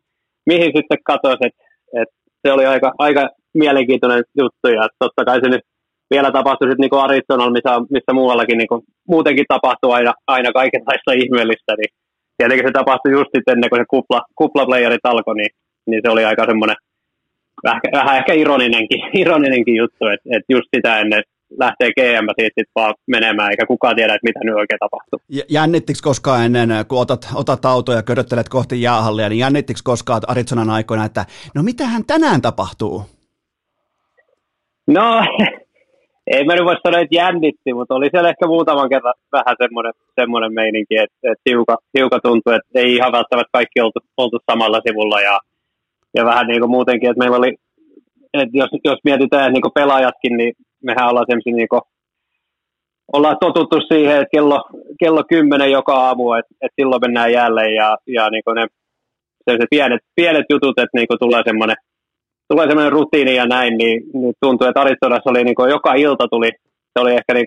mihin 0.46 0.72
sitten 0.76 0.98
katosi, 1.04 1.46
että 1.46 1.62
et 2.00 2.08
se 2.42 2.52
oli 2.52 2.66
aika, 2.66 2.92
aika 2.98 3.28
mielenkiintoinen 3.54 4.24
juttu 4.38 4.68
ja 4.68 4.88
totta 4.98 5.24
kai 5.24 5.40
se 5.40 5.48
nyt 5.48 5.64
vielä 6.10 6.30
tapahtui 6.32 6.68
sitten 6.68 6.88
niin 6.90 7.04
Arizonalla, 7.04 7.56
missä, 7.56 7.72
missä 7.90 8.12
muuallakin 8.12 8.58
niin 8.58 8.68
kuin, 8.68 8.82
muutenkin 9.08 9.44
tapahtuu 9.48 9.90
aina, 9.92 10.12
aina 10.26 10.52
kaikenlaista 10.52 11.12
ihmeellistä, 11.12 11.72
niin 11.76 11.92
tietenkin 12.36 12.68
se 12.68 12.72
tapahtui 12.72 13.12
just 13.12 13.30
sitten 13.36 13.52
ennen 13.52 13.70
kuin 13.70 13.80
se 13.80 13.84
kupla, 13.94 14.20
kuplaplayerit 14.40 15.04
alkoi, 15.04 15.34
niin, 15.34 15.52
niin 15.86 16.00
se 16.04 16.10
oli 16.10 16.24
aika 16.24 16.44
semmoinen 16.46 16.76
vähän, 17.64 17.80
vähän 17.92 18.16
ehkä 18.16 18.32
ironinenkin, 18.32 19.00
ironinenkin 19.22 19.76
juttu, 19.76 20.06
että, 20.14 20.28
että 20.36 20.52
just 20.54 20.68
sitä 20.76 21.00
ennen 21.00 21.22
lähtee 21.60 21.90
GM 21.90 22.26
siitä 22.38 22.60
sit 22.60 22.68
vaan 22.74 22.94
menemään, 23.06 23.50
eikä 23.50 23.66
kukaan 23.66 23.96
tiedä, 23.96 24.14
että 24.14 24.28
mitä 24.28 24.40
nyt 24.42 24.54
oikein 24.54 24.78
tapahtuu. 24.78 25.20
Jännittikö 25.48 25.98
koskaan 26.02 26.44
ennen, 26.44 26.68
kun 26.88 27.00
otat, 27.00 27.28
otat 27.34 27.64
auto 27.64 27.92
ja 27.92 28.02
ködöttelet 28.02 28.48
kohti 28.48 28.82
jäähallia, 28.82 29.28
niin 29.28 29.38
jännittikö 29.38 29.80
koskaan 29.84 30.20
Arizonan 30.26 30.70
aikoina, 30.70 31.04
että 31.04 31.24
no 31.54 31.62
mitähän 31.62 32.04
tänään 32.06 32.42
tapahtuu? 32.42 33.02
No, 34.86 35.24
ei 36.32 36.44
mä 36.44 36.54
nyt 36.54 36.64
voi 36.64 36.76
sanoa, 36.86 37.00
että 37.00 37.16
jännitti, 37.16 37.74
mutta 37.74 37.94
oli 37.94 38.08
siellä 38.10 38.28
ehkä 38.28 38.46
muutaman 38.46 38.88
kerran 38.88 39.14
vähän 39.32 39.56
semmoinen, 39.62 39.92
semmoinen 40.20 40.52
meininki, 40.54 40.96
että, 40.96 41.16
että 41.22 41.42
hiukan, 41.50 41.78
hiukan 41.98 42.20
tuntui, 42.22 42.54
että 42.54 42.70
ei 42.74 42.94
ihan 42.94 43.12
välttämättä 43.12 43.50
kaikki 43.52 43.80
oltu, 43.80 44.00
oltu 44.16 44.38
samalla 44.50 44.80
sivulla 44.86 45.20
ja, 45.20 45.38
ja 46.16 46.24
vähän 46.24 46.46
niin 46.46 46.60
kuin 46.60 46.70
muutenkin, 46.70 47.10
että 47.10 47.18
meillä 47.18 47.36
oli, 47.36 47.54
että 48.34 48.58
jos, 48.58 48.70
jos 48.84 48.98
mietitään 49.04 49.52
niin 49.52 49.62
kuin 49.62 49.72
pelaajatkin, 49.74 50.36
niin 50.36 50.52
mehän 50.82 51.08
ollaan 51.08 51.26
semmoisia 51.28 51.56
niin 51.56 51.68
ollaan 53.12 53.36
totuttu 53.40 53.76
siihen, 53.80 54.16
että 54.16 54.34
kello, 54.36 54.64
kello 55.00 55.24
10 55.28 55.70
joka 55.70 55.94
aamu, 55.94 56.32
että, 56.32 56.54
että 56.62 56.74
silloin 56.80 57.00
mennään 57.00 57.32
jälleen 57.32 57.74
ja, 57.74 57.96
ja 58.06 58.30
niin 58.30 58.42
ne 58.54 58.66
se 59.46 59.66
pienet, 59.70 60.00
pienet 60.14 60.46
jutut, 60.50 60.78
että 60.78 60.98
niin 60.98 61.06
tulee 61.18 61.42
semmoinen 61.46 61.76
tulee 62.52 62.66
semmoinen 62.66 62.92
rutiini 62.92 63.34
ja 63.34 63.46
näin, 63.46 63.78
niin, 63.78 64.02
niin 64.14 64.34
tuntuu, 64.40 64.66
että 64.66 64.80
Arizonassa 64.80 65.30
oli 65.30 65.44
niin 65.44 65.70
joka 65.70 65.94
ilta 65.94 66.28
tuli, 66.28 66.50
se 66.92 66.98
oli 67.02 67.12
ehkä 67.12 67.34
niin 67.34 67.46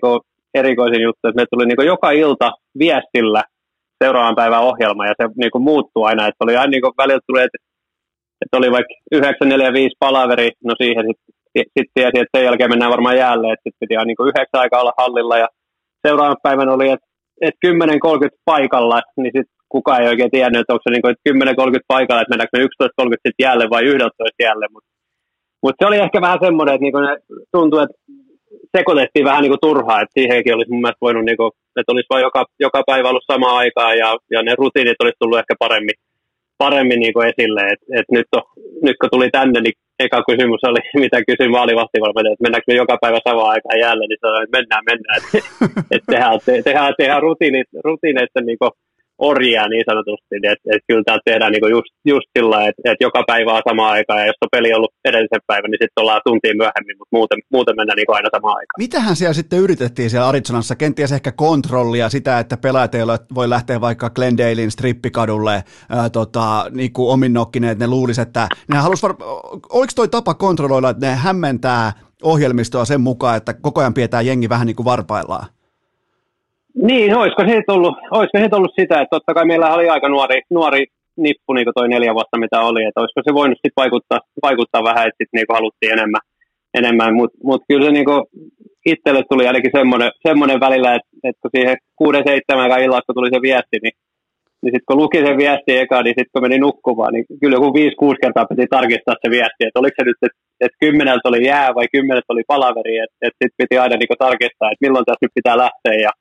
erikoisin 0.54 1.02
juttu, 1.02 1.28
että 1.28 1.40
me 1.40 1.46
tuli 1.50 1.66
niin 1.66 1.86
joka 1.86 2.10
ilta 2.10 2.52
viestillä 2.78 3.42
seuraavan 4.04 4.34
päivän 4.34 4.62
ohjelma 4.62 5.06
ja 5.06 5.14
se 5.20 5.28
niin 5.36 5.62
muuttuu 5.62 6.04
aina, 6.04 6.26
että 6.26 6.44
oli 6.44 6.56
aina 6.56 6.70
niin 6.70 6.98
välillä 6.98 7.20
tuli, 7.26 7.42
että, 7.42 7.58
että 8.42 8.56
oli 8.56 8.70
vaikka 8.70 8.94
945 9.12 9.96
palaveri, 10.00 10.50
no 10.64 10.74
siihen 10.82 11.04
sitten 11.06 11.34
sitten 11.58 11.94
tiesi, 11.94 12.18
että 12.20 12.38
sen 12.38 12.44
jälkeen 12.44 12.70
mennään 12.70 12.94
varmaan 12.96 13.16
jälleen, 13.16 13.52
että 13.52 13.64
sitten 13.66 13.80
piti 13.80 13.96
aina 13.96 14.06
niin 14.06 14.28
yhdeksän 14.28 14.62
aikaa 14.62 14.80
olla 14.80 14.98
hallilla 14.98 15.36
ja 15.38 15.48
seuraavan 16.06 16.42
päivän 16.42 16.68
oli, 16.68 16.88
että, 16.94 17.06
että 17.40 17.60
10.30 17.66 18.28
paikalla, 18.44 19.00
niin 19.16 19.32
sitten 19.36 19.56
kukaan 19.68 20.02
ei 20.02 20.08
oikein 20.08 20.30
tiennyt, 20.30 20.60
että 20.60 20.72
onko 20.72 20.82
se 20.84 20.90
niin 20.90 21.02
kuin, 21.02 21.12
että 21.12 21.30
10.30 21.30 21.92
paikalla, 21.94 22.22
että 22.22 22.32
mennäänkö 22.32 22.58
me 22.58 22.64
11.30 22.64 23.10
sitten 23.12 23.46
jälleen 23.46 23.70
vai 23.70 23.84
11 23.84 24.42
jälleen, 24.48 24.72
mutta 24.72 24.90
mut 25.62 25.74
se 25.78 25.86
oli 25.86 25.98
ehkä 26.04 26.20
vähän 26.20 26.42
semmoinen, 26.44 26.74
että 26.74 26.84
niin 26.84 26.94
ne 26.94 27.16
tuntui, 27.56 27.82
että 27.82 27.98
sekoitettiin 28.76 29.28
vähän 29.30 29.42
niin 29.42 29.54
kuin 29.54 29.66
turhaa, 29.66 30.00
että 30.00 30.16
siihenkin 30.18 30.54
olisi 30.54 30.72
mun 30.72 30.82
mielestä 30.82 31.04
voinut, 31.06 31.24
niin 31.24 31.36
kuin, 31.36 31.50
että 31.78 31.92
olisi 31.92 32.10
vain 32.10 32.26
joka, 32.28 32.44
joka 32.66 32.82
päivä 32.86 33.08
ollut 33.08 33.30
samaan 33.32 33.56
aikaan 33.56 33.98
ja, 34.02 34.16
ja 34.30 34.42
ne 34.42 34.54
rutiinit 34.58 35.02
olisi 35.02 35.20
tullut 35.20 35.38
ehkä 35.38 35.54
paremmin, 35.58 35.98
paremmin 36.58 37.00
niin 37.00 37.14
kuin 37.14 37.28
esille, 37.30 37.62
että 37.72 37.86
et 37.98 38.08
nyt, 38.16 38.28
on, 38.36 38.42
nyt 38.82 38.96
kun 39.00 39.10
tuli 39.12 39.28
tänne, 39.30 39.60
niin 39.60 39.76
eka 40.04 40.22
kysymys 40.28 40.62
oli, 40.68 40.80
mitä 41.04 41.18
kysyin 41.28 41.50
maalivahtivalmentaja, 41.50 42.32
että 42.32 42.44
mennäänkö 42.44 42.68
me 42.68 42.74
joka 42.82 42.96
päivä 43.00 43.20
samaan 43.28 43.52
aikaan 43.54 43.80
jälleen, 43.84 44.08
niin 44.08 44.22
sanoin, 44.24 44.44
että 44.44 44.56
mennään, 44.58 44.84
mennään. 44.90 45.16
Että, 45.18 45.38
että 45.94 46.12
tehdään, 46.12 46.38
te, 46.46 46.62
tehdään, 46.62 46.94
tehdään 46.98 47.22
rutiinit, 47.22 48.30
niin 48.46 48.58
orjia 49.18 49.68
niin 49.68 49.84
sanotusti, 49.90 50.34
että, 50.36 50.66
että 50.72 50.86
kyllä 50.88 51.02
tämä 51.06 51.18
tehdään 51.24 51.52
niin 51.52 51.74
just, 51.76 51.92
just 52.04 52.28
sillä 52.38 52.58
että, 52.68 52.82
että 52.84 53.04
joka 53.04 53.22
päivä 53.26 53.52
on 53.52 53.62
sama 53.68 53.90
aika, 53.90 54.18
ja 54.20 54.26
jos 54.26 54.42
on 54.42 54.54
peli 54.56 54.74
ollut 54.74 54.92
edellisen 55.04 55.40
päivän, 55.46 55.70
niin 55.70 55.82
sitten 55.82 56.02
ollaan 56.02 56.20
tuntiin 56.24 56.56
myöhemmin, 56.56 56.96
mutta 56.98 57.16
muuten, 57.16 57.38
muuten 57.52 57.76
mennään 57.76 57.96
niin 57.96 58.16
aina 58.16 58.28
samaan 58.36 58.56
aikaan. 58.56 58.78
Mitähän 58.78 59.16
siellä 59.16 59.34
sitten 59.34 59.58
yritettiin 59.58 60.10
siellä 60.10 60.28
Arizonassa? 60.28 60.76
Kenties 60.76 61.12
ehkä 61.12 61.32
kontrollia, 61.32 62.08
sitä, 62.08 62.38
että 62.38 62.56
pelaajat 62.56 62.94
ei 62.94 63.02
ole, 63.02 63.18
voi 63.34 63.50
lähteä 63.50 63.80
vaikka 63.80 64.10
Glendalein 64.10 64.70
strippikadulle 64.70 65.64
ää, 65.90 66.10
tota, 66.10 66.66
niin 66.70 66.92
kuin 66.92 67.12
omin 67.12 67.32
nokkineet, 67.32 67.78
ne 67.78 67.86
luulisi, 67.86 68.20
että 68.20 68.48
ne 68.70 68.76
halus 68.76 69.02
var... 69.02 69.14
oliko 69.70 69.92
toi 69.96 70.08
tapa 70.08 70.34
kontrolloida, 70.34 70.90
että 70.90 71.06
ne 71.06 71.14
hämmentää 71.14 71.92
ohjelmistoa 72.22 72.84
sen 72.84 73.00
mukaan, 73.00 73.36
että 73.36 73.54
koko 73.54 73.80
ajan 73.80 73.94
pidetään 73.94 74.26
jengi 74.26 74.48
vähän 74.48 74.66
niin 74.66 74.76
kuin 74.76 74.84
varpaillaan? 74.84 75.46
Niin, 76.82 77.16
olisiko 77.16 77.42
se 77.42 77.62
ollut, 77.68 77.94
olisiko 78.10 78.38
se 78.38 78.56
ollut 78.56 78.74
sitä, 78.80 79.00
että 79.00 79.14
totta 79.16 79.34
kai 79.34 79.46
meillä 79.46 79.74
oli 79.74 79.88
aika 79.88 80.08
nuori, 80.08 80.40
nuori 80.50 80.84
nippu, 81.16 81.52
niin 81.52 81.66
kuin 81.66 81.74
toi 81.74 81.88
neljä 81.88 82.14
vuotta 82.14 82.38
mitä 82.38 82.60
oli, 82.60 82.84
että 82.84 83.00
olisiko 83.00 83.20
se 83.24 83.34
voinut 83.34 83.58
sitten 83.58 83.80
vaikuttaa, 83.82 84.20
vaikuttaa 84.42 84.88
vähän, 84.90 85.06
että 85.08 85.18
sitten 85.20 85.36
niin 85.38 85.56
haluttiin 85.58 85.92
enemmän, 85.92 86.24
enemmän. 86.74 87.14
mutta 87.14 87.38
mut 87.44 87.62
kyllä 87.68 87.86
se 87.86 87.92
niin 87.92 88.06
itselle 88.86 89.22
tuli 89.30 89.46
ainakin 89.46 89.76
semmoinen, 89.78 90.10
semmoinen 90.26 90.60
välillä, 90.60 90.94
että, 90.94 91.10
että 91.24 91.40
kun 91.42 91.50
siihen 91.56 91.76
kuuden 91.96 92.24
seitsemän 92.26 92.82
illassa 92.84 93.06
kun 93.06 93.14
tuli 93.14 93.34
se 93.34 93.40
viesti, 93.48 93.76
niin, 93.82 93.96
niin 94.62 94.72
sitten 94.74 94.88
kun 94.88 95.02
luki 95.02 95.18
sen 95.26 95.38
viesti 95.42 95.72
eka, 95.82 96.02
niin 96.02 96.16
sitten 96.18 96.32
kun 96.32 96.44
meni 96.46 96.58
nukkumaan, 96.58 97.12
niin 97.14 97.24
kyllä 97.40 97.56
joku 97.56 97.74
viisi, 97.78 98.00
kuusi 98.02 98.22
kertaa 98.22 98.50
piti 98.50 98.66
tarkistaa 98.76 99.22
se 99.22 99.28
viesti, 99.36 99.62
että 99.66 99.80
oliko 99.80 99.96
se 99.98 100.04
nyt, 100.04 100.20
että, 100.26 100.38
että 100.64 100.80
kymmeneltä 100.84 101.28
oli 101.28 101.40
jää 101.52 101.74
vai 101.74 101.86
kymmeneltä 101.94 102.32
oli 102.34 102.44
palaveri, 102.54 102.94
että, 103.04 103.16
että 103.26 103.38
sitten 103.40 103.60
piti 103.60 103.78
aina 103.78 103.96
niin 103.96 104.24
tarkistaa, 104.26 104.70
että 104.70 104.84
milloin 104.84 105.04
tässä 105.04 105.24
nyt 105.24 105.38
pitää 105.38 105.56
lähteä 105.64 105.96
ja 106.06 106.12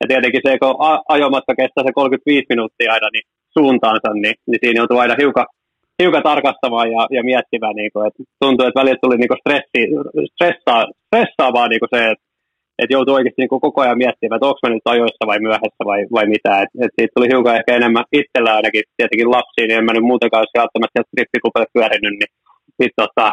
ja 0.00 0.06
tietenkin 0.08 0.44
se, 0.46 0.58
kun 0.58 0.74
ajomatka 1.14 1.52
kestää 1.60 1.84
se 1.84 1.92
35 1.92 2.46
minuuttia 2.48 2.92
aina 2.92 3.08
niin 3.12 3.26
suuntaansa, 3.58 4.08
niin, 4.14 4.36
niin 4.48 4.60
siinä 4.62 4.80
joutuu 4.80 4.98
aina 4.98 5.14
hiukan, 5.20 5.46
hiukan 6.02 6.22
tarkastamaan 6.30 6.88
ja, 6.94 7.02
ja 7.16 7.22
miettimään. 7.30 7.76
Niin 7.76 7.90
kuin, 7.92 8.06
että 8.06 8.22
tuntuu, 8.42 8.66
että 8.66 8.80
välillä 8.80 9.02
tuli 9.02 9.16
niin 9.18 9.32
kuin 9.32 9.42
stressi, 9.42 9.80
stressaa, 10.34 10.82
stressaavaa 11.08 11.68
niin 11.68 11.82
kuin 11.82 11.92
se, 11.96 12.02
että 12.12 12.24
että 12.78 12.94
joutuu 12.96 13.14
oikeasti 13.14 13.42
niin 13.42 13.64
koko 13.66 13.80
ajan 13.80 14.02
miettimään, 14.04 14.36
että 14.36 14.46
onko 14.50 14.60
mä 14.62 14.74
nyt 14.74 14.92
ajoissa 14.94 15.24
vai 15.30 15.40
myöhässä 15.46 15.82
vai, 15.90 16.00
vai 16.16 16.26
mitä. 16.34 16.52
Et, 16.62 16.70
et 16.84 16.92
siitä 16.96 17.14
tuli 17.14 17.32
hiukan 17.32 17.56
ehkä 17.58 17.76
enemmän 17.78 18.04
itsellä 18.20 18.50
ainakin 18.54 18.84
tietenkin 18.96 19.30
lapsiin, 19.36 19.68
niin 19.68 19.78
en 19.78 19.86
mä 19.86 19.92
nyt 19.92 20.10
muutenkaan 20.10 20.40
olisi 20.42 20.60
välttämättä 20.62 20.94
sieltä 20.94 21.10
strippiklubeille 21.10 21.74
pyörinyt, 21.76 22.14
niin 22.20 22.32
sit, 22.78 22.94
tota, 23.02 23.26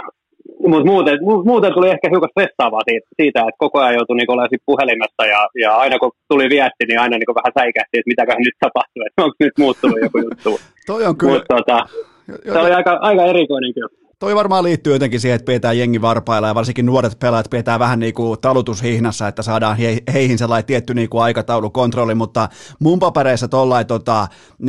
mutta 0.68 0.86
muuten, 0.92 1.20
muuten 1.46 1.74
tuli 1.74 1.90
ehkä 1.90 2.10
hiukan 2.12 2.30
stressaavaa 2.34 2.88
siitä, 2.90 3.08
siitä 3.22 3.40
että 3.40 3.64
koko 3.64 3.80
ajan 3.80 3.96
joutui 3.96 4.16
niin 4.16 4.32
olemaan 4.32 4.66
puhelimessa 4.66 5.24
ja, 5.34 5.42
ja, 5.64 5.76
aina 5.76 6.00
kun 6.00 6.12
tuli 6.30 6.50
viesti, 6.50 6.84
niin 6.88 7.00
aina 7.00 7.18
niin 7.18 7.40
vähän 7.40 7.58
säikähti, 7.60 7.98
että 7.98 8.12
mitäköhän 8.12 8.46
nyt 8.48 8.58
tapahtuu, 8.60 9.04
että 9.08 9.24
onko 9.24 9.36
nyt 9.40 9.58
muuttunut 9.58 10.00
joku 10.02 10.18
juttu. 10.18 10.60
Toi 10.92 11.06
on 11.06 11.18
kyllä. 11.18 11.34
Mut, 11.34 11.46
tota, 11.48 11.78
se 12.54 12.60
oli 12.60 12.72
aika, 12.72 12.92
aika 13.02 13.24
erikoinen 13.26 13.74
kyllä. 13.74 14.01
Toi 14.22 14.36
varmaan 14.36 14.64
liittyy 14.64 14.94
jotenkin 14.94 15.20
siihen, 15.20 15.36
että 15.36 15.46
pidetään 15.46 15.78
jengi 15.78 16.02
varpailla 16.02 16.48
ja 16.48 16.56
varsinkin 16.56 16.86
nuoret 16.86 17.20
pelaajat 17.20 17.50
pidetään 17.50 17.80
vähän 17.80 18.00
niin 18.00 18.14
kuin 18.14 18.40
talutushihnassa, 18.42 19.28
että 19.28 19.42
saadaan 19.42 19.78
heihin 20.14 20.38
sellainen 20.38 20.66
tietty 20.66 20.94
niin 20.94 21.10
kuin 21.10 21.24
aikataulukontrolli, 21.24 22.16
mutta 22.16 22.50
mun 22.80 23.00
papereissa 23.00 23.48
tollain, 23.48 23.88
tota, 23.88 24.28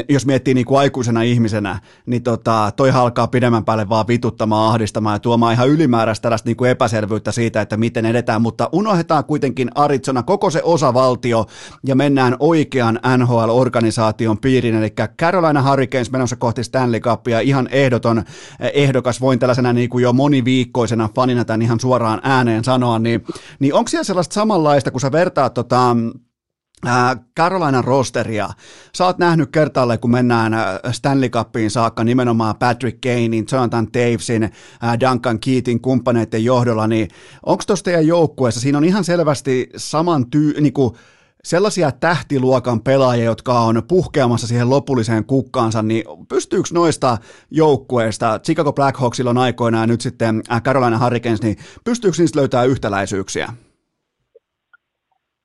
jos 0.09 0.27
miettii 0.27 0.55
niin 0.55 0.66
kuin 0.66 0.79
aikuisena 0.79 1.23
ihmisenä, 1.23 1.79
niin 2.07 2.23
tota, 2.23 2.73
toi 2.77 2.91
alkaa 2.91 3.27
pidemmän 3.27 3.65
päälle 3.65 3.89
vaan 3.89 4.07
vituttamaan, 4.09 4.70
ahdistamaan 4.70 5.15
ja 5.15 5.19
tuomaan 5.19 5.53
ihan 5.53 5.69
ylimääräistä 5.69 6.23
tällaista 6.23 6.49
niin 6.49 6.57
kuin 6.57 6.70
epäselvyyttä 6.70 7.33
siitä, 7.33 7.61
että 7.61 7.77
miten 7.77 8.07
edetään, 8.07 8.43
mutta 8.43 8.69
unohdetaan 8.73 9.24
kuitenkin 9.24 9.70
Arizona 9.74 10.23
koko 10.23 10.51
se 10.51 10.61
osavaltio 10.65 11.47
ja 11.87 11.95
mennään 11.95 12.37
oikean 12.39 13.01
NHL-organisaation 13.16 14.39
piiriin, 14.41 14.74
eli 14.74 14.91
Carolina 15.19 15.62
Hurricanes 15.62 16.11
menossa 16.11 16.37
kohti 16.37 16.65
Stanley 16.65 17.01
Cupia, 17.01 17.41
ihan 17.41 17.69
ehdoton 17.73 18.19
eh, 18.19 18.70
ehdokas, 18.74 19.20
voin 19.20 19.41
tällaisena 19.43 19.73
niin 19.73 19.89
kuin 19.89 20.02
jo 20.02 20.12
moniviikkoisena 20.12 21.09
fanina 21.14 21.44
tämän 21.44 21.62
ihan 21.62 21.81
suoraan 21.81 22.20
ääneen 22.23 22.64
sanoa, 22.64 22.98
niin, 22.98 23.24
niin 23.59 23.74
onko 23.74 23.89
siellä 23.89 24.05
sellaista 24.05 24.35
samanlaista, 24.35 24.90
kun 24.90 25.01
sä 25.01 25.12
vertaat 25.12 25.55
tota, 25.55 25.97
Carolina 27.36 27.82
rosteria. 27.82 28.48
Sä 28.94 29.06
oot 29.06 29.19
nähnyt 29.19 29.51
kertaalle, 29.51 29.98
kun 29.98 30.10
mennään 30.10 30.52
Stanley 30.93 31.28
Cupiin 31.28 31.70
saakka 31.70 32.05
nimenomaan 32.05 32.56
Patrick 32.56 33.01
Kanein, 33.01 33.47
Jonathan 33.52 33.86
Tavesin, 33.93 34.51
Duncan 35.01 35.39
Keatin 35.40 35.81
kumppaneiden 35.81 36.44
johdolla, 36.44 36.86
niin 36.86 37.09
onko 37.47 37.64
tuossa 37.66 37.85
teidän 37.85 38.06
joukkueessa, 38.06 38.60
siinä 38.60 38.78
on 38.78 38.85
ihan 38.85 39.05
selvästi 39.05 39.70
saman 39.77 40.31
tyy, 40.31 40.60
niin 40.60 40.73
kuin, 40.73 40.94
sellaisia 41.47 41.90
tähtiluokan 42.01 42.81
pelaajia, 42.81 43.24
jotka 43.24 43.52
on 43.52 43.82
puhkeamassa 43.89 44.47
siihen 44.47 44.70
lopulliseen 44.70 45.24
kukkaansa, 45.24 45.82
niin 45.82 46.05
pystyykö 46.28 46.69
noista 46.73 47.16
joukkueista, 47.51 48.39
Chicago 48.39 48.73
Blackhawksilla 48.73 49.31
on 49.31 49.39
aikoinaan 49.39 49.89
nyt 49.89 50.01
sitten 50.01 50.43
äh, 50.52 50.62
Carolina 50.62 50.98
Hurricanes, 50.98 51.43
niin 51.43 51.56
pystyykö 51.85 52.16
niistä 52.19 52.40
löytää 52.40 52.64
yhtäläisyyksiä? 52.64 53.48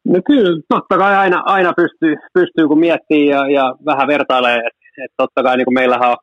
No 0.05 0.21
kyllä, 0.25 0.61
totta 0.69 0.97
kai 0.97 1.15
aina, 1.15 1.43
aina 1.45 1.73
pystyy, 1.73 2.15
pystyy 2.33 2.67
kun 2.67 2.79
miettii 2.79 3.27
ja, 3.27 3.49
ja 3.49 3.75
vähän 3.85 4.07
vertailee, 4.07 4.55
että 4.55 5.03
et 5.05 5.11
totta 5.17 5.43
kai 5.43 5.57
niin 5.57 5.73
meillähän 5.73 6.09
on, 6.09 6.17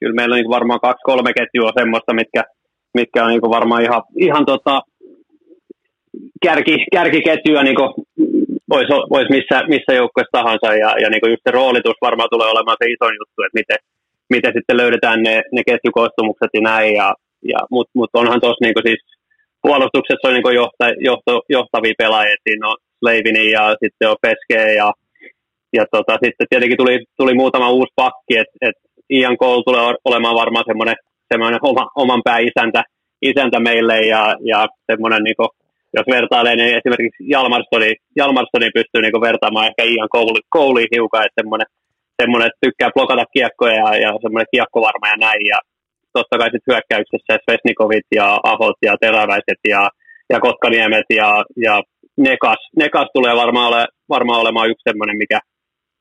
kyllä 0.00 0.14
meillä 0.14 0.34
on 0.34 0.40
niin 0.40 0.50
varmaan 0.50 0.80
kaksi-kolme 0.80 1.32
ketjua 1.32 1.72
semmoista, 1.78 2.14
mitkä, 2.14 2.44
mitkä 2.94 3.24
on 3.24 3.30
niin 3.30 3.40
varmaan 3.40 3.82
ihan, 3.82 4.02
ihan 4.16 4.46
tota, 4.46 4.82
kärki, 6.42 6.76
kärkiketjuja 6.92 7.62
niin 7.62 7.76
voisi 8.70 8.92
vois 9.12 9.28
missä, 9.30 9.56
missä 9.74 9.92
joukkueessa 10.00 10.38
tahansa 10.38 10.68
ja, 10.82 10.90
ja 11.02 11.08
niin 11.10 11.30
just 11.32 11.44
se 11.46 11.50
roolitus 11.50 11.98
varmaan 12.00 12.32
tulee 12.32 12.48
olemaan 12.48 12.76
se 12.80 12.90
iso 12.90 13.06
juttu, 13.20 13.38
että 13.42 13.58
miten, 13.60 13.78
miten 14.30 14.52
sitten 14.56 14.76
löydetään 14.76 15.22
ne, 15.22 15.42
ne 15.52 15.62
ketjukoostumukset 15.66 16.52
ja 16.54 16.60
näin, 16.60 16.94
ja, 16.94 17.14
ja, 17.52 17.58
mutta 17.70 17.90
mut 17.94 18.10
onhan 18.14 18.40
tuossa 18.40 18.64
niin 18.64 18.86
siis 18.88 19.02
puolustuksessa 19.62 20.28
on 20.28 20.34
niin 20.34 20.54
johta, 20.62 20.84
johto, 21.10 21.32
johtavia 21.48 21.94
pelaajia, 21.98 22.44
siinä 22.48 22.68
on 22.68 22.76
Slavini 22.98 23.50
ja 23.50 23.74
sitten 23.82 24.10
on 24.10 24.16
Peske 24.22 24.74
ja, 24.74 24.92
ja 25.72 25.84
tota, 25.90 26.12
sitten 26.24 26.46
tietenkin 26.50 26.78
tuli, 26.78 27.04
tuli 27.16 27.34
muutama 27.34 27.70
uusi 27.70 27.92
pakki, 27.96 28.34
että 28.42 28.56
et 28.60 28.76
Ian 29.10 29.36
Cole 29.36 29.62
tulee 29.66 29.94
olemaan 30.04 30.34
varmaan 30.34 30.64
semmoinen, 30.66 30.96
semmoinen 31.32 31.60
oma, 31.62 31.90
oman 31.96 32.22
pää 32.24 32.38
isäntä, 32.38 32.82
isäntä 33.22 33.60
meille 33.60 33.98
ja, 33.98 34.36
ja 34.44 34.66
semmoinen 34.92 35.22
niin 35.22 35.34
jos 35.96 36.06
vertailee, 36.16 36.56
niin 36.56 36.78
esimerkiksi 36.80 37.22
Jalmarstoni, 37.34 37.90
Jalmarstoni 38.20 38.68
pystyy 38.78 39.00
niin 39.02 39.26
vertaamaan 39.28 39.68
ehkä 39.70 39.82
Ian 39.92 40.14
kouli, 40.16 40.40
kouliin 40.56 40.92
hiukan, 40.94 41.24
että 41.26 41.40
semmoinen, 41.40 41.68
semmoinen 42.22 42.48
että 42.48 42.64
tykkää 42.66 42.94
blokata 42.94 43.24
kiekkoja 43.34 43.74
ja, 43.82 43.90
ja 44.04 44.10
semmoinen 44.22 44.52
kiekkovarma 44.54 45.06
ja 45.12 45.16
näin. 45.26 45.42
Ja 45.52 45.58
totta 46.16 46.38
kai 46.38 46.48
sitten 46.50 46.70
hyökkäyksessä 46.70 47.32
Svesnikovit 47.44 48.08
ja 48.18 48.26
Ahot 48.50 48.78
ja 48.86 48.94
Teräväiset 49.00 49.60
ja, 49.74 49.82
ja 50.32 50.38
Kotkaniemet 50.46 51.08
ja, 51.20 51.30
ja 51.66 51.74
Nekas, 52.26 52.60
Nekas 52.82 53.08
tulee 53.14 53.34
varmaan, 53.42 53.68
ole, 53.72 53.84
varmaan 54.08 54.40
olemaan 54.40 54.70
yksi 54.70 54.88
semmoinen, 54.88 55.16
mikä, 55.22 55.38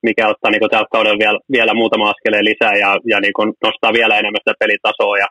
mikä 0.07 0.23
ottaa 0.31 0.51
niin 0.51 0.71
tällä 0.71 0.93
kaudella 0.95 1.23
vielä, 1.23 1.39
vielä 1.51 1.73
muutama 1.73 2.09
askeleen 2.09 2.45
lisää 2.45 2.75
ja, 2.83 2.91
ja 3.11 3.17
niin 3.19 3.33
nostaa 3.67 3.93
vielä 3.99 4.17
enemmän 4.19 4.43
sitä 4.43 4.61
pelitasoa. 4.63 5.17
Ja 5.23 5.27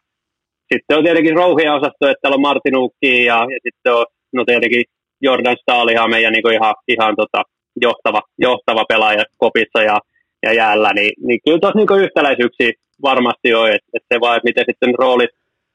sitten 0.72 0.97
on 0.98 1.05
tietenkin 1.05 1.36
rouhia 1.36 1.74
osasto, 1.74 2.02
että 2.09 2.20
täällä 2.22 2.39
on 2.40 2.48
Martin 2.48 2.76
Ukki 2.76 3.24
ja, 3.24 3.39
ja 3.55 3.59
sitten 3.66 3.94
on 3.94 4.06
no 4.32 4.44
tietenkin 4.44 4.84
Jordan 5.20 5.56
Stahl 5.62 5.88
on 6.04 6.10
meidän 6.10 6.32
niin 6.32 6.42
kuin 6.42 6.54
ihan, 6.54 6.74
ihan 6.88 7.16
tota, 7.16 7.42
johtava, 7.80 8.22
johtava 8.38 8.84
pelaaja 8.88 9.24
kopissa 9.36 9.82
ja, 9.82 9.98
ja 10.42 10.52
jäällä, 10.52 10.90
niin, 10.94 11.12
niin 11.26 11.40
kyllä 11.44 11.59
tuossa 11.59 11.78
niin 11.78 12.04
yhtäläisyyksiä 12.04 12.70
varmasti 13.02 13.54
on, 13.54 13.68
että, 13.68 13.88
että 13.94 14.14
se 14.14 14.20
vaan, 14.20 14.36
että 14.36 14.48
miten 14.48 14.64
sitten 14.68 14.94
roolit, 14.98 15.30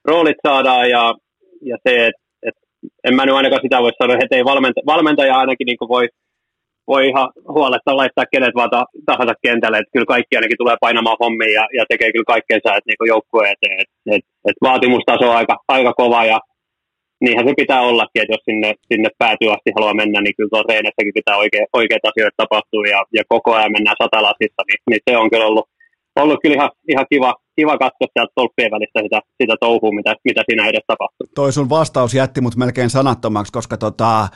roolit 0.06 0.38
saadaan 0.48 0.90
ja, 0.90 1.16
ja 1.62 1.78
se, 1.88 2.06
että, 2.06 2.22
että 2.44 2.62
en 3.04 3.16
mä 3.16 3.26
nyt 3.26 3.36
ainakaan 3.36 3.62
sitä 3.62 3.82
voi 3.82 3.92
sanoa, 4.02 4.18
että 4.24 4.36
ei 4.36 4.46
valmentaja, 4.46 4.86
valmentaja 4.86 5.38
ainakin 5.38 5.66
niin 5.66 5.78
voi, 5.90 6.08
voi 6.88 7.08
ihan 7.08 7.30
huoletta 7.48 7.98
laittaa 7.98 8.32
kenet 8.32 8.56
vaan 8.56 8.70
tahansa 9.06 9.34
kentälle, 9.42 9.78
että 9.78 9.94
kyllä 9.94 10.06
kaikki 10.06 10.36
ainakin 10.36 10.58
tulee 10.58 10.78
painamaan 10.82 11.18
hommia 11.20 11.54
ja, 11.60 11.68
ja 11.78 11.86
tekee 11.90 12.12
kyllä 12.12 12.34
kaikkeensa, 12.34 12.76
että 12.76 12.88
niin 12.88 13.12
joukkueen 13.14 13.54
eteen, 13.54 13.80
että, 13.80 13.96
että, 14.16 14.30
että 14.50 14.62
vaatimustaso 14.68 15.30
on 15.30 15.36
aika, 15.36 15.56
aika 15.68 15.94
kova 15.94 16.26
ja 16.26 16.40
niinhän 17.22 17.48
se 17.48 17.54
pitää 17.62 17.82
ollakin, 17.82 18.22
että 18.22 18.34
jos 18.34 18.46
sinne, 18.50 18.70
sinne 18.92 19.10
päätyy 19.18 19.50
asti 19.52 19.72
haluaa 19.76 20.00
mennä, 20.02 20.20
niin 20.22 20.36
kyllä 20.38 20.50
tuossa 20.50 20.72
reenessäkin 20.72 21.18
pitää 21.20 21.38
oikea, 21.38 21.66
oikeat 21.74 22.06
asioita 22.10 22.42
tapahtua 22.42 22.86
ja, 22.94 23.00
ja 23.18 23.24
koko 23.34 23.50
ajan 23.54 23.72
mennään 23.72 24.02
satalasissa, 24.04 24.62
niin, 24.68 24.80
niin 24.90 25.02
se 25.06 25.18
on 25.18 25.30
kyllä 25.32 25.46
ollut, 25.46 25.66
ollut 26.24 26.40
kyllä 26.42 26.56
ihan, 26.56 26.70
ihan 26.94 27.06
kiva, 27.10 27.32
kiva 27.56 27.78
katsoa 27.78 28.08
sieltä 28.14 28.32
tolppien 28.36 28.72
välistä 28.72 29.00
sitä, 29.04 29.20
sitä 29.42 29.56
touhua, 29.60 29.92
mitä, 29.92 30.16
mitä 30.24 30.42
siinä 30.48 30.68
edes 30.68 30.86
tapahtuu. 30.88 31.28
Toi 31.36 31.52
sun 31.54 31.70
vastaus 31.70 32.14
jätti 32.14 32.42
mut 32.42 32.56
melkein 32.56 32.90
sanattomaksi, 32.90 33.52
koska 33.52 33.78
tota, 33.78 34.22
äh, 34.22 34.30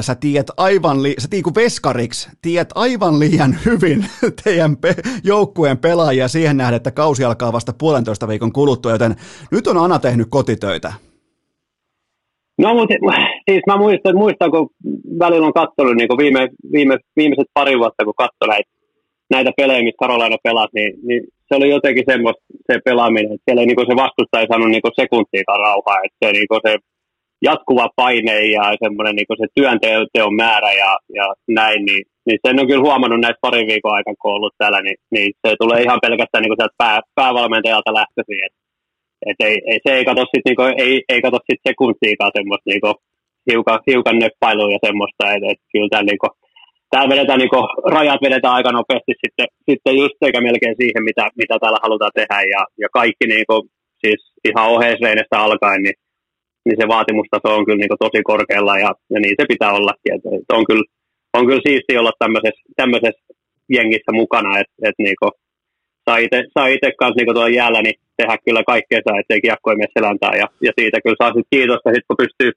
sä 0.00 0.14
tiedät 0.14 0.50
aivan, 0.56 1.02
li- 1.02 1.18
sä 1.18 1.28
tiedät 1.28 1.54
veskariksi, 1.54 2.30
tiedät 2.42 2.70
aivan 2.74 3.18
liian 3.18 3.56
hyvin 3.64 4.06
teidän 4.44 4.76
pe- 4.76 5.02
joukkueen 5.24 5.78
pelaajia 5.78 6.28
siihen 6.28 6.56
nähden, 6.56 6.76
että 6.76 6.90
kausi 6.90 7.24
alkaa 7.24 7.52
vasta 7.52 7.72
puolentoista 7.78 8.28
viikon 8.28 8.52
kuluttua, 8.52 8.92
joten 8.92 9.16
nyt 9.50 9.66
on 9.66 9.76
Ana 9.76 9.98
tehnyt 9.98 10.26
kotitöitä. 10.30 10.92
No 12.58 12.74
mutta 12.74 12.94
siis 13.50 13.62
mä 13.66 13.76
muistan, 13.76 14.16
muistan 14.16 14.50
kun 14.50 14.70
välillä 15.18 15.46
on 15.46 15.52
katsonut 15.52 15.96
niin 15.96 16.18
viime, 16.18 16.48
viime, 16.72 16.98
viimeiset 17.16 17.48
pari 17.54 17.78
vuotta, 17.78 18.04
kun 18.04 18.22
katsoi 18.22 18.48
näitä, 18.48 18.70
näitä 19.30 19.50
pelejä, 19.56 19.82
missä 19.82 20.02
Karolaina 20.02 20.36
pelasi, 20.42 20.74
niin, 20.74 20.92
niin, 21.08 21.22
se 21.48 21.54
oli 21.54 21.70
jotenkin 21.70 22.04
semmoista 22.10 22.42
se 22.72 22.78
pelaaminen, 22.84 23.32
että 23.32 23.44
siellä 23.44 23.60
ei, 23.60 23.66
niin 23.66 23.90
se 23.90 24.02
vastustaja 24.04 24.46
saanut 24.48 24.70
niin 24.70 25.00
sekuntiikaan 25.02 25.60
rauhaa, 25.60 26.04
että 26.04 26.18
se, 26.22 26.32
niin 26.32 26.46
se 26.66 26.72
jatkuva 27.42 27.88
paine 27.96 28.36
ja 28.56 28.64
semmoinen 28.82 29.16
niin 29.16 29.40
se 29.42 29.46
työnteon 29.54 30.34
määrä 30.34 30.72
ja, 30.72 30.90
ja 31.18 31.26
näin, 31.48 31.84
niin, 31.84 32.04
niin 32.26 32.38
sen 32.46 32.60
on 32.60 32.66
kyllä 32.66 32.86
huomannut 32.88 33.20
näistä 33.20 33.44
parin 33.46 33.66
viikon 33.66 33.94
aikana, 33.94 34.20
kun 34.20 34.34
ollut 34.34 34.54
täällä, 34.58 34.80
niin, 34.82 34.96
niin 35.10 35.32
se 35.46 35.54
tulee 35.58 35.82
ihan 35.82 35.98
pelkästään 36.02 36.42
niin 36.42 36.58
sieltä 36.58 36.80
pää, 36.82 37.00
päävalmentajalta 37.14 37.94
lähtöisin, 37.94 38.44
että 38.46 38.63
et 39.28 39.38
ei, 39.48 39.56
ei, 39.70 39.78
se 39.84 39.90
ei 39.96 40.04
katso 40.04 40.24
sit, 40.30 40.44
niinku, 40.44 40.62
ei, 40.84 40.94
ei 41.12 41.20
katso 41.24 41.38
sit 41.48 41.60
sekuntiikaan 41.68 42.34
semmoista 42.38 42.70
niinku, 42.72 42.90
hiukan, 43.50 43.78
hiukan 43.90 44.18
nöppailua 44.18 44.74
ja 44.74 44.78
semmoista, 44.86 45.32
että 45.34 45.48
et 45.52 45.60
kyllä 45.72 45.88
täällä 45.90 46.10
niinku, 46.10 46.28
täällä 46.90 47.12
vedetään 47.14 47.40
niinku, 47.42 47.60
rajat 47.96 48.22
vedetään 48.26 48.54
aika 48.58 48.72
nopeasti 48.72 49.12
sitten, 49.22 49.46
sitten 49.68 49.94
just 50.02 50.18
eikä 50.26 50.40
melkein 50.48 50.76
siihen, 50.80 51.02
mitä, 51.08 51.24
mitä 51.40 51.54
täällä 51.58 51.80
halutaan 51.84 52.16
tehdä 52.18 52.38
ja, 52.54 52.62
ja 52.82 52.88
kaikki 52.98 53.26
niinku, 53.34 53.56
siis 54.02 54.20
ihan 54.48 54.70
oheisreinestä 54.74 55.36
alkaen, 55.46 55.82
niin, 55.86 55.98
niin 56.64 56.76
se 56.80 56.88
vaatimustaso 56.94 57.48
on 57.56 57.64
kyllä 57.64 57.80
niinku 57.80 57.98
tosi 58.04 58.20
korkealla 58.30 58.74
ja, 58.84 58.90
ja 59.12 59.18
niin 59.20 59.34
se 59.40 59.44
pitää 59.52 59.72
ollakin. 59.78 60.14
Et, 60.14 60.24
et 60.36 60.48
on, 60.58 60.64
kyllä, 60.68 60.86
on 61.36 61.46
kyllä 61.46 61.66
siisti 61.66 61.92
olla 62.00 62.12
tämmöisessä, 62.18 62.62
tämmöisessä 62.80 63.24
jengissä 63.76 64.12
mukana, 64.20 64.50
että 64.60 64.74
et, 64.88 64.96
niinku, 64.98 65.28
saa 66.04 66.66
itse, 66.74 66.92
kanssa 66.98 67.16
niin 67.16 67.34
tuolla 67.34 67.58
jäällä 67.60 67.82
niin 67.82 67.98
tehdä 68.16 68.36
kyllä 68.44 68.62
kaikkea, 68.72 69.00
ettei 69.20 69.40
kiekko 69.40 69.70
ei 69.70 69.76
mene 69.76 69.96
seläntää. 69.98 70.34
Ja, 70.42 70.46
ja 70.66 70.72
siitä 70.78 71.00
kyllä 71.00 71.20
saa 71.22 71.32
sitten 71.34 71.52
kiitosta, 71.54 71.90
sit 71.90 72.06
kun 72.08 72.22
pystyy 72.22 72.50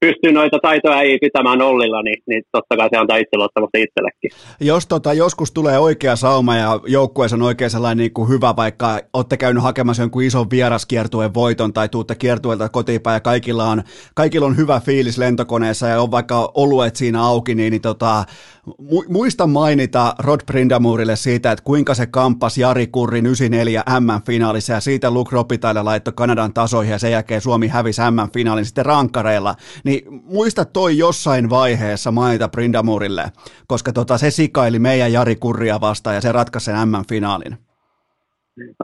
pystyy 0.00 0.32
noita 0.32 0.58
taitoja 0.62 1.00
ei 1.00 1.18
pitämään 1.18 1.58
nollilla, 1.58 2.02
niin, 2.02 2.22
niin 2.26 2.42
totta 2.52 2.76
kai 2.76 2.88
se 2.90 2.96
antaa 2.96 3.16
itseluottamusta 3.16 3.78
itsellekin. 3.78 4.30
Jos 4.60 4.86
tota, 4.86 5.12
joskus 5.12 5.52
tulee 5.52 5.78
oikea 5.78 6.16
sauma 6.16 6.56
ja 6.56 6.80
joukkueessa 6.86 7.36
on 7.36 7.42
oikein 7.42 7.70
sellainen 7.70 7.98
niin 7.98 8.12
kuin 8.12 8.28
hyvä, 8.28 8.56
vaikka 8.56 9.00
olette 9.12 9.36
käynyt 9.36 9.62
hakemassa 9.62 10.02
jonkun 10.02 10.22
ison 10.22 10.50
vieraskiertueen 10.50 11.34
voiton 11.34 11.72
tai 11.72 11.88
tuutte 11.88 12.14
kiertueelta 12.14 12.68
kotiinpäin 12.68 13.14
ja 13.14 13.20
kaikilla 13.20 13.64
on, 13.64 13.82
kaikilla 14.14 14.46
on 14.46 14.56
hyvä 14.56 14.80
fiilis 14.80 15.18
lentokoneessa 15.18 15.86
ja 15.86 16.02
on 16.02 16.10
vaikka 16.10 16.50
oluet 16.54 16.96
siinä 16.96 17.22
auki, 17.22 17.54
niin, 17.54 17.70
niin 17.70 17.82
tota, 17.82 18.24
muista 19.08 19.46
mainita 19.46 20.14
Rod 20.18 20.40
Brindamurille 20.46 21.16
siitä, 21.16 21.52
että 21.52 21.64
kuinka 21.64 21.94
se 21.94 22.06
kampas 22.06 22.58
Jari 22.58 22.86
Kurrin 22.86 23.26
94 23.26 23.82
M-finaalissa 24.00 24.72
ja 24.72 24.80
siitä 24.80 25.10
Luke 25.10 25.30
Ropitaille 25.32 25.82
laittoi 25.82 26.12
Kanadan 26.16 26.54
tasoihin 26.54 26.92
ja 26.92 26.98
sen 26.98 27.12
jälkeen 27.12 27.40
Suomi 27.40 27.68
hävisi 27.68 28.00
M-finaalin 28.10 28.64
sitten 28.64 28.86
rankkareilla 28.86 29.54
niin 29.88 30.02
muista 30.36 30.64
toi 30.64 30.98
jossain 30.98 31.50
vaiheessa 31.50 32.10
mainita 32.10 32.48
Brindamurille, 32.48 33.24
koska 33.66 33.90
tota, 33.92 34.18
se 34.18 34.30
sikaili 34.30 34.78
meidän 34.78 35.12
Jari 35.12 35.36
Kurria 35.36 35.80
vastaan 35.80 36.16
ja 36.16 36.20
se 36.20 36.32
ratkaisi 36.32 36.64
sen 36.64 36.88
M-finaalin. 36.88 37.54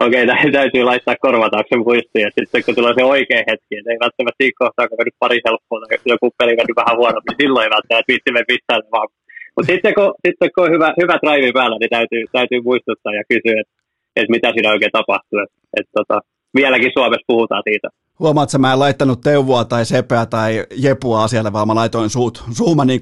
Okei, 0.01 0.25
okay, 0.25 0.53
täytyy 0.53 0.83
laittaa 0.85 1.23
korvatauksen 1.27 1.85
muistiin, 1.87 2.25
ja 2.27 2.31
sitten 2.39 2.65
kun 2.65 2.75
tulee 2.75 2.95
se 2.99 3.05
oikea 3.05 3.49
hetki, 3.51 3.73
että 3.79 3.91
ei 3.93 4.05
välttämättä 4.05 4.41
siinä 4.41 4.61
kohtaa, 4.63 4.89
kun 4.89 4.99
mennyt 4.99 5.23
pari 5.23 5.39
helppoa 5.47 5.81
tai 5.81 6.13
joku 6.15 6.27
peli 6.39 6.55
mennyt 6.57 6.81
vähän 6.81 6.97
huonommin, 7.01 7.31
niin 7.31 7.41
silloin 7.43 7.65
ei 7.65 7.75
välttämättä 7.77 8.11
viitti 8.11 8.33
mennä 8.33 8.53
missään 8.53 8.83
vaan. 8.95 9.09
Mutta 9.55 9.69
sitten 9.73 9.95
kun, 9.99 10.11
sitten 10.27 10.51
kun 10.55 10.65
on 10.67 10.75
hyvä, 10.75 10.89
hyvä 11.03 11.17
drive 11.23 11.53
päällä, 11.59 11.77
niin 11.79 11.95
täytyy, 11.97 12.23
täytyy 12.39 12.61
muistuttaa 12.69 13.19
ja 13.19 13.25
kysyä, 13.33 13.57
että, 13.63 13.75
että 14.19 14.35
mitä 14.35 14.49
siinä 14.53 14.73
oikein 14.75 14.97
tapahtuu. 14.99 15.39
Että, 15.45 15.59
että 15.79 15.93
tota, 15.99 16.17
vieläkin 16.59 16.97
Suomessa 16.97 17.31
puhutaan 17.33 17.65
siitä. 17.69 17.89
Huomaat, 18.19 18.49
että 18.49 18.59
mä 18.59 18.73
en 18.73 18.79
laittanut 18.79 19.21
Teuvoa 19.21 19.65
tai 19.65 19.87
Sepeä 19.87 20.27
tai 20.27 20.67
Jepua 20.77 21.25
asialle, 21.25 21.53
vaan 21.53 21.69
mä 21.69 21.75
laitoin 21.75 22.11
suut, 22.11 22.45
suuma 22.53 22.85
niin 22.85 23.01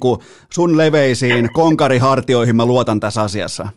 sun 0.53 0.77
leveisiin 0.77 1.53
konkarihartioihin 1.53 2.57
mä 2.57 2.67
luotan 2.67 3.01
tässä 3.01 3.23
asiassa. 3.23 3.69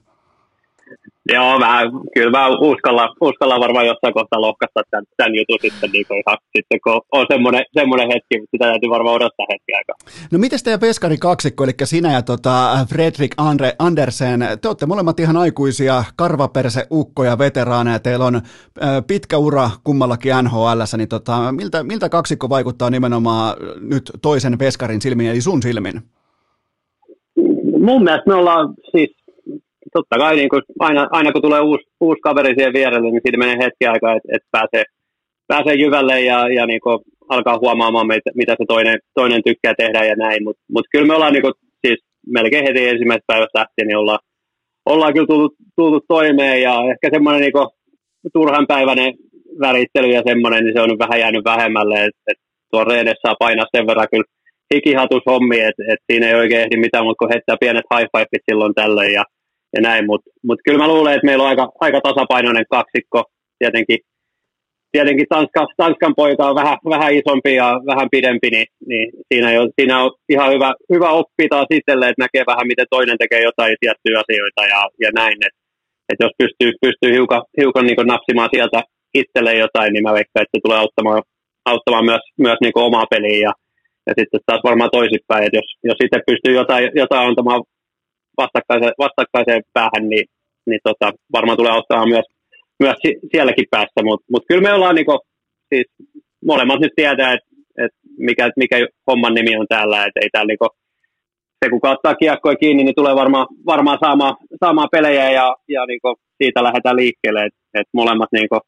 Joo, 1.33 1.59
mä, 1.59 1.81
kyllä 2.13 2.31
mä 2.31 2.47
uskallan, 2.47 3.09
uskallan 3.21 3.59
varmaan 3.59 3.85
jossain 3.85 4.13
kohtaa 4.13 4.41
lohkasta 4.41 4.81
tämän, 4.91 5.05
tämän 5.17 5.35
jutun 5.35 5.57
sitten, 5.61 5.89
niin 5.91 6.05
kuin 6.07 6.23
ihan, 6.27 6.37
sitten 6.57 6.79
kun 6.83 7.01
on 7.11 7.25
semmoinen, 7.29 7.65
semmoinen 7.73 8.07
hetki, 8.07 8.39
mutta 8.39 8.51
sitä 8.51 8.65
täytyy 8.65 8.89
varmaan 8.89 9.15
odottaa 9.15 9.45
hetki 9.51 9.73
aikaa. 9.73 9.95
No 10.31 10.39
miten 10.39 10.59
teidän 10.63 10.81
veskari 10.81 11.17
kaksikko, 11.17 11.63
eli 11.63 11.71
sinä 11.83 12.13
ja 12.13 12.21
tota 12.21 12.77
Fredrik 12.89 13.31
Andre, 13.37 13.73
Andersen, 13.79 14.39
te 14.61 14.67
olette 14.67 14.85
molemmat 14.85 15.19
ihan 15.19 15.37
aikuisia 15.37 16.03
karvaperse 16.15 16.87
ukkoja, 16.91 17.37
veteraaneja, 17.37 17.99
teillä 17.99 18.25
on 18.25 18.41
pitkä 19.07 19.37
ura 19.37 19.69
kummallakin 19.83 20.31
NHL, 20.43 20.81
niin 20.97 21.09
tota, 21.09 21.51
miltä, 21.51 21.83
miltä 21.83 22.09
kaksikko 22.09 22.49
vaikuttaa 22.49 22.89
nimenomaan 22.89 23.55
nyt 23.81 24.11
toisen 24.21 24.59
veskarin 24.59 25.01
silmin, 25.01 25.27
eli 25.27 25.41
sun 25.41 25.61
silmin? 25.61 26.01
Mun 27.79 28.03
mielestä 28.03 28.29
me 28.29 28.33
ollaan 28.33 28.73
siis 28.91 29.24
totta 29.97 30.21
kai 30.23 30.35
niin 30.35 30.49
kuin 30.49 30.63
aina, 30.79 31.07
aina 31.11 31.31
kun 31.31 31.41
tulee 31.41 31.61
uusi, 31.69 31.83
uusi 32.05 32.21
kaveri 32.27 32.53
siihen 32.55 32.73
vierelle, 32.73 33.09
niin 33.11 33.23
siitä 33.23 33.43
menee 33.43 33.57
hetki 33.63 33.85
aikaa, 33.87 34.15
että, 34.15 34.29
että 34.35 34.47
pääsee, 34.55 34.83
pääsee 35.51 35.75
jyvälle 35.83 36.21
ja, 36.21 36.37
ja 36.57 36.65
niin 36.65 36.81
alkaa 37.29 37.61
huomaamaan, 37.63 38.07
mitä, 38.07 38.31
mitä 38.35 38.53
se 38.59 38.65
toinen, 38.67 38.97
toinen 39.19 39.41
tykkää 39.47 39.73
tehdä 39.77 40.01
ja 40.05 40.15
näin. 40.15 40.43
Mutta 40.43 40.61
mut 40.73 40.85
kyllä 40.91 41.07
me 41.07 41.15
ollaan 41.15 41.33
niin 41.33 41.45
kuin, 41.47 41.53
siis 41.85 41.99
melkein 42.37 42.65
heti 42.67 42.87
ensimmäisestä 42.87 43.31
päivästä 43.31 43.59
lähtien, 43.59 43.87
niin 43.87 43.97
ollaan, 43.97 44.19
ollaan 44.85 45.13
kyllä 45.13 45.27
tultu, 45.27 45.55
tultu 45.75 45.99
toimeen 46.07 46.61
ja 46.61 46.73
ehkä 46.91 47.07
semmoinen 47.15 47.41
niin 47.41 48.31
turhan 48.33 48.67
päiväinen 48.67 49.13
värittely 49.59 50.07
ja 50.07 50.21
semmoinen, 50.27 50.63
niin 50.63 50.73
se 50.75 50.81
on 50.81 50.99
vähän 50.99 51.19
jäänyt 51.19 51.45
vähemmälle, 51.45 51.95
että 51.95 52.21
et 52.31 52.39
tuo 52.71 52.83
Reedes 52.83 53.19
saa 53.21 53.35
painaa 53.39 53.65
sen 53.75 53.87
verran 53.87 54.07
kyllä 54.11 54.29
hikihatus 54.75 55.23
hommi, 55.25 55.59
että 55.59 55.83
et 55.91 55.99
siinä 56.11 56.27
ei 56.27 56.35
oikein 56.35 56.61
ehdi 56.61 56.77
mitään, 56.77 57.05
mutta 57.05 57.19
kun 57.19 57.33
heittää 57.33 57.57
pienet 57.59 57.85
high 57.93 58.29
silloin 58.49 58.73
tällöin 58.73 59.13
ja 59.13 59.23
ja 59.75 59.81
näin, 59.81 60.05
mutta 60.05 60.29
mut 60.47 60.59
kyllä 60.65 60.79
mä 60.79 60.87
luulen, 60.87 61.13
että 61.13 61.25
meillä 61.25 61.43
on 61.43 61.49
aika, 61.49 61.71
aika 61.79 62.01
tasapainoinen 62.01 62.65
kaksikko, 62.69 63.23
tietenkin, 63.59 63.99
tietenkin 64.91 65.25
Tanska, 65.29 65.65
Tanskan 65.77 66.15
poika 66.15 66.49
on 66.49 66.55
vähän, 66.55 66.77
vähän 66.93 67.13
isompi 67.19 67.55
ja 67.55 67.67
vähän 67.91 68.07
pidempi, 68.11 68.49
niin, 68.49 68.67
niin 68.89 69.07
siinä, 69.29 69.53
jo, 69.53 69.61
siinä 69.79 70.03
on 70.03 70.11
ihan 70.29 70.51
hyvä, 70.53 70.73
hyvä 70.93 71.09
oppia 71.09 71.47
taas 71.49 71.67
itselle, 71.71 72.05
että 72.07 72.23
näkee 72.23 72.43
vähän, 72.47 72.67
miten 72.67 72.87
toinen 72.89 73.17
tekee 73.17 73.41
jotain 73.43 73.75
tiettyjä 73.79 74.19
asioita 74.19 74.61
ja, 74.73 74.81
ja 75.03 75.09
näin, 75.21 75.37
että 75.47 75.59
et 76.09 76.19
jos 76.19 76.33
pystyy, 76.37 76.71
pystyy 76.81 77.11
hiukan, 77.17 77.43
hiukan 77.61 77.85
niin 77.85 78.07
napsimaan 78.13 78.49
sieltä 78.55 78.79
itselle 79.13 79.53
jotain, 79.65 79.93
niin 79.93 80.03
mä 80.03 80.13
veikkaan, 80.17 80.43
että 80.43 80.57
se 80.57 80.63
tulee 80.63 80.79
auttamaan, 80.79 81.21
auttamaan 81.65 82.05
myös, 82.05 82.23
myös 82.45 82.57
niin 82.61 82.85
omaa 82.89 83.11
peliä 83.13 83.39
ja, 83.47 83.53
ja 84.07 84.13
sitten 84.17 84.39
taas 84.45 84.61
varmaan 84.63 84.95
toisinpäin, 84.97 85.43
että 85.45 85.57
jos, 85.57 85.69
jos 85.89 85.99
itse 86.05 86.19
pystyy 86.29 86.53
jotain, 86.61 86.91
jotain 86.95 87.27
antamaan 87.27 87.63
vastakkaiseen, 88.37 88.93
vastakkaiseen 89.05 89.61
päähän, 89.73 90.09
niin, 90.09 90.25
niin 90.69 90.79
tota, 90.83 91.11
varmaan 91.33 91.57
tulee 91.57 91.71
auttamaan 91.71 92.09
myös, 92.09 92.25
myös 92.79 92.95
sielläkin 93.31 93.65
päässä. 93.71 94.01
Mutta 94.03 94.25
mut 94.31 94.43
kyllä 94.47 94.61
me 94.61 94.73
ollaan 94.73 94.95
niinku, 94.95 95.19
siis 95.73 95.87
molemmat 96.45 96.79
nyt 96.79 96.93
tietää, 96.95 97.33
että 97.33 97.49
et 97.83 97.91
mikä, 98.17 98.51
mikä 98.55 98.77
homman 99.07 99.33
nimi 99.33 99.57
on 99.57 99.67
täällä, 99.69 100.05
että 100.05 100.19
ei 100.23 100.29
täällä 100.31 100.47
niinku, 100.47 100.67
se 101.59 101.69
kun 101.69 101.79
ottaa 101.83 102.15
kiekkoja 102.15 102.55
kiinni, 102.55 102.83
niin 102.83 102.95
tulee 102.95 103.15
varmaan, 103.15 103.47
varmaan 103.65 103.97
saamaan, 104.05 104.35
saamaan 104.63 104.89
pelejä 104.91 105.31
ja, 105.31 105.55
ja 105.67 105.85
niinku 105.85 106.15
siitä 106.43 106.63
lähdetään 106.63 106.95
liikkeelle, 106.95 107.45
että 107.45 107.59
et 107.73 107.87
molemmat, 107.93 108.29
niinku, 108.31 108.59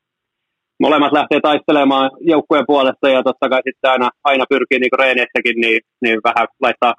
molemmat 0.79 1.11
lähtee 1.11 1.39
taistelemaan 1.41 2.11
joukkueen 2.19 2.65
puolesta 2.67 3.09
ja 3.09 3.23
totta 3.23 3.49
kai 3.49 3.61
sitten 3.67 3.91
aina, 3.91 4.09
aina 4.23 4.45
pyrkii 4.49 4.79
niinku 4.79 4.97
reeneissäkin 4.97 5.61
niin, 5.61 5.79
niin 6.03 6.19
vähän 6.23 6.47
laittaa 6.61 6.93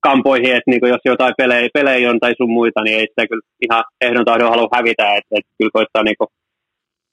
kampoihin, 0.00 0.56
että 0.56 0.70
niin 0.70 0.88
jos 0.88 1.00
jotain 1.04 1.34
pelejä, 1.36 1.68
pelejä 1.74 2.10
on 2.10 2.20
tai 2.20 2.34
sun 2.36 2.50
muita, 2.50 2.82
niin 2.82 2.98
ei 2.98 3.06
sitä 3.08 3.26
kyllä 3.26 3.46
ihan 3.64 3.84
ehdon 4.00 4.24
tahdon 4.24 4.50
halua 4.50 4.68
hävitä, 4.72 5.06
että, 5.18 5.34
että 5.38 5.52
kyllä 5.58 5.70
koittaa 5.72 6.02
niin 6.02 6.18
kuin, 6.18 6.28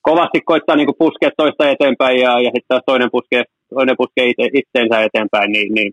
kovasti 0.01 0.41
koittaa 0.41 0.76
niin 0.76 0.99
puskea 0.99 1.30
toista 1.38 1.69
eteenpäin 1.69 2.19
ja, 2.19 2.39
ja 2.39 2.51
sitten 2.55 2.81
toinen 2.85 3.09
puskee, 3.11 3.43
toinen 3.69 3.97
puskee 3.97 4.26
itse, 4.26 4.45
itseensä 4.53 5.01
eteenpäin, 5.01 5.51
niin, 5.51 5.73
niin 5.73 5.91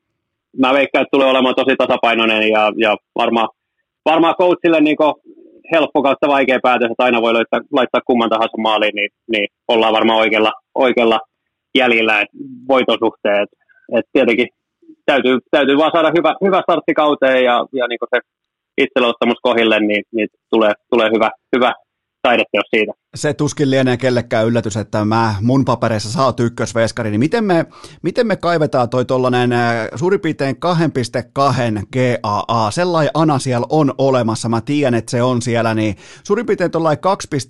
mä 0.59 0.75
veikkaan, 0.75 1.03
että 1.03 1.17
tulee 1.17 1.31
olemaan 1.31 1.55
tosi 1.55 1.77
tasapainoinen 1.77 2.49
ja, 2.49 2.73
ja 2.77 2.97
varmaan 3.17 3.49
varmaa 4.05 4.35
coachille 4.35 4.81
niin 4.81 4.97
helppo 5.73 6.03
kautta 6.03 6.29
vaikea 6.29 6.59
päätös, 6.63 6.91
että 6.91 7.05
aina 7.05 7.23
voi 7.23 7.33
laittaa, 7.33 7.61
laittaa 7.73 8.01
kumman 8.07 8.31
tahansa 8.31 8.59
maaliin, 8.59 8.95
niin, 8.95 9.11
niin 9.33 9.49
ollaan 9.69 9.93
varmaan 9.93 10.19
oikealla, 10.19 10.53
oikealla 10.75 11.21
jäljellä 11.75 12.21
et 12.21 12.29
voiton 12.69 12.99
suhteen. 13.05 13.43
Et, 13.43 13.49
et 13.99 14.07
tietenkin 14.13 14.49
täytyy, 15.07 15.39
täytyy 15.51 15.77
vaan 15.77 15.91
saada 15.95 16.13
hyvä, 16.19 16.35
hyvä 16.45 16.63
startti 16.63 16.95
kauteen 16.95 17.45
ja, 17.45 17.67
ja 17.73 17.87
niin 17.89 17.99
se 18.15 18.21
itseluottamus 18.79 19.39
kohille, 19.43 19.81
niin, 19.81 20.05
niin 20.13 20.29
tulee, 20.51 20.73
tulee 20.91 21.11
hyvä, 21.15 21.31
hyvä 21.57 21.73
taideteos 22.25 22.69
siitä. 22.71 22.93
Se 23.15 23.35
tuskin 23.35 23.71
lienee 23.71 23.97
kellekään 23.97 24.47
yllätys, 24.47 24.77
että 24.77 25.05
mä 25.05 25.35
mun 25.41 25.65
papereissa 25.65 26.13
saa 26.13 26.35
ykkösveskari, 26.41 27.11
niin 27.11 27.19
miten 27.19 27.45
me, 27.45 27.67
miten 28.03 28.27
me 28.27 28.37
kaivetaan 28.37 28.89
toi 28.89 29.05
tollanen 29.05 29.53
äh, 29.53 29.89
suurin 29.95 30.21
piirtein 30.21 30.57
2.2 30.57 31.87
GAA, 31.93 32.71
sellainen 32.71 33.11
ana 33.15 33.39
siellä 33.39 33.67
on 33.71 33.95
olemassa, 33.99 34.49
mä 34.49 34.61
tiedän, 34.61 34.95
että 34.95 35.11
se 35.11 35.23
on 35.23 35.43
siellä, 35.43 35.75
niin 35.75 35.97
suurin 36.25 36.47
piirtein 36.47 36.71
tollainen 36.71 37.05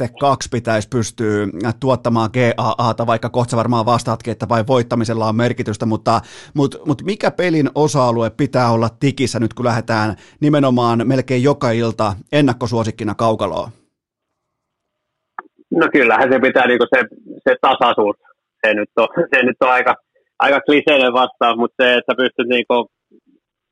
2.2 0.04 0.48
pitäisi 0.50 0.88
pystyä 0.88 1.46
tuottamaan 1.80 2.30
GAAta, 2.32 3.06
vaikka 3.06 3.28
kohta 3.28 3.56
varmaan 3.56 3.86
vastaatkin, 3.86 4.32
että 4.32 4.48
vai 4.48 4.64
voittamisella 4.66 5.28
on 5.28 5.36
merkitystä, 5.36 5.86
mutta, 5.86 6.20
mutta, 6.54 6.78
mutta 6.86 7.04
mikä 7.04 7.30
pelin 7.30 7.70
osa-alue 7.74 8.30
pitää 8.30 8.70
olla 8.70 8.88
tikissä 9.00 9.40
nyt, 9.40 9.54
kun 9.54 9.64
lähdetään 9.64 10.16
nimenomaan 10.40 11.02
melkein 11.04 11.42
joka 11.42 11.70
ilta 11.70 12.16
ennakkosuosikkina 12.32 13.14
kaukaloon? 13.14 13.83
No 15.80 15.86
kyllähän 15.92 16.32
se 16.32 16.38
pitää 16.38 16.66
niinku 16.66 16.86
se, 16.94 17.00
se 17.44 17.56
tasaisuus. 17.60 18.16
Se 18.66 18.74
nyt 18.74 18.92
on, 18.96 19.08
se 19.32 19.42
nyt 19.42 19.56
on 19.60 19.70
aika, 19.70 19.94
aika 20.38 20.60
kliseinen 20.66 21.12
vastaus, 21.12 21.56
mutta 21.56 21.78
se, 21.80 21.94
että 21.94 22.12
pystyt 22.22 22.48
niinku, 22.48 22.76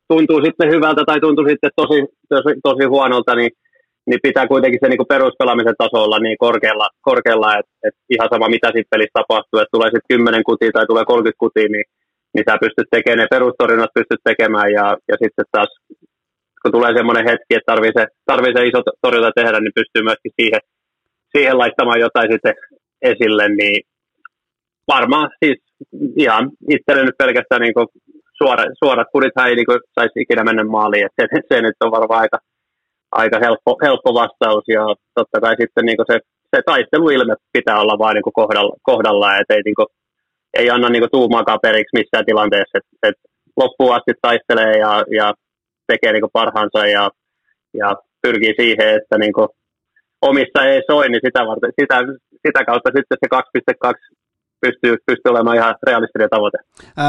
tuntuu 0.08 0.40
sitten 0.44 0.70
hyvältä 0.74 1.02
tai 1.06 1.20
tuntuu 1.20 1.44
sitten 1.48 1.70
tosi, 1.76 1.98
tosi, 2.28 2.52
tosi 2.62 2.84
huonolta, 2.84 3.34
niin, 3.34 3.52
niin 4.08 4.20
pitää 4.22 4.46
kuitenkin 4.52 4.80
se 4.82 4.88
niinku 4.88 5.10
peruspelaamisen 5.12 5.80
taso 5.82 5.98
olla 6.04 6.18
niin 6.18 6.38
korkealla, 6.46 6.88
korkealla 7.08 7.58
että 7.58 7.72
et 7.86 7.94
ihan 8.14 8.28
sama 8.32 8.54
mitä 8.54 8.68
siinä 8.72 8.92
pelissä 8.92 9.18
tapahtuu, 9.20 9.58
että 9.60 9.74
tulee 9.74 9.90
sitten 9.90 10.16
10 10.16 10.44
kutia 10.48 10.70
tai 10.72 10.86
tulee 10.86 11.04
30 11.04 11.42
kutia, 11.44 11.68
niin, 11.74 11.86
niin 12.34 12.44
sä 12.46 12.62
pystyt 12.64 12.88
tekemään 12.90 13.18
ne 13.22 13.26
perustorinnat 13.34 13.96
pystyt 13.98 14.22
tekemään 14.24 14.70
ja, 14.78 14.86
ja 15.10 15.16
sitten 15.22 15.46
taas 15.52 15.70
kun 16.62 16.72
tulee 16.76 16.92
semmoinen 16.96 17.28
hetki, 17.30 17.52
että 17.54 17.70
tarvii 17.72 17.94
se, 17.98 18.04
tarvii 18.30 18.54
se 18.54 18.66
iso 18.70 18.80
torjunta 19.04 19.38
tehdä, 19.40 19.58
niin 19.60 19.78
pystyy 19.80 20.02
myöskin 20.08 20.36
siihen, 20.40 20.60
siihen 21.32 21.59
laittamaan 21.59 22.00
jotain 22.00 22.32
sitten 22.32 22.54
esille, 23.02 23.48
niin 23.48 23.82
varmaan 24.88 25.30
siis 25.44 25.59
ihan 26.16 26.50
itselle 26.70 27.04
nyt 27.04 27.18
pelkästään 27.18 27.60
niin 27.60 27.74
kuin 27.74 27.86
suora, 28.38 28.64
suorat 28.84 29.09
kurithan 29.12 29.48
ei 29.48 29.56
niin 29.56 29.82
saisi 29.94 30.20
ikinä 30.20 30.44
mennä 30.44 30.64
maaliin, 30.64 31.06
että 31.06 31.22
se, 31.34 31.40
se, 31.48 31.60
nyt 31.62 31.76
on 31.84 31.90
varmaan 31.90 32.20
aika, 32.20 32.38
aika 33.12 33.38
helppo, 33.44 33.78
helppo 33.82 34.14
vastaus. 34.14 34.64
Ja 34.68 34.84
totta 35.14 35.40
kai 35.40 35.54
sitten 35.60 35.84
niin 35.84 36.10
se, 36.12 36.18
se 36.56 36.62
taisteluilme 36.66 37.34
pitää 37.52 37.80
olla 37.80 37.98
vain 37.98 38.14
niin 38.14 38.38
kohdalla, 38.40 38.76
kohdalla 38.82 39.38
että 39.38 39.54
ei, 39.54 39.62
niin 39.64 39.74
kuin, 39.74 39.86
ei 40.54 40.70
anna 40.70 40.88
niin 40.88 41.12
tuumaakaan 41.12 41.62
periksi 41.62 41.96
missään 41.98 42.26
tilanteessa, 42.26 42.78
että, 42.78 43.09
että 43.09 43.22
loppuun 43.56 43.94
asti 43.94 44.12
taistelee 44.22 44.72
ja, 44.84 45.04
ja 45.18 45.34
tekee 45.86 46.12
niin 46.12 46.36
parhaansa 46.38 46.86
ja, 46.86 47.10
ja 47.74 47.96
pyrkii 48.22 48.54
siihen, 48.60 48.88
että 48.96 49.18
niin 49.18 49.32
omissa 50.22 50.64
ei 50.64 50.82
soi, 50.90 51.08
niin 51.08 51.20
sitä, 51.26 51.46
varten, 51.46 51.72
sitä, 51.80 51.96
sitä 52.46 52.64
kautta 52.64 52.90
sitten 52.96 53.18
se 53.20 53.26
2.2 53.86 54.21
pystyy, 54.62 54.97
pystyy 55.06 55.30
olemaan 55.30 55.56
ihan 55.56 55.74
realistinen 55.86 56.30
tavoite. 56.30 56.59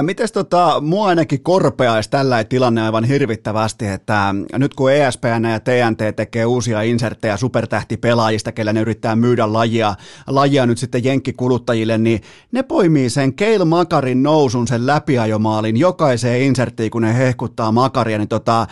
Miten 0.01 0.27
tota, 0.33 0.81
mua 0.81 1.07
ainakin 1.07 1.43
korpeaisi 1.43 2.09
tällä 2.09 2.43
tilanne 2.43 2.81
aivan 2.81 3.03
hirvittävästi, 3.03 3.87
että 3.87 4.35
nyt 4.57 4.73
kun 4.73 4.91
ESPN 4.91 5.43
ja 5.51 5.59
TNT 5.59 6.15
tekee 6.15 6.45
uusia 6.45 6.81
inserttejä 6.81 7.37
supertähtipelaajista, 7.37 8.51
kellä 8.51 8.73
ne 8.73 8.81
yrittää 8.81 9.15
myydä 9.15 9.53
lajia, 9.53 9.95
lajia 10.27 10.65
nyt 10.65 10.77
sitten 10.77 11.03
jenkkikuluttajille, 11.03 11.97
niin 11.97 12.21
ne 12.51 12.63
poimii 12.63 13.09
sen 13.09 13.33
Keil 13.33 13.65
Makarin 13.65 14.23
nousun, 14.23 14.67
sen 14.67 14.87
läpiajomaalin 14.87 15.77
jokaiseen 15.77 16.41
inserttiin, 16.41 16.91
kun 16.91 17.01
ne 17.01 17.17
hehkuttaa 17.17 17.71
Makaria, 17.71 18.17
niin 18.17 18.27
tota, 18.27 18.67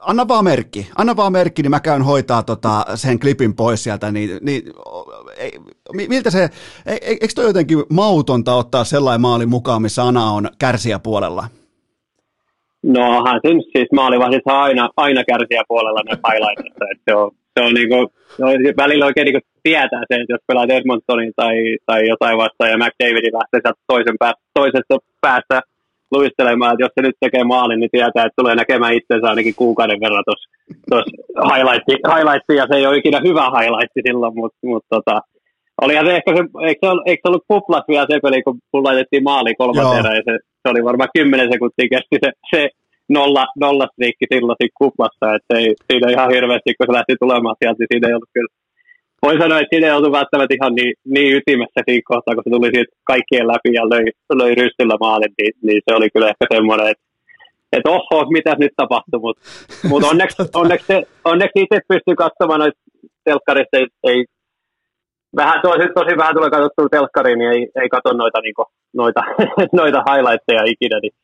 anna 0.00 0.28
vaan 0.28 0.44
merkki, 0.44 0.88
anna 0.96 1.16
vaan 1.16 1.32
merkki, 1.32 1.62
niin 1.62 1.70
mä 1.70 1.80
käyn 1.80 2.02
hoitaa 2.02 2.42
tota, 2.42 2.84
sen 2.94 3.20
klipin 3.20 3.54
pois 3.54 3.84
sieltä, 3.84 4.12
niin, 4.12 4.30
niin 4.40 4.62
ei, 5.38 5.52
miltä 6.08 6.30
se, 6.30 6.48
eikö 7.02 7.26
toi 7.34 7.44
jotenkin 7.44 7.78
mautonta 7.90 8.54
ottaa 8.54 8.84
sellainen 8.84 9.20
maali 9.20 9.46
mukaan, 9.46 9.82
missä 9.82 10.02
Ana 10.02 10.30
on 10.30 10.48
puolella? 10.98 11.44
No 12.82 13.24
hän 13.26 13.40
siis 13.72 13.88
maalivahdissa 13.92 14.62
aina, 14.62 14.90
aina 14.96 15.22
puolella 15.68 16.00
ne 16.04 16.16
highlightissa, 16.28 16.84
että 16.92 17.04
se 17.04 17.16
on, 17.16 17.30
se 17.58 17.64
on 17.66 17.74
niinku, 17.74 18.12
no, 18.38 18.46
välillä 18.76 19.06
oikein 19.06 19.24
niinku 19.24 19.48
tietää 19.62 20.02
se, 20.08 20.14
että 20.14 20.32
jos 20.32 20.40
pelaat 20.46 20.70
Edmontonin 20.70 21.32
tai, 21.36 21.56
tai 21.86 22.08
jotain 22.08 22.38
vastaan 22.38 22.70
ja 22.70 22.78
McDavidin 22.78 23.38
lähtee 23.38 23.60
sieltä 23.62 23.80
toisen 23.86 24.16
päästä, 24.18 24.42
toisesta 24.54 24.98
päästä 25.20 25.62
luistelemaan, 26.16 26.72
että 26.72 26.84
jos 26.84 26.94
se 26.94 27.02
nyt 27.02 27.16
tekee 27.20 27.44
maalin, 27.44 27.80
niin 27.80 27.94
tietää, 27.96 28.26
että 28.26 28.40
tulee 28.40 28.54
näkemään 28.54 28.94
itsensä 28.94 29.26
ainakin 29.28 29.60
kuukauden 29.62 30.00
verran 30.04 30.24
tuossa 30.26 30.48
highlight, 31.50 31.86
highlight, 32.12 32.46
ja 32.60 32.66
se 32.70 32.74
ei 32.76 32.86
ole 32.86 32.96
ikinä 33.00 33.20
hyvä 33.28 33.44
highlight 33.56 33.94
silloin, 34.06 34.34
mutta 34.40 34.58
mut, 34.70 34.84
tota, 34.94 35.20
Olihan 35.82 36.06
se 36.06 36.16
ehkä 36.16 36.30
se, 36.36 36.42
eikö 36.66 36.80
se, 36.82 36.90
ollut, 36.90 37.06
eikö 37.08 37.20
se 37.22 37.28
ollut 37.28 37.48
kuplat 37.48 37.84
vielä 37.88 38.06
se 38.10 38.18
peli, 38.22 38.42
kun, 38.42 38.58
kun 38.70 38.84
laitettiin 38.84 39.24
maali 39.30 39.54
kolmas 39.54 39.98
erä, 39.98 40.12
ja 40.18 40.22
se, 40.28 40.32
se, 40.62 40.66
oli 40.72 40.84
varmaan 40.84 41.14
kymmenen 41.16 41.52
sekuntia 41.52 41.92
kesti 41.94 42.16
se, 42.24 42.30
se 42.50 42.68
nolla, 43.08 43.44
nolla 43.64 43.86
silloin 44.32 44.56
siinä 44.58 44.78
kuplassa, 44.82 45.26
että 45.36 45.52
ei, 45.58 45.74
siinä 45.88 46.10
ihan 46.10 46.30
hirveästi, 46.34 46.74
kun 46.74 46.86
se 46.86 46.92
lähti 46.92 47.14
tulemaan 47.20 47.56
sieltä, 47.58 47.78
niin 47.78 47.90
siinä 47.92 48.08
ei 48.08 48.14
ollut 48.14 48.34
kyllä 48.36 48.52
voin 49.24 49.38
sanoa, 49.42 49.58
että 49.60 49.72
siinä 49.72 49.86
ei 49.86 49.98
ollut 49.98 50.18
välttämättä 50.20 50.54
ihan 50.54 50.74
niin, 50.74 50.94
niin 51.14 51.36
ytimessä 51.36 51.80
siinä 51.84 52.08
kohtaa, 52.10 52.34
kun 52.34 52.44
se 52.44 52.50
tuli 52.50 52.70
siitä 52.74 52.96
kaikkien 53.04 53.46
läpi 53.52 53.70
ja 53.78 53.84
löi, 53.92 54.04
löi 54.40 54.54
rystyllä 54.54 54.96
maalin, 55.00 55.32
niin, 55.38 55.52
niin, 55.66 55.80
se 55.84 55.94
oli 55.98 56.08
kyllä 56.10 56.28
ehkä 56.28 56.46
semmoinen, 56.54 56.88
että 56.92 57.04
että 57.76 57.90
oho, 57.90 58.18
mitä 58.30 58.54
nyt 58.58 58.72
tapahtui, 58.76 59.20
mutta 59.20 59.42
mut 59.88 60.04
onneksi, 60.10 60.36
onneksi, 60.54 60.92
onneksi 61.24 61.58
itse 61.62 61.78
pystyy 61.88 62.14
katsomaan 62.24 62.60
noita 62.60 62.78
telkkarista, 63.24 63.76
ei, 63.78 63.86
ei 64.04 64.24
vähän 65.36 65.60
tosi, 65.62 65.86
tosi 65.94 66.16
vähän 66.16 66.34
tulee 66.34 66.50
katsottua 66.50 66.88
telkkariin, 66.90 67.38
niin 67.38 67.50
ei, 67.50 67.62
ei 67.82 67.88
katso 67.88 68.12
noita, 68.12 68.40
niin 68.40 68.54
kuin, 68.54 68.66
noita, 69.00 69.20
noita 69.80 70.04
highlightteja 70.08 70.64
ikinä, 70.72 70.98
niin, 71.02 71.14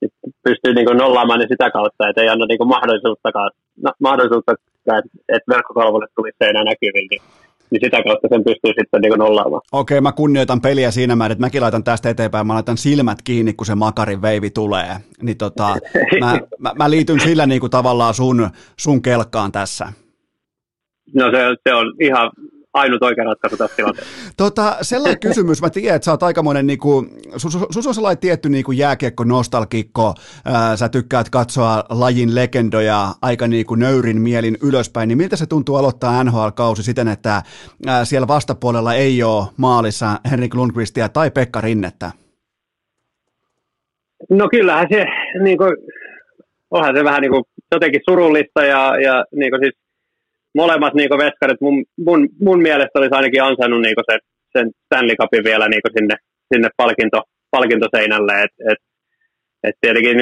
niin 0.00 0.12
pystyy 0.44 0.74
niin 0.74 0.86
kuin, 0.86 0.98
nollaamaan 0.98 1.40
ne 1.40 1.46
sitä 1.48 1.70
kautta, 1.70 2.08
että 2.08 2.22
ei 2.22 2.28
anna 2.28 2.46
niin 2.46 2.58
kuin, 2.58 2.74
mahdollisuuttakaan, 2.76 3.50
no, 3.84 3.90
mahdollisuuttakaan, 4.06 4.98
että, 4.98 5.10
että 5.34 5.52
verkkokalvolle 5.54 6.06
tulisi 6.16 6.36
enää 6.40 6.64
näkyville, 6.64 7.08
niin, 7.10 7.22
niin 7.70 7.80
sitä 7.84 8.02
kautta 8.02 8.28
sen 8.28 8.44
pystyy 8.44 8.72
sitten 8.80 9.00
niin 9.00 9.18
nollaamaan. 9.18 9.62
Okei, 9.72 10.00
mä 10.00 10.12
kunnioitan 10.12 10.60
peliä 10.60 10.90
siinä 10.90 11.16
määrin, 11.16 11.32
että 11.32 11.46
mäkin 11.46 11.62
laitan 11.62 11.84
tästä 11.84 12.10
eteenpäin, 12.10 12.46
mä 12.46 12.54
laitan 12.54 12.76
silmät 12.76 13.18
kiinni, 13.24 13.52
kun 13.52 13.66
se 13.66 13.74
makarin 13.74 14.22
veivi 14.22 14.50
tulee. 14.50 14.96
Niin 15.22 15.38
tota, 15.38 15.76
mä, 16.20 16.38
mä, 16.58 16.72
mä, 16.78 16.90
liityn 16.90 17.20
sillä 17.20 17.46
niin 17.46 17.60
kuin 17.60 17.70
tavallaan 17.70 18.14
sun, 18.14 18.50
sun 18.76 19.02
kelkkaan 19.02 19.52
tässä. 19.52 19.92
No 21.14 21.30
se, 21.30 21.38
se 21.68 21.74
on 21.74 21.94
ihan 22.00 22.30
ainut 22.72 23.02
oikea 23.02 23.24
ratkaisu 23.24 23.56
tässä 23.56 23.76
tilanteessa. 23.76 24.12
Tota, 24.36 24.76
sellainen 24.82 25.20
kysymys, 25.28 25.62
mä 25.62 25.70
tiedän, 25.70 25.96
että 25.96 26.04
sä 26.04 26.10
oot 26.10 26.22
aikamoinen, 26.22 26.66
niinku, 26.66 27.06
sus, 27.36 27.58
sus 27.70 27.86
on 27.86 27.94
sellainen 27.94 28.20
tietty 28.20 28.48
niinku 28.48 28.72
jääkiekko-nostalgikko, 28.72 30.14
ää, 30.44 30.76
sä 30.76 30.88
tykkäät 30.88 31.30
katsoa 31.30 31.84
lajin 31.88 32.34
legendoja 32.34 33.08
aika 33.22 33.46
niinku 33.46 33.74
nöyrin 33.74 34.20
mielin 34.20 34.56
ylöspäin, 34.62 35.08
niin 35.08 35.18
miltä 35.18 35.36
se 35.36 35.46
tuntuu 35.46 35.76
aloittaa 35.76 36.24
NHL-kausi 36.24 36.82
siten, 36.82 37.08
että 37.08 37.42
ää, 37.86 38.04
siellä 38.04 38.28
vastapuolella 38.28 38.94
ei 38.94 39.22
ole 39.22 39.46
maalissa 39.56 40.20
Henrik 40.30 40.54
Lundqvistia 40.54 41.08
tai 41.08 41.30
Pekka 41.30 41.60
Rinnettä? 41.60 42.10
No 44.30 44.48
kyllähän 44.48 44.86
se, 44.90 45.06
niin 45.42 45.58
kuin, 45.58 45.70
onhan 46.70 46.96
se 46.96 47.04
vähän 47.04 47.20
niin 47.20 47.30
kuin, 47.30 47.44
jotenkin 47.72 48.00
surullista 48.08 48.64
ja, 48.64 49.00
ja 49.00 49.24
niin 49.32 49.50
kuin 49.50 49.60
siis 49.60 49.74
molemmat 50.54 50.94
niin 50.94 51.10
veskarit 51.10 51.60
mun, 51.60 51.84
mun, 51.98 52.28
mun, 52.40 52.62
mielestä 52.62 52.98
olisi 52.98 53.14
ainakin 53.14 53.42
ansainnut 53.42 53.82
niin 53.82 53.94
se, 54.10 54.18
sen 54.58 54.70
Stanley 54.86 55.16
Cupin 55.16 55.44
vielä 55.44 55.68
niin 55.68 55.80
sinne, 55.98 56.16
sinne 56.54 56.68
palkinto, 56.76 57.22
palkintoseinälle. 57.50 58.32
Et, 58.44 58.54
et, 58.70 58.78
et 59.64 59.74
tietenkin 59.80 60.16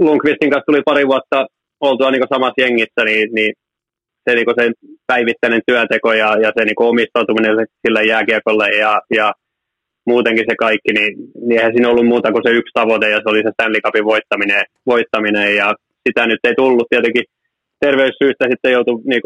Lundqvistin 0.00 0.50
kanssa 0.50 0.66
tuli 0.66 0.82
pari 0.84 1.06
vuotta 1.06 1.46
oltua 1.80 2.10
niin 2.10 2.32
samassa 2.34 2.60
jengissä, 2.62 3.02
niin, 3.04 3.28
niin 3.34 3.52
se, 4.24 4.34
niin 4.34 4.46
se 4.58 4.70
päivittäinen 5.06 5.62
työnteko 5.66 6.12
ja, 6.12 6.36
ja 6.44 6.52
se 6.56 6.64
niin 6.64 6.82
omistautuminen 6.92 7.66
sille 7.86 8.02
jääkiekolle 8.04 8.68
ja, 8.68 9.00
ja 9.16 9.32
muutenkin 10.06 10.44
se 10.48 10.56
kaikki, 10.56 10.92
niin, 10.92 11.12
niin 11.46 11.58
eihän 11.58 11.72
siinä 11.72 11.88
ollut 11.88 12.06
muuta 12.06 12.32
kuin 12.32 12.42
se 12.46 12.50
yksi 12.50 12.72
tavoite 12.74 13.10
ja 13.10 13.16
se 13.16 13.28
oli 13.30 13.42
se 13.42 13.50
Stanley 13.52 13.80
Cupin 13.80 14.04
voittaminen, 14.04 14.62
voittaminen 14.86 15.56
ja 15.56 15.74
sitä 16.08 16.26
nyt 16.26 16.40
ei 16.44 16.54
tullut 16.54 16.88
tietenkin 16.90 17.24
terveyssyistä 17.80 18.44
sitten 18.50 18.72
joutui 18.72 19.00
niin 19.04 19.22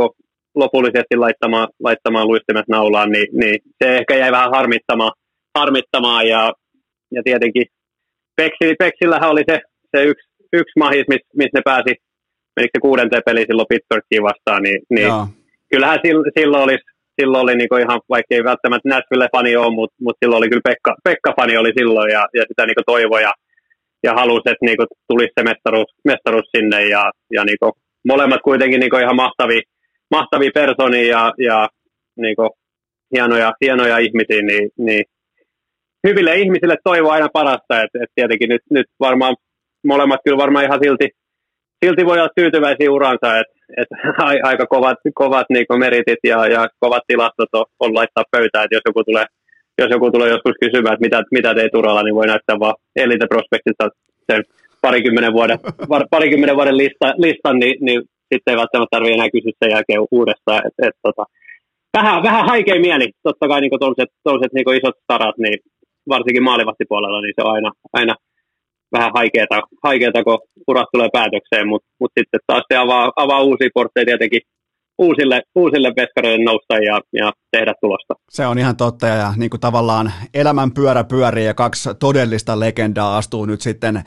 lopullisesti 0.55 1.17
laittamaan, 1.17 1.69
laittamaan 1.81 2.29
luistimet 2.29 2.69
naulaan, 2.69 3.11
niin, 3.11 3.27
niin, 3.33 3.59
se 3.85 3.97
ehkä 3.97 4.17
jäi 4.17 4.33
vähän 4.33 4.51
harmittamaan, 4.51 5.13
harmittamaan 5.59 6.29
ja, 6.29 6.53
ja 7.11 7.23
tietenkin 7.25 7.67
Peksi, 8.37 8.75
Peksillähän 8.79 9.31
oli 9.31 9.43
se, 9.51 9.61
se 9.97 10.05
yksi, 10.05 10.29
yksi 10.53 10.79
mahis, 10.79 11.05
missä 11.09 11.29
miss 11.37 11.55
ne 11.55 11.61
pääsi, 11.65 11.95
menikö 12.57 12.71
se 12.77 12.81
kuudenteen 12.81 13.23
peli 13.27 13.45
silloin 13.47 13.67
Pittsburghiin 13.69 14.23
vastaan, 14.23 14.63
niin, 14.63 14.81
niin 14.91 15.13
kyllähän 15.73 15.99
silloin, 16.05 16.31
silloin 16.39 16.65
olisi 16.65 16.85
silloin 17.21 17.43
oli 17.43 17.55
niinku 17.57 17.77
ihan, 17.77 18.01
vaikka 18.09 18.35
ei 18.35 18.45
välttämättä 18.45 18.89
Nashville-fani 18.89 19.57
ole, 19.57 19.75
mutta 19.75 19.97
mut 20.01 20.17
silloin 20.21 20.39
oli 20.39 20.49
kyllä 20.49 20.69
Pekka, 20.69 20.93
Pekka-fani 21.05 21.57
oli 21.57 21.73
silloin 21.79 22.11
ja, 22.11 22.23
ja 22.35 22.43
sitä 22.49 22.67
niinku 22.67 22.83
toivoi 22.87 23.23
ja, 23.23 23.33
ja 24.03 24.13
halusi, 24.15 24.51
että 24.51 24.67
niinku 24.67 24.87
tulisi 25.09 25.33
se 25.39 25.45
mestaruus, 25.45 25.91
mestaruus 26.05 26.49
sinne 26.57 26.89
ja, 26.89 27.03
ja 27.33 27.45
niinku, 27.45 27.73
molemmat 28.09 28.43
kuitenkin 28.45 28.81
niinku 28.81 28.97
ihan 28.97 29.17
mahtavia, 29.17 29.63
mahtavia 30.11 30.51
personia 30.55 31.09
ja, 31.09 31.33
ja 31.39 31.69
niin 32.17 32.37
kuin, 32.37 32.51
hienoja, 33.15 33.53
hienoja 33.61 33.99
ihmisiä, 33.99 34.43
niin, 34.43 34.71
niin 34.79 35.05
hyville 36.07 36.35
ihmisille 36.37 36.77
toivo 36.85 37.11
aina 37.11 37.29
parasta, 37.33 37.83
että 37.83 37.99
et 38.03 38.11
tietenkin 38.15 38.49
nyt, 38.49 38.63
nyt 38.71 38.87
varmaan 39.01 39.37
molemmat 39.87 40.21
kyllä 40.25 40.39
varmaan 40.39 40.65
ihan 40.65 40.81
silti, 40.83 41.09
silti 41.85 42.07
voi 42.07 42.19
olla 42.19 42.37
tyytyväisiä 42.37 42.91
uransa, 42.91 43.39
että 43.39 43.55
et 43.77 43.89
aika 44.51 44.67
kovat, 44.67 44.99
kovat 45.15 45.47
niin 45.51 45.67
meritit 45.79 46.19
ja, 46.25 46.47
ja 46.47 46.69
kovat 46.81 47.03
tilastot 47.07 47.49
on, 47.53 47.65
on 47.81 47.95
laittaa 47.95 48.25
pöytään, 48.31 48.65
että 48.65 48.77
jos 48.77 48.87
joku 48.87 49.05
tulee, 49.05 49.27
jos 49.79 49.91
joku 49.91 50.11
tulee 50.11 50.31
joskus 50.31 50.55
kysymään, 50.61 50.95
että 50.95 51.05
mitä, 51.07 51.23
mitä 51.31 51.55
teet 51.55 51.75
uralla, 51.75 52.03
niin 52.03 52.15
voi 52.15 52.27
näyttää 52.27 52.61
vaan 52.61 52.75
Elite 52.97 53.27
sen 54.33 54.43
parikymmenen 54.81 55.33
vuoden, 55.33 55.59
parikymmenen 56.17 56.57
vuoden 56.57 56.77
lista, 56.77 57.07
listan, 57.17 57.59
niin, 57.59 57.77
niin 57.81 58.03
sitten 58.33 58.53
ei 58.53 58.57
välttämättä 58.63 58.95
tarvitse 58.95 59.15
enää 59.15 59.31
kysyä 59.31 59.53
sen 59.59 59.75
jälkeen 59.75 60.07
uudestaan. 60.11 60.63
Et, 60.67 60.75
et, 60.87 60.97
tota, 61.03 61.25
vähän, 61.99 62.23
vähän 62.23 62.47
haikea 62.47 62.81
mieli, 62.81 63.11
totta 63.23 63.49
kai 63.49 63.61
niin 63.61 63.81
tuollaiset 64.25 64.53
niin 64.53 64.77
isot 64.79 64.97
starat, 65.03 65.39
niin 65.39 65.59
varsinkin 66.09 66.43
maalivahtipuolella, 66.43 67.21
niin 67.21 67.35
se 67.37 67.43
on 67.43 67.55
aina, 67.55 67.71
aina 67.93 68.15
vähän 68.93 69.11
haikeeta, 69.15 69.61
haikeeta, 69.83 70.25
kun 70.25 70.39
urat 70.69 70.89
tulee 70.93 71.09
päätökseen, 71.13 71.69
mutta 71.69 71.89
mut 72.01 72.13
sitten 72.19 72.41
taas 72.47 72.65
se 72.69 72.77
avaa, 72.77 73.13
avaa 73.17 73.43
uusia 73.43 73.69
portteja 73.75 74.07
tietenkin 74.07 74.41
uusille, 74.99 75.43
uusille 75.55 75.93
veskareille 75.97 76.45
nousta 76.45 76.75
ja, 76.75 77.01
ja 77.13 77.33
tehdä 77.51 77.75
tulosta. 77.81 78.15
Se 78.31 78.47
on 78.47 78.59
ihan 78.59 78.77
totta 78.77 79.07
ja 79.07 79.33
niin 79.37 79.51
kuin 79.51 79.61
tavallaan 79.61 80.13
elämän 80.35 80.73
pyörä 80.73 81.05
pyörii 81.05 81.47
ja 81.47 81.55
kaksi 81.55 81.89
todellista 81.99 82.61
legendaa 82.61 83.17
astuu 83.17 83.47
nyt 83.47 83.61
sitten 83.61 84.03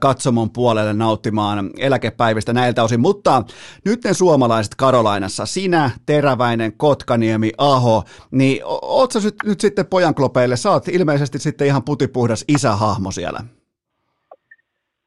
katsomon 0.00 0.50
puolelle 0.50 0.92
nauttimaan 0.92 1.70
eläkepäivistä 1.78 2.52
näiltä 2.52 2.82
osin. 2.82 3.00
Mutta 3.00 3.42
nyt 3.84 4.04
ne 4.04 4.14
suomalaiset 4.14 4.74
Karolainassa, 4.74 5.46
sinä, 5.46 5.90
Teräväinen, 6.06 6.72
Kotkaniemi, 6.76 7.52
Aho, 7.58 8.02
niin 8.30 8.60
oot 8.64 9.12
sä 9.12 9.20
nyt, 9.20 9.34
nyt 9.44 9.60
sitten 9.60 9.86
pojanklopeille, 9.86 10.56
sä 10.56 10.70
oot 10.70 10.88
ilmeisesti 10.88 11.38
sitten 11.38 11.66
ihan 11.66 11.84
putipuhdas 11.84 12.44
isähahmo 12.48 13.10
siellä. 13.10 13.40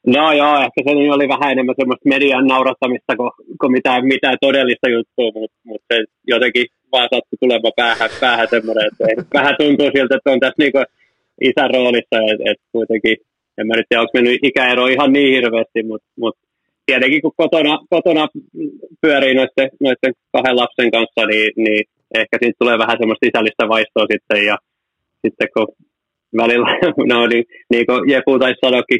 No 0.08 0.32
joo, 0.34 0.56
ehkä 0.58 0.82
se 0.84 0.92
oli 0.92 1.28
vähän 1.28 1.52
enemmän 1.52 1.76
semmoista 1.78 2.10
median 2.10 2.48
naurattamista 2.48 3.16
kuin, 3.16 3.32
kuin 3.62 3.72
mitään, 3.72 4.06
mitään 4.06 4.38
todellista 4.42 4.90
juttua, 4.90 5.32
mutta, 5.42 5.58
mutta 5.64 5.86
se 5.94 6.04
jotenkin 6.28 6.66
vaan 6.92 7.10
sattui 7.14 7.38
tulemaan 7.40 7.74
päähän, 7.76 8.10
päähän 8.20 8.48
semmoinen, 8.50 8.88
että 8.88 9.26
vähän 9.34 9.56
tuntuu 9.60 9.90
siltä, 9.96 10.16
että 10.16 10.32
on 10.32 10.40
tässä 10.40 10.62
niin 10.62 10.72
isän 11.42 11.74
roolissa, 11.74 12.18
että, 12.32 12.44
että 12.52 12.64
kuitenkin, 12.72 13.16
en 13.58 13.68
mä 13.68 13.76
nyt 13.76 13.86
tiedä, 13.90 14.02
onko 14.02 14.12
mennyt 14.14 14.44
ikäero 14.44 14.88
ihan 14.88 15.14
niin 15.14 15.34
hirveästi, 15.36 15.84
mutta, 15.84 16.08
mutta 16.20 16.42
tietenkin 16.86 17.22
kun 17.22 17.34
kotona, 17.38 17.80
kotona 17.90 18.28
pyörii 19.02 19.36
noiden, 19.36 19.70
noiden 19.80 20.14
kahden 20.34 20.56
lapsen 20.56 20.92
kanssa, 20.92 21.26
niin, 21.32 21.52
niin 21.58 21.84
ehkä 22.16 22.38
siitä 22.40 22.60
tulee 22.60 22.78
vähän 22.78 22.98
semmoista 23.00 23.26
sisällistä 23.26 23.70
vaistoa 23.70 24.06
sitten, 24.12 24.46
ja 24.46 24.58
sitten 25.26 25.48
kun 25.54 25.68
välillä, 26.38 26.68
no 27.14 27.28
niin, 27.28 27.46
niin 27.70 27.86
kuin 27.86 28.10
Jepu 28.12 28.40
taisi 28.40 28.60
sanoakin 28.66 29.00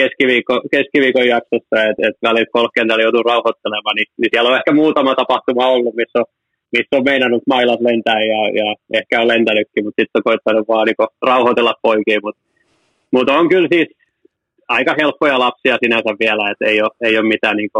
keskiviikko, 0.00 0.54
keskiviikon 0.74 1.28
jaksossa, 1.34 1.76
että 1.88 2.02
et 2.08 2.16
välillä 2.22 2.52
golfkentällä 2.54 3.02
joutuu 3.02 3.22
rauhoittelemaan, 3.22 3.96
niin, 3.96 4.10
niin, 4.18 4.30
siellä 4.32 4.50
on 4.50 4.56
ehkä 4.60 4.72
muutama 4.72 5.14
tapahtuma 5.14 5.72
ollut, 5.74 5.94
missä 5.94 6.18
on, 6.18 6.24
missä 6.72 6.96
on 6.96 7.04
meinannut 7.04 7.42
mailat 7.46 7.80
lentää 7.80 8.20
ja, 8.32 8.40
ja 8.60 8.66
ehkä 8.98 9.20
on 9.20 9.28
lentänytkin, 9.28 9.84
mutta 9.84 10.00
sitten 10.00 10.18
on 10.18 10.28
koittanut 10.28 10.68
vaan 10.68 10.86
niin 10.86 11.12
rauhoitella 11.30 11.74
poikia. 11.82 12.18
Mutta 12.22 12.42
mut 13.12 13.28
on 13.30 13.48
kyllä 13.48 13.68
siis 13.72 13.88
aika 14.68 14.94
helppoja 15.00 15.38
lapsia 15.38 15.76
sinänsä 15.82 16.10
vielä, 16.20 16.50
että 16.50 16.64
ei 16.70 16.78
ei 17.06 17.18
ole 17.18 17.28
mitään 17.28 17.56
niin 17.56 17.70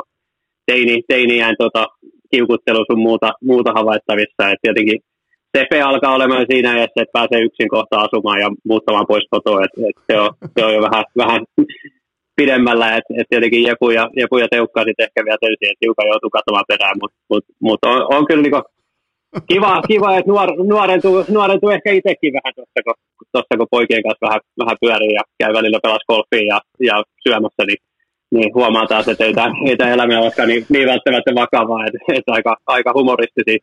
teini, 0.66 1.02
teiniään 1.08 1.54
tota, 1.58 1.86
kiukuttelu 2.30 2.84
sun 2.90 3.02
muuta, 3.02 3.32
muuta 3.42 3.72
havaittavissa. 3.72 4.50
Et 4.50 4.58
tietenkin 4.62 5.00
Sepe 5.58 5.82
alkaa 5.82 6.14
olemaan 6.14 6.46
siinä, 6.50 6.82
että 6.82 7.04
pääsee 7.12 7.40
yksin 7.40 7.68
kohta 7.68 8.00
asumaan 8.00 8.40
ja 8.40 8.48
muuttamaan 8.64 9.06
pois 9.06 9.26
kotoa. 9.30 9.64
Et, 9.64 9.70
et 9.88 9.96
se, 10.06 10.20
on, 10.20 10.30
se 10.58 10.64
on 10.64 10.74
jo 10.74 10.82
vähän, 10.82 11.04
vähän 11.16 11.40
pidemmällä, 12.36 12.96
että 12.96 13.14
et 13.18 13.26
tietenkin 13.30 13.62
Jepu 13.62 13.90
ja, 13.90 14.10
Jepu 14.20 14.38
ja 14.38 14.48
Teukka 14.50 14.84
sitten 14.84 15.04
ehkä 15.04 15.24
vielä 15.24 15.38
täysin, 15.40 15.70
että 15.72 15.84
hiukan 15.84 16.10
joutuu 16.12 16.30
katsomaan 16.30 16.68
perään, 16.68 16.96
mutta 17.00 17.16
mut, 17.30 17.44
mut 17.60 17.80
on, 17.86 18.14
on, 18.14 18.26
kyllä 18.26 18.42
niinku 18.42 18.62
kiva, 19.50 19.82
kiva, 19.90 20.16
että 20.16 20.30
nuor, 20.30 20.48
nuorentuu, 20.66 21.24
nuorentuu 21.28 21.70
ehkä 21.70 21.90
itsekin 21.90 22.32
vähän 22.32 22.54
tuossa, 22.56 22.80
kun, 22.84 22.94
tossa, 23.32 23.56
kun 23.58 23.74
poikien 23.76 24.02
kanssa 24.02 24.26
vähän, 24.26 24.40
vähän 24.60 24.76
pyörii 24.80 25.14
ja 25.18 25.22
käy 25.38 25.52
välillä 25.52 25.78
pelas 25.82 26.04
golfia 26.08 26.46
ja, 26.52 26.58
ja 26.88 27.02
syömässä, 27.24 27.62
niin, 27.66 27.80
niin 28.34 28.54
huomaa 28.54 28.86
taas, 28.86 29.08
että 29.08 29.24
ei 29.24 29.76
tämä 29.76 29.92
elämä 29.94 30.20
olekaan 30.20 30.48
niin, 30.48 30.66
niin 30.68 30.88
välttämättä 30.88 31.30
vakavaa, 31.34 31.86
että, 31.86 31.98
että 32.18 32.32
aika, 32.32 32.56
aika 32.66 32.92
humoristisia 32.94 33.58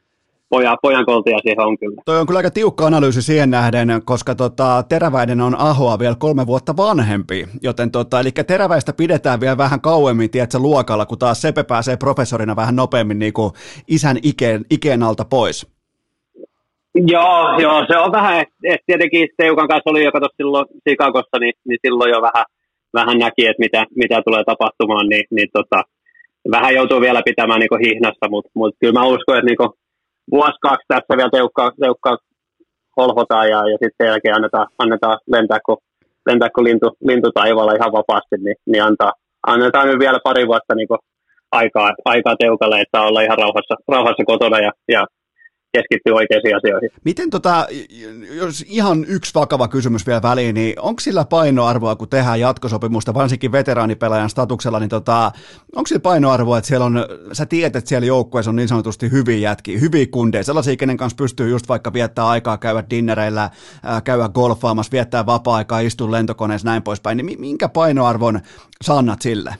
pojan, 0.49 0.77
pojan 0.81 1.05
koltia 1.05 1.37
siihen 1.37 1.61
on 1.61 1.77
kyllä. 1.77 2.01
Toi 2.05 2.19
on 2.19 2.27
kyllä 2.27 2.37
aika 2.37 2.51
tiukka 2.51 2.85
analyysi 2.85 3.21
siihen 3.21 3.49
nähden, 3.49 4.01
koska 4.05 4.35
tota, 4.35 4.83
Teräväinen 4.89 5.41
on 5.41 5.55
Ahoa 5.59 5.99
vielä 5.99 6.15
kolme 6.19 6.47
vuotta 6.47 6.77
vanhempi, 6.77 7.45
joten 7.61 7.91
tota, 7.91 8.19
eli 8.19 8.31
Teräväistä 8.31 8.93
pidetään 8.93 9.39
vielä 9.39 9.57
vähän 9.57 9.81
kauemmin, 9.81 10.29
tiedätkö, 10.29 10.59
luokalla, 10.59 11.05
kun 11.05 11.19
taas 11.19 11.41
Sepe 11.41 11.63
pääsee 11.63 11.97
professorina 11.97 12.55
vähän 12.55 12.75
nopeammin 12.75 13.19
niin 13.19 13.33
kuin 13.33 13.51
isän 13.87 14.17
ikeen, 14.23 14.65
ikeen 14.69 15.03
alta 15.03 15.25
pois. 15.25 15.67
Joo, 16.95 17.59
joo, 17.59 17.85
se 17.87 17.97
on 17.97 18.11
vähän, 18.11 18.39
että 18.41 18.53
et 18.63 18.81
tietenkin 18.85 19.27
Teukan 19.37 19.67
kanssa 19.67 19.89
oli 19.89 20.03
jo 20.03 20.11
kato 20.11 20.27
silloin 20.37 20.65
Sikakossa, 20.89 21.39
niin, 21.39 21.53
niin 21.67 21.79
silloin 21.85 22.11
jo 22.11 22.21
vähän, 22.21 22.45
vähän 22.93 23.19
näki, 23.19 23.45
että 23.45 23.59
mitä, 23.59 23.85
mitä 23.95 24.21
tulee 24.21 24.43
tapahtumaan, 24.43 25.09
niin, 25.09 25.23
niin 25.31 25.47
tota, 25.53 25.83
vähän 26.51 26.75
joutuu 26.75 27.01
vielä 27.01 27.21
pitämään 27.25 27.59
niin 27.59 27.85
hihnassa, 27.85 28.29
mutta 28.29 28.51
mut 28.53 28.75
kyllä 28.79 28.99
mä 28.99 29.05
uskon, 29.05 29.37
että 29.37 29.45
niin 29.45 29.79
vuosi 30.31 30.57
kaksi 30.61 30.85
tässä 30.87 31.17
vielä 31.17 31.29
teukka, 31.29 31.71
teukka 31.81 32.17
holhotaan 32.97 33.49
ja, 33.49 33.59
ja 33.71 33.77
sitten 33.81 33.97
sen 33.97 34.07
jälkeen 34.07 34.35
annetaan, 34.35 34.67
annetaan 34.77 35.17
lentää, 35.27 35.59
kun, 35.65 35.77
lentää 36.29 36.49
kun 36.55 36.63
lintu, 36.63 36.97
lintu 37.09 37.31
taivaalla 37.31 37.73
ihan 37.73 37.91
vapaasti, 37.91 38.35
niin, 38.37 38.55
niin 38.65 38.83
antaa, 38.83 39.13
annetaan 39.47 39.87
nyt 39.87 39.99
vielä 39.99 40.19
pari 40.23 40.47
vuotta 40.47 40.75
niin 40.75 40.87
aikaa, 41.51 41.89
aikaa 42.05 42.35
teukalle, 42.39 42.81
että 42.81 43.01
olla 43.01 43.21
ihan 43.21 43.37
rauhassa, 43.37 43.75
rauhassa 43.87 44.23
kotona 44.25 44.59
ja, 44.59 44.71
ja 44.87 45.05
keskittyy 45.77 46.13
oikeisiin 46.13 46.55
asioihin. 46.55 46.89
Miten 47.05 47.29
tota, 47.29 47.67
jos 48.37 48.65
ihan 48.67 49.05
yksi 49.07 49.35
vakava 49.35 49.67
kysymys 49.67 50.07
vielä 50.07 50.21
väliin, 50.21 50.55
niin 50.55 50.79
onko 50.79 50.99
sillä 50.99 51.25
painoarvoa, 51.25 51.95
kun 51.95 52.09
tehdään 52.09 52.39
jatkosopimusta, 52.39 53.13
varsinkin 53.13 53.51
veteraanipelaajan 53.51 54.29
statuksella, 54.29 54.79
niin 54.79 54.89
tota, 54.89 55.31
onko 55.75 55.87
sillä 55.87 56.01
painoarvoa, 56.01 56.57
että 56.57 56.67
siellä 56.67 56.85
on, 56.85 57.05
sä 57.33 57.45
tiedät, 57.45 57.75
että 57.75 57.89
siellä 57.89 58.07
joukkueessa 58.07 58.51
on 58.51 58.55
niin 58.55 58.67
sanotusti 58.67 59.11
hyviä 59.11 59.37
jätkiä, 59.37 59.79
hyviä 59.79 60.05
kundeja, 60.11 60.43
sellaisia, 60.43 60.77
kenen 60.77 60.97
kanssa 60.97 61.17
pystyy 61.23 61.49
just 61.49 61.69
vaikka 61.69 61.93
viettää 61.93 62.27
aikaa, 62.27 62.57
käydä 62.57 62.83
dinnereillä, 62.89 63.49
käydä 64.03 64.29
golfaamassa, 64.29 64.91
viettää 64.91 65.25
vapaa-aikaa, 65.25 65.79
istua 65.79 66.11
lentokoneessa, 66.11 66.67
näin 66.67 66.83
poispäin, 66.83 67.17
niin 67.17 67.41
minkä 67.41 67.69
painoarvon 67.69 68.39
saannat 68.83 69.21
sille? 69.21 69.55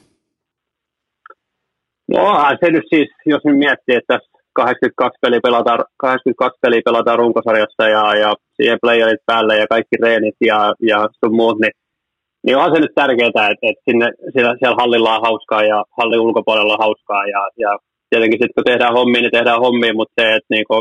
No 2.07 2.45
se 2.59 2.71
nyt 2.71 2.83
siis, 2.89 3.09
jos 3.25 3.41
nyt 3.45 3.57
miettii, 3.57 3.95
että 3.95 4.19
82 4.59 5.19
peliä 5.21 5.39
pelataan, 5.43 5.79
82 5.97 6.59
peliä 6.61 6.81
pelataan 6.85 7.19
runkosarjassa 7.19 7.83
ja, 7.95 8.03
ja 8.23 8.29
siihen 8.55 8.77
playerit 8.81 9.23
päälle 9.25 9.57
ja 9.57 9.67
kaikki 9.67 9.95
reenit 10.03 10.37
ja, 10.51 10.59
ja 10.91 10.99
sun 11.19 11.35
muut, 11.35 11.59
niin, 11.59 11.75
niin 12.45 12.57
onhan 12.57 12.75
se 12.75 12.79
nyt 12.81 12.95
tärkeää, 12.95 13.27
että, 13.27 13.67
että 13.69 13.83
sinne, 13.89 14.07
siellä, 14.33 14.53
siellä 14.59 14.81
hallilla 14.81 15.15
on 15.15 15.25
hauskaa 15.27 15.63
ja 15.63 15.83
hallin 15.97 16.19
ulkopuolella 16.19 16.73
on 16.73 16.85
hauskaa 16.85 17.23
ja, 17.35 17.41
ja 17.63 17.71
tietenkin 18.09 18.39
sitten 18.39 18.57
kun 18.57 18.69
tehdään 18.71 18.97
hommia, 18.97 19.21
niin 19.21 19.37
tehdään 19.37 19.63
hommia, 19.65 19.93
mutta 19.93 20.13
se, 20.21 20.27
että 20.35 20.53
niinku, 20.55 20.75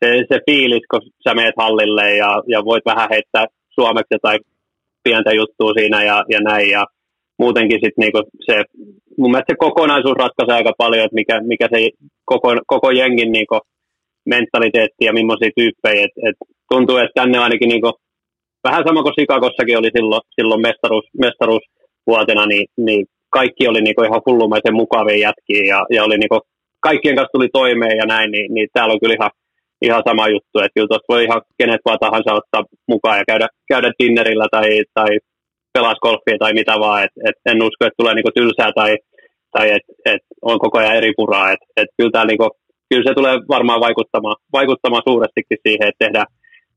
se, 0.00 0.08
se 0.30 0.38
fiilis, 0.46 0.84
kun 0.90 1.02
sä 1.24 1.34
meet 1.34 1.54
hallille 1.58 2.16
ja, 2.16 2.30
ja 2.46 2.64
voit 2.64 2.84
vähän 2.84 3.08
heittää 3.10 3.46
suomeksi 3.70 4.14
tai 4.22 4.38
pientä 5.04 5.32
juttua 5.32 5.72
siinä 5.78 5.98
ja, 6.04 6.24
ja 6.34 6.40
näin 6.40 6.70
ja 6.70 6.84
muutenkin 7.38 7.80
sit 7.84 7.96
niinku 7.96 8.22
se, 8.46 8.54
mun 9.18 9.30
mielestä 9.30 9.52
se 9.52 9.56
kokonaisuus 9.66 10.16
ratkaisee 10.18 10.54
aika 10.54 10.72
paljon, 10.78 11.04
että 11.04 11.14
mikä, 11.14 11.40
mikä 11.40 11.68
se 11.72 11.78
koko, 12.32 12.48
koko 12.66 12.90
jengin 12.90 13.32
niinku 13.32 13.58
mentaliteetti 14.26 15.04
ja 15.08 15.12
millaisia 15.12 15.56
tyyppejä, 15.56 16.04
et, 16.04 16.14
et 16.28 16.36
tuntuu, 16.70 16.96
että 16.96 17.20
tänne 17.20 17.38
ainakin 17.38 17.68
niinku, 17.68 17.90
vähän 18.66 18.84
sama 18.86 19.02
kuin 19.02 19.16
Sikakossakin 19.18 19.78
oli 19.78 19.90
silloin, 19.96 20.22
silloin 20.36 20.60
mestaruus, 20.68 21.06
mestaruusvuotena, 21.24 22.46
niin, 22.46 22.66
niin 22.86 23.06
kaikki 23.30 23.68
oli 23.68 23.80
niinku 23.82 24.02
ihan 24.02 24.22
hullumaisen 24.26 24.74
mukavia 24.80 25.24
jätkiä 25.26 25.62
ja, 25.72 25.78
ja 25.94 26.04
oli 26.04 26.18
niinku, 26.18 26.38
kaikkien 26.80 27.16
kanssa 27.16 27.34
tuli 27.34 27.48
toimeen 27.52 27.96
ja 27.98 28.06
näin, 28.06 28.30
niin, 28.30 28.54
niin 28.54 28.68
täällä 28.72 28.92
on 28.92 29.00
kyllä 29.00 29.14
ihan, 29.18 29.30
ihan 29.82 30.02
sama 30.08 30.28
juttu, 30.28 30.56
että 30.58 30.74
kyllä 30.74 30.98
voi 31.08 31.24
ihan 31.24 31.42
kenet 31.58 31.80
vaan 31.84 31.98
tahansa 31.98 32.38
ottaa 32.40 32.62
mukaan 32.88 33.18
ja 33.18 33.24
käydä, 33.30 33.48
käydä 33.68 33.90
dinnerillä 33.98 34.46
tai, 34.50 34.68
tai 34.94 35.10
pelaa 35.74 36.02
golfia 36.04 36.38
tai 36.38 36.52
mitä 36.52 36.74
vaan, 36.80 37.04
että 37.04 37.20
et 37.28 37.38
en 37.50 37.62
usko, 37.62 37.80
että 37.84 38.00
tulee 38.00 38.14
niinku 38.14 38.34
tylsää 38.34 38.70
tai, 38.74 38.96
tai 39.52 39.70
että 39.70 39.92
et 40.04 40.22
on 40.42 40.58
koko 40.58 40.78
ajan 40.78 40.96
eri 40.96 41.12
puraa, 41.16 41.52
että 41.52 41.66
et 41.76 41.88
kyllä, 41.96 42.10
tää 42.10 42.24
niinku, 42.24 42.50
kyllä 42.90 43.10
se 43.10 43.14
tulee 43.14 43.34
varmaan 43.48 43.80
vaikuttamaan, 43.80 44.36
vaikuttamaan 44.52 45.02
suurestikin 45.08 45.58
siihen, 45.66 45.88
että 45.88 46.04
tehdään, 46.04 46.26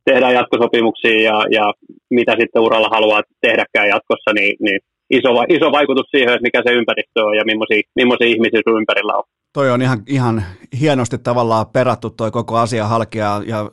tehdään 0.05 0.33
jatkosopimuksia 0.33 1.21
ja, 1.21 1.45
ja 1.51 1.73
mitä 2.09 2.35
sitten 2.39 2.61
uralla 2.61 2.89
haluaa 2.91 3.21
tehdäkään 3.41 3.89
jatkossa, 3.89 4.31
niin, 4.33 4.55
niin 4.59 4.79
iso, 5.09 5.29
iso 5.49 5.71
vaikutus 5.71 6.07
siihen, 6.11 6.33
että 6.33 6.47
mikä 6.47 6.61
se 6.65 6.73
ympäristö 6.73 7.25
on 7.25 7.35
ja 7.35 7.45
millaisia, 7.45 7.81
millaisia 7.95 8.27
ihmisiä 8.27 8.61
sun 8.67 8.77
ympärillä 8.79 9.13
on. 9.17 9.23
Toi 9.53 9.71
on 9.71 9.81
ihan, 9.81 9.99
ihan 10.07 10.43
hienosti 10.79 11.17
tavallaan 11.17 11.65
perattu 11.73 12.09
toi 12.09 12.31
koko 12.31 12.57
asia 12.57 12.87
halkia 12.87 13.41
ja 13.45 13.71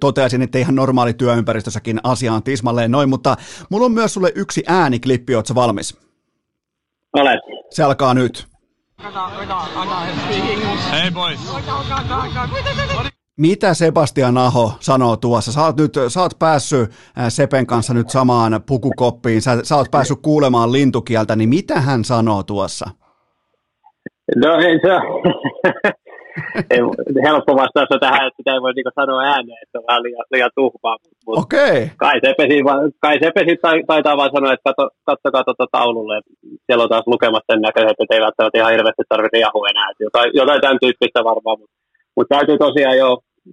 toteaisin, 0.00 0.42
että 0.42 0.58
ihan 0.58 0.74
normaali 0.74 1.14
työympäristössäkin 1.14 2.00
asia 2.04 2.32
on 2.32 2.42
tismalleen 2.42 2.90
noin, 2.90 3.08
mutta 3.08 3.36
mulla 3.70 3.86
on 3.86 3.92
myös 3.92 4.14
sulle 4.14 4.32
yksi 4.34 4.62
ääniklippi, 4.66 5.34
ootko 5.34 5.54
valmis? 5.54 6.05
Olet. 7.20 7.40
Se 7.70 7.82
alkaa 7.82 8.14
nyt. 8.14 8.46
Hei 10.90 11.10
boys. 11.10 11.40
Mitä 13.36 13.74
Sebastian 13.74 14.38
Aho 14.38 14.72
sanoo 14.80 15.16
tuossa? 15.16 15.52
Sä 15.52 15.62
oot, 15.62 15.76
nyt, 15.76 15.94
sä 16.08 16.20
oot 16.20 16.38
päässyt 16.38 16.90
Sepen 17.28 17.66
kanssa 17.66 17.94
nyt 17.94 18.10
samaan 18.10 18.60
pukukoppiin, 18.66 19.42
sä, 19.42 19.58
sä 19.62 19.76
oot 19.76 19.90
päässyt 19.90 20.18
kuulemaan 20.22 20.72
lintukieltä, 20.72 21.36
niin 21.36 21.48
mitä 21.48 21.80
hän 21.80 22.04
sanoo 22.04 22.42
tuossa? 22.42 22.90
No 24.36 24.54
ei 24.54 24.80
se 24.80 24.90
ei, 26.72 26.80
helppo 27.26 27.52
vastaus 27.62 27.94
on 27.94 28.00
tähän, 28.00 28.26
että 28.26 28.38
sitä 28.38 28.52
ei 28.52 28.62
voi 28.64 28.72
niinku 28.72 28.90
sanoa 29.00 29.22
ääneen, 29.34 29.62
että 29.62 29.78
on 29.78 29.84
vähän 29.88 30.02
liian, 30.02 30.24
liian 30.32 30.56
tuhmaa. 30.58 30.96
Mutta 31.26 31.40
okay. 31.42 31.78
Kai 31.96 32.16
Sepesi, 32.24 32.56
kai 33.04 33.16
Sepesi 33.24 33.54
taitaa 33.86 34.16
vaan 34.16 34.34
sanoa, 34.34 34.52
että 34.52 34.68
katso, 34.68 34.84
katsokaa 35.10 35.44
tuota 35.44 35.66
taululle, 35.72 36.14
että 36.18 36.32
siellä 36.66 36.82
on 36.84 36.92
taas 36.92 37.06
lukemassa 37.12 37.50
sen 37.52 37.62
näköiset, 37.66 37.98
että 38.00 38.14
ei 38.14 38.26
välttämättä 38.26 38.58
ihan 38.58 38.74
hirveästi 38.74 39.02
tarvitse 39.08 39.38
jahu 39.46 39.60
enää. 39.64 39.88
Jotain, 40.06 40.30
jotain 40.40 40.60
tämän 40.60 40.82
tyyppistä 40.82 41.20
varmaan, 41.30 41.58
mutta, 41.60 41.76
mutta 42.16 42.34
täytyy 42.34 42.58
tosiaan 42.58 42.98
jo 43.04 43.10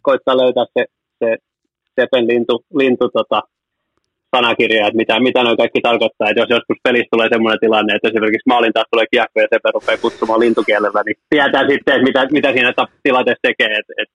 koittaa 0.08 0.38
löytää 0.38 0.66
se, 0.74 0.86
se 1.20 1.30
Sepen 2.00 2.28
lintu, 2.28 2.56
lintu 2.74 3.10
tota, 3.10 3.42
sanakirjoja, 4.36 4.88
että 4.88 5.02
mitä, 5.02 5.20
mitä 5.28 5.44
noin 5.44 5.62
kaikki 5.62 5.82
tarkoittaa. 5.82 6.30
Että 6.30 6.42
jos 6.42 6.54
joskus 6.56 6.80
pelissä 6.86 7.12
tulee 7.12 7.30
sellainen 7.30 7.64
tilanne, 7.66 7.92
että 7.94 8.10
esimerkiksi 8.10 8.50
maalin 8.52 8.74
taas 8.74 8.90
tulee 8.92 9.08
kiekko 9.12 9.38
ja 9.40 9.48
se 9.50 9.58
rupeaa 9.74 10.04
kutsumaan 10.04 10.44
lintukielellä, 10.46 11.02
niin 11.04 11.18
tietää 11.30 11.64
sitten, 11.72 11.94
että 11.96 12.08
mitä, 12.10 12.22
mitä 12.38 12.50
siinä 12.54 12.72
tilanteessa 13.08 13.48
tekee. 13.48 13.74
Et, 13.80 13.90
et, 14.02 14.10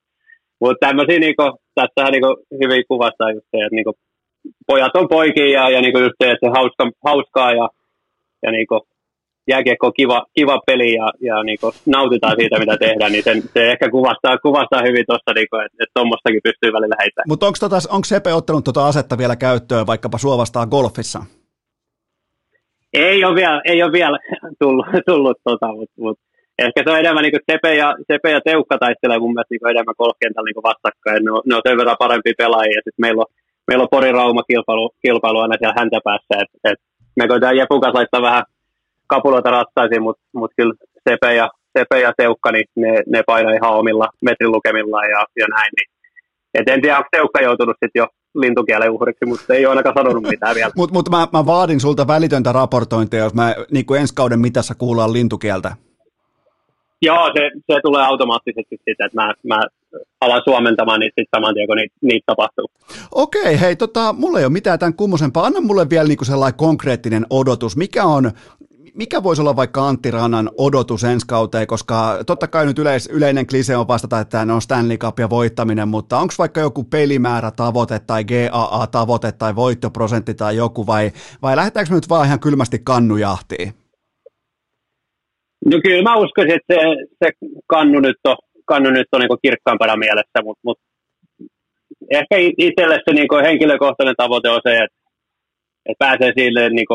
mutta 0.62 0.80
tämmöisiä, 0.86 1.18
niinku, 1.18 1.46
tässähän 1.78 2.12
niinku, 2.14 2.30
hyvin 2.62 2.84
kuvastaa 2.90 3.34
just 3.36 3.48
se, 3.52 3.58
että 3.64 3.76
niinku, 3.78 3.92
pojat 4.66 4.96
on 5.00 5.08
poikia 5.16 5.50
ja, 5.56 5.64
ja 5.74 5.80
niinku 5.80 6.00
just 6.06 6.18
se, 6.20 6.30
että 6.30 6.44
se 6.46 6.50
hauska, 6.58 6.84
hauskaa 7.08 7.50
ja, 7.60 7.66
ja 8.44 8.50
niinku, 8.56 8.76
jääkiekko 9.48 9.86
on 9.86 9.92
kiva, 10.00 10.26
kiva 10.34 10.58
peli 10.66 10.94
ja, 10.94 11.08
ja 11.20 11.42
niin 11.42 11.58
kuin 11.60 11.72
nautitaan 11.86 12.36
siitä, 12.38 12.58
mitä 12.58 12.76
tehdään, 12.76 13.12
niin 13.12 13.24
sen, 13.24 13.42
se 13.42 13.70
ehkä 13.72 13.90
kuvastaa, 13.90 14.38
kuvastaa 14.38 14.82
hyvin 14.88 15.04
tuossa, 15.06 15.32
niin 15.34 15.46
kuin, 15.50 15.64
että 15.64 15.92
tuommoistakin 15.94 16.40
pystyy 16.44 16.72
välillä 16.72 16.96
heittämään. 17.02 17.28
Mutta 17.28 17.46
onko 17.46 17.58
tota, 17.60 17.76
onko 17.90 18.04
Sepe 18.04 18.34
ottanut 18.34 18.64
tuota 18.64 18.86
asetta 18.86 19.18
vielä 19.18 19.36
käyttöön 19.36 19.86
vaikkapa 19.86 20.18
suovastaa 20.18 20.66
golfissa? 20.66 21.20
Ei 22.92 23.24
ole 23.24 23.34
vielä, 23.34 23.62
ei 23.64 23.82
ole 23.82 23.92
vielä 23.92 24.18
tullut, 24.62 24.86
tullut 25.10 25.36
tota, 25.44 25.68
mutta 25.72 25.94
mut, 25.98 26.18
ehkä 26.58 26.82
se 26.84 26.90
on 26.90 26.98
enemmän 26.98 27.22
niin 27.22 27.32
kuin 27.32 27.46
Sepe, 27.50 27.74
ja, 27.74 27.88
Sepe 28.12 28.30
ja 28.30 28.40
Teukka 28.40 28.78
taistelee 28.78 29.18
mun 29.18 29.32
mielestä 29.34 29.52
niin 29.52 29.70
enemmän 29.74 29.98
golfkentällä 29.98 30.48
niin 30.48 30.68
vastakkain. 30.70 31.24
Ne 31.24 31.30
on, 31.36 31.42
ne 31.46 31.54
on 31.54 31.64
sen 31.66 31.78
verran 31.78 32.04
parempia 32.04 32.40
pelaajia, 32.42 32.78
ja 32.78 32.82
sitten 32.84 33.04
meillä 33.04 33.20
on, 33.20 33.30
meillä 33.68 33.82
on 33.82 33.94
Pori 33.94 34.12
Rauma 34.12 34.42
kilpailu, 34.50 34.90
kilpailu 35.04 35.38
aina 35.38 35.56
siellä 35.58 35.78
häntä 35.80 35.98
päässä, 36.04 36.34
että 36.42 36.58
et 36.70 36.80
me 37.16 37.28
koitetaan 37.28 37.56
Jepukas 37.56 37.94
laittaa 37.94 38.22
vähän 38.22 38.44
kapuloita 39.08 39.50
rattaisiin, 39.50 40.02
mutta 40.02 40.22
mut 40.34 40.50
kyllä 40.56 40.74
Sepe 41.08 41.34
ja, 41.34 41.50
Sepe 41.78 42.00
ja 42.00 42.12
Teukka, 42.16 42.52
niin 42.52 42.64
ne, 42.76 43.02
ne 43.06 43.22
painaa 43.26 43.52
ihan 43.52 43.78
omilla 43.78 44.08
metrilukemilla 44.22 45.04
ja, 45.04 45.26
ja 45.36 45.46
näin. 45.50 45.70
Niin. 45.76 45.90
Et 46.54 46.68
en 46.68 46.82
tiedä, 46.82 46.96
onko 46.96 47.08
Teukka 47.12 47.40
joutunut 47.40 47.76
sitten 47.84 48.00
jo 48.00 48.06
lintukielen 48.34 48.90
uhriksi, 48.90 49.26
mutta 49.26 49.54
ei 49.54 49.66
ole 49.66 49.70
ainakaan 49.70 49.94
sanonut 49.98 50.22
mitään 50.22 50.54
vielä. 50.54 50.70
mutta 50.76 50.94
mut 50.94 51.10
mä, 51.10 51.28
mä, 51.32 51.46
vaadin 51.46 51.80
sulta 51.80 52.06
välitöntä 52.06 52.52
raportointia, 52.52 53.24
jos 53.24 53.34
mä 53.34 53.54
niin 53.70 53.86
kuin 53.86 54.00
ensi 54.00 54.14
kauden 54.14 54.40
mitassa 54.40 54.74
kuullaan 54.74 55.12
lintukieltä. 55.12 55.76
Joo, 57.02 57.30
se, 57.36 57.50
se 57.72 57.80
tulee 57.82 58.06
automaattisesti 58.06 58.76
sitten, 58.88 59.06
että 59.06 59.22
mä, 59.22 59.34
mä 59.44 59.60
alan 60.20 60.42
suomentamaan 60.44 61.00
niitä 61.00 61.14
sitten 61.20 61.36
saman 61.36 61.54
tien, 61.54 61.66
kun 61.66 61.76
niitä, 61.76 61.94
niitä 62.02 62.24
tapahtuu. 62.26 62.70
Okei, 63.12 63.60
hei, 63.60 63.76
tota, 63.76 64.12
mulla 64.12 64.38
ei 64.38 64.44
ole 64.44 64.52
mitään 64.52 64.78
tämän 64.78 64.94
kummosempaa. 64.94 65.46
Anna 65.46 65.60
mulle 65.60 65.90
vielä 65.90 66.08
niinku 66.08 66.24
sellainen 66.24 66.58
konkreettinen 66.58 67.26
odotus. 67.30 67.76
Mikä 67.76 68.04
on 68.04 68.30
mikä 68.98 69.22
voisi 69.22 69.42
olla 69.42 69.56
vaikka 69.56 69.88
Antti 69.88 70.10
Rannan 70.10 70.50
odotus 70.56 71.04
ensi 71.04 71.26
kauteen, 71.26 71.66
koska 71.66 72.18
totta 72.26 72.48
kai 72.48 72.66
nyt 72.66 72.78
yleis, 72.78 73.10
yleinen 73.12 73.46
klise 73.46 73.76
on 73.76 73.88
vastata, 73.88 74.20
että 74.20 74.44
ne 74.44 74.52
on 74.52 74.62
Stanley 74.62 74.96
Cup 74.96 75.18
ja 75.18 75.30
voittaminen, 75.30 75.88
mutta 75.88 76.18
onko 76.18 76.34
vaikka 76.38 76.60
joku 76.60 76.84
pelimäärä 76.84 77.50
tavoite 77.50 77.98
tai 78.06 78.24
GAA-tavoite 78.24 79.32
tai 79.32 79.56
voittoprosentti 79.56 80.34
tai 80.34 80.56
joku, 80.56 80.86
vai, 80.86 81.10
vai 81.42 81.56
lähdetäänkö 81.56 81.94
nyt 81.94 82.08
vaan 82.08 82.26
ihan 82.26 82.40
kylmästi 82.40 82.78
kannujahtiin? 82.84 83.72
No 85.66 85.80
kyllä 85.82 86.02
mä 86.02 86.16
uskoisin, 86.16 86.54
että 86.54 86.74
se, 86.74 86.80
se 87.24 87.30
kannu 87.66 88.00
nyt 88.00 88.16
on, 88.24 88.36
kannu 88.64 88.90
nyt 88.90 89.06
on 89.12 89.20
niin 89.20 89.38
kirkkaampana 89.42 89.96
mielessä, 89.96 90.38
mutta, 90.44 90.60
mutta 90.64 90.84
ehkä 92.10 92.36
itselle 92.58 92.98
se 93.04 93.14
niin 93.14 93.44
henkilökohtainen 93.44 94.14
tavoite 94.16 94.48
on 94.48 94.60
se, 94.62 94.72
että, 94.84 94.98
että 95.86 95.98
pääsee 95.98 96.32
sille 96.36 96.70
niin 96.70 96.86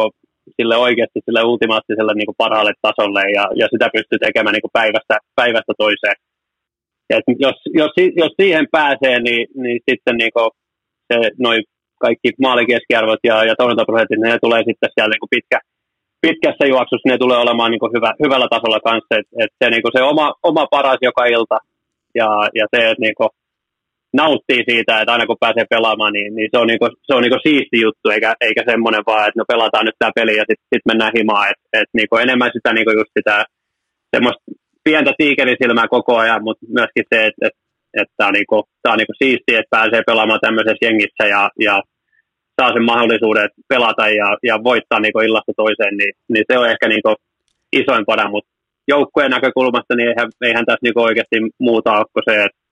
sille 0.58 0.76
oikeasti 0.88 1.20
sille 1.26 1.42
ultimaattiselle 1.44 2.14
niin 2.16 2.30
kuin 2.30 2.42
parhaalle 2.44 2.74
tasolle 2.82 3.22
ja, 3.38 3.46
ja 3.62 3.68
sitä 3.74 3.88
pystyy 3.96 4.20
tekemään 4.20 4.54
niin 4.54 4.66
kuin 4.66 4.78
päivästä, 4.80 5.16
päivästä 5.36 5.74
toiseen. 5.78 6.18
Et 7.10 7.26
jos, 7.46 7.58
jos, 7.80 7.92
jos, 8.22 8.34
siihen 8.42 8.66
pääsee, 8.72 9.20
niin, 9.20 9.48
niin 9.64 9.80
sitten 9.90 10.16
niin 10.18 10.34
kuin 10.36 10.50
se, 11.08 11.18
noi 11.40 11.58
kaikki 12.06 12.30
maalikeskiarvot 12.42 13.24
ja, 13.24 13.36
ja 13.50 13.56
torjuntaprosentit, 13.56 14.20
ne 14.20 14.46
tulee 14.46 14.62
sitten 14.70 14.90
siellä 14.94 15.12
niin 15.12 15.24
kuin 15.24 15.34
pitkä, 15.36 15.60
pitkässä 16.26 16.66
juoksussa, 16.74 17.10
ne 17.10 17.18
tulee 17.18 17.40
olemaan 17.46 17.72
niin 17.72 17.84
kuin 17.84 17.94
hyvä, 17.96 18.12
hyvällä 18.24 18.48
tasolla 18.50 18.80
kanssa. 18.88 19.14
Et, 19.20 19.28
et 19.44 19.52
se, 19.60 19.70
niin 19.70 19.84
kuin 19.84 19.96
se 19.96 20.02
oma, 20.12 20.28
oma 20.44 20.66
paras 20.76 21.02
joka 21.02 21.24
ilta 21.26 21.58
ja, 22.20 22.30
ja 22.60 22.66
se, 22.72 22.80
että 22.90 23.04
niin 23.06 23.16
kuin 23.20 23.30
nauttii 24.14 24.64
siitä, 24.70 25.00
että 25.00 25.12
aina 25.12 25.26
kun 25.26 25.44
pääsee 25.46 25.66
pelaamaan, 25.70 26.14
niin, 26.14 26.36
niin 26.36 26.50
se 26.52 26.58
on, 26.62 26.68
niinku, 26.68 26.88
se 27.08 27.16
on 27.16 27.22
niinku 27.24 27.40
siisti 27.48 27.78
juttu, 27.82 28.10
eikä, 28.10 28.34
eikä 28.42 28.64
semmoinen 28.72 29.04
vaan, 29.08 29.28
että 29.28 29.40
no 29.40 29.46
pelataan 29.48 29.86
nyt 29.86 29.96
tämä 30.00 30.12
peli 30.16 30.36
ja 30.36 30.46
sitten 30.50 30.70
sit 30.74 30.86
mennään 30.86 31.16
himaan. 31.18 31.50
Et, 31.52 31.60
et 31.82 31.90
niinku 31.94 32.16
enemmän 32.18 32.52
sitä 32.54 32.74
niinku 32.74 32.92
just 32.92 33.12
sitä 33.20 33.46
semmoista 34.16 34.44
pientä 34.84 35.12
tiikerisilmää 35.18 35.88
koko 35.88 36.18
ajan, 36.18 36.44
mutta 36.44 36.66
myöskin 36.78 37.06
se, 37.14 37.26
että 37.28 37.48
et, 37.48 37.56
et 38.00 38.10
tämä 38.18 38.28
on, 38.28 38.34
niinku, 38.34 38.64
tää 38.82 38.94
on 38.94 38.98
niinku 38.98 39.18
siistiä, 39.24 39.60
että 39.60 39.76
pääsee 39.78 40.02
pelaamaan 40.08 40.40
tämmöisessä 40.44 40.86
jengissä 40.86 41.26
ja, 41.36 41.50
ja 41.60 41.76
saa 42.62 42.74
sen 42.74 42.86
mahdollisuuden 42.86 43.50
pelata 43.70 44.10
ja, 44.10 44.30
ja 44.44 44.64
voittaa 44.64 45.00
niinku 45.00 45.20
illasta 45.20 45.54
toiseen, 45.58 45.98
niin, 45.98 46.14
niin 46.34 46.46
se 46.52 46.58
on 46.58 46.70
ehkä 46.70 46.88
niinku 46.88 47.16
isoimpana, 47.74 48.30
mutta 48.30 48.50
joukkueen 48.88 49.32
näkökulmasta 49.32 49.96
niin 49.96 50.10
eihän, 50.10 50.30
eihän 50.42 50.66
tässä 50.66 50.84
niinku 50.84 51.02
oikeasti 51.02 51.38
muuta 51.60 51.92
ole 51.92 52.06
kuin 52.14 52.24
se, 52.30 52.36
että 52.44 52.63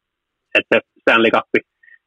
että 0.60 0.80
Stanley 1.02 1.32
Cup, 1.32 1.46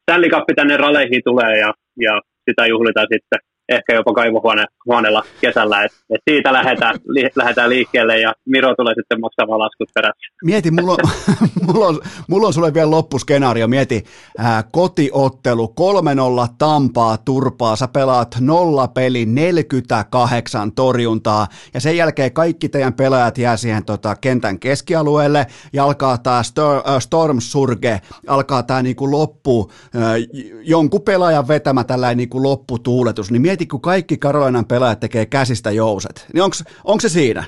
Stanley 0.02 0.30
Cup 0.30 0.44
tänne 0.56 0.76
raleihin 0.76 1.22
tulee 1.24 1.58
ja, 1.58 1.74
ja 2.00 2.20
sitä 2.50 2.66
juhlitaan 2.66 3.06
sitten 3.12 3.38
ehkä 3.68 3.94
jopa 3.94 4.12
kaivohuoneella 4.12 5.22
kesällä, 5.40 5.84
että 5.84 5.98
et 6.10 6.20
siitä 6.30 6.52
lähdetään, 6.52 6.98
li, 7.08 7.30
lähdetään 7.36 7.70
liikkeelle 7.70 8.20
ja 8.20 8.32
Miro 8.48 8.74
tulee 8.74 8.94
sitten 8.94 9.20
maksamaan 9.20 9.60
laskut 9.60 9.88
perässä. 9.94 10.34
Mieti, 10.44 10.70
mulla 10.70 10.92
on, 10.92 10.98
mulla 11.66 11.86
on, 11.86 12.00
mulla 12.28 12.46
on 12.46 12.52
sulle 12.52 12.74
vielä 12.74 12.90
loppuskenaario, 12.90 13.68
mieti 13.68 14.04
ää, 14.38 14.62
kotiottelu 14.72 15.74
3-0 16.48 16.54
Tampaa 16.58 17.16
turpaa, 17.16 17.76
sä 17.76 17.88
pelaat 17.88 18.36
nolla 18.40 18.88
peli 18.88 19.26
48 19.26 20.72
torjuntaa. 20.72 21.46
Ja 21.74 21.80
sen 21.80 21.96
jälkeen 21.96 22.32
kaikki 22.32 22.68
teidän 22.68 22.94
pelaajat 22.94 23.38
jää 23.38 23.56
siihen 23.56 23.84
tota, 23.84 24.16
kentän 24.16 24.58
keskialueelle. 24.58 25.46
Ja 25.72 25.84
alkaa 25.84 26.18
tämä 26.18 26.42
Stor, 26.42 26.82
Storm 26.98 27.40
Surge, 27.40 28.00
alkaa 28.26 28.62
tämä 28.62 28.82
niinku 28.82 29.10
loppu, 29.10 29.70
äh, 29.96 30.02
jonkun 30.62 31.02
pelaajan 31.02 31.48
vetämä 31.48 31.84
tällainen 31.84 32.16
niinku 32.16 32.42
lopputuuletus, 32.42 33.30
niin 33.30 33.42
mieti, 33.42 33.53
mieti, 33.54 33.66
kun 33.66 33.80
kaikki 33.80 34.16
Karolinan 34.16 34.70
pelaajat 34.72 35.00
tekee 35.00 35.26
käsistä 35.26 35.70
jouset, 35.70 36.26
niin 36.32 36.42
onko 36.84 37.00
se 37.00 37.08
siinä? 37.08 37.44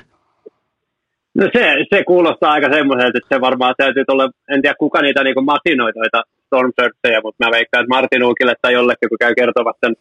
No 1.35 1.43
se, 1.53 1.63
se 1.93 2.03
kuulostaa 2.03 2.51
aika 2.51 2.69
semmoiselta, 2.73 3.17
että 3.17 3.35
se 3.35 3.41
varmaan 3.41 3.75
täytyy 3.77 4.03
tulla, 4.05 4.29
en 4.53 4.61
tiedä 4.61 4.75
kuka 4.79 5.01
niitä 5.01 5.23
niin 5.23 5.45
masinoi 5.53 5.91
noita 5.95 6.19
Storm 6.45 6.71
Surgeja, 6.77 7.21
mutta 7.23 7.45
mä 7.45 7.51
veikkaan, 7.57 7.83
että 7.83 7.95
Martin 7.95 8.23
Uukille 8.23 8.55
tai 8.61 8.73
jollekin, 8.73 9.09
kun 9.09 9.23
käy 9.23 9.33
kertovat 9.35 9.77
sen, 9.85 9.93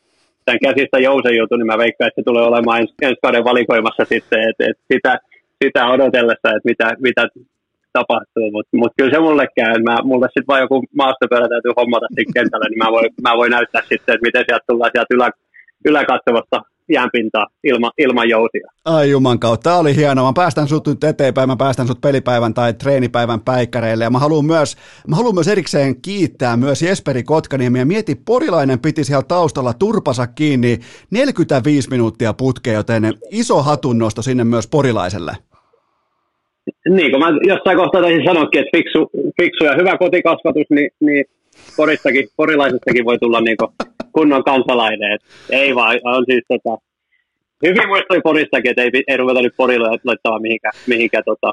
sen 0.49 0.59
käsistä 0.65 0.99
jousen 0.99 1.37
jutun, 1.41 1.59
niin 1.59 1.73
mä 1.73 1.79
veikkaan, 1.85 2.09
että 2.09 2.21
se 2.21 2.25
tulee 2.25 2.45
olemaan 2.51 2.81
ens, 2.81 2.95
ensi 3.03 3.23
kauden 3.23 3.45
valikoimassa 3.51 4.05
sitten, 4.13 4.41
että, 4.49 4.65
että 4.71 4.83
sitä, 4.93 5.13
sitä 5.65 5.81
odotellessa, 5.95 6.49
että 6.57 6.69
mitä, 6.71 6.87
mitä 7.07 7.23
tapahtuu, 7.99 8.49
mutta 8.57 8.77
mut 8.81 8.93
kyllä 8.97 9.15
se 9.15 9.21
mulle 9.27 9.47
käy, 9.59 9.77
mä, 9.89 9.97
mulle 10.11 10.27
sitten 10.27 10.51
vaan 10.51 10.65
joku 10.65 10.77
maastopelä 11.03 11.47
täytyy 11.49 11.73
hommata 11.81 12.07
sitten 12.17 12.37
kentällä, 12.37 12.67
niin 12.69 12.83
mä 12.85 12.91
voin, 12.97 13.11
mä 13.27 13.33
voin 13.41 13.53
näyttää 13.57 13.83
sitten, 13.91 14.13
että 14.15 14.27
miten 14.29 14.45
sieltä 14.47 14.69
tullaan 14.69 14.93
sieltä 14.95 15.15
ylä, 15.17 15.29
yläkatsevasta 15.87 16.63
jäänpintaa 16.93 17.47
ilma, 17.65 17.91
ilman 17.99 18.29
jousia. 18.29 18.69
Ai 18.85 19.11
juman 19.11 19.39
kautta, 19.39 19.63
tämä 19.63 19.79
oli 19.79 19.97
hienoa. 19.97 20.27
Mä 20.27 20.33
päästän 20.37 20.69
sut 20.69 20.87
nyt 20.87 21.05
eteenpäin, 21.05 21.49
mä 21.49 21.57
päästän 21.57 21.87
sut 21.87 22.01
pelipäivän 22.01 22.55
tai 22.55 22.75
treenipäivän 22.75 23.41
päikkäreille. 23.41 24.05
Ja 24.05 24.11
mä 24.11 24.19
haluan 24.19 24.45
myös, 24.45 24.77
mä 25.09 25.17
haluan 25.17 25.35
myös 25.35 25.49
erikseen 25.49 26.03
kiittää 26.03 26.57
myös 26.57 26.83
Jesperi 26.83 27.23
Kotkaniemi. 27.23 27.79
Ja 27.79 27.87
mieti, 27.87 28.15
porilainen 28.15 28.79
piti 28.79 29.05
siellä 29.05 29.25
taustalla 29.29 29.73
turpasa 29.73 30.27
kiinni 30.27 30.79
45 31.11 31.91
minuuttia 31.91 32.33
putkeen, 32.33 32.77
joten 32.77 33.15
iso 33.31 33.63
hatunnosto 33.63 34.23
sinne 34.23 34.45
myös 34.45 34.67
porilaiselle. 34.67 35.33
niin 36.89 37.11
kuin 37.11 37.21
mä 37.21 37.39
jossain 37.43 37.77
kohtaa 37.77 38.01
taisin 38.01 38.25
sanoakin, 38.27 38.61
että 38.61 38.77
fiksu, 38.77 39.11
fiksu 39.43 39.65
ja 39.65 39.75
hyvä 39.79 39.99
kotikasvatus, 39.99 40.67
niin, 40.71 40.91
niin 41.01 41.25
Poristakin, 41.77 42.29
porilaisestakin 42.37 43.05
voi 43.05 43.19
tulla 43.19 43.41
niin 43.41 43.57
kunnon 44.17 44.45
kansalainen. 44.51 45.13
Et 45.15 45.23
ei 45.51 45.75
vaan, 45.75 46.01
on 46.05 46.25
siis 46.31 46.45
tota, 46.53 46.73
hyvin 47.67 47.89
muistoi 47.89 48.21
Poristakin, 48.29 48.71
että 48.71 48.83
ei, 48.83 48.91
ei 49.09 49.17
ruveta 49.17 49.43
nyt 49.43 49.57
Porilla 49.57 49.89
laittamaan 50.11 50.43
mihinkään, 50.47 50.75
mihinkään 50.93 51.27
tota, 51.33 51.51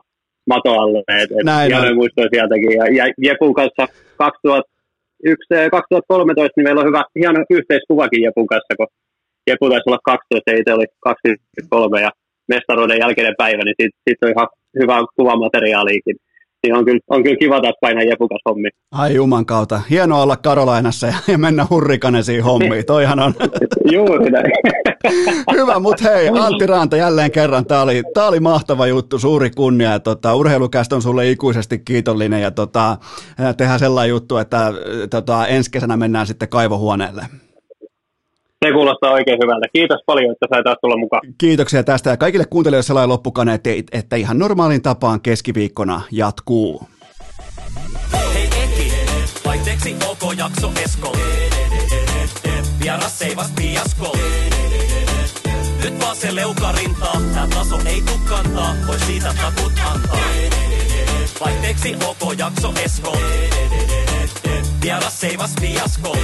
mato 0.52 0.72
alle. 0.84 0.99
Et, 0.99 1.31
et 1.38 1.45
Näin 1.45 1.76
on. 1.76 1.95
muistoi 1.95 2.27
sieltäkin. 2.34 2.72
Ja, 2.80 2.85
ja 2.99 3.06
Jepun 3.26 3.53
kanssa 3.60 3.84
2001, 4.18 5.72
2013, 5.72 6.53
niin 6.56 6.68
meillä 6.68 6.81
on 6.81 6.88
hyvä, 6.88 7.03
hieno 7.19 7.40
yhteiskuvakin 7.57 8.23
Jepun 8.26 8.48
kanssa, 8.48 8.73
kun 8.77 8.88
Jepu 9.48 9.69
taisi 9.69 9.90
olla 9.90 9.99
12 10.03 10.52
ja 10.52 10.57
itse 10.60 10.73
oli 10.73 10.85
23 10.99 12.02
ja 12.02 12.11
mestaruuden 12.53 13.02
jälkeinen 13.03 13.40
päivä, 13.44 13.64
niin 13.64 13.77
siitä, 13.80 13.98
siitä 14.03 14.26
on 14.26 14.34
ihan 14.35 14.49
hyvä 14.80 14.95
kuvamateriaaliikin. 15.18 16.18
Niin 16.64 16.76
on 16.76 16.85
kyllä, 16.85 16.99
on 17.10 17.23
kyllä 17.23 17.38
kiva 17.38 17.61
taas 17.61 17.76
painaa 17.81 18.03
Jepukas 18.03 18.41
hommi. 18.49 18.69
Ai 18.91 19.15
juman 19.15 19.45
kautta. 19.45 19.81
Hienoa 19.90 20.23
olla 20.23 20.38
Karolainassa 20.38 21.07
ja, 21.07 21.14
ja 21.27 21.38
mennä 21.38 21.68
hurrikanesiin 21.69 22.44
hommiin. 22.44 22.85
Toihan 22.85 23.19
on 23.19 23.34
Juuri 23.94 24.31
näin. 24.31 24.52
hyvä, 25.60 25.80
mutta 25.80 26.10
hei 26.10 26.30
Antti 26.30 26.68
Ranta 26.68 26.98
jälleen 26.98 27.31
kerran. 27.31 27.65
Tämä 27.65 27.81
oli, 27.81 28.03
tää 28.14 28.27
oli 28.27 28.40
mahtava 28.40 28.88
juttu, 28.88 29.19
suuri 29.19 29.49
kunnia. 29.49 29.91
Ja 29.91 29.99
tota, 29.99 30.35
urheilukästä 30.35 30.95
on 30.95 31.02
sulle 31.02 31.30
ikuisesti 31.30 31.80
kiitollinen 31.80 32.41
ja 32.41 32.52
tota, 32.52 32.98
tehdään 33.57 33.80
sellainen 33.80 34.10
juttu, 34.10 34.38
että 34.38 34.73
tota, 35.10 35.48
ensi 35.48 35.72
kesänä 35.72 35.98
mennään 35.98 36.27
sitten 36.27 36.49
kaivohuoneelle. 36.49 37.26
Se 38.64 38.72
kuulostaa 38.72 39.11
oikein 39.11 39.40
hyvältä. 39.44 39.68
Kiitos 39.73 39.99
paljon, 40.06 40.31
että 40.31 40.45
sai 40.49 40.64
taas 40.64 40.77
tulla 40.81 40.98
mukaan. 40.98 41.22
Kiitoksia 41.38 41.84
tästä 41.84 42.10
ja 42.10 42.18
kaikille 42.18 42.45
kuuntelijoille 42.45 42.84
sellainen 42.84 43.10
loppukane, 43.10 43.53
että, 43.53 43.69
että 43.91 44.15
ihan 44.15 44.40
normaalin 44.40 44.81
tapaan 44.81 45.22
keskiviikkona 45.22 46.02
jatkuu. 46.11 46.88
Hei 48.34 48.45
Eki, 48.45 48.94
vaihteeksi 49.45 49.95
OK 50.10 50.38
jakso 50.38 50.72
Esko. 50.84 51.18
Vieras 52.84 53.19
seivas 53.19 53.52
piasko. 53.56 54.18
Nyt 55.84 56.02
vaan 56.02 56.15
se 56.15 56.35
leuka 56.35 56.72
rintaa, 56.72 57.22
tää 57.34 57.48
taso 57.48 57.80
ei 57.85 58.02
tuu 58.02 58.19
kantaa, 58.30 58.76
voi 58.88 58.99
siitä 58.99 59.34
takut 59.41 59.73
antaa. 59.94 60.18
Vaihteeksi 61.45 61.95
OK 61.95 62.40
jakso 62.40 62.73
Esko. 62.85 63.18
Vieras 64.84 65.19
seivas 65.19 65.53
piasko. 65.61 66.18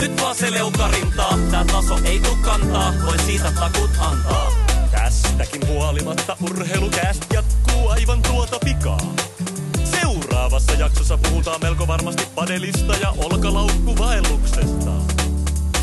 Nyt 0.00 0.22
vaan 0.22 0.34
se 0.34 0.50
leuka 0.50 0.88
rintaa, 0.88 1.38
tää 1.50 1.64
taso 1.64 1.98
ei 2.04 2.20
tuu 2.20 2.36
kantaa, 2.42 2.92
voi 3.06 3.18
siitä 3.18 3.52
takut 3.52 3.90
antaa. 3.98 4.52
Tästäkin 4.90 5.68
huolimatta 5.68 6.36
urheilukääst 6.40 7.24
jatkuu 7.32 7.88
aivan 7.88 8.22
tuota 8.22 8.58
pikaa. 8.64 8.98
Seuraavassa 9.84 10.72
jaksossa 10.72 11.18
puhutaan 11.18 11.60
melko 11.62 11.86
varmasti 11.86 12.28
padelista 12.34 12.92
ja 12.92 13.10
olkalaukkuvaelluksesta. 13.10 14.90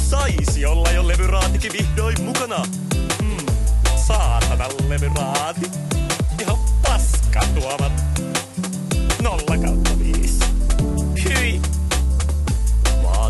Saisi 0.09 0.65
olla 0.65 0.91
jo 0.91 1.07
levyraatikin 1.07 1.71
vihdoin 1.73 2.21
mukana. 2.21 2.65
Hmm, 3.21 3.45
saatana 4.07 4.65
levyraati. 4.87 5.71
Ihan 6.41 6.57
paska 6.81 7.39
tuomat. 7.59 7.93
Nolla 9.21 9.57
kautta 9.65 9.99
viisi. 9.99 10.26